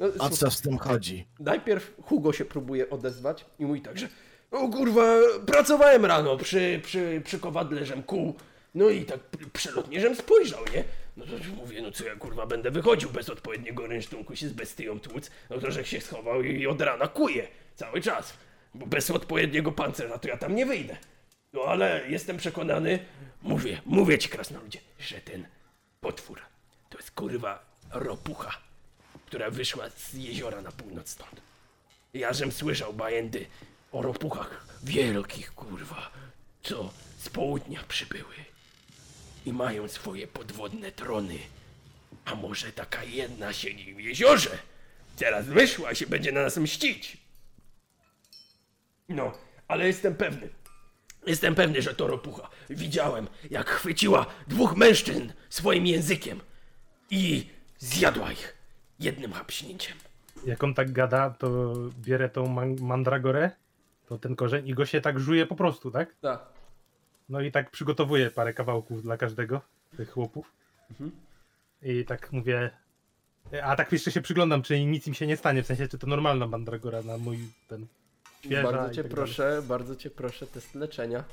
[0.00, 1.26] No, o co z tym chodzi?
[1.40, 4.08] Najpierw Hugo się próbuje odezwać i mówi tak, że
[4.50, 5.02] o kurwa,
[5.46, 8.34] pracowałem rano przy, przy, przy kowadlerzem kół,
[8.74, 10.84] no i tak p- przelotnie, żem spojrzał, nie?
[11.16, 15.00] No to mówię, no co ja kurwa będę wychodził bez odpowiedniego rynsztunku się z bestyją
[15.00, 18.34] tłuc, no to że się schował i od rana kuje cały czas,
[18.74, 20.96] bo bez odpowiedniego pancerza to ja tam nie wyjdę.
[21.52, 22.98] No ale jestem przekonany,
[23.42, 25.46] mówię, mówię ci krasnoludzie, że ten
[26.00, 26.40] potwór
[26.90, 28.50] to jest kurwa ropucha
[29.28, 31.40] która wyszła z jeziora na północ stąd.
[32.14, 33.46] Ja żem słyszał bajendy
[33.92, 36.10] o ropuchach wielkich, kurwa,
[36.62, 38.34] co z południa przybyły
[39.46, 41.38] i mają swoje podwodne trony.
[42.24, 44.58] A może taka jedna siedzi w jeziorze?
[45.16, 47.16] Teraz wyszła się będzie na nas mścić.
[49.08, 49.32] No,
[49.68, 50.48] ale jestem pewny.
[51.26, 52.50] Jestem pewny, że to ropucha.
[52.70, 56.40] Widziałem, jak chwyciła dwóch mężczyzn swoim językiem
[57.10, 57.46] i
[57.78, 58.57] zjadła ich
[59.00, 59.96] jednym hapśnięciem.
[60.46, 63.50] Jak on tak gada, to bierę tą man- mandragorę,
[64.06, 66.14] to ten korzeń i go się tak żuje po prostu, tak?
[66.20, 66.40] Tak.
[67.28, 69.60] No i tak przygotowuję parę kawałków dla każdego
[69.96, 70.52] tych chłopów.
[70.90, 71.10] Mhm.
[71.82, 72.70] I tak mówię.
[73.62, 76.06] A tak jeszcze się przyglądam, czy nic im się nie stanie, w sensie, czy to
[76.06, 77.86] normalna mandragora na mój ten.
[78.44, 81.24] Świeża bardzo cię tak proszę, bardzo cię proszę, test leczenia.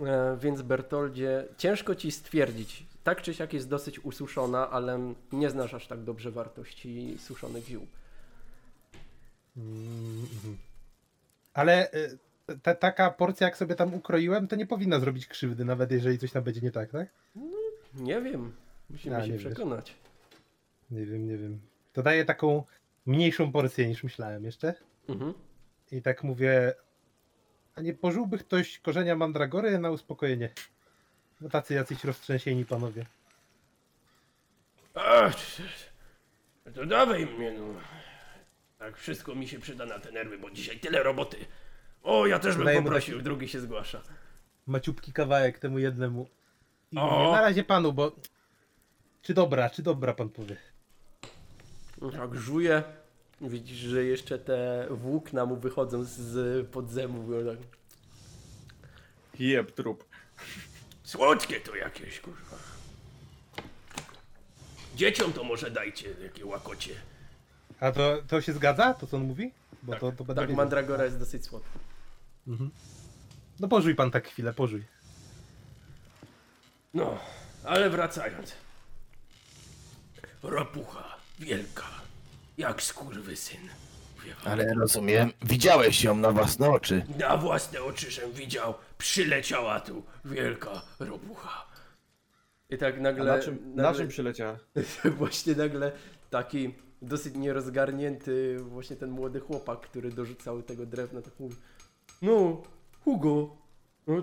[0.00, 2.86] E, więc Bertoldzie, ciężko ci stwierdzić.
[3.04, 7.86] Tak czy siak jest dosyć ususzona, ale nie znasz aż tak dobrze wartości suszonych ziół.
[9.56, 10.56] Mm, mhm.
[11.54, 12.18] Ale y,
[12.62, 16.32] ta, taka porcja, jak sobie tam ukroiłem, to nie powinna zrobić krzywdy, nawet jeżeli coś
[16.32, 17.08] tam będzie nie tak, tak?
[17.94, 18.52] Nie wiem,
[18.90, 19.44] musimy A, się nie wiesz.
[19.44, 19.94] przekonać.
[20.90, 21.60] Nie wiem, nie wiem.
[21.92, 22.64] To daję taką
[23.06, 24.74] mniejszą porcję niż myślałem jeszcze.
[25.08, 25.34] Mhm.
[25.92, 26.74] I tak mówię.
[27.74, 30.50] A nie pożyłby ktoś korzenia mandragory na uspokojenie?
[31.40, 33.06] No tacy jacyś roztrzęsieni panowie.
[34.94, 35.34] Ach,
[36.74, 37.64] to dawaj mnie, no.
[38.78, 41.36] Tak, wszystko mi się przyda na te nerwy, bo dzisiaj tyle roboty.
[42.02, 44.02] O, ja też bym Dajemy poprosił, drugi się zgłasza.
[44.66, 46.28] Maciupki kawałek temu jednemu.
[46.92, 47.06] I O!
[47.10, 48.12] mówię, na razie panu, bo.
[49.22, 50.56] Czy dobra, czy dobra pan powie?
[52.12, 52.82] Tak żuje.
[53.40, 57.22] Widzisz, że jeszcze te włókna mu wychodzą z podzemu.
[57.22, 57.58] mówią Tak.
[59.40, 60.04] Jeb trup.
[61.02, 62.56] Słodkie to jakieś, kurwa.
[64.96, 66.94] Dzieciom to może dajcie, jakie łakocie.
[67.80, 68.94] A to, to się zgadza?
[68.94, 69.50] To co on mówi?
[69.82, 70.56] Bo Tak, to, to będę tak wiedział.
[70.56, 71.78] mandragora jest dosyć słodka.
[72.46, 72.70] Mhm.
[73.60, 74.84] No pożuj pan tak chwilę, pożuj.
[76.94, 77.18] No,
[77.64, 78.52] ale wracając.
[80.42, 81.84] Ropucha, wielka,
[82.58, 83.60] jak skurwysyn.
[84.24, 84.52] Wie pan.
[84.52, 87.06] Ale rozumiem, widziałeś ją na własne oczy.
[87.18, 91.66] Na własne oczy żem widział, przyleciała tu wielka ropucha.
[92.70, 93.24] I tak A nagle...
[93.36, 94.58] na czym, na nagle czym przyleciała?
[95.18, 95.92] właśnie nagle
[96.30, 101.56] taki dosyć nierozgarnięty właśnie ten młody chłopak, który dorzucał tego drewna, tak mówi
[102.22, 102.62] No,
[103.04, 103.56] Hugo,
[104.06, 104.22] no,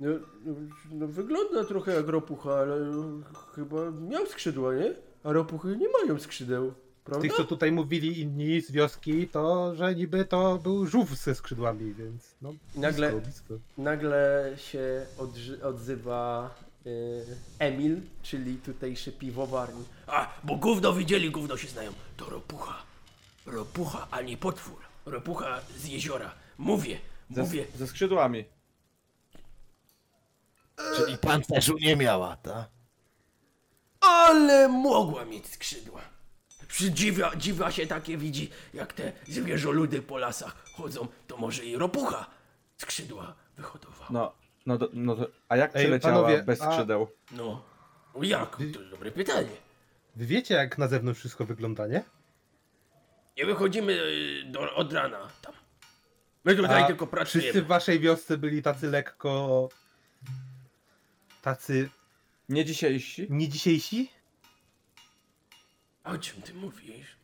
[0.00, 0.10] no,
[0.44, 0.54] no,
[0.90, 3.04] no wygląda trochę jak ropucha, ale no,
[3.54, 4.94] chyba miał skrzydła, nie?
[5.24, 6.74] A ropuchy nie mają skrzydeł,
[7.04, 7.22] prawda?
[7.22, 11.94] Tych, co tutaj mówili inni z wioski, to że niby to był żółw ze skrzydłami,
[11.94, 12.52] więc no.
[12.76, 13.54] Nagle- Blisko, blisko.
[13.78, 16.54] Nagle się odży- odzywa
[16.86, 17.24] y,
[17.58, 19.84] Emil, czyli tutejszy piwowarni.
[20.06, 21.92] A, bo gówno widzieli, gówno się znają.
[22.16, 22.82] To ropucha.
[23.46, 24.78] Ropucha, a nie potwór.
[25.06, 26.34] Ropucha z jeziora.
[26.58, 26.98] Mówię,
[27.30, 27.66] Ze, mówię.
[27.76, 28.44] ze skrzydłami.
[30.96, 32.68] Czyli pancerzu nie miała, ta?
[34.00, 36.00] Ale mogła mieć skrzydła.
[36.80, 42.26] Dziwia, dziwia się takie widzi, jak te zwierzoludy po lasach chodzą, to może i ropucha
[42.76, 44.06] skrzydła wyhodowała.
[44.10, 44.32] No,
[44.66, 47.08] no, do, no to, a jak Ej, przyleciała panowie, bez a- skrzydeł?
[47.30, 47.64] No,
[48.14, 48.56] no jak?
[48.56, 49.48] To jest dobre pytanie.
[50.16, 52.02] Wy wiecie, jak na zewnątrz wszystko wygląda, nie?
[53.36, 55.54] Nie wychodzimy y, do, od rana tam.
[56.44, 57.42] My tutaj A tylko pracujemy.
[57.50, 59.68] Wszyscy w waszej wiosce byli tacy lekko.
[61.42, 61.88] tacy
[62.48, 63.26] Nie dzisiejsi?
[63.30, 64.10] nie dzisiejsi?
[66.04, 67.16] O czym ty mówisz?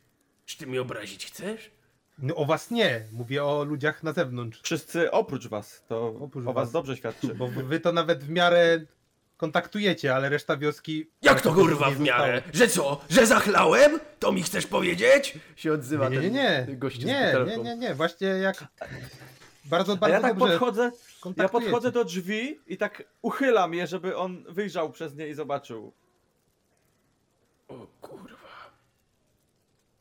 [0.45, 1.71] Czy ty mnie obrazić chcesz?
[2.19, 4.61] No o was nie, mówię o ludziach na zewnątrz.
[4.63, 5.83] Wszyscy oprócz was.
[5.87, 6.71] To Oprócz o was was.
[6.71, 7.35] dobrze świadczy.
[7.35, 8.85] Bo wy to nawet w miarę
[9.37, 11.09] kontaktujecie, ale reszta wioski.
[11.21, 12.41] Jak to kurwa w miarę?
[12.53, 13.01] Że co?
[13.09, 13.99] Że zachlałem?
[14.19, 15.39] To mi chcesz powiedzieć?
[15.55, 16.65] Się odzywa Nie, nie, nie.
[16.79, 17.95] ten z nie, nie, nie, nie.
[17.95, 18.67] Właśnie jak.
[19.65, 20.91] Bardzo, bardzo ja tak podchodzę,
[21.37, 25.93] ja podchodzę do drzwi i tak uchylam je, żeby on wyjrzał przez nie i zobaczył.
[27.67, 28.38] O kurwa.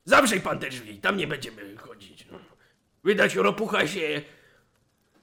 [0.09, 2.27] Zamrzyj pan te drzwi, tam nie będziemy chodzić.
[2.33, 2.39] No.
[3.05, 4.23] Widać ropucha się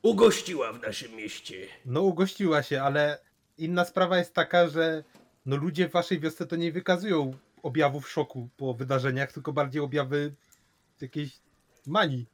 [0.02, 1.68] ugościła w naszym mieście.
[1.86, 3.20] No ugościła się, ale
[3.58, 5.04] inna sprawa jest taka, że
[5.46, 10.34] no ludzie w waszej wiosce to nie wykazują objawów szoku po wydarzeniach, tylko bardziej objawy
[11.02, 11.40] jakiejś
[11.88, 12.26] manii.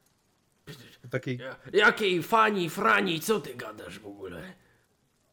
[1.09, 4.53] Takiej, Ja- Jakiej fani, frani, co ty gadasz w ogóle?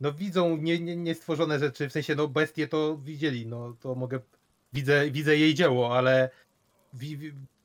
[0.00, 4.20] no widzą nie, nie, niestworzone rzeczy, w sensie no bestie to widzieli, no to mogę,
[4.72, 6.30] widzę, widzę jej dzieło, ale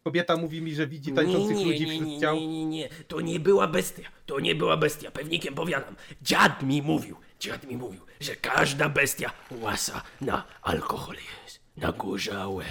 [0.04, 2.36] kobieta mówi mi, że widzi tańczących nie, ludzi nie, wśród nie, ciał.
[2.36, 5.96] nie, nie, nie, to nie była bestia, to nie była bestia, pewnikiem powiadam.
[6.22, 12.66] Dziad mi mówił, dziad mi mówił, że każda bestia łasa na alkohol jest, na gorzałe.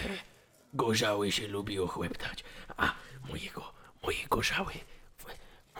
[0.74, 2.44] Gorzałe się lubi ochłeptać,
[2.76, 2.94] a
[3.28, 3.72] mojego,
[4.02, 4.72] mojej gorzały
[5.18, 5.24] w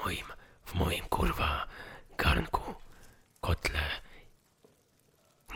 [0.05, 0.27] moim,
[0.65, 1.67] w moim kurwa
[2.19, 2.75] garnku,
[3.41, 3.81] kotle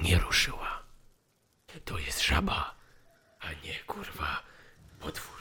[0.03, 0.83] nie ruszyła.
[1.85, 2.75] To jest żaba,
[3.41, 4.43] a nie kurwa
[5.00, 5.36] potwór.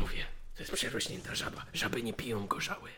[0.00, 0.24] Mówię,
[0.56, 1.66] to jest przerośnięta żaba.
[1.72, 2.90] Żaby nie piją gorzały.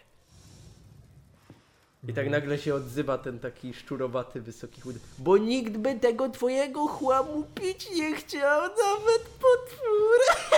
[2.08, 4.98] I tak nagle się odzywa ten taki szczurowaty, wysoki chudy.
[5.18, 10.18] Bo nikt by tego twojego chłamu pić nie chciał, nawet potwór.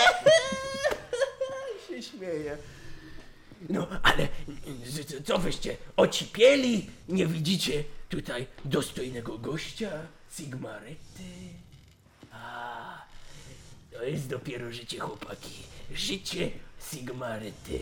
[1.88, 2.56] się śmieje.
[3.68, 4.28] No, ale
[4.84, 6.90] z- co wyście ocipieli?
[7.08, 9.90] Nie widzicie tutaj dostojnego gościa?
[10.36, 11.22] Sigmarety?
[12.32, 12.81] A,
[14.02, 15.50] to jest dopiero życie, chłopaki.
[15.94, 16.50] Życie
[16.90, 17.78] Sigmarety.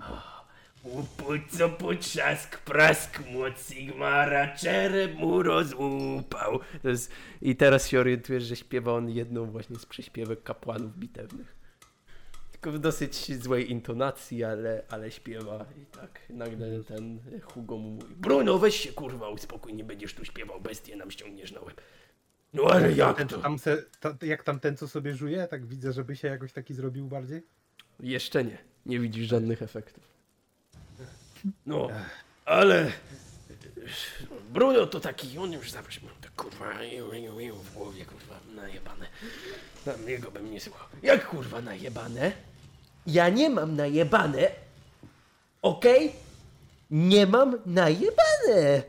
[0.00, 0.44] O,
[0.84, 6.60] Upuć co potrzask, prask, młot Sigmara, czerep mu rozłupał.
[6.84, 7.12] Jest...
[7.42, 11.56] I teraz się orientujesz, że śpiewa on jedną właśnie z przyśpiewek kapłanów bitewnych.
[12.52, 15.66] Tylko w dosyć złej intonacji, ale, ale śpiewa.
[15.82, 18.14] I tak nagle ten Hugo mu mówi.
[18.16, 21.80] Bruno, weź się kurwa uspokój, nie będziesz tu śpiewał, bestię nam ściągniesz na łeb.
[22.54, 23.38] No ale jak Ten, to?
[23.38, 26.74] tam se, ta, jak tam ten, co sobie żuje, tak widzę, żeby się jakoś taki
[26.74, 27.42] zrobił bardziej.
[28.00, 28.58] Jeszcze nie.
[28.86, 30.04] Nie widzisz żadnych efektów.
[31.66, 31.88] No,
[32.44, 32.92] ale...
[34.52, 38.40] Bruno to taki, on już zawsze ma tak kurwa iu, iu, iu w głowie, kurwa,
[38.54, 39.06] najebane.
[39.84, 40.88] Tam jego bym nie słuchał.
[41.02, 42.32] Jak kurwa najebane?
[43.06, 44.50] Ja nie mam najebane.
[45.62, 46.12] Okej?
[46.90, 48.82] Nie mam najebane.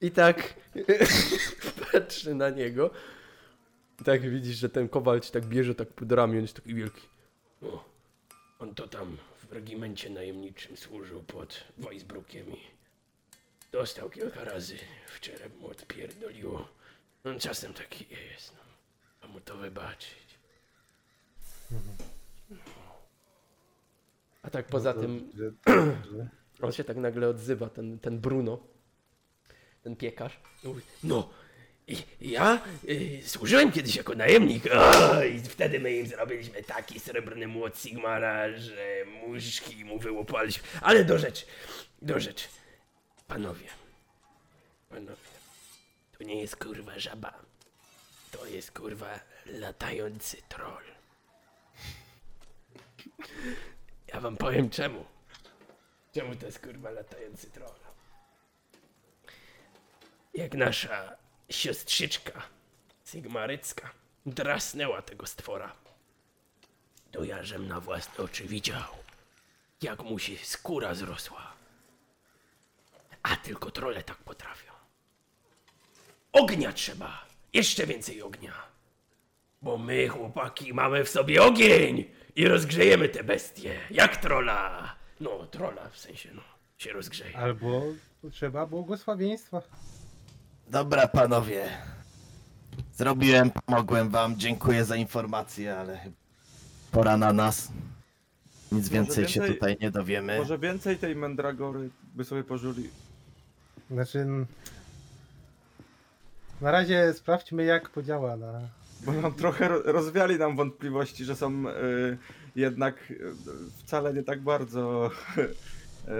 [0.00, 0.54] I tak
[1.92, 2.90] patrzy na niego.
[4.00, 6.74] I tak widzisz, że ten kowal ci tak bierze tak pod ramię, on jest taki
[6.74, 7.08] wielki.
[7.62, 7.84] No,
[8.58, 9.16] on to tam
[9.48, 12.60] w regimencie najemniczym służył pod Weisbrukiem i
[13.72, 16.68] dostał kilka razy w czerep mu odpierdoliło.
[17.24, 18.60] On czasem taki jest, no.
[19.20, 20.38] A mu to wybaczyć.
[24.42, 25.52] A tak poza tym Że,
[26.16, 26.28] że,
[26.66, 28.58] on się tak nagle odzywa, ten, ten Bruno.
[29.82, 30.40] Ten piekarz.
[31.04, 31.30] No,
[32.20, 37.78] ja y, służyłem kiedyś jako najemnik o, i wtedy my im zrobiliśmy taki srebrny młot
[37.78, 40.68] Sigmara, że muszki mu wyłopaliśmy.
[40.80, 41.46] Ale do rzeczy,
[42.02, 42.48] do rzeczy.
[43.28, 43.66] Panowie,
[44.88, 45.16] panowie,
[46.18, 47.34] to nie jest kurwa żaba.
[48.30, 50.84] To jest kurwa latający troll.
[54.14, 55.04] Ja wam powiem czemu.
[56.14, 57.79] Czemu to jest kurwa latający troll?
[60.34, 61.16] Jak nasza
[61.50, 62.42] siostrzyczka
[63.06, 63.90] Sigmarycka
[64.26, 65.72] drasnęła tego stwora,
[67.10, 68.94] to ja żem na własne oczy widział,
[69.82, 71.52] jak mu się skóra zrosła.
[73.22, 74.72] A tylko trole tak potrafią.
[76.32, 77.26] Ognia trzeba!
[77.52, 78.52] Jeszcze więcej ognia!
[79.62, 84.94] Bo my, chłopaki, mamy w sobie ogień i rozgrzejemy te bestie, jak trola.
[85.20, 86.42] No, trola w sensie, no,
[86.78, 87.38] się rozgrzeje.
[87.38, 87.82] albo
[88.32, 89.62] trzeba błogosławieństwa.
[90.70, 91.68] Dobra, panowie.
[92.96, 94.36] Zrobiłem, pomogłem wam.
[94.36, 96.00] Dziękuję za informację, ale
[96.92, 97.68] pora na nas.
[98.72, 100.38] Nic więcej się więcej- tutaj nie dowiemy.
[100.38, 102.90] Może więcej tej Mandragory by sobie pożuli.
[103.90, 104.18] Znaczy...
[104.18, 104.46] n-
[106.60, 108.60] Na razie sprawdźmy, jak podziała na...
[109.00, 111.72] Bo nam trochę ro- rozwiali nam wątpliwości, że są y,
[112.56, 113.20] jednak y,
[113.78, 116.10] wcale nie tak bardzo y,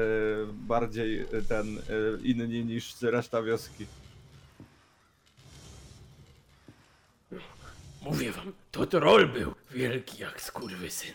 [0.52, 1.82] bardziej y, ten y,
[2.22, 3.86] inni niż reszta wioski.
[8.02, 11.14] Mówię wam, to troll był wielki jak skurwysyn.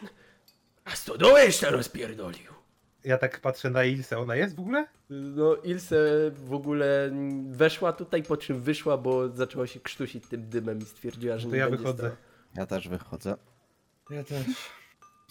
[0.86, 2.56] A stodołę jeszcze rozpierdolił.
[3.04, 4.88] Ja tak patrzę na Ilse, ona jest w ogóle?
[5.10, 5.96] No Ilse
[6.32, 7.12] w ogóle
[7.50, 11.54] weszła tutaj, po czym wyszła, bo zaczęła się krztusić tym dymem i stwierdziła, że To
[11.54, 12.00] nie ja będzie wychodzę.
[12.04, 12.16] stała.
[12.56, 13.38] Ja też wychodzę.
[14.10, 14.46] Ja też.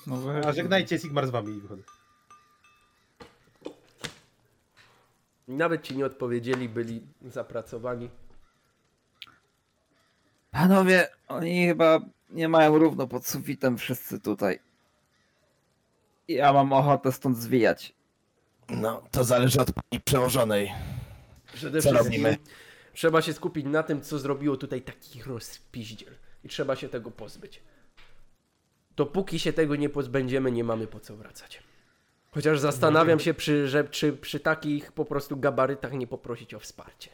[0.07, 1.83] No A żegnajcie, Sigmar z wami i wychodzę.
[5.49, 8.11] Nawet ci nie odpowiedzieli, byli zapracowani.
[10.55, 12.01] Panowie, oni chyba
[12.31, 14.59] nie mają równo pod sufitem wszyscy tutaj.
[16.29, 17.95] Ja mam ochotę stąd zwijać.
[18.69, 20.73] No, to zależy od pani przełożonej.
[21.53, 22.37] Przede Co robimy?
[22.93, 26.15] trzeba się skupić na tym, co zrobiło tutaj taki rozpiździel.
[26.45, 27.63] I trzeba się tego pozbyć.
[28.97, 31.63] Dopóki się tego nie pozbędziemy, nie mamy po co wracać.
[32.31, 37.11] Chociaż zastanawiam się, przy, że, czy przy takich po prostu gabarytach nie poprosić o wsparcie.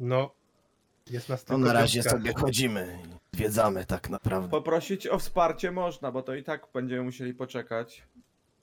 [0.00, 0.34] No,
[1.10, 2.10] jest nas No tylko na razie piątka.
[2.18, 2.98] sobie chodzimy
[3.32, 4.48] i zwiedzamy tak naprawdę.
[4.48, 8.02] Poprosić o wsparcie można, bo to i tak będziemy musieli poczekać.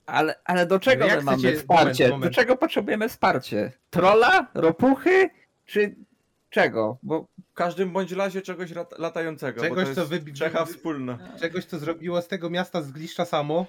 [0.06, 2.04] Ale, ale do czego Ale jak my mamy chcecie- wsparcie?
[2.04, 2.32] moment, moment.
[2.32, 3.72] Do czego potrzebujemy wsparcie?
[3.90, 4.46] Trolla?
[4.54, 5.30] Ropuchy?
[5.66, 5.94] Czy
[6.50, 6.98] czego?
[7.02, 10.64] Bo W każdym bądź razie czegoś lat- latającego, Czegoś, bo co to jest wybi- Czecha
[10.64, 11.18] wspólna.
[11.40, 13.66] Czegoś, co zrobiło z tego miasta z gliszcza samo.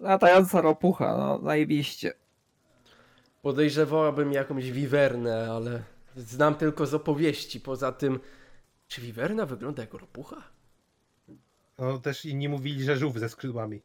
[0.00, 2.12] latająca ropucha, no zajebiście.
[3.42, 5.82] Podejrzewałabym jakąś wiwernę, ale
[6.16, 7.60] znam tylko z opowieści.
[7.60, 8.20] Poza tym,
[8.88, 10.42] czy wiwerna wygląda jak ropucha?
[11.78, 13.82] No też inni mówili, że żółw ze skrzydłami.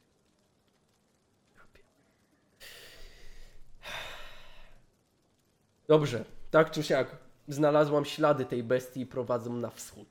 [5.88, 10.08] Dobrze, tak czy siak, znalazłam ślady tej bestii i prowadzą na wschód.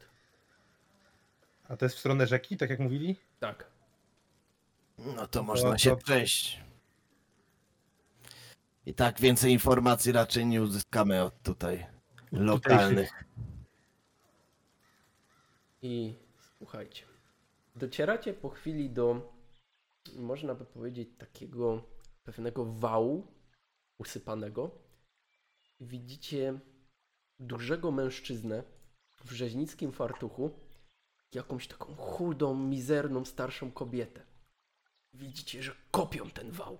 [1.68, 3.16] A to jest w stronę rzeki, tak jak mówili?
[3.40, 3.66] Tak.
[4.98, 6.60] No to można to- się przejść.
[8.86, 11.86] I tak więcej informacji raczej nie uzyskamy od tutaj
[12.32, 13.24] lokalnych.
[15.82, 16.14] I
[16.58, 17.04] słuchajcie,
[17.76, 19.32] docieracie po chwili do,
[20.16, 21.82] można by powiedzieć, takiego
[22.24, 23.26] pewnego wału
[23.98, 24.70] usypanego.
[25.80, 26.60] Widzicie
[27.38, 28.62] dużego mężczyznę
[29.24, 30.50] w rzeźnickim fartuchu,
[31.34, 34.22] jakąś taką chudą, mizerną, starszą kobietę.
[35.14, 36.78] Widzicie, że kopią ten wał.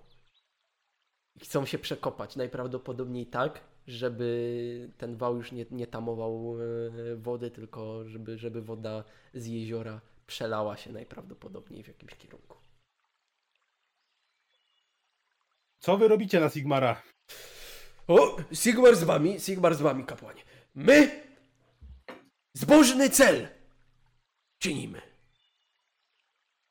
[1.35, 7.51] I chcą się przekopać, najprawdopodobniej tak, żeby ten wał już nie, nie tamował e, wody,
[7.51, 9.03] tylko żeby, żeby woda
[9.33, 12.57] z jeziora przelała się najprawdopodobniej w jakimś kierunku.
[15.79, 17.01] Co wy robicie na Sigmara?
[18.07, 20.41] O, Sigmar z wami, Sigmar z wami, kapłanie.
[20.75, 21.23] My
[22.53, 23.47] zbożny cel
[24.59, 25.01] czynimy.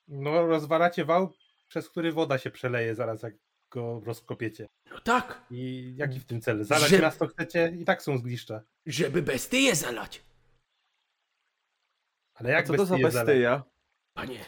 [0.08, 1.32] No, rozwalacie wał,
[1.68, 3.34] przez który woda się przeleje zaraz, jak
[3.70, 4.68] go rozkopiecie.
[4.90, 6.64] No tak, I jaki w tym cel?
[6.64, 8.62] Zalać Że- miasto chcecie i tak są zgliszcza.
[8.86, 10.22] żeby bestyje zalać.
[12.34, 13.26] Ale A jak co to za bestie zalać?
[13.26, 13.62] bestyja?
[14.16, 14.44] Panie,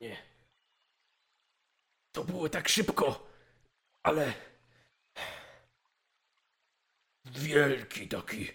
[0.00, 0.16] nie.
[2.12, 3.28] To było tak szybko,
[4.02, 4.34] ale...
[7.24, 8.48] Wielki taki,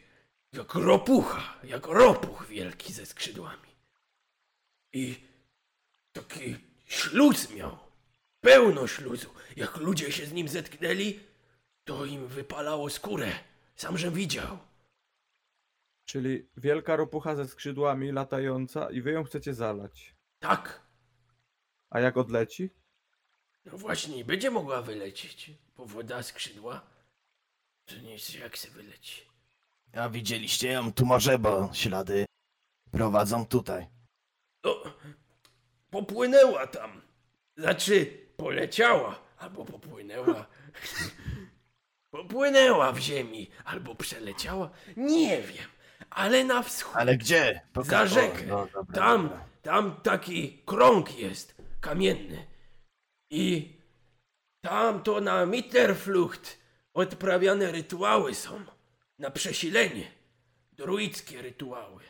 [0.54, 3.70] jak ropucha, jak ropuch wielki ze skrzydłami.
[4.94, 5.16] I
[6.16, 6.56] taki
[6.86, 7.78] śluz miał,
[8.44, 9.30] pełno śluzu.
[9.56, 11.20] Jak ludzie się z nim zetknęli,
[11.86, 13.32] to im wypalało skórę.
[13.76, 14.58] Sam żem widział.
[16.06, 20.16] Czyli wielka ropucha ze skrzydłami latająca i wy ją chcecie zalać.
[20.40, 20.82] Tak,
[21.90, 22.70] A jak odleci?
[23.66, 26.82] No właśnie, nie będzie mogła wylecieć, bo woda skrzydła
[27.86, 29.22] to nie jest jak se wyleci.
[29.94, 32.26] A widzieliście ją tu może, bo ślady
[32.92, 33.88] prowadzą tutaj.
[34.64, 34.84] No,
[35.90, 37.02] popłynęła tam.
[37.58, 40.46] Znaczy, poleciała, albo popłynęła.
[42.16, 44.70] popłynęła w ziemi, albo przeleciała.
[44.98, 45.68] Nie wiem,
[46.10, 46.96] ale na wschód.
[46.96, 47.62] Ale gdzie?
[47.76, 48.44] Za rzekę.
[48.48, 49.46] no dobra, Tam, dobra.
[49.62, 52.48] tam taki krąg jest, kamienny.
[53.32, 53.74] I
[54.62, 56.58] tam to na Mitterflucht
[56.94, 58.66] odprawiane rytuały są.
[59.20, 60.12] Na przesilenie.
[60.72, 62.04] Druickie rytuały.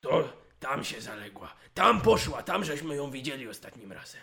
[0.00, 1.54] To tam się zaległa.
[1.74, 4.20] Tam poszła, tam żeśmy ją widzieli ostatnim razem.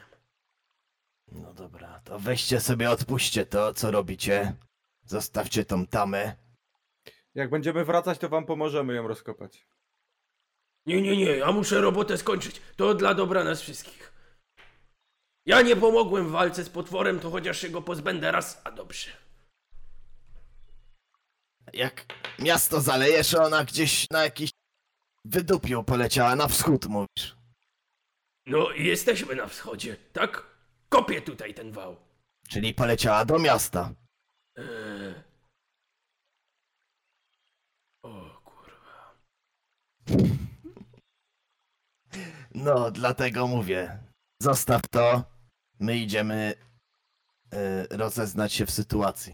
[1.31, 4.55] No dobra, to weźcie sobie, odpuśćcie to, co robicie.
[5.05, 6.35] Zostawcie tą tamę.
[7.35, 9.67] Jak będziemy wracać, to wam pomożemy ją rozkopać.
[10.85, 12.61] Nie, nie, nie, ja muszę robotę skończyć.
[12.75, 14.13] To dla dobra nas wszystkich.
[15.45, 19.09] Ja nie pomogłem w walce z potworem, to chociaż się go pozbędę raz, a dobrze.
[21.73, 22.05] Jak
[22.39, 24.49] miasto zalejesz, ona gdzieś na jakiś
[25.25, 27.37] wydupił poleciała na wschód, mówisz.
[28.45, 30.56] No i jesteśmy na wschodzie, tak?
[30.89, 31.95] Kopię tutaj ten wał.
[32.49, 33.93] Czyli poleciała do miasta.
[34.55, 35.23] Eee.
[38.03, 39.15] O kurwa.
[42.55, 43.99] No, dlatego mówię.
[44.41, 45.23] Zostaw to.
[45.79, 46.53] My idziemy
[47.53, 49.33] y, rozeznać się w sytuacji.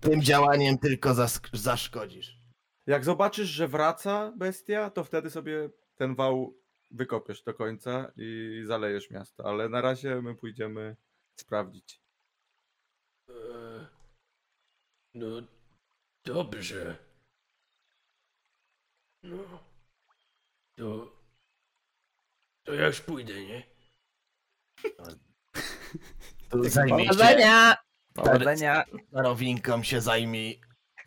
[0.00, 2.38] Tym działaniem tylko zask- zaszkodzisz.
[2.86, 6.58] Jak zobaczysz, że wraca bestia, to wtedy sobie ten wał
[6.90, 9.44] wykopiesz do końca i zalejesz miasto.
[9.44, 10.96] Ale na razie my pójdziemy
[11.40, 12.02] sprawdzić.
[13.28, 13.86] Eee.
[15.14, 15.42] No
[16.24, 16.96] dobrze.
[19.22, 19.64] No.
[20.76, 21.18] To.
[22.66, 23.62] To ja już pójdę, nie?
[26.50, 27.10] Tu zajmij się.
[27.10, 27.76] Powodzenia!
[28.14, 28.84] Powodzenia!
[29.08, 30.60] Starowinkom się zajmij.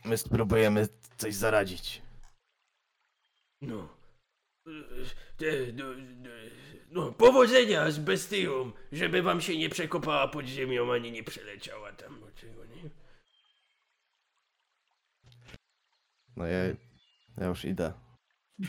[0.05, 0.87] My spróbujemy
[1.17, 2.01] coś zaradzić.
[3.61, 3.97] No.
[5.73, 5.85] No,
[6.23, 6.29] no,
[6.91, 12.19] No, powodzenia z bestią, żeby wam się nie przekopała pod ziemią, ani nie przeleciała tam
[12.19, 12.89] do czego, nie?
[16.35, 16.63] No ja,
[17.37, 17.93] ja już idę.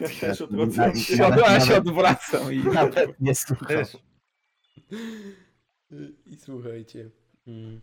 [0.00, 1.16] Ja też odwracam się.
[1.16, 2.58] Ja się odwracam i...
[2.58, 3.84] Nawet nie słucham.
[6.26, 7.10] I słuchajcie.
[7.46, 7.80] Mm.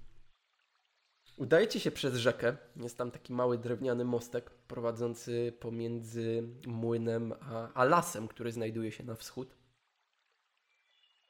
[1.39, 2.57] Udajecie się przez rzekę.
[2.75, 9.03] Jest tam taki mały drewniany mostek prowadzący pomiędzy młynem a, a lasem, który znajduje się
[9.03, 9.55] na wschód.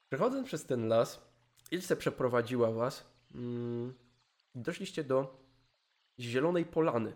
[0.08, 1.20] Przechodząc przez ten las,
[1.70, 3.04] Ilse przeprowadziła was.
[3.34, 3.94] Mm,
[4.54, 5.44] doszliście do
[6.20, 7.12] zielonej polany.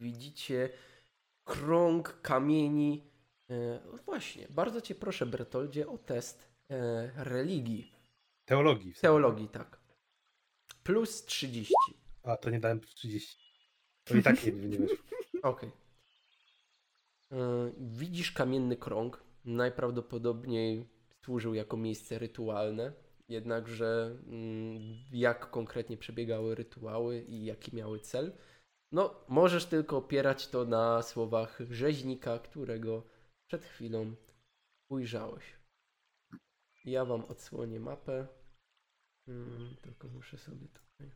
[0.00, 0.70] Widzicie
[1.44, 3.10] krąg kamieni.
[3.50, 7.92] E, no właśnie, bardzo cię proszę, Bertoldzie, o test e, religii.
[8.44, 8.92] Teologii.
[8.92, 9.02] w sensie.
[9.02, 9.75] Teologii, tak.
[10.86, 11.74] Plus 30.
[12.22, 13.36] A, to nie dałem 30.
[14.04, 14.96] To i tak nie, nie weszło.
[15.42, 15.70] Okej.
[17.32, 19.22] E, Widzisz kamienny krąg.
[19.44, 20.88] Najprawdopodobniej
[21.24, 22.92] służył jako miejsce rytualne.
[23.28, 24.80] Jednakże mm,
[25.12, 28.32] jak konkretnie przebiegały rytuały i jaki miały cel,
[28.92, 33.02] no możesz tylko opierać to na słowach rzeźnika, którego
[33.46, 34.14] przed chwilą
[34.88, 35.44] ujrzałeś.
[36.84, 38.26] Ja wam odsłonię mapę.
[39.28, 41.10] Mm, tylko muszę sobie tutaj.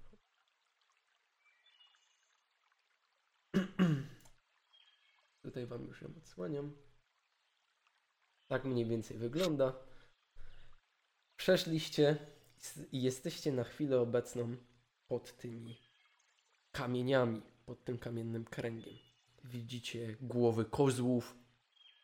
[5.43, 6.77] Tutaj wam już ją odsłaniam.
[8.49, 9.73] Tak mniej więcej wygląda.
[11.37, 12.17] Przeszliście
[12.93, 14.57] i jesteście na chwilę obecną
[15.09, 15.77] pod tymi
[16.73, 18.95] kamieniami, pod tym kamiennym kręgiem.
[19.45, 21.37] Widzicie głowy kozłów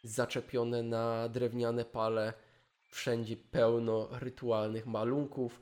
[0.02, 2.32] zaczepione na drewniane pale.
[2.90, 5.60] Wszędzie pełno rytualnych malunków.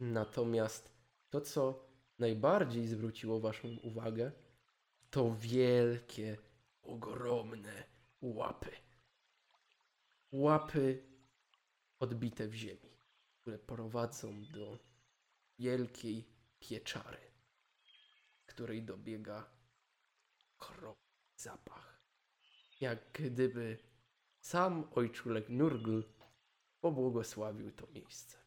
[0.00, 0.92] Natomiast
[1.30, 4.32] to, co najbardziej zwróciło Waszą uwagę,
[5.10, 6.36] to wielkie,
[6.82, 7.84] ogromne
[8.20, 8.70] łapy.
[10.32, 11.02] Łapy
[11.98, 12.98] odbite w ziemi,
[13.40, 14.78] które prowadzą do
[15.58, 16.24] wielkiej
[16.58, 17.20] pieczary,
[18.46, 19.50] której dobiega
[20.58, 21.04] okropny
[21.36, 22.04] zapach.
[22.80, 23.78] Jak gdyby
[24.40, 26.02] sam ojczulek Nurgl
[26.80, 28.43] pobłogosławił to miejsce.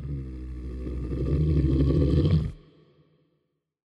[0.00, 0.41] Mm.